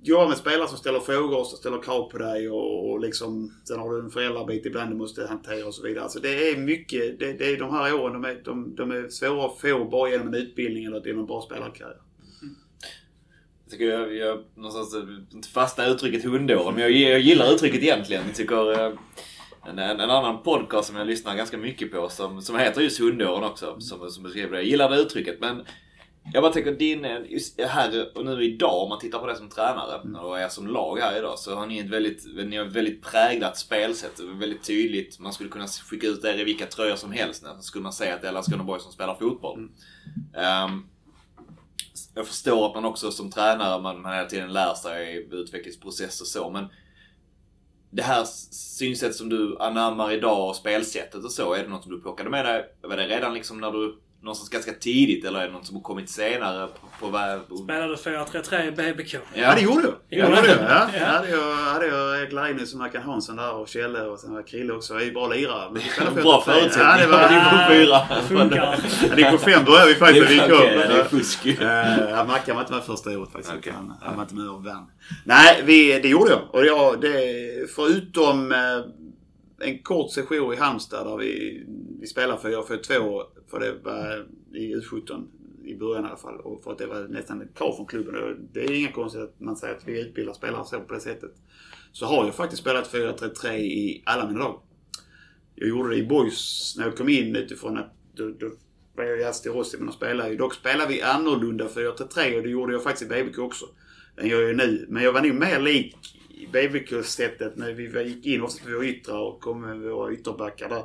jobba 0.03 0.27
med 0.27 0.37
spelare 0.37 0.67
som 0.67 0.77
ställer 0.77 0.99
frågor, 0.99 1.39
och 1.39 1.47
ställer 1.47 1.81
krav 1.81 2.09
på 2.09 2.17
dig 2.17 2.49
och, 2.49 2.91
och 2.91 2.99
liksom... 2.99 3.53
Sen 3.67 3.79
har 3.79 3.93
du 3.93 3.99
en 3.99 4.11
föräldrabit 4.11 4.65
ibland 4.65 4.91
du 4.91 4.95
måste 4.95 5.27
hantera 5.27 5.67
och 5.67 5.75
så 5.75 5.83
vidare. 5.83 6.03
Alltså 6.03 6.19
det 6.19 6.49
är 6.49 6.57
mycket... 6.57 7.19
Det, 7.19 7.33
det 7.33 7.45
är 7.45 7.57
de 7.57 7.73
här 7.73 7.93
åren, 7.93 8.21
de 8.21 8.29
är, 8.29 8.41
de, 8.43 8.75
de 8.75 8.91
är 8.91 9.09
svåra 9.09 9.45
att 9.45 9.59
få 9.59 9.85
bara 9.85 10.09
genom 10.09 10.27
en 10.27 10.33
utbildning 10.33 10.85
eller 10.85 11.07
genom 11.07 11.21
en 11.21 11.27
bra 11.27 11.41
spelarkarriär. 11.41 11.97
Jag 13.65 13.71
tycker 13.71 13.85
jag, 13.85 14.15
jag 14.15 14.43
någonstans, 14.55 14.95
inte 15.33 15.47
fasta 15.47 15.87
uttrycket 15.87 16.23
hundåren, 16.23 16.73
men 16.73 16.83
jag, 16.83 16.91
jag 16.91 17.19
gillar 17.19 17.53
uttrycket 17.53 17.81
egentligen. 17.81 18.23
Jag 18.27 18.35
tycker 18.35 18.71
eh, 18.71 18.93
en, 19.65 19.79
en, 19.79 19.99
en 19.99 20.09
annan 20.09 20.43
podcast 20.43 20.87
som 20.87 20.97
jag 20.97 21.07
lyssnar 21.07 21.35
ganska 21.35 21.57
mycket 21.57 21.91
på 21.91 22.09
som, 22.09 22.41
som 22.41 22.59
heter 22.59 22.81
just 22.81 22.99
hundåren 22.99 23.43
också, 23.43 23.79
som, 23.79 24.09
som 24.09 24.23
beskriver 24.23 24.51
det. 24.51 24.57
Jag 24.57 24.65
gillar 24.65 24.89
det 24.89 25.01
uttrycket 25.01 25.39
men 25.39 25.65
jag 26.31 26.43
bara 26.43 26.53
tänker 26.53 26.71
din, 26.71 27.03
här 27.67 28.17
och 28.17 28.25
nu 28.25 28.43
idag 28.43 28.83
om 28.83 28.89
man 28.89 28.99
tittar 28.99 29.19
på 29.19 29.27
det 29.27 29.35
som 29.35 29.49
tränare 29.49 30.19
och 30.19 30.39
er 30.39 30.49
som 30.49 30.67
lag 30.67 30.97
här 30.99 31.17
idag 31.17 31.39
så 31.39 31.55
har 31.55 31.65
ni 31.65 31.79
ett 31.79 31.89
väldigt, 31.89 32.25
ni 32.35 32.57
har 32.57 32.65
ett 32.65 32.75
väldigt 32.75 33.03
präglat 33.03 33.57
spelsätt. 33.57 34.19
Väldigt 34.19 34.63
tydligt. 34.63 35.19
Man 35.19 35.33
skulle 35.33 35.49
kunna 35.49 35.67
skicka 35.67 36.07
ut 36.07 36.25
er 36.25 36.39
i 36.39 36.43
vilka 36.43 36.65
tröjor 36.65 36.95
som 36.95 37.11
helst. 37.11 37.43
Så 37.55 37.61
skulle 37.61 37.83
man 37.83 37.93
säga 37.93 38.15
att 38.15 38.21
det 38.21 38.27
är 38.27 38.31
Landskrona 38.31 38.63
Boys 38.63 38.83
som 38.83 38.91
spelar 38.91 39.15
fotboll. 39.15 39.69
Ehm, 40.35 40.83
jag 42.15 42.27
förstår 42.27 42.67
att 42.67 42.75
man 42.75 42.85
också 42.85 43.11
som 43.11 43.31
tränare, 43.31 43.81
man, 43.81 44.01
man 44.01 44.13
hela 44.13 44.29
tiden 44.29 44.53
lär 44.53 44.73
sig 44.73 45.15
i 45.15 45.27
utvecklingsprocess 45.31 46.21
och 46.21 46.27
så, 46.27 46.49
men 46.49 46.67
det 47.89 48.03
här 48.03 48.23
synsätt 48.23 49.15
som 49.15 49.29
du 49.29 49.57
anammar 49.59 50.11
idag 50.11 50.49
och 50.49 50.55
spelsättet 50.55 51.23
och 51.23 51.31
så, 51.31 51.53
är 51.53 51.63
det 51.63 51.69
något 51.69 51.83
som 51.83 51.91
du 51.91 52.01
plockade 52.01 52.29
med 52.29 52.45
dig? 52.45 52.65
Var 52.81 52.97
det 52.97 53.07
redan 53.07 53.33
liksom 53.33 53.61
när 53.61 53.71
du 53.71 53.99
någonstans 54.23 54.49
ganska 54.49 54.73
tidigt 54.73 55.25
eller 55.25 55.39
är 55.39 55.47
det 55.47 55.53
något 55.53 55.65
som 55.67 55.75
har 55.75 55.83
kommit 55.83 56.09
senare 56.09 56.67
på, 56.67 57.07
på? 57.11 57.57
Spelade 57.57 57.95
4-3-3 57.95 58.67
i 58.67 58.71
BBK. 58.71 59.15
Ja, 59.33 59.55
det 59.55 59.61
gjorde 59.61 59.81
du. 59.81 59.93
Ja, 60.09 60.25
det 60.29 60.31
du? 60.31 60.37
gjorde 60.37 60.49
jag. 60.49 60.71
Ja. 60.71 60.89
Ja. 60.99 61.05
Hade 61.05 61.29
jag, 61.29 61.55
hade 61.55 61.87
jag 61.87 62.21
Erik 62.21 62.31
Larinus 62.31 62.73
och 62.73 62.79
Mackan 62.79 63.03
Hansson 63.03 63.35
där 63.35 63.53
och 63.53 63.67
Kjelle 63.67 64.01
och 64.01 64.19
sen 64.19 64.33
var 64.33 64.47
Krille 64.47 64.73
också. 64.73 64.93
Jag 64.93 65.01
är 65.01 65.05
ju 65.05 65.11
bra 65.11 65.27
lirare. 65.27 65.69
Men 65.71 65.81
vi 65.83 65.89
spelade 65.89 66.21
Bra 66.21 66.43
4-3. 66.47 66.51
förutsättning. 66.51 66.85
Ja, 66.87 66.97
det 66.97 67.07
var... 67.07 67.29
Division 67.29 67.59
fyra. 67.69 68.21
Funkar. 68.39 68.77
Ja, 69.09 69.15
Division 69.15 69.39
5 69.39 69.65
började 69.65 69.87
vi 69.87 69.95
faktiskt 69.95 70.29
när 70.29 70.47
vi 70.47 70.53
Okej, 70.53 70.77
upp. 70.77 70.87
det 70.89 70.99
är 70.99 71.03
fusk. 71.03 71.45
Eh, 71.45 72.09
ja, 72.09 72.23
Mackan 72.25 72.55
var 72.55 72.61
inte 72.61 72.73
med 72.73 72.83
första 72.83 73.09
året 73.19 73.31
faktiskt. 73.31 73.53
Okej. 73.57 73.73
Han, 73.75 73.93
han 74.01 74.15
var 74.15 74.23
inte 74.23 74.35
med 74.35 74.49
och 74.49 74.63
vann. 74.63 74.85
Nej, 75.23 75.61
vi, 75.63 75.99
det 75.99 76.07
gjorde 76.07 76.31
jag. 76.31 76.41
Och 76.51 76.65
jag, 76.65 77.01
det, 77.01 77.11
förutom 77.75 78.51
eh, 78.51 78.57
en 79.59 79.83
kort 79.83 80.11
session 80.11 80.53
i 80.53 80.55
Halmstad 80.55 81.07
där 81.07 81.17
vi, 81.17 81.63
vi 81.99 82.07
spelade 82.07 82.41
4-4-2 82.41 83.21
för 83.47 83.59
det 83.59 83.73
var 83.83 84.27
i 84.53 84.75
U17 84.75 85.27
i 85.63 85.75
början 85.75 86.05
i 86.05 86.07
alla 86.07 86.17
fall. 86.17 86.39
Och 86.39 86.63
för 86.63 86.71
att 86.71 86.77
det 86.77 86.85
var 86.85 87.07
nästan 87.07 87.41
ett 87.41 87.57
krav 87.57 87.75
från 87.75 87.85
klubben. 87.85 88.47
Det 88.53 88.63
är 88.63 88.71
inga 88.71 88.91
konstigt 88.91 89.21
att 89.21 89.39
man 89.39 89.55
säger 89.55 89.75
att 89.75 89.87
vi 89.87 90.01
utbildar 90.01 90.33
spelare 90.33 90.65
så 90.65 90.79
på 90.79 90.93
det 90.93 90.99
sättet. 90.99 91.31
Så 91.91 92.05
har 92.05 92.25
jag 92.25 92.35
faktiskt 92.35 92.61
spelat 92.61 92.93
4-3-3 92.93 93.51
i 93.57 94.03
alla 94.05 94.27
mina 94.27 94.39
lag. 94.39 94.61
Jag 95.55 95.69
gjorde 95.69 95.89
det 95.89 95.95
i 95.95 96.03
Boys 96.03 96.75
när 96.77 96.85
jag 96.85 96.97
kom 96.97 97.09
in 97.09 97.35
utifrån 97.35 97.77
att 97.77 97.93
då, 98.15 98.29
då 98.29 98.51
var 98.95 99.03
jag 99.03 99.19
i 99.19 99.23
Asti 99.23 99.49
Rossi 99.49 99.77
men 99.77 99.87
de 99.87 99.93
spelade 99.93 100.29
ju. 100.29 100.37
Dock 100.37 100.53
spelade 100.53 100.93
vi 100.93 101.01
annorlunda 101.01 101.67
4-3 101.67 102.37
och 102.37 102.43
det 102.43 102.49
gjorde 102.49 102.73
jag 102.73 102.83
faktiskt 102.83 103.11
i 103.11 103.23
BBK 103.23 103.39
också. 103.39 103.65
Än 104.17 104.29
jag 104.29 104.41
gör 104.41 104.53
nu. 104.53 104.85
Men 104.89 105.03
jag 105.03 105.13
var 105.13 105.21
nog 105.21 105.35
mer 105.35 105.59
lik 105.59 105.95
i 106.43 106.47
BBK-sättet 106.51 107.57
när 107.57 107.73
vi 107.73 108.03
gick 108.03 108.25
in 108.25 108.41
oss 108.41 108.59
på 108.59 108.69
våra 108.69 108.85
yttrar 108.85 109.19
och 109.19 109.39
kom 109.39 109.61
med 109.61 109.79
våra 109.79 110.13
ytterbackar 110.13 110.69
där. 110.69 110.83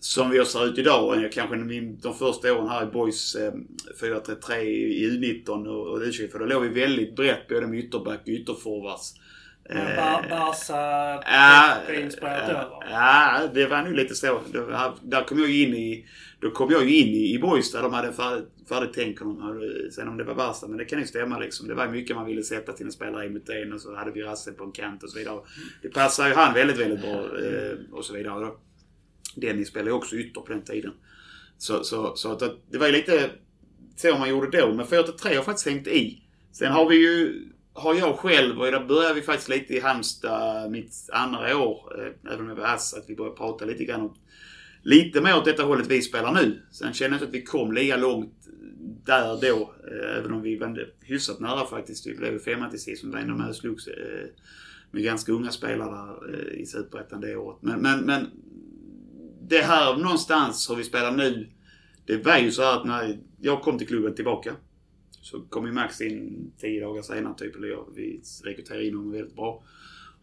Som 0.00 0.30
vi 0.30 0.44
ser 0.44 0.66
ut 0.66 0.78
idag 0.78 1.32
kanske 1.32 1.56
de 2.02 2.14
första 2.18 2.54
åren 2.54 2.68
här 2.68 2.82
i 2.82 2.86
Boys 2.86 3.34
eh, 3.34 3.52
4-3-3 4.00 4.56
i 4.60 5.10
U19 5.10 5.66
och, 5.66 5.86
och 5.86 6.00
U20. 6.00 6.30
För 6.30 6.38
då 6.38 6.44
låg 6.44 6.62
vi 6.62 6.80
väldigt 6.80 7.16
brett 7.16 7.48
både 7.48 7.66
med 7.66 7.78
ytterback 7.78 8.20
och 8.22 8.28
ytterforwards. 8.28 9.14
Bar- 9.74 10.26
Barca 10.30 11.22
Ja, 11.26 11.76
inspirerat 11.94 12.48
över. 12.48 12.90
ja, 12.90 13.40
det 13.54 13.66
var 13.66 13.82
nog 13.82 13.92
lite 13.94 14.14
så. 14.14 14.40
Var, 14.54 14.94
där 15.02 15.24
kom 15.24 15.38
jag 15.38 15.48
ju 15.50 15.62
in 15.66 15.74
i... 15.74 16.06
Då 16.40 16.50
kom 16.50 16.70
jag 16.70 16.84
ju 16.88 16.96
in 16.96 17.08
i, 17.08 17.34
i 17.34 17.38
Boys 17.38 17.72
där 17.72 17.82
de 17.82 17.92
hade 17.92 18.12
färdigt, 18.12 18.44
färdigt 18.68 18.90
tänk. 18.94 19.18
de 19.18 19.40
hade- 19.42 19.92
Sen 19.92 20.08
om 20.08 20.16
det 20.16 20.24
var 20.24 20.34
Barca, 20.34 20.66
men 20.68 20.78
det 20.78 20.84
kan 20.84 20.98
ju 20.98 21.06
stämma 21.06 21.38
liksom. 21.38 21.68
Det 21.68 21.74
var 21.74 21.88
mycket 21.88 22.16
man 22.16 22.26
ville 22.26 22.42
sätta 22.42 22.72
till 22.72 22.86
en 22.86 22.92
spelare 22.92 23.26
in 23.26 23.32
mot 23.32 23.48
en 23.48 23.72
och 23.72 23.80
så 23.80 23.94
hade 23.96 24.10
vi 24.10 24.22
Rasse 24.22 24.52
på 24.52 24.64
en 24.64 24.72
kant 24.72 25.02
och 25.02 25.10
så 25.10 25.18
vidare. 25.18 25.40
Det 25.82 25.88
passar 25.88 26.28
ju 26.28 26.34
han 26.34 26.54
väldigt, 26.54 26.78
väldigt 26.78 27.00
bra 27.00 27.12
eh, 27.38 27.76
och 27.92 28.04
så 28.04 28.14
vidare. 28.14 28.40
Då. 28.40 28.58
Dennis 29.36 29.68
spelade 29.68 29.90
ju 29.90 29.94
också 29.96 30.16
ytter 30.16 30.40
på 30.40 30.52
den 30.52 30.62
tiden. 30.64 30.92
Så, 31.58 31.84
så, 31.84 32.16
så 32.16 32.32
att 32.32 32.42
det 32.70 32.78
var 32.78 32.86
ju 32.86 32.92
lite 32.92 33.30
så 33.96 34.18
man 34.18 34.28
gjorde 34.30 34.60
då. 34.60 34.72
Men 34.74 34.86
4-3 34.86 35.36
har 35.36 35.42
faktiskt 35.42 35.68
hängt 35.68 35.86
i. 35.86 36.22
Sen 36.52 36.72
har 36.72 36.88
vi 36.88 36.96
ju, 36.96 37.44
har 37.78 37.94
jag 37.94 38.16
själv, 38.16 38.60
och 38.60 38.72
där 38.72 38.84
började 38.84 39.14
vi 39.14 39.22
faktiskt 39.22 39.48
lite 39.48 39.74
i 39.74 39.80
Halmstad 39.80 40.70
mitt 40.70 40.92
andra 41.12 41.56
år, 41.58 42.00
eh, 42.00 42.32
även 42.32 42.40
om 42.40 42.48
jag 42.48 42.56
var 42.56 42.64
ass, 42.64 42.94
att 42.94 43.04
vi 43.10 43.16
började 43.16 43.36
prata 43.36 43.64
lite 43.64 43.84
grann 43.84 44.00
om 44.00 44.14
Lite 44.82 45.20
mer 45.20 45.36
åt 45.36 45.44
detta 45.44 45.62
hållet 45.62 45.86
vi 45.86 46.02
spelar 46.02 46.32
nu. 46.32 46.62
Sen 46.70 46.92
kände 46.92 47.16
jag 47.16 47.22
inte 47.22 47.28
att 47.28 47.42
vi 47.42 47.42
kom 47.42 47.72
lika 47.72 47.96
långt 47.96 48.34
där 49.04 49.40
då. 49.40 49.74
Eh, 49.90 50.18
även 50.18 50.32
om 50.32 50.42
vi 50.42 50.56
var 50.56 50.88
hyfsat 51.00 51.40
nära 51.40 51.66
faktiskt. 51.66 52.06
Vi 52.06 52.14
blev 52.14 52.38
femma 52.38 52.70
till 52.70 52.80
sist. 52.80 53.04
men 53.04 53.12
var 53.12 53.18
ändå 53.18 53.34
med 53.34 53.48
och 53.48 53.56
slogs 53.56 53.86
eh, 53.88 54.26
med 54.90 55.02
ganska 55.02 55.32
unga 55.32 55.50
spelare 55.50 55.90
där 55.90 56.34
eh, 56.34 56.60
i 56.60 56.66
Superettan 56.66 57.20
det 57.20 57.36
året. 57.36 57.58
Men, 57.60 57.80
men, 57.80 58.00
men 58.00 58.26
det 59.48 59.62
här 59.62 59.96
någonstans 59.96 60.70
hur 60.70 60.76
vi 60.76 60.84
spelar 60.84 61.12
nu. 61.12 61.48
Det 62.06 62.24
var 62.24 62.38
ju 62.38 62.50
så 62.50 62.62
här 62.62 62.76
att 62.76 62.86
när 62.86 63.18
jag 63.40 63.62
kom 63.62 63.78
till 63.78 63.86
klubben 63.86 64.14
tillbaka 64.14 64.54
så 65.30 65.40
kom 65.40 65.66
ju 65.66 65.72
Max 65.72 66.00
in 66.00 66.52
tio 66.60 66.80
dagar 66.80 67.02
senare 67.02 67.34
typ. 67.38 67.56
Eller 67.56 67.68
jag, 67.68 67.88
vi 67.94 68.20
rekryterade 68.44 68.86
in 68.86 68.96
honom 68.96 69.12
väldigt 69.12 69.36
bra. 69.36 69.62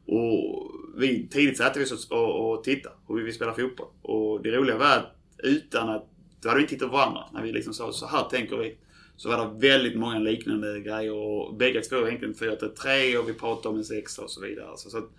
Och 0.06 0.72
vi 0.98 1.28
tidigt 1.28 1.58
satte 1.58 1.80
vi 1.80 1.86
oss 1.86 2.12
och, 2.12 2.52
och 2.52 2.64
tittade 2.64 2.96
hur 3.08 3.16
vi 3.16 3.24
vill 3.24 3.34
spela 3.34 3.54
fotboll. 3.54 3.88
Och 4.02 4.42
det 4.42 4.52
roliga 4.52 4.78
var 4.78 4.98
att 4.98 5.16
utan 5.38 5.90
att... 5.90 6.10
Då 6.42 6.50
hade 6.50 6.62
vi 6.62 6.68
tittat 6.68 6.90
på 6.90 6.98
varandra 6.98 7.24
när 7.34 7.42
vi 7.42 7.52
liksom 7.52 7.74
sa 7.74 7.92
så 7.92 8.08
här 8.08 8.24
tänker 8.24 8.58
vi. 8.58 8.78
Så 9.16 9.30
var 9.30 9.46
det 9.46 9.68
väldigt 9.68 9.98
många 9.98 10.20
liknande 10.20 10.80
grejer 10.80 11.14
och 11.14 11.56
bägge 11.56 11.82
två 11.82 12.08
egentligen 12.08 12.34
4-3 12.34 13.18
och 13.18 13.30
vi 13.30 13.34
pratade 13.34 13.70
om 13.70 13.76
en 13.76 13.84
sexa 13.84 14.22
och 14.22 14.32
så 14.32 14.42
vidare. 14.42 14.78
Så, 14.78 14.90
så 14.90 14.98
att 14.98 15.10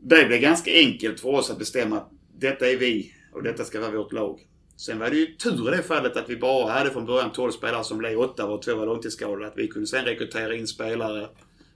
det 0.00 0.24
blev 0.26 0.40
ganska 0.40 0.70
enkelt 0.70 1.20
för 1.20 1.28
oss 1.28 1.50
att 1.50 1.58
bestämma 1.58 1.96
att 1.96 2.10
detta 2.38 2.70
är 2.70 2.76
vi 2.76 3.12
och 3.32 3.42
detta 3.42 3.64
ska 3.64 3.80
vara 3.80 3.90
vårt 3.90 4.12
lag. 4.12 4.46
Sen 4.76 4.98
var 4.98 5.10
det 5.10 5.16
ju 5.16 5.26
tur 5.26 5.72
i 5.72 5.76
det 5.76 5.82
fallet 5.82 6.16
att 6.16 6.30
vi 6.30 6.36
bara 6.36 6.72
hade 6.72 6.90
från 6.90 7.06
början 7.06 7.32
12 7.32 7.50
spelare 7.50 7.84
som 7.84 7.98
blev 7.98 8.20
8 8.20 8.46
och 8.46 8.62
två 8.62 8.74
var 8.74 8.86
långtidsskadade. 8.86 9.46
Att 9.46 9.56
vi 9.56 9.68
kunde 9.68 9.86
sen 9.86 10.04
rekrytera 10.04 10.54
in 10.54 10.66
spelare. 10.66 11.28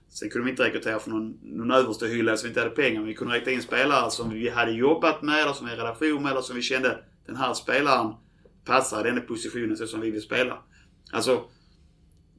Sen 0.09 0.29
kunde 0.29 0.45
vi 0.45 0.51
inte 0.51 0.63
rekrytera 0.63 0.99
från 0.99 1.13
någon, 1.13 1.39
någon 1.41 1.71
överste 1.71 2.07
hylla 2.07 2.37
så 2.37 2.43
vi 2.43 2.49
inte 2.49 2.59
hade 2.59 2.75
pengar. 2.75 2.99
Men 2.99 3.07
vi 3.07 3.13
kunde 3.13 3.33
rekrytera 3.33 3.55
in 3.55 3.61
spelare 3.61 4.11
som 4.11 4.29
vi 4.29 4.49
hade 4.49 4.71
jobbat 4.71 5.21
med 5.21 5.41
eller 5.41 5.53
som 5.53 5.65
vi 5.65 5.71
hade 5.71 5.83
relation 5.83 6.23
med 6.23 6.31
eller 6.31 6.41
som 6.41 6.55
vi 6.55 6.61
kände 6.61 7.03
den 7.25 7.35
här 7.35 7.53
spelaren 7.53 8.13
passar 8.65 9.07
i 9.07 9.11
den 9.11 9.27
positionen 9.27 9.77
så 9.77 9.87
som 9.87 10.01
vi 10.01 10.11
vill 10.11 10.21
spela. 10.21 10.57
Alltså, 11.11 11.43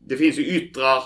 det 0.06 0.16
finns 0.16 0.38
ju 0.38 0.46
yttrar, 0.46 1.02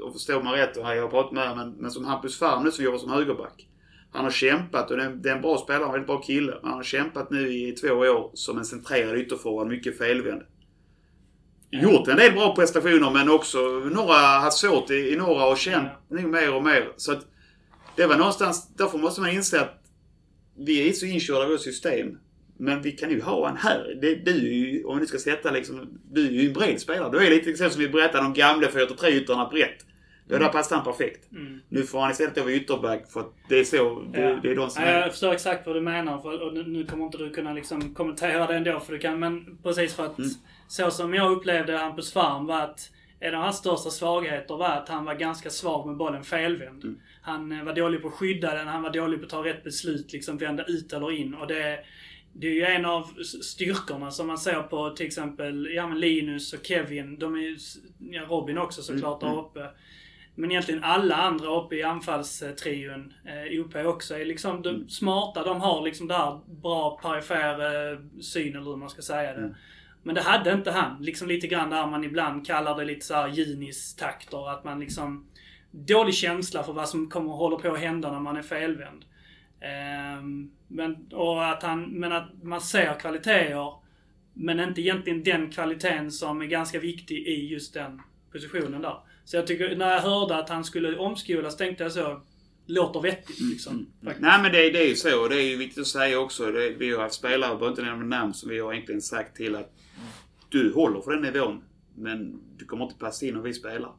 och 0.00 0.12
förstår 0.12 0.42
man 0.42 0.54
rätt, 0.54 0.76
och 0.76 0.82
jag 0.82 1.02
har 1.02 1.08
pratat 1.08 1.32
med 1.32 1.56
men, 1.56 1.70
men 1.72 1.90
som 1.90 2.04
Hampus 2.04 2.38
Farm 2.38 2.64
nu 2.64 2.70
som 2.70 2.84
jobbar 2.84 2.98
som 2.98 3.10
högerback. 3.10 3.68
Han 4.14 4.24
har 4.24 4.30
kämpat 4.30 4.90
och 4.90 4.96
det 4.96 5.02
är, 5.02 5.34
en 5.34 5.42
bra 5.42 5.58
spelare, 5.58 5.84
en 5.84 5.92
väldigt 5.92 6.06
bra 6.06 6.20
kille. 6.20 6.52
Men 6.52 6.70
han 6.70 6.74
har 6.74 6.82
kämpat 6.82 7.30
nu 7.30 7.52
i 7.52 7.72
två 7.72 7.88
år 7.88 8.30
som 8.34 8.58
en 8.58 8.64
centrerad 8.64 9.18
ytterforward, 9.18 9.68
mycket 9.68 9.98
felvänd. 9.98 10.42
Gjort 11.70 12.08
en 12.08 12.16
del 12.16 12.32
bra 12.32 12.54
prestationer 12.54 13.10
men 13.10 13.30
också 13.30 13.58
några 13.92 14.14
haft 14.14 14.56
svårt 14.56 14.90
i, 14.90 14.94
i 14.94 15.16
några 15.16 15.46
och 15.46 15.58
känt 15.58 15.88
nog 16.08 16.24
mer 16.24 16.54
och 16.54 16.62
mer. 16.62 16.92
Så 16.96 17.12
att 17.12 17.26
det 17.96 18.06
var 18.06 18.16
någonstans, 18.16 18.68
därför 18.76 18.98
måste 18.98 19.20
man 19.20 19.30
inse 19.30 19.60
att 19.60 19.82
vi 20.58 20.88
är 20.88 20.92
så 20.92 21.06
inkörda 21.06 21.46
i 21.46 21.50
vårt 21.50 21.60
system. 21.60 22.18
Men 22.58 22.82
vi 22.82 22.92
kan 22.92 23.10
ju 23.10 23.22
ha 23.22 23.48
en 23.48 23.56
här. 23.56 23.98
Det, 24.00 24.14
du 24.14 24.30
är 24.30 24.54
ju, 24.54 24.84
om 24.84 24.98
vi 24.98 25.06
ska 25.06 25.18
sätta 25.18 25.50
liksom, 25.50 25.98
du 26.12 26.26
är 26.26 26.30
ju 26.30 26.46
en 26.46 26.52
bred 26.52 26.80
spelare. 26.80 27.10
Du 27.10 27.26
är 27.26 27.30
lite 27.30 27.70
som 27.70 27.80
vi 27.80 27.88
berättade 27.88 28.26
om 28.26 28.34
gamla 28.34 28.68
4-3 28.68 29.08
yttrarna 29.08 29.48
brett. 29.48 29.86
Då 30.28 30.38
där 30.38 30.48
passar 30.48 30.76
han 30.76 30.84
perfekt. 30.84 31.32
Mm. 31.32 31.60
Nu 31.68 31.82
får 31.82 32.00
han 32.00 32.10
istället 32.10 32.38
över 32.38 32.50
ytterback 32.50 33.10
för 33.12 33.20
att 33.20 33.32
det 33.48 33.58
är 33.58 33.64
så, 33.64 34.00
det, 34.12 34.20
Ja. 34.20 34.38
det 34.42 34.50
är 34.50 34.56
de 34.56 34.70
som 34.70 34.82
Ja, 34.82 34.88
är... 34.88 35.00
jag 35.00 35.10
förstår 35.10 35.32
exakt 35.32 35.66
vad 35.66 35.76
du 35.76 35.80
menar 35.80 36.18
för, 36.18 36.42
och 36.42 36.54
nu- 36.68 36.86
kommer 36.86 37.04
inte 37.04 37.18
du 37.18 37.30
kunna 37.30 37.52
liksom 37.52 37.94
kommentera 37.94 38.46
det 38.46 38.54
ändå 38.56 38.80
för 38.80 38.92
du 38.92 38.98
kan, 38.98 39.18
men 39.18 39.58
precis 39.62 39.94
för 39.94 40.06
att 40.06 40.18
Mm. 40.18 40.30
så 40.68 40.90
som 40.90 41.14
jag 41.14 41.32
upplevde 41.32 41.76
Hampus 41.76 42.12
Farm 42.12 42.46
var 42.46 42.60
att 42.60 42.90
en 43.20 43.34
av 43.34 43.42
hans 43.42 43.56
största 43.56 43.90
svagheter 43.90 44.56
var 44.56 44.68
att 44.68 44.88
han 44.88 45.04
var 45.04 45.14
ganska 45.14 45.50
svag 45.50 45.86
med 45.86 45.96
bollen 45.96 46.24
felvänd. 46.24 46.84
Mm. 46.84 46.98
Han 47.22 47.52
eh, 47.52 47.64
var 47.64 47.72
dålig 47.74 48.02
på 48.02 48.08
att 48.08 48.14
skydda 48.14 48.54
den, 48.54 48.68
han 48.68 48.82
var 48.82 48.90
dålig 48.90 49.18
på 49.20 49.24
att 49.24 49.30
ta 49.30 49.44
rätt 49.44 49.64
beslut, 49.64 50.12
liksom 50.12 50.38
vända 50.38 50.64
ut 50.64 50.92
eller 50.92 51.12
in. 51.12 51.34
Och 51.34 51.46
det, 51.46 51.78
det 52.32 52.46
är 52.46 52.52
ju 52.52 52.64
en 52.64 52.84
av 52.84 53.10
styrkorna 53.42 54.10
som 54.10 54.26
man 54.26 54.38
ser 54.38 54.62
på 54.62 54.90
till 54.90 55.06
exempel 55.06 55.68
ja, 55.74 55.86
men 55.88 56.00
Linus 56.00 56.52
och 56.52 56.66
Kevin. 56.66 57.18
De 57.18 57.34
är 57.34 57.38
ju, 57.38 57.56
ja, 57.98 58.22
Robin 58.22 58.58
också 58.58 58.82
såklart 58.82 59.22
Mm, 59.22 59.34
där 59.34 59.42
uppe. 59.42 59.70
Men 60.34 60.50
egentligen 60.50 60.84
alla 60.84 61.14
andra 61.14 61.48
uppe 61.48 61.74
i 61.76 61.82
anfallstrion, 61.82 63.12
eh, 63.24 63.60
OP 63.60 63.76
också, 63.86 64.14
är 64.14 64.24
liksom 64.24 64.62
de 64.62 64.68
Mm. 64.68 64.88
smarta. 64.88 65.44
De 65.44 65.60
har 65.60 65.82
liksom 65.82 66.08
det 66.08 66.14
här 66.14 66.40
bra 66.46 66.98
perifer 67.02 67.92
eh, 67.92 67.98
syn 68.20 68.56
eller 68.56 68.70
hur 68.70 68.76
man 68.76 68.90
ska 68.90 69.02
säga 69.02 69.32
det. 69.32 69.38
Mm. 69.38 69.54
Men 70.02 70.14
det 70.14 70.20
hade 70.20 70.52
inte 70.52 70.70
han. 70.70 71.02
Liksom 71.02 71.28
lite 71.28 71.46
grann 71.46 71.70
där 71.70 71.86
man 71.86 72.04
ibland 72.04 72.46
kallar 72.46 72.76
det 72.78 72.84
lite 72.84 73.06
såhär 73.06 73.28
Junis-takter. 73.28 74.50
Att 74.50 74.64
man 74.64 74.80
liksom... 74.80 75.26
Dålig 75.70 76.14
känsla 76.14 76.62
för 76.62 76.72
vad 76.72 76.88
som 76.88 77.10
kommer 77.10 77.32
hålla 77.32 77.56
på 77.56 77.72
att 77.72 77.80
hända 77.80 78.12
när 78.12 78.20
man 78.20 78.36
är 78.36 78.42
felvänd. 78.42 79.04
Ehm, 79.60 80.50
men, 80.68 81.06
och 81.12 81.48
att 81.48 81.62
han, 81.62 81.82
men 81.84 82.12
att 82.12 82.42
man 82.42 82.60
ser 82.60 82.94
kvaliteter. 83.00 83.72
Men 84.32 84.60
inte 84.60 84.80
egentligen 84.80 85.22
den 85.22 85.50
kvaliteten 85.50 86.10
som 86.10 86.42
är 86.42 86.46
ganska 86.46 86.78
viktig 86.78 87.16
i 87.16 87.46
just 87.48 87.74
den 87.74 88.02
positionen 88.32 88.82
där. 88.82 88.96
Så 89.24 89.36
jag 89.36 89.46
tycker, 89.46 89.76
när 89.76 89.92
jag 89.92 90.00
hörde 90.00 90.36
att 90.36 90.48
han 90.48 90.64
skulle 90.64 90.98
omskolas 90.98 91.56
tänkte 91.56 91.82
jag 91.82 91.92
så. 91.92 92.22
Låter 92.66 93.00
vettigt 93.00 93.40
liksom. 93.40 93.86
faktiskt. 94.04 94.22
Nej 94.22 94.42
men 94.42 94.52
det, 94.52 94.70
det 94.70 94.84
är 94.84 94.88
ju 94.88 94.96
så 94.96 95.22
och 95.22 95.28
det 95.28 95.36
är 95.36 95.50
ju 95.50 95.56
viktigt 95.56 95.80
att 95.80 95.86
säga 95.86 96.18
också. 96.18 96.50
Det, 96.52 96.70
vi 96.70 96.90
har 96.90 97.02
haft 97.02 97.14
spelare, 97.14 97.50
jag 97.50 97.58
behöver 97.58 97.68
inte 97.68 97.82
nämna 97.82 98.16
namn, 98.18 98.34
som 98.34 98.50
vi 98.50 98.58
har 98.58 98.72
egentligen 98.72 99.02
sagt 99.02 99.36
till 99.36 99.54
att 99.54 99.72
du 100.48 100.72
håller 100.72 101.00
för 101.00 101.12
den 101.12 101.22
nivån. 101.22 101.64
Men 101.94 102.40
du 102.56 102.64
kommer 102.64 102.84
inte 102.84 102.98
passa 102.98 103.26
in 103.26 103.36
om 103.36 103.42
vi 103.42 103.54
spelar. 103.54 103.92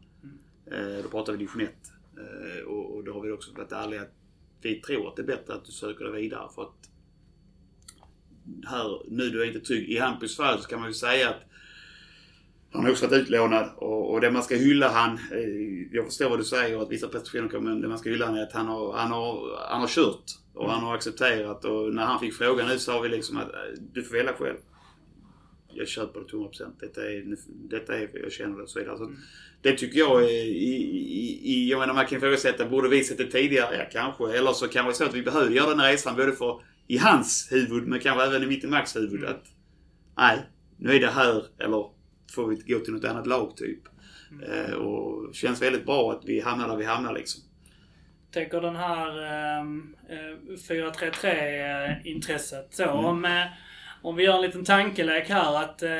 Eh, 0.71 1.03
då 1.03 1.09
pratar 1.09 1.31
vi 1.31 1.37
division 1.37 1.61
1. 1.61 1.69
Eh, 2.17 2.63
och, 2.65 2.95
och 2.95 3.03
då 3.03 3.13
har 3.13 3.21
vi 3.21 3.31
också 3.31 3.51
varit 3.53 3.71
ärliga 3.71 4.01
att 4.01 4.13
vi 4.61 4.81
tror 4.81 5.07
att 5.07 5.15
det 5.15 5.21
är 5.21 5.27
bättre 5.27 5.53
att 5.53 5.65
du 5.65 5.71
söker 5.71 6.05
dig 6.05 6.21
vidare 6.21 6.49
för 6.55 6.61
att 6.61 6.89
här, 8.67 9.01
nu 9.07 9.29
du 9.29 9.41
är 9.41 9.47
inte 9.47 9.59
trygg. 9.59 9.89
I 9.89 9.99
Hampus 9.99 10.37
fall 10.37 10.61
så 10.61 10.67
kan 10.67 10.79
man 10.79 10.89
ju 10.89 10.93
säga 10.93 11.29
att 11.29 11.41
han 12.75 12.85
har 12.85 12.91
också 12.91 13.07
varit 13.07 13.21
utlånad 13.21 13.69
och, 13.77 14.11
och 14.11 14.21
det 14.21 14.31
man 14.31 14.43
ska 14.43 14.55
hylla 14.55 14.89
han, 14.89 15.13
eh, 15.13 15.95
jag 15.95 16.05
förstår 16.05 16.29
vad 16.29 16.39
du 16.39 16.43
säger 16.43 16.81
att 16.81 16.91
vissa 16.91 17.07
prestationer 17.07 17.49
kommer, 17.49 17.69
men 17.69 17.81
det 17.81 17.87
man 17.87 17.99
ska 17.99 18.09
hylla 18.09 18.25
han 18.25 18.37
är 18.37 18.43
att 18.43 18.53
han 18.53 18.67
har, 18.67 18.93
han 18.93 19.11
har, 19.11 19.57
han 19.69 19.81
har 19.81 19.87
kört 19.87 20.23
och 20.53 20.71
han 20.71 20.83
har 20.83 20.95
accepterat 20.95 21.65
och 21.65 21.93
när 21.93 22.05
han 22.05 22.19
fick 22.19 22.33
frågan 22.33 22.67
nu 22.67 22.79
sa 22.79 22.99
vi 22.99 23.09
liksom 23.09 23.37
att 23.37 23.53
eh, 23.53 23.81
du 23.93 24.03
får 24.03 24.15
välja 24.15 24.33
själv. 24.33 24.57
Jag 25.77 25.87
köper 25.87 26.19
det 26.19 26.25
till 26.25 26.39
100%. 26.39 26.49
Detta 26.79 27.01
är, 27.01 27.35
detta 27.47 27.97
är 27.97 28.09
jag 28.13 28.31
känner 28.31 28.57
det 28.57 28.63
och 28.63 28.69
så 28.69 28.79
vidare. 28.79 28.97
Så 28.97 29.11
det 29.61 29.77
tycker 29.77 29.99
jag 29.99 30.23
är 30.23 30.45
i, 30.45 31.41
i, 31.43 31.69
jag 31.69 31.79
menar 31.79 31.93
man 31.93 32.05
kan 32.05 32.17
ifrågasätta, 32.17 32.65
borde 32.65 32.89
vi 32.89 33.03
sett 33.03 33.17
det 33.17 33.31
tidigare? 33.31 33.75
Ja 33.77 33.85
kanske. 33.91 34.37
Eller 34.37 34.53
så 34.53 34.67
kanske 34.67 34.91
det 34.91 34.95
så 34.95 35.03
att 35.03 35.13
vi 35.15 35.21
behövde 35.21 35.55
göra 35.55 35.69
den 35.69 35.79
här 35.79 35.91
resan 35.91 36.15
både 36.15 36.31
för 36.31 36.61
i 36.87 36.97
hans 36.97 37.47
huvud 37.51 37.87
men 37.87 37.99
kanske 37.99 38.25
även 38.25 38.43
i 38.43 38.47
mitt 38.47 38.63
i 38.63 38.67
Max 38.67 38.95
huvud 38.95 39.23
Mm. 39.23 39.29
att 39.29 39.43
nej, 40.17 40.39
nu 40.77 40.95
är 40.95 40.99
det 40.99 41.07
här 41.07 41.45
eller 41.59 41.94
får 42.31 42.47
vi 42.47 42.55
gå 42.73 42.79
till 42.79 42.93
något 42.93 43.05
annat 43.05 43.27
lag 43.27 43.57
typ. 43.57 43.79
Mm. 44.31 44.51
Eh, 44.51 44.73
och 44.73 45.35
känns 45.35 45.61
väldigt 45.61 45.85
bra 45.85 46.11
att 46.11 46.25
vi 46.25 46.39
hamnar 46.39 46.67
där 46.67 46.75
vi 46.75 46.85
hamnar 46.85 47.13
liksom. 47.13 47.41
tänker 48.31 48.61
den 48.61 48.75
här 48.75 49.23
ehm, 49.23 49.95
eh, 50.09 50.37
4-3-3-intresset. 50.69 52.67
Så 52.73 52.83
Mm. 52.83 53.05
om, 53.05 53.25
eh, 53.25 53.45
om 54.01 54.15
vi 54.15 54.23
gör 54.23 54.35
en 54.35 54.41
liten 54.41 54.65
tankelek 54.65 55.29
här 55.29 55.63
att 55.63 55.83
eh, 55.83 55.91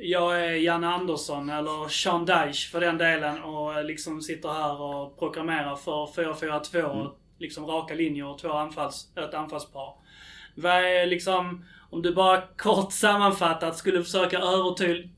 jag 0.00 0.44
är 0.44 0.52
Janne 0.52 0.86
Andersson 0.88 1.50
eller 1.50 1.88
Sean 1.88 2.24
Dyche 2.24 2.70
för 2.70 2.80
den 2.80 2.98
delen 2.98 3.42
och 3.42 3.78
eh, 3.78 3.84
liksom 3.84 4.20
sitter 4.22 4.48
här 4.48 4.80
och 4.80 5.18
programmerar 5.18 5.76
för 5.76 6.06
4-4-2. 6.06 7.00
Mm. 7.00 7.12
Liksom 7.38 7.66
raka 7.66 7.94
linjer 7.94 8.26
och 8.26 8.38
två 8.38 8.52
anfalls, 8.52 9.12
ett 9.16 9.34
anfallspar. 9.34 9.94
Vad 10.54 10.72
är 10.72 11.06
liksom, 11.06 11.64
om 11.90 12.02
du 12.02 12.14
bara 12.14 12.42
kort 12.56 12.92
sammanfattat 12.92 13.76
skulle 13.76 14.02
försöka 14.04 14.38
övertyga 14.38 15.08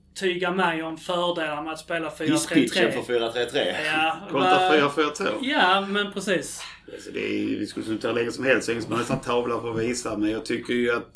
mig 0.56 0.82
om 0.82 0.96
fördelar 0.96 1.62
med 1.62 1.72
att 1.72 1.78
spela 1.78 2.10
4-3-3. 2.10 2.24
Hisspitchen 2.30 2.92
för 2.92 3.12
4-3-3. 3.12 3.74
Ja, 3.86 4.16
Kontra 4.30 4.50
vad- 4.50 4.90
4-4-2. 4.90 5.26
Ja, 5.42 5.86
men 5.90 6.12
precis. 6.12 6.62
Alltså 6.94 7.10
det 7.12 7.20
är, 7.20 7.58
vi 7.58 7.66
skulle 7.66 7.86
kunna 7.86 7.98
ta 7.98 8.12
längre 8.12 8.32
som 8.32 8.44
helst. 8.44 8.68
Engelsman 8.68 8.92
har 8.92 8.98
nästan 9.00 9.20
tavla 9.20 9.60
för 9.60 9.70
att 9.70 9.80
visa. 9.80 10.16
Men 10.16 10.30
jag 10.30 10.44
tycker 10.44 10.74
ju 10.74 10.90
att 10.92 11.12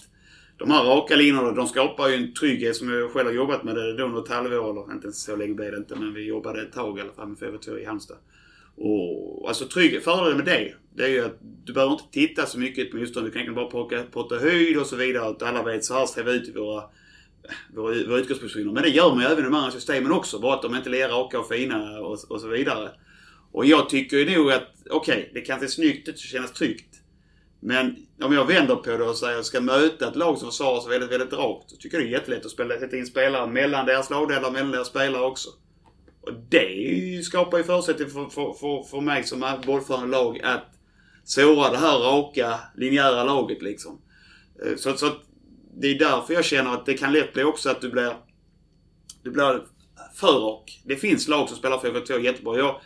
de 0.59 0.71
här 0.71 0.85
raka 0.85 1.17
linjerna, 1.17 1.53
de 1.53 1.67
skapar 1.67 2.09
ju 2.09 2.15
en 2.15 2.35
trygghet 2.35 2.77
som 2.77 2.93
jag 2.93 3.13
själv 3.13 3.27
har 3.27 3.35
jobbat 3.35 3.65
med 3.65 3.75
det 3.75 3.97
då 3.97 4.07
något 4.07 4.29
halvår. 4.29 4.71
Eller 4.71 4.93
inte 4.93 5.13
så 5.13 5.37
länge 5.37 5.55
blev 5.55 5.71
det 5.73 5.77
inte, 5.79 5.97
men 5.97 6.15
vi 6.15 6.27
jobbade 6.27 6.63
ett 6.63 6.73
tag 6.73 6.99
i 6.99 7.01
alla 7.01 7.13
fall 7.13 7.29
med 7.29 7.39
4-2 7.39 7.79
i 7.79 7.85
Halmstad. 7.85 8.17
Och 8.77 9.49
alltså 9.49 9.65
trygghet, 9.69 10.05
fördelen 10.05 10.37
med 10.37 10.47
det, 10.47 10.75
det 10.97 11.05
är 11.05 11.09
ju 11.09 11.25
att 11.25 11.39
du 11.65 11.73
behöver 11.73 11.93
inte 11.93 12.05
titta 12.13 12.47
så 12.47 12.59
mycket 12.59 12.91
på 12.91 12.97
motståndaren. 12.97 13.25
Du 13.27 13.31
kan 13.33 13.43
egentligen 13.43 13.71
bara 13.71 13.71
plocka, 13.71 14.03
prata 14.13 14.37
höjd 14.39 14.77
och 14.77 14.87
så 14.87 14.97
vidare. 14.97 15.27
Att 15.29 15.43
alla 15.43 15.63
vet 15.63 15.85
så 15.85 15.95
här 15.95 16.07
ser 16.07 16.23
vi 16.23 16.33
ut 16.33 16.49
i 16.49 16.53
våra, 16.53 16.83
våra, 17.75 17.95
våra 18.09 18.19
utgångspositioner. 18.19 18.73
Men 18.73 18.83
det 18.83 18.89
gör 18.89 19.11
man 19.11 19.21
ju 19.21 19.27
även 19.27 19.39
i 19.39 19.43
de 19.43 19.55
andra 19.55 19.71
systemen 19.71 20.13
också. 20.13 20.39
Bara 20.39 20.55
att 20.55 20.63
de 20.63 20.75
inte 20.75 20.91
är 20.91 21.09
raka 21.09 21.39
och 21.39 21.49
fina 21.49 22.01
och, 22.01 22.19
och 22.29 22.41
så 22.41 22.49
vidare. 22.49 22.91
Och 23.53 23.67
jag 23.67 23.89
tycker 23.89 24.17
ju 24.17 24.37
nog 24.37 24.53
att, 24.53 24.75
okej, 24.91 25.31
det 25.35 25.41
kan 25.41 25.61
se 25.61 25.69
snyggt 25.69 26.09
ut 26.09 26.15
och 26.15 26.21
kännas 26.21 26.53
tryggt. 26.53 26.95
Men 27.61 27.97
om 28.23 28.33
jag 28.33 28.45
vänder 28.45 28.77
på 28.77 28.97
det 28.97 29.05
och 29.05 29.17
säger 29.17 29.33
att 29.33 29.39
jag 29.39 29.45
ska 29.45 29.61
möta 29.61 30.09
ett 30.09 30.17
lag 30.17 30.39
som 30.39 30.49
försvarar 30.49 30.81
sig 30.81 30.91
väldigt, 30.91 31.13
väldigt 31.13 31.33
rakt. 31.33 31.71
Så 31.71 31.77
tycker 31.77 31.97
jag 31.97 32.07
det 32.07 32.11
är 32.11 32.13
jättelätt 32.13 32.45
att 32.45 32.51
spela, 32.51 32.79
sätta 32.79 32.97
in 32.97 33.07
spelare 33.07 33.47
mellan 33.47 33.87
deras 33.87 34.11
lagdelar, 34.11 34.51
mellan 34.51 34.71
deras 34.71 34.89
spelare 34.89 35.23
också. 35.23 35.49
Och 36.21 36.33
det 36.49 37.25
skapar 37.25 37.59
ju 37.59 37.65
förutsättningar 37.65 38.11
för, 38.11 38.29
för, 38.31 38.53
för, 38.53 38.83
för 38.83 39.01
mig 39.01 39.25
som 39.25 39.63
bollförande 39.67 40.17
lag 40.17 40.41
att 40.43 40.75
såra 41.25 41.71
det 41.71 41.79
här 41.79 41.99
raka, 41.99 42.59
linjära 42.77 43.25
laget 43.25 43.63
liksom. 43.63 44.01
Eh, 44.65 44.77
så, 44.77 44.97
så 44.97 45.11
det 45.77 45.87
är 45.87 45.99
därför 45.99 46.35
jag 46.35 46.45
känner 46.45 46.75
att 46.75 46.87
det 46.87 46.95
kan 46.95 47.13
lätt 47.13 47.33
bli 47.33 47.45
också 47.45 47.71
att 47.71 47.81
du 47.81 47.91
blir, 47.91 48.17
du 49.23 49.31
blir 49.31 49.63
för 50.15 50.41
rak. 50.41 50.83
Det 50.85 50.97
finns 50.97 51.29
lag 51.29 51.49
som 51.49 51.59
spelar 51.59 51.79
4-4-2 51.79 52.21
jättebra. 52.21 52.59
Jag, 52.59 52.81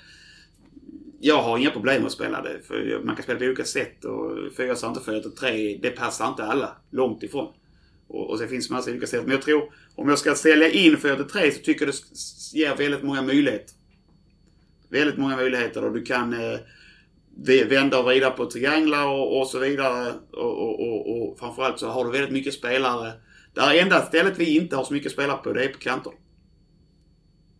jag 1.20 1.43
har 1.43 1.59
inga 1.59 1.70
problem 1.70 2.03
med 2.03 2.07
att 2.07 2.12
spela 2.12 2.43
det. 2.43 2.61
För 2.66 3.01
man 3.05 3.16
kan 3.16 3.22
spela 3.22 3.39
på 3.39 3.45
olika 3.45 3.64
sätt. 3.64 4.05
Och 4.05 4.55
4 4.57 4.76
sa 4.76 4.89
inte 4.89 5.01
4 5.01 5.20
3 5.41 5.78
det 5.82 5.91
passar 5.91 6.28
inte 6.28 6.45
alla. 6.45 6.76
Långt 6.91 7.22
ifrån. 7.22 7.53
Och, 8.07 8.30
och 8.30 8.39
så 8.39 8.47
finns 8.47 8.68
det 8.68 8.74
massa 8.74 8.91
olika 8.91 9.07
sätt. 9.07 9.22
Men 9.22 9.30
jag 9.30 9.43
tror, 9.43 9.72
om 9.95 10.09
jag 10.09 10.18
ska 10.18 10.34
sälja 10.34 10.70
in 10.70 10.97
4 10.97 11.24
3 11.24 11.53
så 11.53 11.62
tycker 11.62 11.86
jag 11.86 11.95
det 11.95 12.59
ger 12.59 12.76
väldigt 12.76 13.03
många 13.03 13.22
möjligheter. 13.22 13.74
Väldigt 14.89 15.18
många 15.18 15.36
möjligheter 15.36 15.84
och 15.84 15.93
du 15.93 16.03
kan 16.03 16.32
eh, 16.32 16.59
vända 17.68 17.99
och 17.99 18.05
vrida 18.05 18.30
på 18.30 18.51
trianglar 18.51 19.07
och, 19.07 19.41
och 19.41 19.47
så 19.47 19.59
vidare. 19.59 20.12
Och, 20.32 20.62
och, 20.62 20.80
och, 20.80 21.11
och 21.29 21.39
framförallt 21.39 21.79
så 21.79 21.89
har 21.89 22.05
du 22.05 22.11
väldigt 22.11 22.33
mycket 22.33 22.55
spelare. 22.55 23.12
Det 23.55 23.61
här 23.61 23.74
enda 23.74 24.07
stället 24.07 24.39
vi 24.39 24.57
inte 24.57 24.76
har 24.76 24.85
så 24.85 24.93
mycket 24.93 25.12
spelare 25.12 25.37
på, 25.37 25.53
det 25.53 25.64
är 25.64 25.68
på 25.68 25.79
kanter. 25.79 26.12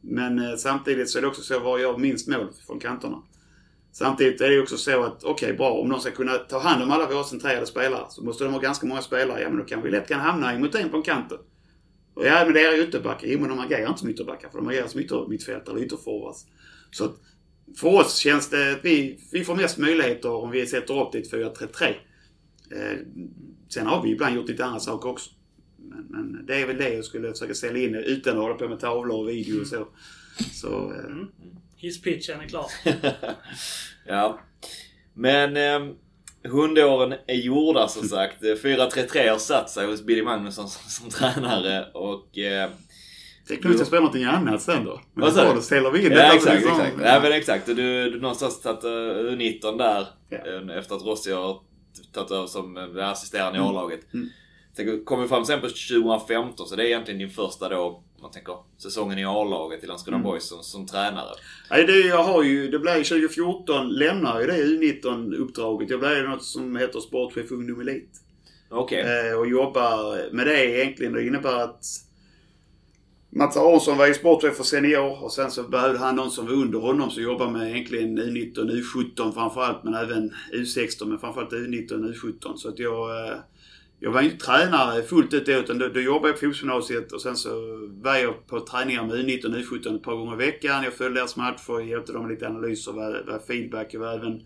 Men 0.01 0.39
eh, 0.39 0.57
samtidigt 0.57 1.11
så 1.11 1.19
är 1.19 1.23
det 1.23 1.29
också 1.29 1.43
så 1.43 1.61
var 1.61 1.79
jag 1.79 2.01
minst 2.01 2.29
mål 2.29 2.49
från 2.67 2.81
kanterna. 2.81 3.23
Samtidigt 3.93 4.41
är 4.41 4.49
det 4.49 4.55
ju 4.55 4.63
också 4.63 4.77
så 4.77 5.03
att, 5.03 5.25
okej 5.25 5.53
bra, 5.53 5.71
om 5.71 5.89
de 5.89 6.01
ska 6.01 6.11
kunna 6.11 6.33
ta 6.33 6.59
hand 6.59 6.83
om 6.83 6.91
alla 6.91 7.07
våra 7.07 7.25
centrerade 7.25 7.67
spelare 7.67 8.07
så 8.09 8.25
måste 8.25 8.45
de 8.45 8.53
ha 8.53 8.61
ganska 8.61 8.87
många 8.87 9.03
spelare. 9.03 9.41
Ja 9.41 9.49
men 9.49 9.59
då 9.59 9.65
kan 9.65 9.83
vi 9.83 9.91
lätt 9.91 10.09
kan 10.09 10.21
hamna 10.21 10.55
i 10.55 10.59
mot 10.59 10.75
en 10.75 10.89
på 10.89 10.97
en 10.97 11.03
kant. 11.03 11.33
Och 12.15 12.27
ja 12.27 12.45
men 12.45 12.55
det 12.55 12.61
är 12.61 12.77
ju 12.77 12.83
ytterbackar. 12.83 13.29
Jo 13.29 13.41
men 13.41 13.49
de 13.49 13.59
agerar 13.59 13.89
inte 13.89 14.01
som 14.01 14.11
ytterbackar 14.11 14.49
för 14.49 14.59
de 14.59 14.69
agerar 14.69 14.87
som 14.87 15.01
yttermittfältare 15.01 15.75
eller 15.75 15.87
ytterforwards. 15.87 16.47
Så 16.91 17.05
att 17.05 17.21
för 17.77 17.89
oss 17.89 18.17
känns 18.17 18.51
det 18.51 18.73
att 18.73 18.85
vi, 18.85 19.21
vi 19.33 19.45
får 19.45 19.57
mest 19.57 19.79
möjligheter 19.79 20.31
om 20.31 20.51
vi 20.51 20.67
sätter 20.67 21.03
upp 21.03 21.13
det 21.13 21.19
i 21.19 21.23
4-3-3. 21.23 21.95
Eh, 22.71 22.99
sen 23.69 23.87
har 23.87 24.03
vi 24.03 24.11
ibland 24.11 24.37
gjort 24.37 24.49
lite 24.49 24.65
andra 24.65 24.81
saker 24.81 25.09
också. 25.09 25.31
Men, 25.77 26.07
men 26.11 26.47
det 26.47 26.61
är 26.61 26.67
väl 26.67 26.77
det 26.79 26.95
jag 26.95 27.05
skulle 27.05 27.31
försöka 27.33 27.55
sälja 27.55 27.83
in 27.89 27.95
utan 27.95 28.37
att 28.37 28.43
hålla 28.43 28.55
på 28.55 28.69
med 28.69 28.81
tavlor 28.81 29.21
och 29.21 29.29
video 29.29 29.61
och 29.61 29.67
så. 29.67 29.89
Så 30.53 30.93
eh, 30.93 31.05
Mm. 31.07 31.27
Hisspitchen 31.77 32.41
är 32.41 32.47
klar. 32.49 32.67
Ja. 34.07 34.41
Men 35.15 35.57
eh, 35.57 35.93
hundåren 36.51 37.19
är 37.27 37.35
gjorda 37.35 37.89
som 37.89 38.03
sagt. 38.09 38.43
4-3-3 38.43 39.31
har 39.31 39.39
satt 39.39 39.71
sig 39.71 39.87
hos 39.87 40.03
Billy 40.05 40.23
Magnusson 40.23 40.69
som, 40.69 40.91
som 40.91 41.11
tränare 41.11 41.91
och... 41.95 42.39
Eh, 42.39 42.71
Tänk 43.49 43.65
nu 43.65 43.71
att 43.71 43.79
jag 43.79 43.87
spelar 43.87 44.01
någonting 44.03 44.25
annat 44.25 44.63
sen 44.63 44.85
då. 44.85 45.01
Men 45.15 45.25
Vad 45.25 45.33
sa 45.35 45.45
då 45.49 45.55
du? 45.55 45.63
säljer 45.63 45.91
vi 45.91 45.99
in 46.07 46.13
ja 46.13 46.17
detta 46.19 46.35
exakt, 46.35 46.63
exakt. 46.67 46.97
Ja 47.05 47.21
men 47.23 47.33
exakt. 47.33 47.69
Och 47.69 47.77
du, 47.77 48.11
du 48.11 48.21
någonstans 48.21 48.61
tagit 48.61 48.85
uh, 48.85 48.91
U19 48.91 49.79
där 49.79 50.07
Ja. 50.31 50.37
eh, 50.73 50.79
efter 50.79 50.95
att 50.97 51.03
Rossi 51.03 51.33
har 51.33 51.61
tagit 52.13 52.31
över 52.31 52.47
som 52.47 52.77
eh, 52.77 53.09
assisterande 53.11 53.59
i 53.59 53.61
Mm. 53.61 53.71
A-laget. 53.71 54.01
Mm. 54.15 55.05
Kom 55.05 55.23
vi 55.23 55.29
fram 55.29 55.45
sen 55.45 55.61
på 55.61 55.67
2015 55.67 56.67
så 56.67 56.77
det 56.77 56.83
är 56.83 56.87
egentligen 56.87 57.19
din 57.19 57.31
första 57.31 57.69
då, 57.69 58.03
man 58.23 58.31
tänker 58.31 58.55
säsongen 58.79 59.19
i 59.19 59.25
A-laget 59.25 59.85
i 59.85 59.87
Landskrona 59.87 60.17
Mm. 60.17 60.27
Boys 60.31 60.49
som, 60.49 60.63
som 60.63 60.87
tränare. 60.87 61.35
Nej, 61.71 61.85
det 61.87 62.01
jag 62.01 62.25
har 62.25 62.43
ju, 62.43 62.71
det 62.71 62.79
blev 62.79 62.95
2014 62.95 63.89
lämnar 63.89 64.41
ju 64.41 64.47
det 64.47 64.65
U19-uppdraget. 64.65 65.91
Jag 65.91 66.01
blev 66.01 66.29
något 66.29 66.45
som 66.45 66.77
heter 66.77 67.01
sportchef 67.01 67.51
ungdom 67.51 67.81
elit. 67.81 68.11
Okej. 68.71 69.29
Eh, 69.31 69.39
och 69.39 69.49
jobbar 69.49 70.33
med 70.33 70.47
det 70.47 70.67
egentligen. 70.67 71.13
Det 71.13 71.27
innebär 71.27 71.57
att 71.63 71.85
Mats 73.31 73.57
Aronsson 73.57 73.99
var 73.99 74.07
ju 74.07 74.15
sportchef 74.15 74.57
för 74.57 74.65
senior 74.65 75.25
och 75.25 75.33
sen 75.33 75.51
så 75.51 75.63
behövde 75.63 75.99
han 75.99 76.17
någon 76.17 76.31
som 76.31 76.47
var 76.47 76.53
under 76.53 76.79
honom 76.79 77.11
som 77.11 77.23
jobbar 77.23 77.51
med 77.51 77.71
egentligen 77.71 78.19
U19, 78.19 78.55
U17 78.55 79.33
framförallt 79.33 79.85
men 79.85 79.95
även 79.95 80.31
U16 80.53 81.05
men 81.05 81.19
framförallt 81.19 81.53
U19 81.53 82.09
och 82.09 82.15
U17. 82.15 82.57
Så 82.57 82.69
att 82.69 82.79
jag, 82.79 83.27
eh, 83.27 83.37
jag 84.01 84.11
var 84.11 84.23
inte 84.23 84.47
tränare 84.47 85.03
fullt 85.03 85.35
ut 85.35 85.47
då 85.47 85.53
utan 85.53 85.79
då, 85.79 85.89
då 85.89 86.01
jobbade 86.01 86.29
jag 86.29 86.35
på 86.35 86.41
fotbollsgymnasiet 86.41 87.13
och 87.13 87.21
sen 87.21 87.37
så 87.37 87.51
var 88.03 88.17
jag 88.17 88.47
på 88.47 88.61
träningar 88.61 89.05
med 89.05 89.17
U19 89.17 89.45
och 89.45 89.61
U17 89.61 89.97
ett 89.97 90.03
par 90.03 90.17
gånger 90.17 90.43
i 90.43 90.47
veckan. 90.47 90.85
Jag 90.85 90.93
följde 90.93 91.21
deras 91.21 91.37
matcher, 91.37 91.81
hjälpte 91.81 92.13
dem 92.13 92.23
med 92.23 92.31
lite 92.31 92.47
analyser, 92.47 92.93
var, 92.93 93.25
var 93.27 93.39
feedback. 93.39 93.95
Jag 93.95 94.01
var 94.01 94.15
även 94.15 94.43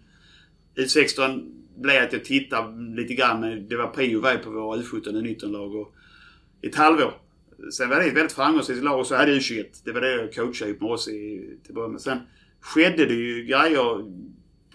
U16 0.77 1.53
blev 1.77 2.03
att 2.03 2.13
jag 2.13 2.25
tittade 2.25 2.95
lite 2.97 3.15
grann 3.15 3.41
men 3.41 3.69
det 3.69 3.77
var 3.77 3.87
prio 3.87 4.23
på 4.45 4.51
våra 4.51 4.79
U17 4.79 5.09
och 5.09 5.23
U19-lag 5.23 5.75
och 5.75 5.95
ett 6.63 6.75
halvår 6.75 7.22
Sen 7.71 7.89
var 7.89 7.97
det 7.97 8.07
ett 8.07 8.17
väldigt 8.17 8.33
framgångsrikt 8.33 8.85
lag 8.85 9.01
och 9.01 9.07
så 9.07 9.15
hade 9.15 9.33
U21. 9.33 9.67
Det 9.85 9.93
var 9.93 10.01
det 10.01 10.13
jag 10.13 10.35
coachade 10.35 10.71
ihop 10.71 10.83
med 10.83 10.91
oss 10.91 11.09
i, 11.09 11.51
till 11.65 11.75
början 11.75 11.93
med. 11.93 12.01
Sen 12.01 12.19
skedde 12.61 13.07
det 13.07 13.15
ju 13.15 13.45
grejer 13.45 14.05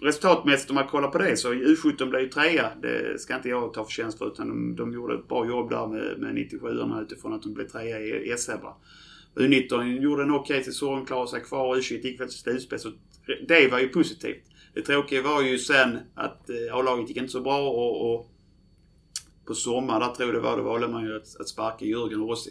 resultatmässigt 0.00 0.70
om 0.70 0.74
man 0.74 0.86
kollar 0.86 1.08
på 1.08 1.18
det 1.18 1.36
så 1.36 1.52
U17 1.52 2.10
blev 2.10 2.22
ju 2.22 2.28
trea. 2.28 2.70
Det 2.82 3.20
ska 3.20 3.36
inte 3.36 3.48
jag 3.48 3.74
ta 3.74 3.84
förtjänst 3.84 4.18
för 4.18 4.26
utan 4.32 4.48
de, 4.48 4.76
de 4.76 4.92
gjorde 4.92 5.14
ett 5.14 5.28
bra 5.28 5.46
jobb 5.46 5.70
där 5.70 5.86
med, 5.86 6.18
med 6.18 6.34
97orna 6.34 7.02
utifrån 7.02 7.32
att 7.32 7.42
de 7.42 7.54
blev 7.54 7.68
trea 7.68 8.00
i 8.00 8.34
SM. 8.36 8.50
U19 9.34 10.00
gjorde 10.00 10.22
en 10.22 10.30
okej 10.30 10.56
okay 10.56 10.64
säsong, 10.64 11.04
klarade 11.04 11.30
sig 11.30 11.40
kvar. 11.40 11.76
U21 11.76 12.06
gick 12.06 12.20
väl 12.20 12.28
till 12.28 12.38
slutspel. 12.38 12.78
Så 12.78 12.92
det 13.48 13.68
var 13.70 13.78
ju 13.78 13.88
positivt. 13.88 14.44
Det 14.74 14.82
tråkiga 14.82 15.22
var 15.22 15.42
ju 15.42 15.58
sen 15.58 15.98
att 16.14 16.50
eh, 16.50 16.76
A-laget 16.76 17.08
gick 17.08 17.16
inte 17.16 17.32
så 17.32 17.40
bra 17.40 17.68
och, 17.68 18.14
och 18.14 18.30
på 19.46 19.54
sommaren, 19.54 20.00
där 20.00 20.14
tror 20.14 20.28
jag 20.28 20.42
det 20.42 20.48
var, 20.48 20.56
då 20.56 20.62
valde 20.62 20.88
man 20.88 21.04
ju 21.04 21.16
att, 21.16 21.40
att 21.40 21.48
sparka 21.48 21.84
Jörgen 21.84 22.20
Rossi. 22.20 22.50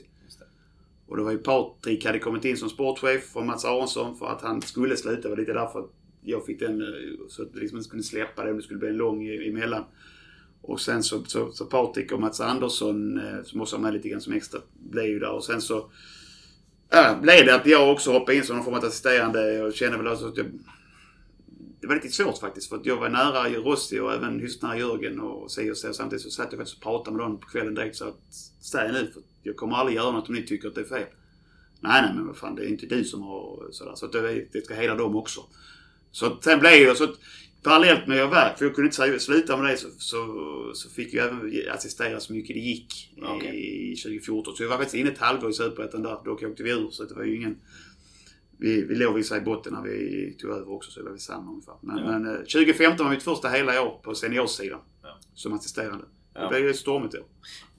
Och 1.08 1.18
det 1.18 1.24
var 1.24 1.32
ju 1.32 1.38
Patrik 1.38 2.06
hade 2.06 2.20
kommit 2.20 2.46
in 2.46 2.58
som 2.58 2.70
sportchef 2.70 3.30
från 3.34 3.48
Mats 3.48 3.66
Aronsson 3.66 4.18
för 4.18 4.26
att 4.26 4.42
han 4.42 4.62
skulle 4.62 4.98
sluta. 4.98 5.22
Det 5.22 5.30
var 5.30 5.38
lite 5.38 5.54
därför 5.54 5.80
att 5.80 5.90
jag 6.22 6.46
fick 6.46 6.60
den 6.60 6.82
eh, 6.82 6.88
så 7.30 7.42
att 7.42 7.54
det 7.54 7.60
liksom 7.60 7.78
inte 7.78 7.88
skulle 7.88 8.04
släppa 8.04 8.44
det 8.44 8.52
om 8.52 8.58
det 8.58 8.64
skulle 8.64 8.80
bli 8.80 8.90
en 8.90 8.98
lång 8.98 9.28
emellan. 9.28 9.84
Och 10.62 10.82
sen 10.82 11.04
så, 11.04 11.24
så, 11.24 11.52
så 11.52 11.66
Patrik 11.66 12.12
och 12.12 12.20
Mats 12.20 12.42
Andersson 12.42 13.18
eh, 13.18 13.44
som 13.44 13.62
också 13.62 13.76
var 13.76 13.84
med 13.84 13.94
lite 13.94 14.10
grann 14.10 14.22
som 14.22 14.34
extra 14.34 14.60
blev 14.74 15.06
ju 15.06 15.20
där 15.20 15.32
och 15.32 15.44
sen 15.44 15.62
så 15.62 15.78
äh, 16.94 17.22
blev 17.22 17.46
det 17.46 17.56
att 17.56 17.66
jag 17.66 17.92
också 17.92 18.12
hoppade 18.12 18.38
in 18.38 18.44
som 18.44 18.56
någon 18.56 18.66
form 18.66 18.74
av 18.74 18.86
assisterande. 18.86 19.54
Jag 19.54 19.76
kände 19.76 19.98
väl 19.98 20.08
alltså 20.08 20.28
att 20.28 20.38
jag, 20.38 20.46
det 21.82 21.88
var 21.88 21.96
lite 21.96 22.10
svårt 22.10 22.38
faktiskt 22.38 22.70
för 22.70 22.76
att 22.76 22.86
jag 22.86 22.98
var 22.98 23.10
nära 23.10 23.50
Rossi 23.50 24.00
och 24.00 24.14
även 24.14 24.40
hyfsat 24.40 24.62
nära 24.62 24.78
Jörgen 24.78 25.20
och 25.20 25.52
si 25.52 25.72
och 25.72 25.78
så. 25.78 25.94
Samtidigt 25.94 26.24
så 26.24 26.30
satt 26.30 26.52
jag 26.52 26.60
faktiskt 26.60 26.78
och 26.78 26.84
pratade 26.84 27.18
med 27.18 27.26
dem 27.26 27.40
på 27.40 27.48
kvällen 27.48 27.76
direkt 27.76 27.96
så 27.96 28.06
att 28.08 28.34
säg 28.62 28.92
nu 28.92 29.12
för 29.14 29.22
jag 29.44 29.56
kommer 29.56 29.76
aldrig 29.76 29.96
göra 29.98 30.12
något 30.12 30.30
om 30.30 30.36
ni 30.36 30.44
tycker 30.44 30.68
att 30.68 30.76
det 30.76 30.82
är 30.82 30.86
fel. 30.86 31.08
Nej, 31.80 32.02
nej, 32.02 32.12
men 32.16 32.28
vad 32.28 32.38
fan, 32.38 32.56
det 32.56 32.64
är 32.64 32.68
inte 32.68 32.86
du 32.86 33.04
som 33.04 33.22
har 33.22 33.68
sådär. 33.72 33.96
Så 33.96 34.06
att 34.06 34.12
det, 34.12 34.48
det 34.54 34.66
ska 34.66 34.74
hela 34.74 34.96
dem 34.96 35.16
också. 35.16 35.42
Så 36.12 36.38
sen 36.42 36.60
blev 36.60 36.74
jag 36.74 36.98
så 36.98 37.04
att 37.04 37.20
parallellt 37.64 38.08
med 38.08 38.16
att 38.16 38.20
jag 38.20 38.30
verk, 38.30 38.58
för 38.58 38.66
jag 38.66 38.76
kunde 38.76 38.88
inte 38.88 39.20
sluta 39.20 39.58
med 39.58 39.72
det, 39.72 39.78
så, 39.78 39.88
så, 39.98 40.72
så 40.74 40.90
fick 40.90 41.14
jag 41.14 41.28
även 41.28 41.52
assistera 41.72 42.20
så 42.20 42.34
mycket 42.34 42.56
det 42.56 42.60
gick 42.60 43.16
okay. 43.18 43.56
i 43.56 43.96
2014. 43.96 44.56
Så 44.56 44.64
jag 44.64 44.70
var 44.70 44.78
faktiskt 44.78 44.96
inne 44.96 45.10
ett 45.10 45.18
halvår 45.18 45.50
i 45.50 45.54
Superettan 45.54 46.02
där. 46.02 46.18
Dock 46.26 46.44
åkte 46.44 46.64
vi 46.64 46.72
ur, 46.72 46.90
så 46.92 47.04
det 47.04 47.16
var 47.16 47.24
ju 47.24 47.36
ingen... 47.36 47.58
Vi, 48.60 48.86
vi 48.86 48.96
låg 48.96 49.16
vissa 49.16 49.38
i 49.38 49.42
botten 49.42 49.74
när 49.74 49.82
vi 49.82 50.36
tog 50.40 50.52
över 50.52 50.72
också, 50.74 50.92
så 50.92 51.04
det 51.04 51.10
var 51.10 51.18
samma 51.18 51.52
ungefär. 51.52 51.76
Men, 51.82 51.98
ja. 51.98 52.20
men 52.20 52.38
2015 52.38 53.06
var 53.06 53.14
mitt 53.14 53.24
första 53.24 53.50
hela 53.50 53.82
år 53.82 54.00
på 54.04 54.16
seniorsidan. 54.16 54.80
Ja. 55.04 55.20
Som 55.34 55.54
assisterande. 55.54 56.06
Ja. 56.34 56.42
Det 56.42 56.50
blev 56.50 56.68
ju 56.68 56.74
stormigt 56.74 57.14
då. 57.14 57.20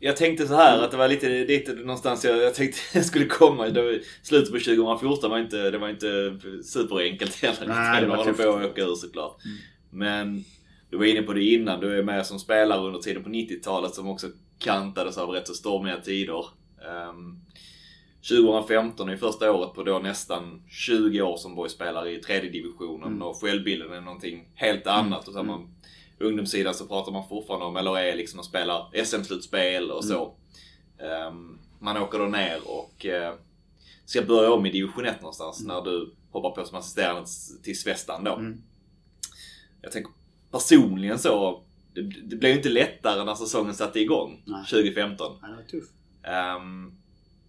Jag 0.00 0.16
tänkte 0.16 0.46
så 0.46 0.54
här 0.54 0.82
att 0.82 0.90
det 0.90 0.96
var 0.96 1.08
lite 1.08 1.28
dit 1.44 1.68
någonstans 1.68 2.24
jag, 2.24 2.38
jag 2.38 2.54
tänkte 2.54 2.80
jag 2.94 3.04
skulle 3.04 3.26
komma. 3.26 3.68
Det 3.68 3.82
var, 3.82 3.98
slutet 4.22 4.52
på 4.52 4.58
2014 4.58 5.30
var 5.30 5.38
inte, 5.38 5.70
det 5.70 5.78
var 5.78 5.88
inte 5.88 6.38
superenkelt 6.64 7.34
heller. 7.34 7.66
Nej, 7.66 8.00
det 8.00 8.06
var 8.06 8.24
tufft. 8.24 8.42
på 8.42 8.50
att 8.50 8.70
åka 8.70 8.82
ur 8.82 8.94
såklart. 8.94 9.44
Mm. 9.44 9.58
Men 9.90 10.44
du 10.90 10.96
var 10.98 11.04
inne 11.04 11.22
på 11.22 11.32
det 11.32 11.44
innan. 11.44 11.80
Du 11.80 11.98
är 11.98 12.02
med 12.02 12.26
som 12.26 12.38
spelare 12.38 12.86
under 12.86 13.00
tiden 13.00 13.24
på 13.24 13.30
90-talet 13.30 13.94
som 13.94 14.08
också 14.08 14.28
kantades 14.58 15.18
av 15.18 15.30
rätt 15.30 15.48
så 15.48 15.54
stormiga 15.54 16.00
tider. 16.00 16.44
Um, 17.10 17.40
2015 18.22 19.08
är 19.08 19.16
första 19.16 19.52
året 19.52 19.74
på 19.74 19.82
då 19.82 19.98
nästan 19.98 20.62
20 20.68 21.22
år 21.22 21.36
som 21.36 21.54
boyspelare 21.54 22.12
i 22.12 22.18
tredje 22.18 22.50
divisionen 22.50 23.08
mm. 23.08 23.22
och 23.22 23.40
självbilden 23.40 23.92
är 23.92 24.00
någonting 24.00 24.48
helt 24.54 24.86
annat. 24.86 25.28
Och 25.28 25.34
så 25.34 25.40
mm. 25.40 25.46
man 25.46 25.68
ungdomssidan 26.18 26.74
så 26.74 26.86
pratar 26.86 27.12
man 27.12 27.28
fortfarande 27.28 27.66
om, 27.66 27.76
eller 27.76 27.98
är 27.98 28.16
liksom 28.16 28.38
och 28.38 28.46
spelar 28.46 29.04
SM-slutspel 29.04 29.90
och 29.90 30.04
så. 30.04 30.34
Um, 31.28 31.58
man 31.78 31.96
åker 31.96 32.18
då 32.18 32.24
ner 32.24 32.60
och 32.64 33.06
uh, 33.08 33.38
ska 34.04 34.22
börja 34.22 34.52
om 34.52 34.66
i 34.66 34.70
division 34.70 35.06
1 35.06 35.20
någonstans 35.20 35.60
mm. 35.60 35.76
när 35.76 35.82
du 35.82 36.14
hoppar 36.30 36.50
på 36.50 36.64
som 36.64 36.78
assisterande 36.78 37.28
till 37.62 37.80
Svestan 37.80 38.24
då. 38.24 38.42
Jag 39.82 39.92
tänker 39.92 40.12
personligen 40.50 41.18
så, 41.18 41.62
det, 41.94 42.02
det 42.02 42.36
blev 42.36 42.56
inte 42.56 42.68
lättare 42.68 43.24
när 43.24 43.34
säsongen 43.34 43.74
satte 43.74 44.00
igång 44.00 44.42
Nej. 44.44 44.64
2015. 44.64 45.38
Nej, 45.42 45.50
det 45.50 45.56
var 45.56 45.62
tufft. 45.62 45.92
Um, 46.56 46.97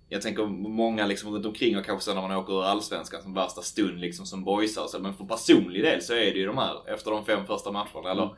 jag 0.09 0.21
tänker 0.21 0.45
många 0.45 1.05
liksom 1.05 1.33
runt 1.33 1.45
omkring 1.45 1.77
och 1.77 1.85
kanske 1.85 2.05
så 2.05 2.13
när 2.13 2.21
man 2.21 2.37
åker 2.37 2.53
ur 2.53 2.63
Allsvenskan 2.63 3.21
som 3.21 3.33
värsta 3.33 3.61
stund 3.61 3.99
liksom 3.99 4.25
som 4.25 4.43
boysar. 4.43 4.99
Men 4.99 5.13
för 5.13 5.25
personlig 5.25 5.83
del 5.83 6.01
så 6.01 6.13
är 6.13 6.31
det 6.31 6.39
ju 6.39 6.45
de 6.45 6.57
här 6.57 6.93
efter 6.93 7.11
de 7.11 7.25
fem 7.25 7.45
första 7.45 7.71
matcherna. 7.71 7.99
Mm. 7.99 8.11
Eller 8.11 8.35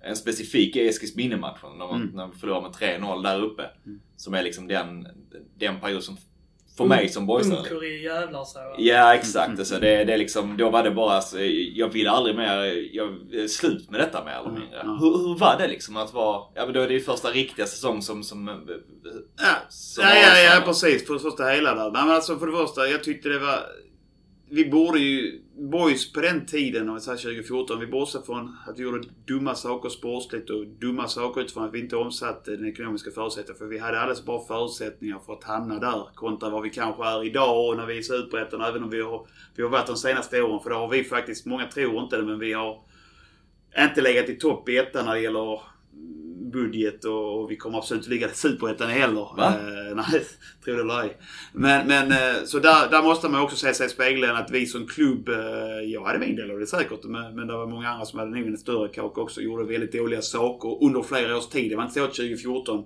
en 0.00 0.16
specifik 0.16 0.76
är 0.76 0.88
Eskilsminne-matchen 0.88 1.78
när, 1.78 1.86
man, 1.86 2.02
mm. 2.02 2.14
när 2.14 2.26
vi 2.26 2.38
förlorar 2.38 2.62
med 2.62 2.70
3-0 2.70 3.22
där 3.22 3.42
uppe. 3.42 3.70
Mm. 3.86 4.00
Som 4.16 4.34
är 4.34 4.42
liksom 4.42 4.66
den, 4.66 5.08
den 5.58 5.80
period 5.80 6.02
som 6.02 6.16
för 6.76 6.84
mig 6.84 7.08
som 7.08 7.26
boysare. 7.26 7.58
Ungkurir 7.58 8.04
jävlar 8.04 8.44
så. 8.44 8.58
Ja 8.78 9.14
exakt. 9.14 9.58
Alltså, 9.58 9.74
det, 9.74 10.04
det 10.04 10.12
är 10.12 10.18
liksom, 10.18 10.56
då 10.56 10.70
var 10.70 10.82
det 10.82 10.90
bara 10.90 11.12
alltså, 11.14 11.40
jag 11.74 11.88
vill 11.88 12.08
aldrig 12.08 12.36
mer, 12.36 12.88
jag, 12.96 13.50
slut 13.50 13.90
med 13.90 14.00
detta 14.00 14.24
mer 14.24 14.32
eller 14.32 14.48
mm. 14.48 14.60
mindre. 14.60 14.80
Mm. 14.80 14.98
Hur, 14.98 15.18
hur 15.18 15.38
var 15.38 15.56
det 15.58 15.68
liksom 15.68 15.96
att 15.96 16.14
vara, 16.14 16.42
ja 16.54 16.64
men 16.64 16.74
då 16.74 16.80
är 16.80 16.88
det 16.88 16.94
ju 16.94 17.00
första 17.00 17.30
riktiga 17.30 17.66
säsong 17.66 18.02
som, 18.02 18.22
som, 18.22 18.66
ja. 19.38 19.54
Som 19.68 20.04
ja, 20.04 20.14
ja, 20.14 20.54
ja, 20.54 20.62
precis. 20.64 21.06
För 21.06 21.14
det 21.14 21.20
första 21.20 21.44
hela 21.44 21.74
där. 21.74 21.90
Nej 21.90 22.04
men 22.04 22.14
alltså 22.14 22.38
för 22.38 22.46
det 22.46 22.52
första, 22.52 22.88
jag 22.88 23.04
tyckte 23.04 23.28
det 23.28 23.38
var 23.38 23.60
vi 24.48 24.64
borde 24.64 24.98
ju, 24.98 25.40
boys 25.56 26.12
på 26.12 26.20
den 26.20 26.46
tiden, 26.46 26.88
om 26.88 26.94
vi 26.94 27.00
säger 27.00 27.18
2014, 27.18 27.80
vi 27.80 27.86
bortser 27.86 28.20
från 28.20 28.56
att 28.66 28.78
vi 28.78 28.82
gjorde 28.82 29.08
dumma 29.26 29.54
saker 29.54 29.88
sportsligt 29.88 30.50
och 30.50 30.66
dumma 30.66 31.08
saker 31.08 31.40
utifrån 31.40 31.64
att 31.64 31.74
vi 31.74 31.80
inte 31.80 31.96
omsatte 31.96 32.50
den 32.50 32.68
ekonomiska 32.68 33.10
förutsättningen. 33.10 33.58
För 33.58 33.66
vi 33.66 33.78
hade 33.78 34.00
alldeles 34.00 34.24
bra 34.24 34.44
förutsättningar 34.48 35.18
för 35.26 35.32
att 35.32 35.44
hamna 35.44 35.78
där 35.78 36.14
kontra 36.14 36.50
vad 36.50 36.62
vi 36.62 36.70
kanske 36.70 37.04
är 37.04 37.26
idag 37.26 37.68
och 37.68 37.76
när 37.76 37.86
vi 37.86 37.98
är 37.98 38.02
Superettan. 38.02 38.60
Även 38.60 38.84
om 38.84 38.90
vi 38.90 39.02
har, 39.02 39.26
vi 39.56 39.62
har 39.62 39.70
varit 39.70 39.86
de 39.86 39.96
senaste 39.96 40.42
åren. 40.42 40.60
För 40.62 40.70
det 40.70 40.76
har 40.76 40.88
vi 40.88 41.04
faktiskt, 41.04 41.46
många 41.46 41.66
tror 41.66 42.02
inte 42.02 42.16
det, 42.16 42.22
men 42.22 42.38
vi 42.38 42.52
har 42.52 42.80
inte 43.78 44.00
legat 44.00 44.28
i 44.28 44.36
topp 44.36 44.68
i 44.68 44.76
ettan 44.76 45.04
när 45.04 45.14
det 45.14 45.20
gäller 45.20 45.60
budget 46.50 47.04
och, 47.04 47.50
vi 47.50 47.56
kommer 47.56 47.78
absolut 47.78 48.02
inte 48.02 48.10
ligga 48.10 48.30
i 48.30 48.34
Superettan 48.34 48.90
heller. 48.90 49.36
Va? 49.36 49.46
Eh, 49.46 49.96
nej, 49.96 50.22
tror 50.64 50.74
det 50.74 50.82
eller 50.82 51.00
ej. 51.00 51.16
Men, 51.52 51.86
men 51.86 52.12
eh, 52.12 52.44
så 52.44 52.58
där, 52.58 52.90
där 52.90 53.02
måste 53.02 53.28
man 53.28 53.40
också 53.40 53.56
se 53.56 53.74
sig 53.74 53.86
i 53.86 53.88
spegeln 53.88 54.36
att 54.36 54.50
vi 54.50 54.66
som 54.66 54.86
klubb, 54.86 55.28
eh, 55.28 55.36
jag 55.84 56.04
hade 56.04 56.18
min 56.18 56.36
del 56.36 56.50
av 56.50 56.58
det 56.58 56.66
säkert, 56.66 57.04
men, 57.04 57.34
men 57.34 57.46
det 57.46 57.52
var 57.52 57.66
många 57.66 57.88
andra 57.88 58.06
som 58.06 58.18
hade 58.18 58.30
nog 58.30 58.46
en 58.46 58.58
större 58.58 58.88
kaka 58.88 59.20
också, 59.20 59.40
gjorde 59.40 59.64
väldigt 59.64 59.92
dåliga 59.92 60.22
saker 60.22 60.84
under 60.84 61.02
flera 61.02 61.36
års 61.36 61.48
tid. 61.48 61.70
Det 61.70 61.76
var 61.76 61.82
inte 61.82 61.94
så 61.94 62.04
att 62.04 62.14
2014 62.14 62.84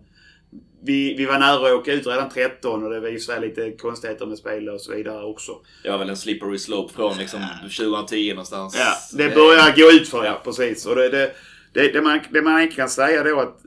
vi, 0.83 1.15
vi 1.15 1.27
var 1.27 1.39
nära 1.39 1.67
att 1.67 1.73
åka 1.73 1.93
ut 1.93 2.07
redan 2.07 2.31
13 2.31 2.85
och 2.85 2.91
det 2.91 3.01
var 3.01 3.09
ju 3.09 3.19
så 3.19 3.41
lite 3.41 3.71
konstigheter 3.71 4.27
med 4.27 4.39
spel 4.39 4.69
och 4.69 4.81
så 4.81 4.93
vidare 4.93 5.25
också. 5.25 5.53
Var 5.85 5.99
väl 5.99 6.11
en 6.11 6.17
slippery 6.17 6.59
slope 6.59 6.95
från 6.95 7.19
liksom 7.19 7.41
2010 7.79 8.31
någonstans. 8.31 8.77
Ja, 8.79 9.19
det 9.19 9.35
började 9.35 9.81
gå 9.81 9.91
ut 9.91 10.09
för 10.09 10.25
ja, 10.25 10.41
precis. 10.45 10.87
Och 10.87 10.97
det, 10.97 11.09
det, 11.09 11.33
det, 11.73 11.93
det, 11.93 12.03
man, 12.03 12.21
det 12.31 12.43
man 12.43 12.69
kan 12.69 12.89
säga 12.89 13.25
då 13.25 13.41
att 13.41 13.61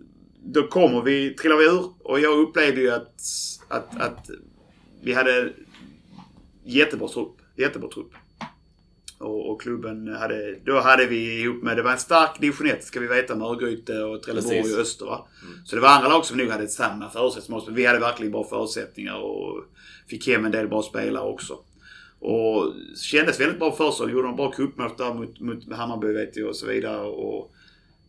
då 0.45 0.67
kommer 0.67 1.01
vi, 1.01 1.33
trillar 1.33 1.57
vi 1.57 1.65
ur 1.65 1.91
och 1.99 2.19
jag 2.19 2.39
upplevde 2.39 2.81
ju 2.81 2.91
att, 2.91 3.21
att, 3.67 4.01
att 4.01 4.29
vi 5.01 5.13
hade 5.13 5.53
jättebra 6.63 7.07
trupp. 7.07 7.37
Jättebra 7.55 7.89
trupp. 7.89 8.11
Och, 9.19 9.51
och, 9.51 9.61
klubben 9.61 10.15
hade, 10.15 10.59
då 10.65 10.79
hade 10.79 11.05
vi 11.05 11.41
ihop 11.41 11.63
med, 11.63 11.77
det 11.77 11.83
var 11.83 11.91
en 11.91 11.97
stark 11.97 12.39
division 12.39 12.67
1 12.67 12.83
ska 12.83 12.99
vi 12.99 13.07
veta 13.07 13.35
med 13.35 13.47
Örgryte 13.47 14.03
och 14.03 14.23
Trelleborg 14.23 14.73
och 14.73 14.79
Öster 14.79 15.05
va. 15.05 15.27
Mm. 15.43 15.65
Så 15.65 15.75
det 15.75 15.81
var 15.81 15.89
andra 15.89 16.09
lag 16.09 16.25
som 16.25 16.37
nog 16.37 16.49
hade 16.49 16.67
samma 16.67 17.09
förutsättningar 17.09 17.71
vi 17.71 17.85
hade 17.85 17.99
verkligen 17.99 18.31
bra 18.31 18.43
förutsättningar 18.43 19.15
och 19.15 19.63
fick 20.07 20.27
hem 20.27 20.45
en 20.45 20.51
del 20.51 20.67
bra 20.67 20.81
spelare 20.81 21.23
också. 21.23 21.59
Och 22.19 22.73
kändes 22.97 23.39
väldigt 23.39 23.59
bra 23.59 23.71
för 23.71 23.91
sig. 23.91 24.09
Gjorde 24.11 24.27
en 24.27 24.35
bra 24.35 24.51
cupmatch 24.51 24.97
där 24.97 25.13
mot, 25.13 25.39
mot 25.39 25.73
Hammarby 25.73 26.13
vet 26.13 26.37
jag 26.37 26.49
och 26.49 26.55
så 26.55 26.65
vidare. 26.65 27.01
Och, 27.01 27.52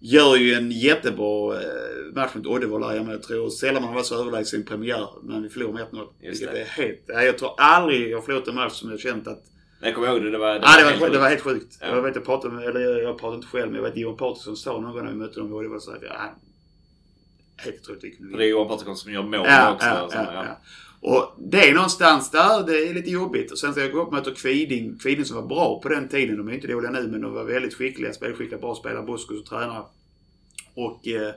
gör 0.04 0.36
ju 0.36 0.54
en 0.54 0.70
jättebra 0.70 1.54
eh, 1.54 2.14
match 2.14 2.34
mot 2.34 2.46
Uddevalla. 2.46 3.02
Men 3.02 3.08
jag 3.08 3.22
tror 3.22 3.50
sällan 3.50 3.82
man 3.82 3.94
varit 3.94 4.06
så 4.06 4.20
överlägsen 4.20 4.60
i 4.60 4.64
premiär. 4.64 5.08
Men 5.22 5.42
vi 5.42 5.48
förlorar 5.48 5.72
med 5.72 5.82
1-0. 5.82 6.06
Vilket 6.20 6.52
det. 6.52 6.60
är 6.60 6.64
helt... 6.64 7.02
Jag 7.06 7.38
tror 7.38 7.50
aldrig 7.58 8.10
jag 8.10 8.24
förlorat 8.24 8.48
en 8.48 8.54
match 8.54 8.72
som 8.72 8.90
jag 8.90 9.00
känt 9.00 9.28
att... 9.28 9.42
Jag 9.80 9.94
kommer 9.94 10.08
ihåg 10.08 10.22
det. 10.22 10.30
Det 10.30 10.38
var, 10.38 10.54
det 10.54 10.60
ja, 10.62 10.76
det 10.78 10.84
var, 10.84 10.90
helt, 10.90 11.12
det 11.12 11.18
var 11.18 11.28
helt 11.28 11.40
sjukt. 11.40 11.78
Ja. 11.80 11.86
Jag 11.86 12.02
vet, 12.02 12.14
jag 12.14 12.24
pratade 12.24 12.54
med, 12.54 12.64
eller 12.64 13.02
jag 13.02 13.18
pratade 13.18 13.36
inte 13.36 13.48
själv, 13.48 13.66
men 13.66 13.82
jag 13.82 13.82
vet 13.82 13.96
Johan 13.96 14.16
Patriksson 14.16 14.56
sa 14.56 14.80
någon 14.80 14.92
gång 14.92 15.04
när 15.04 15.10
vi 15.12 15.18
mötte 15.18 15.40
dem 15.40 15.52
i 15.52 15.56
Uddevalla 15.56 15.80
så 15.80 15.90
att 15.90 16.02
ja, 16.02 16.34
helt 17.56 17.80
otroligt. 17.80 18.18
Det 18.38 18.44
är 18.44 18.48
Johan 18.48 18.68
Patriksson 18.68 18.96
som 18.96 19.12
gör 19.12 19.22
mål 19.22 19.46
ja, 19.46 19.72
också. 19.74 19.86
Ja, 19.86 20.08
ja, 20.12 20.32
ja. 20.34 20.56
Och 21.06 21.34
det 21.38 21.68
är 21.68 21.74
någonstans 21.74 22.30
där, 22.30 22.66
det 22.66 22.88
är 22.88 22.94
lite 22.94 23.10
jobbigt. 23.10 23.52
Och 23.52 23.58
sen 23.58 23.72
ska 23.72 23.80
jag 23.82 23.92
gå 23.92 24.00
upp 24.00 24.06
och 24.06 24.12
möta 24.14 24.30
Kviding. 24.30 24.98
Kviding 24.98 25.24
som 25.24 25.36
var 25.36 25.46
bra 25.46 25.80
på 25.82 25.88
den 25.88 26.08
tiden. 26.08 26.36
De 26.36 26.48
är 26.48 26.52
inte 26.52 26.66
dåliga 26.66 26.90
nu 26.90 27.08
men 27.08 27.20
de 27.20 27.32
var 27.32 27.44
väldigt 27.44 27.74
skickliga, 27.74 28.12
spelskickliga, 28.12 28.60
bra 28.60 28.74
spelare. 28.74 29.02
Boskos 29.02 29.40
och 29.40 29.46
tränare. 29.46 29.82
Och 30.74 31.08
eh, 31.08 31.32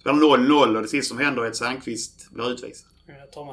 spelar 0.00 0.18
0-0 0.18 0.76
och 0.76 0.82
det 0.82 0.88
sista 0.88 1.08
som 1.14 1.24
händer 1.24 1.42
är 1.42 1.48
att 1.48 1.56
Sandqvist 1.56 2.30
blir 2.30 2.50
utvisad. 2.50 2.88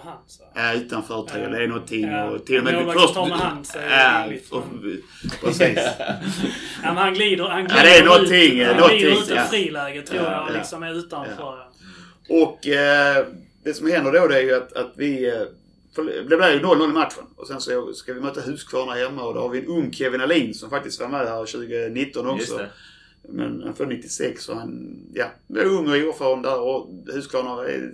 Hand 0.03 0.19
så. 0.27 0.43
Ja, 0.55 0.73
utanför 0.73 1.23
tror 1.23 1.41
jag. 1.41 1.51
Ja. 1.51 1.57
Det 1.57 1.63
är 1.63 1.67
någonting. 1.67 2.07
Ja. 2.07 2.29
Och 2.29 2.45
till 2.45 2.57
och 2.57 2.63
med 2.63 2.73
Målvakten 2.73 3.25
först... 3.25 3.43
hand, 3.43 3.67
så 3.67 3.77
är 3.79 4.27
det 4.29 4.39
Ja, 4.51 4.57
och, 4.57 4.63
precis. 5.41 5.77
Ja, 6.83 6.93
men 6.93 6.97
han 6.97 7.13
glider, 7.13 7.43
han 7.43 7.63
glider 7.63 7.77
Ja, 7.77 7.83
det 7.83 7.97
är 7.97 8.05
någonting, 8.05 8.59
ut. 8.59 8.67
Han 8.67 8.89
glider 8.89 9.11
ut 9.11 9.29
ja. 9.29 9.43
friläge 9.43 10.01
tror 10.01 10.21
Ja, 10.23 10.31
jag. 10.31 10.49
ja. 10.49 10.57
Liksom 10.57 10.83
är 10.83 10.93
utanför. 10.93 11.57
Ja. 12.27 12.43
Och 12.43 12.67
eh, 12.67 13.25
det 13.63 13.73
som 13.73 13.87
händer 13.87 14.11
då 14.11 14.27
det 14.27 14.37
är 14.37 14.41
ju 14.41 14.53
att, 14.55 14.73
att 14.73 14.93
vi... 14.95 15.27
Eh, 15.27 15.43
för 15.95 16.03
det 16.03 16.37
blir 16.37 16.53
ju 16.53 16.59
0-0 16.59 16.89
i 16.89 16.93
matchen. 16.93 17.23
Och 17.35 17.47
sen 17.47 17.61
så 17.61 17.93
ska 17.93 18.13
vi 18.13 18.21
möta 18.21 18.41
Huskvarna 18.41 18.93
hemma 18.93 19.23
och 19.23 19.33
då 19.33 19.39
har 19.39 19.49
vi 19.49 19.59
en 19.59 19.65
ung 19.65 19.93
Kevin 19.93 20.21
Alin 20.21 20.53
som 20.53 20.69
faktiskt 20.69 20.99
var 20.99 21.07
med 21.07 21.27
här 21.27 21.45
2019 21.45 22.37
Just 22.37 22.51
också. 22.51 22.63
det. 22.63 22.69
Men 23.21 23.61
han 23.63 23.75
född 23.75 23.87
96 23.87 24.49
och 24.49 24.55
han 24.55 24.99
ja, 25.13 25.31
är 25.55 25.65
ung 25.65 25.87
och 25.87 25.95
oerfaren 25.95 26.41
där 26.41 26.59
och 26.59 26.89
Huskvarna 27.13 27.63
är 27.63 27.93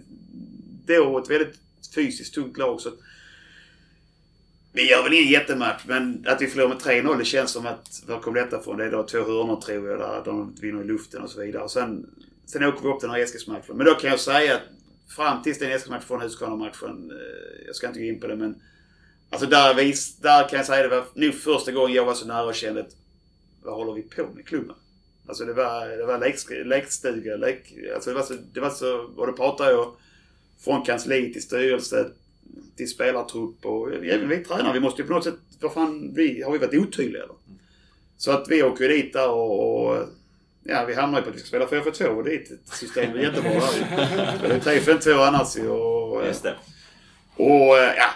då 0.87 1.17
ett 1.17 1.29
väldigt 1.29 1.55
fysiskt 1.95 2.33
tungt 2.33 2.57
lag. 2.57 2.81
Så 2.81 2.89
vi 4.73 4.89
gör 4.89 5.03
väl 5.03 5.13
ingen 5.13 5.31
jättematch 5.31 5.83
men 5.87 6.25
att 6.27 6.41
vi 6.41 6.47
förlorar 6.47 6.69
med 6.69 6.77
3-0 6.77 7.17
det 7.17 7.25
känns 7.25 7.51
som 7.51 7.65
att, 7.65 8.03
var 8.07 8.19
kom 8.19 8.33
detta 8.33 8.59
ifrån? 8.59 8.77
Det 8.77 8.85
är 8.85 8.91
då 8.91 9.03
två 9.03 9.17
hörnor 9.17 9.61
tror 9.61 9.89
jag 9.89 9.99
där 9.99 10.21
de 10.25 10.55
vinner 10.61 10.81
i 10.81 10.87
luften 10.87 11.21
och 11.21 11.29
så 11.29 11.41
vidare. 11.41 11.63
Och 11.63 11.71
sen, 11.71 12.09
sen 12.45 12.63
åker 12.63 12.81
vi 12.81 12.89
upp 12.89 13.01
den 13.01 13.09
här 13.09 13.19
Eskilsmatchen. 13.19 13.77
Men 13.77 13.85
då 13.85 13.93
kan 13.93 14.09
jag 14.09 14.19
säga 14.19 14.55
att 14.55 14.61
fram 15.07 15.43
tills 15.43 15.59
den 15.59 15.71
Eskilsmatchen 15.71 16.07
från 16.07 16.21
Huskvarna-matchen, 16.21 17.11
eh, 17.11 17.65
jag 17.65 17.75
ska 17.75 17.87
inte 17.87 17.99
gå 17.99 18.05
in 18.05 18.19
på 18.19 18.27
det 18.27 18.35
men 18.35 18.61
Alltså 19.29 19.47
där, 19.47 19.73
vis, 19.73 20.17
där 20.17 20.49
kan 20.49 20.57
jag 20.57 20.65
säga 20.65 20.83
det 20.83 20.95
var 20.95 21.05
nog 21.13 21.33
första 21.33 21.71
gången 21.71 21.95
jag 21.95 22.05
var 22.05 22.13
så 22.13 22.27
nära 22.27 22.45
och 22.45 22.55
kände 22.55 22.81
att 22.81 22.95
vad 23.63 23.75
håller 23.75 23.93
vi 23.93 24.01
på 24.01 24.27
med 24.35 24.45
klubben? 24.47 24.75
Alltså 25.27 25.45
det 25.45 25.53
var, 25.53 25.87
det 25.87 26.05
var 26.05 26.19
lek, 26.19 26.65
lekstuga, 26.65 27.35
lek, 27.35 27.73
alltså 27.95 28.09
det 28.09 28.15
var 28.15 28.23
så, 28.23 28.33
det 28.53 28.59
var 28.59 28.69
så, 28.69 28.97
och 28.97 29.27
då 29.27 29.33
pratar 29.33 29.71
jag 29.71 29.95
från 30.59 30.85
kansli 30.85 31.33
till 31.33 31.43
styrelse 31.43 32.09
till 32.75 32.89
spelartrupp 32.89 33.65
och 33.65 33.93
även 33.93 34.29
vi 34.29 34.37
tränare. 34.37 34.73
Vi 34.73 34.79
måste 34.79 35.01
ju 35.01 35.07
på 35.07 35.13
något 35.13 35.23
sätt, 35.23 35.39
vad 35.61 35.73
fan, 35.73 36.13
vi, 36.15 36.41
har 36.41 36.51
vi 36.51 36.57
varit 36.57 36.73
otydliga 36.73 37.23
eller? 37.23 37.35
Så 38.17 38.31
att 38.31 38.49
vi 38.49 38.63
åker 38.63 38.89
dit 38.89 39.13
där 39.13 39.29
och, 39.29 39.85
och 39.85 40.07
ja, 40.67 40.85
vi 40.85 40.93
hamnar 40.93 41.19
ju 41.19 41.23
på 41.23 41.29
att 41.29 41.35
vi 41.35 41.39
ska 41.39 41.47
spela 41.47 41.65
4-4-2 41.65 42.05
och 42.05 42.23
det 42.23 42.35
är 42.35 42.41
ett 42.41 42.67
system 42.67 43.19
jättebra 43.19 43.51
där 43.51 43.59
ju. 43.77 44.49
Det 44.63 44.71
är 44.71 44.79
3-5-2 44.79 45.27
annars 45.27 45.55
och, 45.55 46.25
Just 46.25 46.43
det. 46.43 46.55
och 47.35 47.77
eh, 47.77 47.93
ja, 47.97 48.09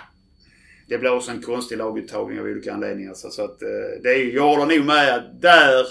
det 0.88 0.98
blir 0.98 1.16
också 1.16 1.32
en 1.32 1.42
konstig 1.42 1.78
laguttagning 1.78 2.40
av 2.40 2.46
olika 2.46 2.74
anledningar. 2.74 3.14
Så, 3.14 3.30
så 3.30 3.44
att 3.44 3.62
eh, 3.62 4.02
det 4.04 4.10
är, 4.10 4.36
jag 4.36 4.44
håller 4.44 4.78
nog 4.78 4.86
med 4.86 5.16
att 5.16 5.42
där 5.42 5.86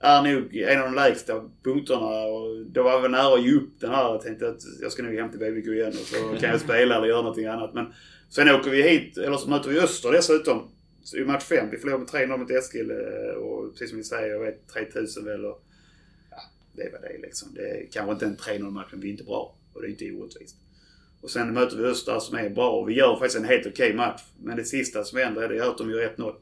är 0.00 0.22
nog 0.22 0.56
en 0.56 0.80
av 0.80 0.86
de 0.86 0.94
lägsta 0.94 1.44
punkterna. 1.64 2.06
Och 2.06 2.66
då 2.66 2.82
var 2.82 2.90
jag 2.90 3.00
väl 3.00 3.10
nära 3.10 3.34
att 3.34 3.44
ge 3.44 3.54
upp 3.54 3.80
den 3.80 3.90
här. 3.90 4.04
Jag 4.04 4.22
tänkte 4.22 4.48
att 4.48 4.60
jag 4.80 4.92
ska 4.92 5.02
nog 5.02 5.14
hem 5.14 5.30
till 5.30 5.38
BBK 5.40 5.66
igen 5.66 5.88
och 5.88 5.94
så 5.94 6.16
kan 6.40 6.50
jag 6.50 6.60
spela 6.60 6.96
eller 6.96 7.06
göra 7.06 7.22
någonting 7.22 7.46
annat. 7.46 7.74
Men 7.74 7.92
sen 8.30 8.50
åker 8.50 8.70
vi 8.70 8.82
hit, 8.82 9.18
eller 9.18 9.36
så 9.36 9.50
möter 9.50 9.70
vi 9.70 9.80
Öster 9.80 10.12
dessutom. 10.12 10.70
I 11.16 11.24
match 11.24 11.44
5. 11.44 11.70
Vi 11.70 11.78
förlorar 11.78 11.98
med 11.98 12.08
3-0 12.08 12.36
mot 12.36 12.50
Eskil 12.50 12.90
eh, 12.90 13.34
och 13.34 13.72
precis 13.72 13.88
som 13.88 13.98
ni 13.98 14.04
säger, 14.04 14.28
jag 14.32 14.40
vet 14.40 14.68
3000 14.68 15.24
väl. 15.24 15.44
Och, 15.44 15.62
det 16.72 16.92
var 16.92 17.00
det 17.00 17.18
liksom. 17.22 17.54
Det 17.54 17.70
är 17.70 17.86
kanske 17.92 18.12
inte 18.12 18.26
en 18.26 18.36
3-0 18.36 18.70
match 18.70 18.88
men 18.90 19.00
vi 19.00 19.08
är 19.08 19.12
inte 19.12 19.24
bra. 19.24 19.54
Och 19.74 19.82
det 19.82 19.88
är 19.88 19.90
inte 19.90 20.12
orättvist. 20.12 20.56
Och 21.20 21.30
sen 21.30 21.54
möter 21.54 21.76
vi 21.76 21.84
Öster 21.84 22.18
som 22.18 22.38
är 22.38 22.50
bra 22.50 22.70
och 22.70 22.88
vi 22.88 22.94
gör 22.94 23.16
faktiskt 23.16 23.36
en 23.36 23.44
helt 23.44 23.66
okej 23.66 23.94
match. 23.94 24.22
Men 24.42 24.56
det 24.56 24.64
sista 24.64 25.04
som 25.04 25.18
händer 25.18 25.42
är 25.42 25.48
det 25.48 25.68
att 25.68 25.78
de 25.78 25.90
gör 25.90 26.14
1-0. 26.16 26.34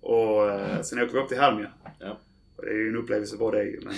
Och 0.00 0.50
eh, 0.50 0.82
sen 0.82 1.02
åker 1.02 1.12
vi 1.12 1.18
upp 1.18 1.28
till 1.28 1.38
Halmia. 1.38 1.72
Ja. 2.00 2.18
Och 2.56 2.64
det 2.64 2.70
är 2.70 2.74
ju 2.74 2.88
en 2.88 2.96
upplevelse 2.96 3.36
bara 3.36 3.58
det 3.58 3.78
men... 3.82 3.94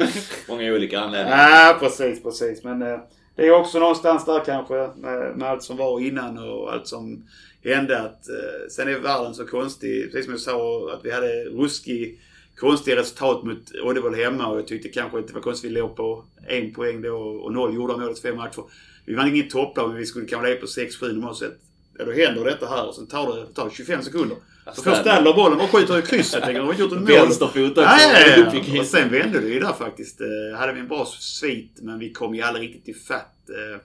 Eh, 0.00 0.08
Många 0.48 0.72
olika 0.72 1.00
anledningar. 1.00 1.38
Ja, 1.38 1.76
precis, 1.80 2.22
precis. 2.22 2.64
Men 2.64 2.82
eh, 2.82 2.98
det 3.36 3.46
är 3.46 3.50
också 3.50 3.78
någonstans 3.78 4.24
där 4.24 4.44
kanske 4.44 4.74
med, 4.96 5.36
med 5.36 5.48
allt 5.48 5.62
som 5.62 5.76
var 5.76 6.00
innan 6.00 6.38
och 6.38 6.72
allt 6.72 6.86
som 6.86 7.28
hände 7.64 8.00
att 8.00 8.28
eh, 8.28 8.68
sen 8.70 8.88
är 8.88 8.98
världen 8.98 9.34
så 9.34 9.46
konstig. 9.46 10.04
Precis 10.04 10.24
som 10.24 10.34
jag 10.34 10.40
sa 10.40 10.90
att 10.92 11.04
vi 11.04 11.10
hade 11.10 11.44
ruskig 11.44 12.20
konstiga 12.56 12.96
resultat 12.96 13.44
mot 13.44 13.70
Uddevall 13.84 14.14
hemma 14.14 14.46
och 14.46 14.58
jag 14.58 14.66
tyckte 14.66 14.88
kanske 14.88 15.18
att 15.18 15.26
det 15.28 15.34
var 15.34 15.40
konstigt 15.40 15.70
vi 15.70 15.74
låg 15.74 15.96
på 15.96 16.24
en 16.48 16.74
poäng 16.74 17.02
då 17.02 17.16
och 17.16 17.52
noll 17.52 17.74
gjorda 17.74 17.96
mål 17.96 18.12
efter 18.12 18.28
fem 18.28 18.36
matcher. 18.36 18.62
Vi 19.04 19.14
vann 19.14 19.28
ingen 19.28 19.48
topplag 19.48 19.88
men 19.88 19.98
vi 19.98 20.06
skulle 20.06 20.26
kanske 20.26 20.48
ligga 20.48 20.60
på 20.60 20.66
6-7 20.66 21.12
normalt 21.12 21.38
sett. 21.38 21.58
Ja, 21.98 22.04
då 22.04 22.12
händer 22.12 22.44
detta 22.44 22.66
här 22.66 22.86
och 22.88 22.94
sen 22.94 23.06
tar 23.06 23.36
det, 23.36 23.52
tar 23.54 23.64
det 23.68 23.74
25 23.74 24.02
sekunder. 24.02 24.36
Så 24.74 24.82
får 24.82 24.90
Ställer 24.90 25.34
bollen 25.34 25.60
och 25.60 25.70
skjuter 25.70 25.98
i 25.98 26.02
krysset. 26.02 26.42
tänker 26.44 26.60
De 26.60 26.66
har 26.66 26.74
gjort 26.74 26.92
ett 26.92 26.98
mål. 26.98 27.06
Vänsterfot 27.08 27.70
också. 27.70 27.82
Ja, 27.82 28.54
i. 28.54 28.80
Och 28.80 28.86
sen 28.86 29.10
vände 29.10 29.40
det 29.40 29.48
ju 29.48 29.60
där 29.60 29.72
faktiskt. 29.72 30.20
Eh, 30.20 30.58
hade 30.58 30.72
vi 30.72 30.80
en 30.80 30.88
bra 30.88 31.06
svit 31.20 31.78
men 31.82 31.98
vi 31.98 32.12
kom 32.12 32.34
ju 32.34 32.42
aldrig 32.42 32.68
riktigt 32.68 32.84
till 32.84 32.96
fatt. 32.96 33.50
Eh, 33.50 33.80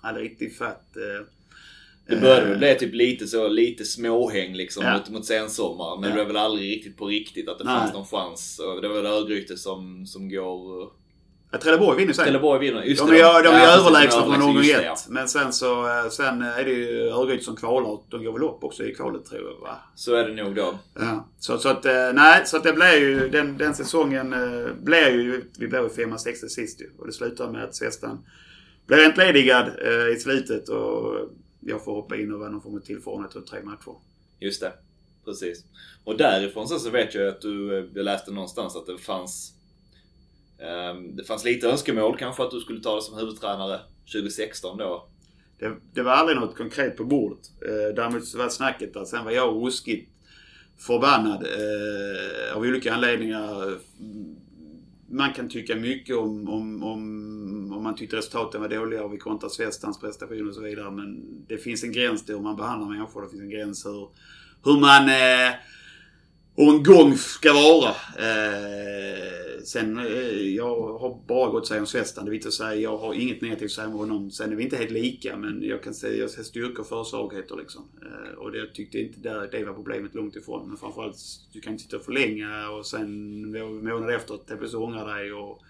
aldrig 0.00 0.24
riktigt 0.24 0.48
till 0.48 0.58
fatt. 0.58 0.96
Eh, 0.96 1.26
Det 2.08 2.16
började 2.16 2.46
väl 2.48 2.58
bli 2.58 2.74
typ 2.74 2.94
lite 2.94 3.26
så, 3.26 3.48
lite 3.48 3.84
småhäng 3.84 4.54
liksom 4.54 4.84
Ja. 4.84 4.92
mot, 4.96 5.10
mot 5.10 5.26
sensommaren. 5.26 6.00
Men 6.00 6.10
Ja. 6.10 6.16
det 6.16 6.22
var 6.22 6.26
väl 6.28 6.36
aldrig 6.36 6.70
riktigt 6.76 6.96
på 6.96 7.06
riktigt 7.06 7.48
att 7.48 7.58
det 7.58 7.64
Nej. 7.64 7.78
fanns 7.78 7.92
någon 7.94 8.06
chans. 8.06 8.58
Och 8.58 8.82
det 8.82 8.88
var 8.88 8.94
väl 8.96 9.06
Örgryte 9.06 9.56
som, 9.56 10.06
som 10.06 10.28
går... 10.28 10.90
Ja, 11.52 11.58
Trelleborg 11.58 11.98
vinner 11.98 12.12
sen. 12.12 12.24
Trelleborg 12.24 12.60
vinner. 12.60 12.82
Just 12.82 13.06
De 13.06 13.10
det. 13.10 13.20
är, 13.20 13.42
de 13.42 13.48
är 13.48 13.58
Ja, 13.60 13.78
överlägsna 13.80 14.22
från 14.22 14.42
omgång 14.42 14.58
ett. 14.64 14.82
ja. 14.84 14.96
Men 15.08 15.28
sen 15.28 15.52
så 15.52 15.86
eh, 15.86 16.08
sen 16.10 16.42
är 16.42 16.64
det 16.64 16.70
ju 16.70 17.00
Örgryte 17.08 17.44
som 17.44 17.56
kvalar. 17.56 17.98
De 18.10 18.24
går 18.24 18.32
väl 18.32 18.42
upp 18.42 18.64
också 18.64 18.84
i 18.84 18.94
kvalet 18.94 19.24
tror 19.24 19.40
jag 19.42 19.60
va? 19.60 19.76
Så 19.94 20.14
är 20.14 20.28
det 20.28 20.44
nog 20.44 20.54
då. 20.54 20.78
Ja. 20.94 21.28
Så, 21.38 21.58
så 21.58 21.68
att, 21.68 21.84
eh, 21.86 22.12
nej, 22.14 22.42
så 22.46 22.56
att 22.56 22.62
det 22.64 22.72
blev 22.72 22.94
ju, 22.94 23.28
den, 23.28 23.56
den 23.58 23.74
säsongen 23.74 24.32
eh, 24.32 24.72
blev 24.82 25.08
ju, 25.14 25.44
vi 25.58 25.68
blev 25.68 25.82
ju 25.82 25.88
femma, 25.88 26.18
sexa 26.18 26.48
sist 26.48 26.80
ju. 26.80 26.90
Och 26.98 27.06
det 27.06 27.12
slutade 27.12 27.52
med 27.52 27.64
att 27.64 27.74
Svestan 27.74 28.18
blev 28.86 28.98
entledigad 29.00 29.66
eh, 29.84 30.16
i 30.16 30.20
slutet 30.20 30.68
och 30.68 31.14
jag 31.66 31.84
får 31.84 31.94
hoppa 31.94 32.16
in 32.16 32.32
och 32.32 32.38
vara 32.38 32.50
någon 32.50 32.62
form 32.62 32.76
av 32.76 32.80
tillförordnad 32.80 33.36
och 33.36 33.46
tre 33.46 33.62
matcher. 33.62 33.94
Just 34.40 34.60
det. 34.60 34.72
Precis. 35.24 35.64
Och 36.04 36.16
därifrån 36.16 36.68
sen 36.68 36.80
så 36.80 36.90
vet 36.90 37.14
jag 37.14 37.28
att 37.28 37.40
du, 37.40 37.78
eh, 37.78 37.84
jag 37.94 38.04
läste 38.04 38.30
någonstans 38.30 38.76
att 38.76 38.86
det 38.86 38.98
fanns 38.98 39.54
ehm, 40.58 41.16
det 41.16 41.24
fanns 41.24 41.44
lite 41.44 41.68
önskemål 41.68 42.16
kanske 42.18 42.42
att 42.42 42.50
du 42.50 42.60
skulle 42.60 42.80
ta 42.80 42.96
det 42.96 43.02
som 43.02 43.18
huvudtränare 43.18 43.80
2016 44.12 44.78
då. 44.78 45.08
Det, 45.58 45.76
det 45.94 46.02
var 46.02 46.12
aldrig 46.12 46.38
något 46.38 46.56
konkret 46.56 46.96
på 46.96 47.04
bordet. 47.04 47.50
Eh, 47.62 47.94
däremot 47.96 48.26
så 48.26 48.38
var 48.38 48.48
snacket 48.48 48.94
där. 48.94 49.04
Sen 49.04 49.24
var 49.24 49.32
jag 49.32 49.54
ruskigt 49.54 50.10
förbannad 50.78 51.42
eh, 51.42 52.56
av 52.56 52.62
olika 52.62 52.94
anledningar. 52.94 53.78
Man 55.08 55.32
kan 55.32 55.48
tycka 55.48 55.76
mycket 55.76 56.16
om, 56.16 56.48
om, 56.48 56.82
om, 56.82 57.72
om 57.76 57.82
man 57.82 57.96
tyckte 57.96 58.16
resultaten 58.16 58.60
var 58.60 58.68
dåliga 58.68 59.04
och 59.04 59.12
vi 59.12 59.18
kontrar 59.18 59.48
Svestans 59.48 60.00
prestation 60.00 60.48
och 60.48 60.54
så 60.54 60.60
vidare. 60.60 60.90
Men 60.90 61.24
det 61.46 61.58
finns 61.58 61.84
en 61.84 61.92
gräns 61.92 62.24
till 62.24 62.34
hur 62.34 62.42
man 62.42 62.56
behandlar 62.56 62.88
människor. 62.88 63.22
Det 63.22 63.28
finns 63.28 63.42
en 63.42 63.50
gräns 63.50 63.86
hur, 63.86 64.08
hur 64.64 64.80
man 64.80 65.08
eh, 65.08 65.54
hur 66.56 66.68
en 66.68 66.82
gång 66.82 67.16
ska 67.16 67.52
vara. 67.52 67.88
Eh, 68.18 69.62
sen, 69.64 69.98
eh, 69.98 70.54
jag 70.54 70.98
har 70.98 71.26
bara 71.26 71.50
gått 71.50 71.66
säga 71.66 71.80
om 71.80 71.86
Svestan. 71.86 72.24
Det 72.24 72.30
viktigt 72.30 72.48
att 72.48 72.54
säga. 72.54 72.74
Jag 72.74 72.98
har 72.98 73.14
inget 73.14 73.40
negativt 73.40 73.68
att 73.68 73.74
säga 73.74 73.86
om 73.86 73.92
honom. 73.92 74.30
Sen 74.30 74.52
är 74.52 74.56
vi 74.56 74.62
inte 74.62 74.76
helt 74.76 74.90
lika, 74.90 75.36
men 75.36 75.62
jag 75.62 75.82
kan 75.82 75.94
säga 75.94 76.16
jag 76.20 76.30
ser 76.30 76.42
styrkor 76.42 76.84
för 76.84 77.04
svagheter 77.04 77.56
liksom. 77.56 77.82
Eh, 78.02 78.38
och 78.38 78.52
det 78.52 78.58
jag 78.58 78.74
tyckte 78.74 78.98
inte 78.98 79.20
där, 79.20 79.48
det 79.52 79.64
var 79.64 79.72
problemet 79.72 80.14
långt 80.14 80.36
ifrån. 80.36 80.68
Men 80.68 80.76
framförallt, 80.76 81.16
du 81.52 81.60
kan 81.60 81.72
inte 81.72 81.84
sitta 81.84 81.98
för 81.98 82.12
länge 82.12 82.66
och 82.66 82.86
sen 82.86 83.04
en 83.54 83.84
månad 83.84 84.14
efter 84.14 84.34
att 84.34 84.46
plötsligt 84.46 84.74
ångra 84.74 85.04
dig 85.04 85.32
och 85.32 85.62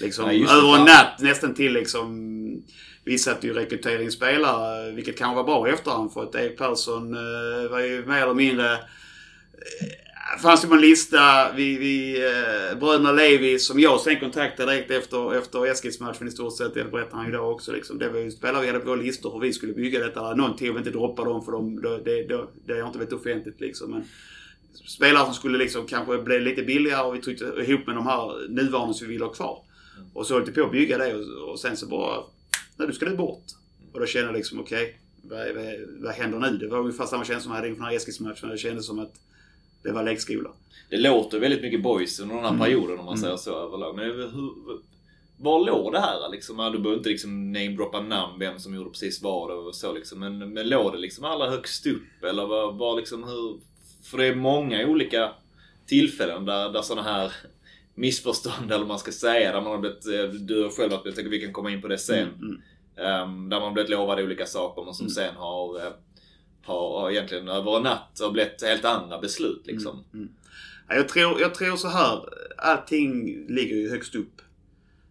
liksom 0.00 0.26
Nej, 0.26 0.38
det, 0.38 0.52
över 0.52 0.78
en 0.78 0.84
natt 0.84 1.20
nästan 1.20 1.54
till 1.54 1.72
liksom 1.72 2.62
vi 3.04 3.18
satt 3.18 3.44
ju 3.44 3.52
rekryteringsspelare, 3.52 4.92
vilket 4.92 5.18
kan 5.18 5.34
vara 5.34 5.44
bra 5.44 5.68
i 5.68 5.72
efterhand 5.72 6.12
för 6.12 6.22
att 6.22 6.34
Erik 6.34 6.58
Persson 6.58 7.14
eh, 7.14 7.70
var 7.70 7.80
ju 7.80 8.06
mer 8.06 8.22
eller 8.22 8.34
mindre 8.34 8.78
fanns 10.38 10.62
det 10.62 10.68
på 10.68 10.74
en 10.74 10.80
lista. 10.80 11.52
Vi, 11.52 11.78
vi, 11.78 12.24
eh, 12.24 12.78
bröderna 12.78 13.12
Levi 13.12 13.58
som 13.58 13.80
jag 13.80 14.00
sen 14.00 14.20
kontaktade 14.20 14.72
direkt 14.72 14.90
efter, 14.90 15.34
efter 15.34 15.66
Eskilsmatchen 15.66 16.28
i 16.28 16.30
stort 16.30 16.56
sett. 16.56 16.74
Det 16.74 16.84
berättar 16.84 17.16
han 17.16 17.26
ju 17.26 17.32
då 17.32 17.40
också. 17.40 17.72
Liksom. 17.72 17.98
Det 17.98 18.08
var 18.08 18.18
ju 18.18 18.30
spelare 18.30 18.62
vi 18.62 18.66
hade 18.66 18.80
på 18.80 18.88
våra 18.88 19.00
listor 19.00 19.32
hur 19.32 19.40
vi 19.40 19.52
skulle 19.52 19.72
bygga 19.72 20.00
detta. 20.00 20.34
Någon 20.34 20.56
till 20.56 20.76
inte 20.76 20.90
droppa 20.90 21.24
dem 21.24 21.44
för 21.44 21.52
dem. 21.52 21.82
Det, 21.82 21.98
det, 21.98 22.22
det, 22.22 22.46
det 22.66 22.80
har 22.80 22.86
inte 22.86 22.98
varit 22.98 23.12
offentligt 23.12 23.60
liksom. 23.60 23.90
Men 23.90 24.04
spelare 24.86 25.24
som 25.24 25.34
skulle 25.34 25.58
liksom 25.58 25.86
kanske 25.86 26.18
bli 26.18 26.40
lite 26.40 26.62
billigare 26.62 27.06
och 27.06 27.14
vi 27.14 27.20
tryckte 27.20 27.44
ihop 27.44 27.86
med 27.86 27.96
de 27.96 28.06
här 28.06 28.48
nuvarande 28.48 28.94
som 28.94 29.06
vi 29.06 29.12
ville 29.12 29.24
ha 29.24 29.32
kvar. 29.32 29.64
Och 30.14 30.26
så 30.26 30.34
höll 30.34 30.44
vi 30.44 30.52
på 30.52 30.64
att 30.64 30.72
bygga 30.72 30.98
det 30.98 31.14
och, 31.14 31.50
och 31.50 31.60
sen 31.60 31.76
så 31.76 31.86
bara, 31.86 32.24
nej 32.76 32.88
du 32.88 32.94
ska 32.94 33.06
du 33.06 33.16
bort. 33.16 33.44
Och 33.92 34.00
då 34.00 34.06
kände 34.06 34.28
jag 34.28 34.36
liksom 34.36 34.60
okej, 34.60 35.00
vad, 35.22 35.38
vad, 35.54 35.64
vad 35.98 36.12
händer 36.12 36.38
nu? 36.38 36.58
Det 36.58 36.68
var 36.68 36.78
ungefär 36.78 37.06
samma 37.06 37.24
känsla 37.24 37.40
som 37.42 37.50
jag 37.50 37.56
hade 37.56 37.68
inför 37.68 37.82
den 37.82 37.90
här 37.90 37.96
Eskilsmatchen. 37.96 38.48
Det 38.48 38.58
kändes 38.58 38.86
som 38.86 38.98
att 38.98 39.14
det 39.82 39.92
var 39.92 40.02
lekskola. 40.04 40.50
Det 40.90 40.96
låter 40.96 41.38
väldigt 41.40 41.62
mycket 41.62 41.82
boys 41.82 42.20
under 42.20 42.34
den 42.34 42.44
här 42.44 42.50
Mm. 42.50 42.60
perioden 42.62 42.98
om 42.98 43.04
man 43.04 43.14
Mm. 43.14 43.22
säger 43.22 43.36
så 43.36 43.66
överlag. 43.66 43.96
Men 43.96 44.04
hur, 44.04 44.52
var 45.36 45.66
låg 45.66 45.92
det 45.92 46.00
här 46.00 46.28
liksom? 46.32 46.56
Du 46.56 46.78
behöver 46.78 46.96
inte 46.96 47.08
liksom 47.08 47.52
namedroppa 47.52 48.00
namn, 48.00 48.38
vem 48.38 48.58
som 48.58 48.74
gjorde 48.74 48.90
precis 48.90 49.22
vad 49.22 49.50
och 49.50 49.74
så 49.74 49.92
liksom. 49.92 50.18
Men, 50.20 50.52
men 50.52 50.68
låg 50.68 50.92
det 50.92 50.98
liksom 50.98 51.24
allra 51.24 51.50
högst 51.50 51.86
upp? 51.86 52.24
Eller 52.24 52.46
var, 52.46 52.72
var 52.72 52.96
liksom 52.96 53.24
hur... 53.24 53.58
För 54.04 54.18
det 54.18 54.26
är 54.26 54.34
många 54.34 54.86
olika 54.86 55.30
tillfällen 55.86 56.44
där, 56.44 56.68
där 56.72 56.82
sådana 56.82 57.08
här 57.08 57.32
missförstånd, 57.94 58.64
eller 58.66 58.78
vad 58.78 58.88
man 58.88 58.98
ska 58.98 59.12
säga, 59.12 59.52
där 59.52 59.60
man 59.60 59.70
har 59.72 59.78
blivit... 59.78 60.06
eh, 60.06 60.40
Du 60.40 60.62
har 60.62 60.70
själv 60.70 60.90
varit 60.92 61.02
jag 61.04 61.14
tänker 61.14 61.30
vi 61.30 61.40
kan 61.40 61.52
komma 61.52 61.70
in 61.70 61.82
på 61.82 61.88
det 61.88 61.98
sen. 61.98 62.28
Mm. 62.28 62.60
Ehm, 62.96 63.48
där 63.48 63.60
man 63.60 63.74
blivit 63.74 63.90
lovad 63.90 64.20
olika 64.20 64.46
saker 64.46 64.84
men 64.84 64.94
som 64.94 65.04
Mm. 65.06 65.10
sen 65.14 65.34
har, 65.36 65.76
eh, 65.86 65.92
har, 66.64 67.10
egentligen 67.10 67.48
över 67.48 67.76
en 67.76 67.82
natt 67.82 68.18
har 68.20 68.30
blivit 68.30 68.62
helt 68.62 68.84
andra 68.84 69.18
beslut 69.18 69.62
liksom. 69.64 70.04
Ja, 70.88 70.94
jag, 70.94 71.08
tror, 71.08 71.40
jag 71.40 71.54
tror 71.54 71.76
så 71.76 71.88
här. 71.88 72.28
Allting 72.56 73.24
ligger 73.48 73.76
ju 73.76 73.90
högst 73.90 74.14
upp. 74.14 74.42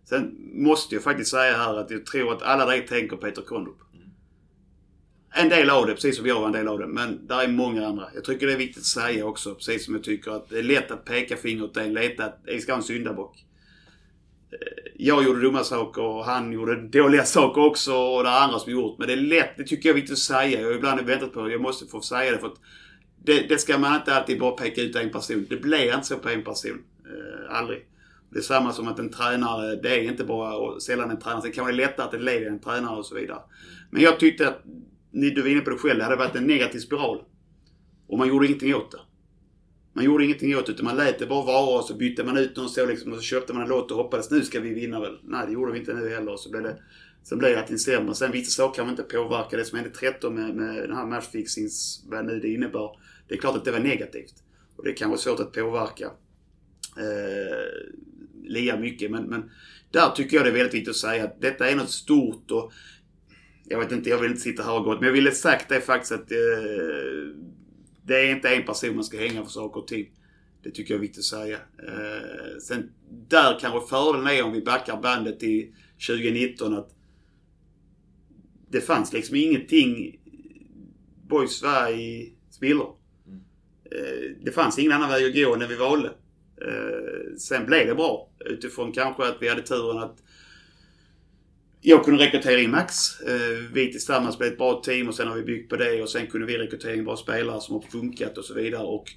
Sen 0.09 0.51
måste 0.53 0.95
jag 0.95 1.03
faktiskt 1.03 1.31
säga 1.31 1.57
här 1.57 1.77
att 1.77 1.91
jag 1.91 2.05
tror 2.05 2.34
att 2.34 2.41
alla 2.41 2.65
direkt 2.65 2.89
tänker 2.89 3.17
Peter 3.17 3.41
Kondrup. 3.41 3.77
En 5.31 5.49
del 5.49 5.69
av 5.69 5.88
det, 5.88 5.93
precis 5.93 6.17
som 6.17 6.26
jag 6.26 6.39
var 6.39 6.47
en 6.47 6.53
del 6.53 6.67
av 6.67 6.80
det. 6.80 6.88
Men 6.88 7.27
där 7.27 7.43
är 7.43 7.47
många 7.47 7.88
andra. 7.88 8.07
Jag 8.15 8.23
tycker 8.23 8.47
det 8.47 8.53
är 8.53 8.57
viktigt 8.57 8.81
att 8.81 8.85
säga 8.85 9.26
också, 9.26 9.55
precis 9.55 9.85
som 9.85 9.93
jag 9.93 10.03
tycker 10.03 10.31
att 10.31 10.49
det 10.49 10.59
är 10.59 10.63
lätt 10.63 10.91
att 10.91 11.05
peka 11.05 11.38
finger 11.38 11.63
åt 11.63 11.77
en. 11.77 11.93
Lätt 11.93 12.19
att 12.19 12.39
ska 12.61 12.71
ha 12.71 12.77
en 12.77 12.84
syndabock. 12.84 13.45
Jag 14.95 15.23
gjorde 15.23 15.41
dumma 15.41 15.63
saker 15.63 16.01
och 16.01 16.26
han 16.26 16.51
gjorde 16.51 16.88
dåliga 16.88 17.23
saker 17.23 17.61
också 17.61 17.93
och 17.93 18.23
det 18.23 18.30
är 18.30 18.43
andra 18.43 18.59
som 18.59 18.71
gjort. 18.71 18.99
Men 18.99 19.07
det 19.07 19.13
är 19.13 19.17
lätt, 19.17 19.57
det 19.57 19.63
tycker 19.63 19.89
jag 19.89 19.93
är 19.93 20.01
viktigt 20.01 20.13
att 20.13 20.19
säga. 20.19 20.61
Jag 20.61 20.67
har 20.67 20.76
ibland 20.76 21.01
väntat 21.01 21.34
på 21.34 21.41
att 21.41 21.51
Jag 21.51 21.61
måste 21.61 21.85
få 21.85 22.01
säga 22.01 22.31
det 22.31 22.38
för 22.38 22.47
att 22.47 22.59
det, 23.23 23.49
det 23.49 23.57
ska 23.57 23.77
man 23.77 23.95
inte 23.95 24.15
alltid 24.15 24.39
bara 24.39 24.51
peka 24.51 24.81
ut 24.81 24.95
en 24.95 25.11
person. 25.11 25.45
Det 25.49 25.57
blir 25.57 25.93
inte 25.95 26.07
så 26.07 26.17
på 26.17 26.30
en 26.30 26.43
person. 26.43 26.84
Eh, 27.05 27.57
aldrig. 27.57 27.85
Det 28.30 28.38
är 28.38 28.43
samma 28.43 28.73
som 28.73 28.88
att 28.88 28.99
en 28.99 29.11
tränare, 29.11 29.76
det 29.76 29.89
är 29.89 30.03
inte 30.03 30.23
bara 30.23 30.55
och 30.55 30.81
sällan 30.81 31.11
en 31.11 31.19
tränare. 31.19 31.41
Sen 31.41 31.51
kan 31.51 31.65
det 31.65 31.71
vara 31.71 31.88
lättare 31.88 32.05
att 32.05 32.11
det 32.11 32.19
leder 32.19 32.47
en 32.47 32.59
tränare 32.59 32.97
och 32.97 33.05
så 33.05 33.15
vidare. 33.15 33.39
Men 33.89 34.01
jag 34.01 34.19
tyckte 34.19 34.47
att, 34.47 34.61
ni, 35.11 35.30
du 35.30 35.41
var 35.41 35.49
inne 35.49 35.61
på 35.61 35.69
det 35.69 35.77
själv, 35.77 35.97
det 35.97 36.03
hade 36.03 36.15
varit 36.15 36.35
en 36.35 36.47
negativ 36.47 36.80
spiral. 36.80 37.21
Och 38.07 38.17
man 38.17 38.27
gjorde 38.27 38.45
ingenting 38.45 38.76
åt 38.76 38.91
det. 38.91 38.99
Man 39.99 40.05
gjorde 40.05 40.26
ingenting 40.26 40.57
åt 40.57 40.65
det 40.65 40.71
utan 40.71 40.85
man 40.85 40.97
lät 40.97 41.19
det 41.19 41.26
bara 41.26 41.45
vara 41.45 41.80
och 41.80 41.85
så 41.85 41.93
bytte 41.93 42.23
man 42.23 42.38
ut 42.38 42.55
någon 42.55 42.69
så 42.69 42.85
liksom 42.85 43.11
och 43.11 43.17
så 43.17 43.23
köpte 43.23 43.53
man 43.53 43.61
en 43.61 43.69
låt 43.69 43.91
och 43.91 43.97
hoppades 43.97 44.31
nu 44.31 44.41
ska 44.41 44.59
vi 44.59 44.73
vinna 44.73 44.99
väl. 44.99 45.19
Nej 45.23 45.45
det 45.47 45.53
gjorde 45.53 45.71
vi 45.71 45.80
inte 45.80 45.93
nu 45.93 46.09
heller. 46.09 46.38
Så 46.38 46.49
blev 46.49 46.63
det, 46.63 46.77
sen 47.23 47.38
blev 47.38 47.51
det 47.51 47.59
allting 47.61 47.77
sämre. 47.77 48.15
Sen 48.15 48.31
vissa 48.31 48.51
saker 48.51 48.76
kan 48.76 48.85
man 48.85 48.93
inte 48.93 49.03
påverka. 49.03 49.57
Det 49.57 49.65
som 49.65 49.80
hände 49.80 49.93
13 49.95 50.35
med, 50.35 50.55
med 50.55 50.76
den 50.76 50.95
här 50.95 51.05
matchfixings, 51.05 52.03
vad 52.07 52.26
nu 52.26 52.39
det 52.39 52.47
innebar. 52.47 52.99
Det 53.27 53.34
är 53.34 53.38
klart 53.38 53.55
att 53.55 53.65
det 53.65 53.71
var 53.71 53.80
negativt. 53.80 54.34
Och 54.76 54.84
det 54.84 54.93
kan 54.93 55.09
vara 55.09 55.19
svårt 55.19 55.39
att 55.39 55.53
påverka 55.53 56.05
eh, 56.97 57.89
Lia 58.43 58.77
mycket. 58.77 59.11
Men, 59.11 59.23
men 59.23 59.51
där 59.91 60.09
tycker 60.09 60.38
jag 60.38 60.45
det 60.45 60.49
är 60.49 60.53
väldigt 60.53 60.73
viktigt 60.73 60.89
att 60.89 60.95
säga 60.95 61.23
att 61.23 61.41
detta 61.41 61.69
är 61.69 61.76
något 61.76 61.91
stort 61.91 62.51
och 62.51 62.71
jag 63.65 63.80
vet 63.80 63.91
inte, 63.91 64.09
jag 64.09 64.17
vill 64.17 64.31
inte 64.31 64.43
sitta 64.43 64.63
här 64.63 64.73
och 64.73 64.84
gå 64.84 64.95
men 64.95 65.03
jag 65.03 65.13
ville 65.13 65.31
sagt 65.31 65.69
det 65.69 65.81
faktiskt 65.81 66.11
att 66.11 66.31
eh, 66.31 66.38
det 68.10 68.19
är 68.19 68.36
inte 68.36 68.49
en 68.49 68.65
person 68.65 68.95
man 68.95 69.03
ska 69.03 69.18
hänga 69.18 69.44
för 69.44 69.52
saker 69.52 69.80
och 69.80 69.88
ting. 69.88 70.10
Det 70.64 70.72
tycker 70.72 70.94
jag 70.94 70.98
är 70.98 71.02
viktigt 71.02 71.19
att 71.19 71.26
säga. 71.26 71.57
Eh, 71.88 72.57
sen 72.61 72.91
där 73.27 73.60
kanske 73.60 73.90
fördelen 73.90 74.27
är 74.27 74.44
om 74.44 74.53
vi 74.53 74.61
backar 74.61 75.02
bandet 75.02 75.40
till 75.40 75.73
2019 76.07 76.73
att 76.73 76.95
det 78.69 78.81
fanns 78.81 79.14
liksom 79.14 79.36
ingenting 79.36 80.19
Boys 81.27 81.64
var 81.64 81.90
i 81.90 82.34
spillror. 82.49 82.95
Eh, 83.91 84.31
det 84.41 84.52
fanns 84.52 84.80
ingen 84.80 84.91
annan 84.91 85.10
väg 85.10 85.26
att 85.26 85.36
gå 85.36 85.53
än 85.53 85.60
den 85.60 85.69
vi 85.69 85.76
valde. 85.76 86.07
Eh, 86.61 87.36
sen 87.38 87.65
blev 87.65 87.88
det 87.88 87.95
bra 87.95 88.30
utifrån 88.45 88.91
kanske 88.91 89.23
att 89.23 89.38
vi 89.41 89.49
hade 89.49 89.61
turen 89.61 89.98
att 89.98 90.23
jag 91.81 92.06
kunde 92.06 92.26
rekrytera 92.26 92.60
in 92.60 92.72
Max. 92.72 93.22
Eh, 93.22 93.73
vi 93.73 93.91
tillsammans 93.91 94.38
blev 94.38 94.51
ett 94.51 94.57
bra 94.57 94.81
team 94.81 95.07
och 95.07 95.15
sen 95.15 95.27
har 95.27 95.35
vi 95.35 95.43
byggt 95.43 95.69
på 95.69 95.76
det 95.76 96.01
och 96.01 96.10
sen 96.10 96.27
kunde 96.27 96.47
vi 96.47 96.57
rekrytera 96.57 96.95
in 96.95 97.06
bra 97.06 97.18
spelare 97.18 97.61
som 97.61 97.76
har 97.76 97.81
funkat 97.81 98.38
och 98.38 98.45
så 98.45 98.53
vidare. 98.53 98.84
Och 98.84 99.11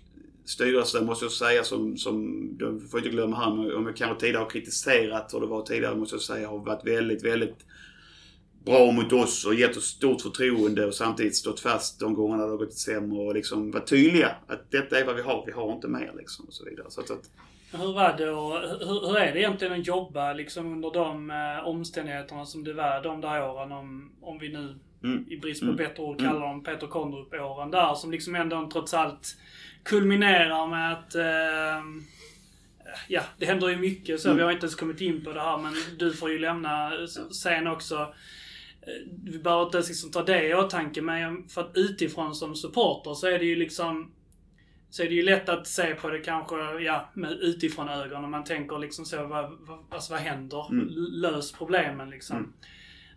styrelsen 0.44 1.06
måste 1.06 1.24
jag 1.24 1.32
säga 1.32 1.64
som, 1.64 1.96
som 1.96 2.48
du 2.58 2.88
får 2.90 3.00
inte 3.00 3.10
glömma 3.10 3.36
här, 3.36 3.76
om 3.76 3.86
jag 3.86 3.96
kanske 3.96 4.20
tidigare 4.20 4.42
har 4.42 4.50
kritiserat 4.50 5.34
hur 5.34 5.40
det 5.40 5.46
var 5.46 5.62
tidigare 5.62 5.96
måste 5.96 6.14
jag 6.14 6.22
säga 6.22 6.48
har 6.48 6.58
varit 6.58 6.86
väldigt, 6.86 7.24
väldigt 7.24 7.66
bra 8.64 8.92
mot 8.92 9.12
oss 9.12 9.46
och 9.46 9.54
gett 9.54 9.76
oss 9.76 9.84
stort 9.84 10.20
förtroende 10.20 10.86
och 10.86 10.94
samtidigt 10.94 11.36
stått 11.36 11.60
fast 11.60 12.00
de 12.00 12.14
gångerna 12.14 12.44
det 12.44 12.50
har 12.50 12.58
gått 12.58 12.74
sämre 12.74 13.18
och 13.18 13.34
liksom 13.34 13.70
varit 13.70 13.86
tydliga 13.86 14.36
att 14.46 14.70
detta 14.70 14.98
är 14.98 15.04
vad 15.04 15.16
vi 15.16 15.22
har, 15.22 15.44
vi 15.46 15.52
har 15.52 15.72
inte 15.72 15.88
mer 15.88 16.12
liksom 16.16 16.44
och 16.44 16.54
så 16.54 16.64
vidare. 16.64 16.86
Så 16.90 17.00
att 17.00 17.30
hur 17.72 17.92
var 17.92 18.14
det 18.18 18.30
och 18.30 18.52
hur, 18.60 19.08
hur 19.08 19.16
är 19.18 19.32
det 19.32 19.38
egentligen 19.40 19.80
att 19.80 19.86
jobba 19.86 20.32
liksom 20.32 20.72
under 20.72 20.90
de 20.90 21.30
eh, 21.30 21.66
omständigheterna 21.68 22.46
som 22.46 22.64
det 22.64 22.72
var 22.72 23.02
de 23.02 23.20
där 23.20 23.48
åren 23.50 23.72
om, 23.72 24.12
om 24.20 24.38
vi 24.38 24.48
nu 24.52 24.78
mm, 25.04 25.24
i 25.30 25.36
brist 25.36 25.60
på 25.60 25.64
Mm. 25.66 25.76
bättre 25.76 26.02
ord 26.02 26.20
Mm. 26.20 26.32
kallar 26.32 26.46
dem 26.46 26.62
Peter 26.64 26.86
Kondrup-åren 26.86 27.70
där 27.70 27.94
som 27.94 28.10
liksom 28.10 28.34
ändå 28.34 28.68
trots 28.72 28.94
allt 28.94 29.36
kulminerar 29.82 30.66
med 30.66 30.92
att 30.92 31.14
eh, 31.14 31.84
Ja, 33.08 33.22
det 33.38 33.46
händer 33.46 33.68
ju 33.68 33.76
mycket 33.76 34.20
så. 34.20 34.28
Mm. 34.28 34.36
Vi 34.36 34.42
har 34.44 34.50
inte 34.52 34.64
ens 34.66 34.74
kommit 34.74 35.00
in 35.00 35.24
på 35.24 35.32
det 35.32 35.40
här 35.40 35.58
men 35.58 35.72
du 35.98 36.12
får 36.12 36.30
ju 36.30 36.38
lämna 36.38 36.92
sen 37.42 37.66
också. 37.66 37.96
Eh, 38.82 39.12
Vi 39.24 39.38
behöver 39.38 39.64
inte 39.64 39.76
ens 39.76 39.88
liksom 39.88 40.10
ta 40.10 40.22
det 40.22 40.48
i 40.48 40.54
åtanke 40.54 41.02
men 41.02 41.48
för 41.48 41.60
att 41.60 41.70
utifrån 41.74 42.34
som 42.34 42.54
supporter 42.56 43.14
så 43.14 43.26
är 43.26 43.38
det 43.38 43.44
ju 43.44 43.56
liksom 43.56 44.12
så 44.92 45.02
är 45.02 45.08
det 45.08 45.14
ju 45.14 45.22
lätt 45.22 45.48
att 45.48 45.66
se 45.66 45.94
på 45.94 46.10
det 46.10 46.18
kanske, 46.18 46.56
ja, 46.80 47.08
med 47.14 47.32
utifrån 47.32 47.88
ögon. 47.88 48.24
Om 48.24 48.30
man 48.30 48.44
tänker 48.44 48.78
liksom 48.78 49.04
så, 49.04 49.26
vad, 49.26 49.52
vad, 49.60 49.78
alltså, 49.90 50.12
vad 50.12 50.20
händer? 50.20 50.66
Mm. 50.70 50.88
Lös 50.94 51.52
problemen 51.52 52.10
liksom. 52.10 52.36
Mm. 52.36 52.52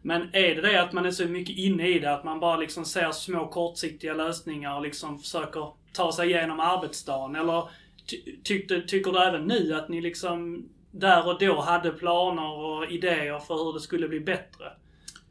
Men 0.02 0.22
är 0.22 0.56
det 0.56 0.62
det 0.62 0.82
att 0.82 0.94
man 0.94 1.06
är 1.06 1.12
så 1.12 1.26
mycket 1.26 1.58
inne 1.58 1.88
i 1.88 2.00
det, 2.00 2.14
att 2.14 2.24
man 2.24 2.40
bara 2.40 2.58
liksom 2.58 2.86
ser 2.86 3.12
små 3.12 3.48
kortsiktiga 3.48 4.14
lösningar 4.14 4.76
och 4.76 4.82
liksom 4.82 5.20
försöker 5.20 5.68
ta 5.94 6.12
sig 6.12 6.30
igenom 6.30 6.60
arbetsdagen? 6.60 7.36
Eller 7.36 7.70
ty- 8.10 8.36
tyckte, 8.44 8.82
tycker 8.82 9.12
du 9.12 9.20
även 9.20 9.48
nu 9.48 9.74
att 9.74 9.90
ni 9.90 10.02
liksom 10.02 10.70
där 10.92 11.28
och 11.28 11.40
då 11.40 11.62
hade 11.62 11.92
planer 11.92 12.52
och 12.52 12.92
idéer 12.92 13.40
för 13.40 13.56
hur 13.56 13.74
det 13.74 13.80
skulle 13.80 14.08
bli 14.08 14.20
bättre? 14.20 14.72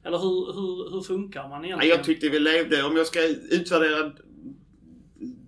Eller 0.04 0.18
hur, 0.18 0.52
hur, 0.52 0.90
hur 0.90 1.02
funkar 1.02 1.48
man 1.48 1.64
egentligen? 1.64 1.96
jag 1.96 2.04
tyckte 2.04 2.28
vi 2.28 2.40
levde, 2.40 2.82
om 2.82 2.96
jag 2.96 3.06
ska 3.06 3.20
utvärdera 3.50 4.12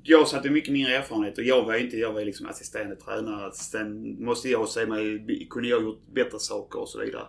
jag 0.09 0.29
satte 0.29 0.51
mycket 0.51 0.73
mindre 0.73 0.97
erfarenhet 0.97 1.39
och 1.39 1.45
jag 1.45 1.65
var 1.65 1.75
ju 1.75 1.85
inte, 1.85 1.97
jag 1.97 2.13
var 2.13 2.25
liksom 2.25 2.47
assisterande 2.47 2.97
tränare. 2.97 3.53
Sen 3.53 4.25
måste 4.25 4.49
jag 4.49 4.69
säga 4.69 4.87
mig, 4.87 5.47
kunde 5.51 5.69
jag 5.69 5.83
gjort 5.83 6.01
bättre 6.15 6.39
saker 6.39 6.81
och 6.81 6.89
så 6.89 7.01
vidare. 7.01 7.27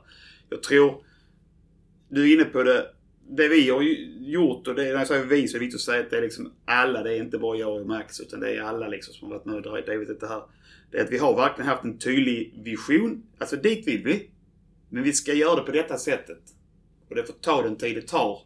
Jag 0.49 0.63
tror, 0.63 1.03
du 2.09 2.29
är 2.29 2.35
inne 2.35 2.43
på 2.43 2.63
det, 2.63 2.85
det 3.29 3.47
vi 3.47 3.69
har 3.69 3.81
gjort 4.19 4.67
och 4.67 4.75
det, 4.75 4.83
när 4.83 4.91
jag 4.91 5.07
säger 5.07 5.25
vi 5.25 5.47
så 5.47 5.57
är 5.57 5.59
det 5.59 5.65
viktigt 5.65 5.79
att 5.79 5.85
säga 5.85 6.01
att 6.01 6.09
det 6.09 6.17
är 6.17 6.21
liksom 6.21 6.53
alla, 6.65 7.03
det 7.03 7.17
är 7.17 7.23
inte 7.23 7.37
bara 7.37 7.57
jag 7.57 7.81
och 7.81 7.87
Max 7.87 8.19
utan 8.19 8.39
det 8.39 8.55
är 8.55 8.61
alla 8.61 8.87
liksom 8.87 9.13
som 9.13 9.27
har 9.27 9.35
varit 9.37 9.45
med 9.45 9.55
och 9.55 9.85
drivit 9.85 10.19
det 10.19 10.27
här. 10.27 10.41
Det 10.91 10.97
är 10.97 11.03
att 11.03 11.11
vi 11.11 11.17
har 11.17 11.35
verkligen 11.35 11.69
haft 11.69 11.83
en 11.83 11.97
tydlig 11.97 12.61
vision. 12.63 13.23
Alltså 13.37 13.55
dit 13.55 13.87
vill 13.87 14.03
vi. 14.03 14.29
Men 14.89 15.03
vi 15.03 15.13
ska 15.13 15.33
göra 15.33 15.55
det 15.55 15.61
på 15.61 15.71
detta 15.71 15.97
sättet. 15.97 16.41
Och 17.09 17.15
det 17.15 17.23
får 17.23 17.33
ta 17.33 17.61
den 17.61 17.75
tid 17.75 17.95
det 17.95 18.07
tar. 18.07 18.41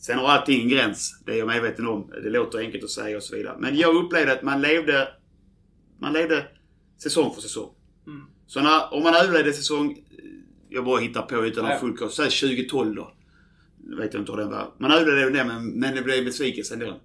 Sen 0.00 0.18
har 0.18 0.28
allting 0.28 0.62
en 0.62 0.68
gräns. 0.68 1.22
Det 1.26 1.32
är 1.32 1.36
jag 1.36 1.48
medveten 1.48 1.86
om. 1.86 2.10
Det 2.22 2.30
låter 2.30 2.58
enkelt 2.58 2.84
att 2.84 2.90
säga 2.90 3.16
och 3.16 3.22
så 3.22 3.36
vidare. 3.36 3.56
Men 3.58 3.76
jag 3.76 3.96
upplevde 3.96 4.32
att 4.32 4.42
man 4.42 4.60
levde, 4.60 5.08
man 5.98 6.12
levde 6.12 6.46
säsong 7.02 7.34
för 7.34 7.40
säsong. 7.40 7.70
Mm. 8.06 8.22
Så 8.46 8.60
när, 8.60 8.94
om 8.94 9.02
man 9.02 9.14
överlevde 9.14 9.52
säsong, 9.52 9.98
jag 10.68 10.84
bara 10.84 11.00
hittar 11.00 11.22
på 11.22 11.46
utan 11.46 11.64
att 11.64 11.72
ha 11.72 11.78
full 11.78 11.96
koll, 11.96 12.10
säg 12.10 12.30
2012 12.30 12.94
då. 12.94 13.12
Jag 13.90 13.96
vet 13.96 14.14
inte 14.14 14.32
hur 14.32 14.38
den 14.38 14.50
var. 14.50 14.72
Man 14.78 14.92
överlevde 14.92 15.38
det 15.38 15.44
men, 15.44 15.66
men 15.66 15.94
det 15.94 16.02
blev 16.02 16.24
besvikelse 16.24 16.74
ändå. 16.74 17.00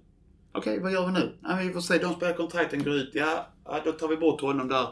Okej, 0.52 0.80
vad 0.80 0.92
gör 0.92 1.06
vi 1.06 1.12
nu? 1.12 1.32
Ja, 1.42 1.58
vi 1.62 1.72
får 1.72 1.80
se, 1.80 1.98
de 1.98 2.14
spelar 2.14 2.32
kontrakten 2.32 2.84
går 2.84 2.94
ut. 2.94 3.10
Ja, 3.12 3.48
ja, 3.64 3.82
då 3.84 3.92
tar 3.92 4.08
vi 4.08 4.16
bort 4.16 4.40
honom 4.40 4.68
där. 4.68 4.86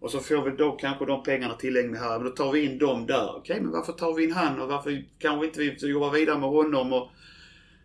Och 0.00 0.10
så 0.10 0.20
får 0.20 0.50
vi 0.50 0.56
då 0.56 0.72
kanske 0.72 1.06
de 1.06 1.22
pengarna 1.22 1.54
tillgängliga 1.54 2.02
här. 2.02 2.18
Men 2.18 2.24
då 2.24 2.30
tar 2.30 2.52
vi 2.52 2.64
in 2.64 2.78
dem 2.78 3.06
där. 3.06 3.36
Okej, 3.36 3.60
men 3.60 3.70
varför 3.70 3.92
tar 3.92 4.14
vi 4.14 4.24
in 4.24 4.32
han 4.32 4.60
och 4.60 4.68
varför 4.68 5.04
kanske 5.18 5.46
inte 5.46 5.60
vi 5.60 5.88
jobbar 5.92 6.10
vidare 6.10 6.38
med 6.38 6.48
honom? 6.48 6.92
Och, 6.92 7.10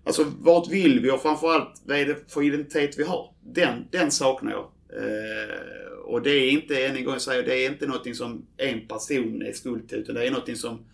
alltså, 0.03 0.25
vart 0.39 0.67
vill 0.67 0.99
vi 0.99 1.11
och 1.11 1.21
framförallt, 1.21 1.81
vad 1.85 1.97
är 1.97 2.05
det 2.05 2.31
för 2.31 2.43
identitet 2.43 2.99
vi 2.99 3.03
har? 3.03 3.33
Den, 3.41 3.87
den 3.91 4.11
saknar 4.11 4.51
jag. 4.51 4.71
Eh, 4.89 5.81
och 6.03 6.21
det 6.21 6.31
är 6.31 6.51
inte, 6.51 6.85
än 6.85 6.95
en 6.95 7.03
gång 7.03 7.13
jag 7.13 7.21
säger 7.21 7.43
det 7.43 7.65
är 7.65 7.71
inte 7.71 7.87
någonting 7.87 8.15
som 8.15 8.45
en 8.57 8.87
person 8.87 9.41
är 9.41 9.53
skuld 9.53 9.89
till. 9.89 9.97
Utan 9.97 10.15
det 10.15 10.27
är 10.27 10.31
någonting 10.31 10.55
som 10.55 10.85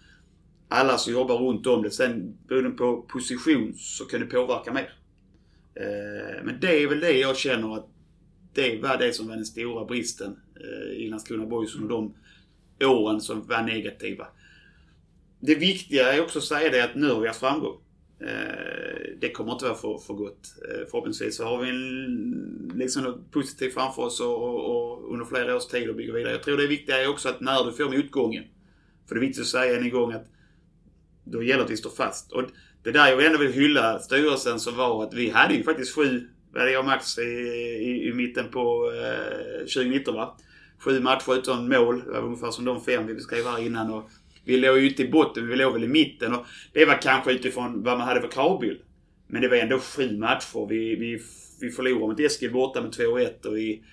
alla 0.67 0.97
som 0.97 1.13
jobbar 1.13 1.37
runt 1.37 1.67
om 1.67 1.83
det. 1.83 1.91
Sen 1.91 2.37
beroende 2.47 2.69
på 2.69 3.01
position 3.01 3.73
så 3.77 4.05
kan 4.05 4.19
det 4.19 4.25
påverka 4.25 4.73
mer. 4.73 4.93
Eh, 5.75 6.43
men 6.43 6.59
det 6.59 6.83
är 6.83 6.87
väl 6.87 6.99
det 6.99 7.11
jag 7.11 7.37
känner 7.37 7.75
att 7.75 7.89
det 8.53 8.81
var 8.81 8.97
det 8.97 9.13
som 9.13 9.27
var 9.27 9.35
den 9.35 9.45
stora 9.45 9.85
bristen 9.85 10.39
eh, 10.55 10.97
i 10.97 11.09
Landskrona 11.09 11.45
Boys 11.45 11.75
under 11.75 11.89
de 11.89 12.13
åren 12.85 13.21
som 13.21 13.47
var 13.47 13.61
negativa. 13.61 14.27
Det 15.39 15.55
viktiga 15.55 16.13
är 16.13 16.21
också 16.21 16.39
att 16.39 16.45
säga 16.45 16.71
det 16.71 16.83
att 16.83 16.95
nu 16.95 17.09
har 17.09 17.19
vi 17.19 17.27
haft 17.27 17.39
framgång. 17.39 17.77
Eh, 18.19 19.17
det 19.19 19.31
kommer 19.31 19.53
inte 19.53 19.65
vara 19.65 19.75
för, 19.75 19.97
för 19.97 20.13
gott. 20.13 20.55
Eh, 20.69 20.87
förhoppningsvis 20.91 21.37
så 21.37 21.43
har 21.43 21.63
vi 21.63 21.69
en, 21.69 22.71
liksom 22.75 23.03
något 23.03 23.31
positivt 23.31 23.73
framför 23.73 24.01
oss 24.01 24.19
och, 24.19 24.43
och, 24.43 24.75
och 24.75 25.13
under 25.13 25.25
flera 25.25 25.55
års 25.55 25.65
tid 25.65 25.89
och 25.89 25.95
bygger 25.95 26.13
vidare. 26.13 26.31
Jag 26.31 26.43
tror 26.43 26.57
det 26.57 26.67
viktiga 26.67 27.03
är 27.03 27.09
också 27.09 27.29
att 27.29 27.41
när 27.41 27.63
du 27.63 27.71
får 27.73 27.97
motgången. 27.97 28.43
För 29.07 29.15
det 29.15 29.19
är 29.19 29.27
viktigt 29.27 29.41
att 29.41 29.47
säga 29.47 29.77
än 29.77 29.83
en 29.83 29.89
gång 29.89 30.11
att 30.11 30.25
då 31.23 31.43
gäller 31.43 31.57
det 31.57 31.63
att 31.65 31.71
vi 31.71 31.77
står 31.77 31.89
fast. 31.89 32.31
Och 32.31 32.43
det 32.83 32.91
där 32.91 33.07
jag 33.07 33.25
ändå 33.25 33.39
vill 33.39 33.53
hylla 33.53 33.99
styrelsen 33.99 34.59
som 34.59 34.75
var 34.75 35.03
att 35.03 35.13
vi 35.13 35.29
hade 35.29 35.53
ju 35.53 35.63
faktiskt 35.63 35.95
sju, 35.95 36.27
vad 36.53 36.61
är 36.61 36.65
det 36.65 36.71
jag 36.71 36.79
och 36.79 36.85
Max 36.85 37.17
i, 37.17 37.21
i, 37.21 38.07
i 38.09 38.13
mitten 38.13 38.51
på 38.51 38.91
eh, 38.91 39.59
2019 39.59 40.15
va? 40.15 40.37
Sju 40.79 40.99
matcher 40.99 41.35
utan 41.35 41.69
mål. 41.69 42.03
Det 42.05 42.11
var 42.11 42.19
ungefär 42.19 42.51
som 42.51 42.65
de 42.65 42.81
fem 42.81 43.07
vi 43.07 43.13
beskrev 43.13 43.45
här 43.45 43.65
innan. 43.65 43.93
Och 43.93 44.09
vi 44.47 44.57
låg 44.57 44.77
ju 44.77 44.89
inte 44.89 45.03
i 45.03 45.07
botten, 45.07 45.47
vi 45.47 45.55
låg 45.55 45.73
väl 45.73 45.83
i 45.83 45.87
mitten. 45.87 46.33
Och 46.33 46.45
det 46.73 46.85
var 46.85 47.01
kanske 47.01 47.31
utifrån 47.31 47.83
vad 47.83 47.97
man 47.97 48.07
hade 48.07 48.21
för 48.21 48.27
kravbild. 48.27 48.79
Men 49.27 49.41
det 49.41 49.47
var 49.47 49.57
ändå 49.57 49.79
sju 49.79 50.17
matcher. 50.17 50.67
Vi, 50.69 50.95
vi, 50.95 51.19
vi 51.61 51.69
förlorade 51.71 52.07
mot 52.07 52.19
Eskil 52.19 52.53
borta 52.53 52.81
med 52.81 52.91
2-1 52.91 53.45
och 53.45 53.57
vi 53.57 53.83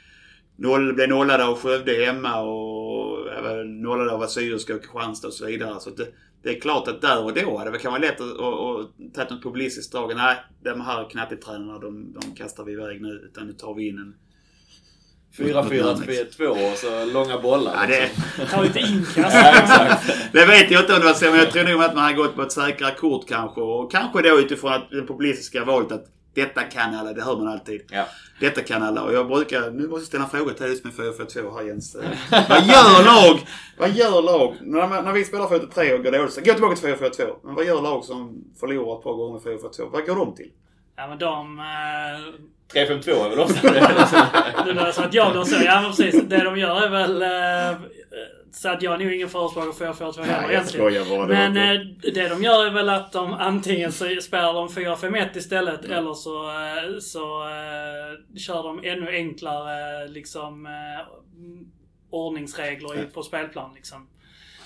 noll, 0.56 0.94
blev 0.94 1.08
nollade 1.08 1.44
av 1.44 1.58
Skövde 1.58 2.04
hemma 2.04 2.40
och 2.40 3.26
nollade 3.66 4.12
av 4.12 4.22
Assyriska 4.22 4.74
och 4.74 4.82
Kristianstad 4.82 5.28
och 5.28 5.34
så 5.34 5.46
vidare. 5.46 5.80
Så 5.80 5.90
det, 5.90 6.08
det 6.42 6.56
är 6.56 6.60
klart 6.60 6.88
att 6.88 7.00
där 7.00 7.24
och 7.24 7.34
då 7.34 7.58
hade 7.58 7.70
det 7.70 7.78
kan 7.78 7.92
vara 7.92 8.02
lätt 8.02 8.20
att, 8.20 8.40
att 8.40 9.14
ta 9.14 9.34
något 9.34 9.42
publicistiskt 9.42 9.92
drag. 9.92 10.16
Nej, 10.16 10.36
de 10.62 10.80
här 10.80 11.10
knattetränarna 11.10 11.78
de, 11.78 12.12
de 12.12 12.34
kastar 12.36 12.64
vi 12.64 12.72
iväg 12.72 13.02
nu. 13.02 13.28
Utan 13.30 13.46
nu 13.46 13.52
tar 13.52 13.74
vi 13.74 13.88
in 13.88 13.98
en 13.98 14.14
4-4-2 15.36 16.72
och 16.72 16.78
så 16.78 17.04
långa 17.04 17.38
bollar. 17.38 17.74
Ja, 17.80 17.86
det, 17.86 18.00
liksom. 18.00 18.46
Ta 18.50 18.62
lite 18.62 18.78
inkast. 18.78 19.16
ja, 19.16 19.98
det 20.32 20.46
vet 20.46 20.70
jag 20.70 20.82
inte 20.82 20.94
om 20.94 21.00
det 21.00 21.06
var 21.06 21.14
så, 21.14 21.24
men 21.24 21.38
jag 21.38 21.50
tror 21.50 21.64
nog 21.64 21.82
att 21.82 21.94
man 21.94 22.04
hade 22.04 22.16
gått 22.16 22.34
på 22.34 22.42
ett 22.42 22.52
säkrare 22.52 22.94
kort 22.94 23.28
kanske. 23.28 23.60
Och 23.60 23.92
kanske 23.92 24.22
då 24.22 24.38
utifrån 24.40 24.72
att 24.72 24.90
det 24.90 25.06
publicistiska 25.06 25.64
valet 25.64 25.92
att 25.92 26.06
detta 26.34 26.62
kan 26.62 26.94
alla, 26.94 27.12
det 27.12 27.22
hör 27.22 27.36
man 27.36 27.48
alltid. 27.48 27.80
Ja. 27.90 28.04
Detta 28.40 28.60
kan 28.60 28.82
alla. 28.82 29.02
Och 29.02 29.14
jag 29.14 29.28
brukar, 29.28 29.70
nu 29.70 29.88
måste 29.88 30.00
jag 30.00 30.06
ställa 30.06 30.24
en 30.24 30.30
fråga 30.30 30.54
till 30.54 30.66
dig 30.66 30.76
som 30.76 30.90
är 30.90 31.12
4-4-2 31.12 31.56
här 31.56 31.62
Jens. 31.62 31.96
Vad 32.30 32.64
gör 32.66 33.04
lag? 33.04 33.40
Vad 33.78 33.90
gör 33.90 34.22
lag? 34.22 34.56
När, 34.62 35.02
när 35.02 35.12
vi 35.12 35.24
spelar 35.24 35.46
4-3 35.46 35.98
och 35.98 36.04
går 36.04 36.12
dåligt, 36.12 36.44
gå 36.44 36.52
tillbaka 36.52 36.76
till 36.76 36.94
4-4-2. 36.94 37.36
Men 37.44 37.54
vad 37.54 37.64
gör 37.64 37.82
lag 37.82 38.04
som 38.04 38.44
förlorar 38.60 38.98
ett 38.98 39.04
par 39.04 39.14
gånger 39.14 39.38
4-4-2? 39.38 39.90
Vad 39.92 40.06
går 40.06 40.16
de 40.16 40.34
till? 40.34 40.50
Ja 40.96 41.06
men 41.06 41.18
de... 41.18 41.58
Eh, 41.58 42.84
3-5-2 42.86 43.24
är 43.24 43.28
väl 43.30 43.38
ofta 43.40 43.72
det. 43.72 44.74
nu 44.74 44.80
jag 44.80 44.94
sa 44.94 45.04
att 45.04 45.14
jag 45.14 45.34
de 45.34 45.44
så. 45.44 45.64
Ja 45.64 45.80
men 45.80 45.90
precis. 45.90 46.22
Det 46.22 46.44
de 46.44 46.56
gör 46.58 46.82
är 46.82 46.88
väl... 46.88 47.22
Eh, 47.22 47.78
så 48.52 48.68
att 48.68 48.82
jag 48.82 48.94
är 48.94 48.98
nog 49.04 49.12
ingen 49.14 49.28
förespråkare 49.28 49.72
för 49.72 50.04
4-4-2 50.04 50.20
heller 50.22 50.42
jag 50.42 50.50
egentligen. 50.52 50.86
skojar 50.90 51.04
bara. 51.18 51.26
Det 51.26 51.34
Men 51.50 51.56
eh, 51.56 51.86
det 52.14 52.28
de 52.28 52.42
gör 52.42 52.66
är 52.66 52.70
väl 52.70 52.88
att 52.88 53.12
de 53.12 53.32
antingen 53.32 53.92
så 53.92 54.04
spelar 54.22 54.54
de 54.54 54.68
4-5-1 54.68 55.36
istället 55.38 55.84
Mm. 55.84 55.98
eller 55.98 56.14
så, 56.14 56.48
eh, 56.50 56.98
så 57.00 57.42
eh, 57.42 58.38
kör 58.38 58.62
de 58.62 58.80
ännu 58.84 59.10
enklare 59.10 60.08
liksom 60.08 60.66
eh, 60.66 61.06
ordningsregler 62.10 63.00
i, 63.02 63.06
på 63.06 63.22
spelplan 63.22 63.70
liksom. 63.74 64.08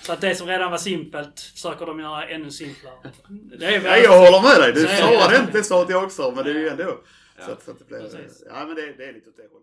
Så 0.01 0.13
att 0.13 0.21
det 0.21 0.35
som 0.35 0.47
redan 0.47 0.71
var 0.71 0.77
simpelt 0.77 1.39
försöker 1.39 1.85
de 1.85 1.99
göra 1.99 2.27
ännu 2.27 2.51
simplare. 2.51 2.93
Det 3.29 3.65
är 3.65 3.81
Nej, 3.81 4.03
jag 4.03 4.19
håller 4.19 4.41
med 4.41 4.59
dig. 4.61 4.73
Du 4.73 4.87
sa 4.87 5.29
det. 5.29 5.37
inte, 5.37 5.51
det 5.51 5.63
sa 5.63 5.85
jag 5.89 6.03
också. 6.03 6.31
Men 6.35 6.43
det 6.43 6.51
är 6.51 6.55
ju 6.55 6.69
ändå... 6.69 6.99
Så 7.45 7.51
att, 7.51 7.63
så 7.63 7.71
att 7.71 7.79
det 7.79 7.85
blir, 7.87 8.27
ja, 8.49 8.65
men 8.65 8.75
det, 8.75 8.93
det 8.97 9.05
är 9.05 9.13
lite 9.13 9.29
åt 9.29 9.37
det 9.37 9.43
hållet. 9.51 9.58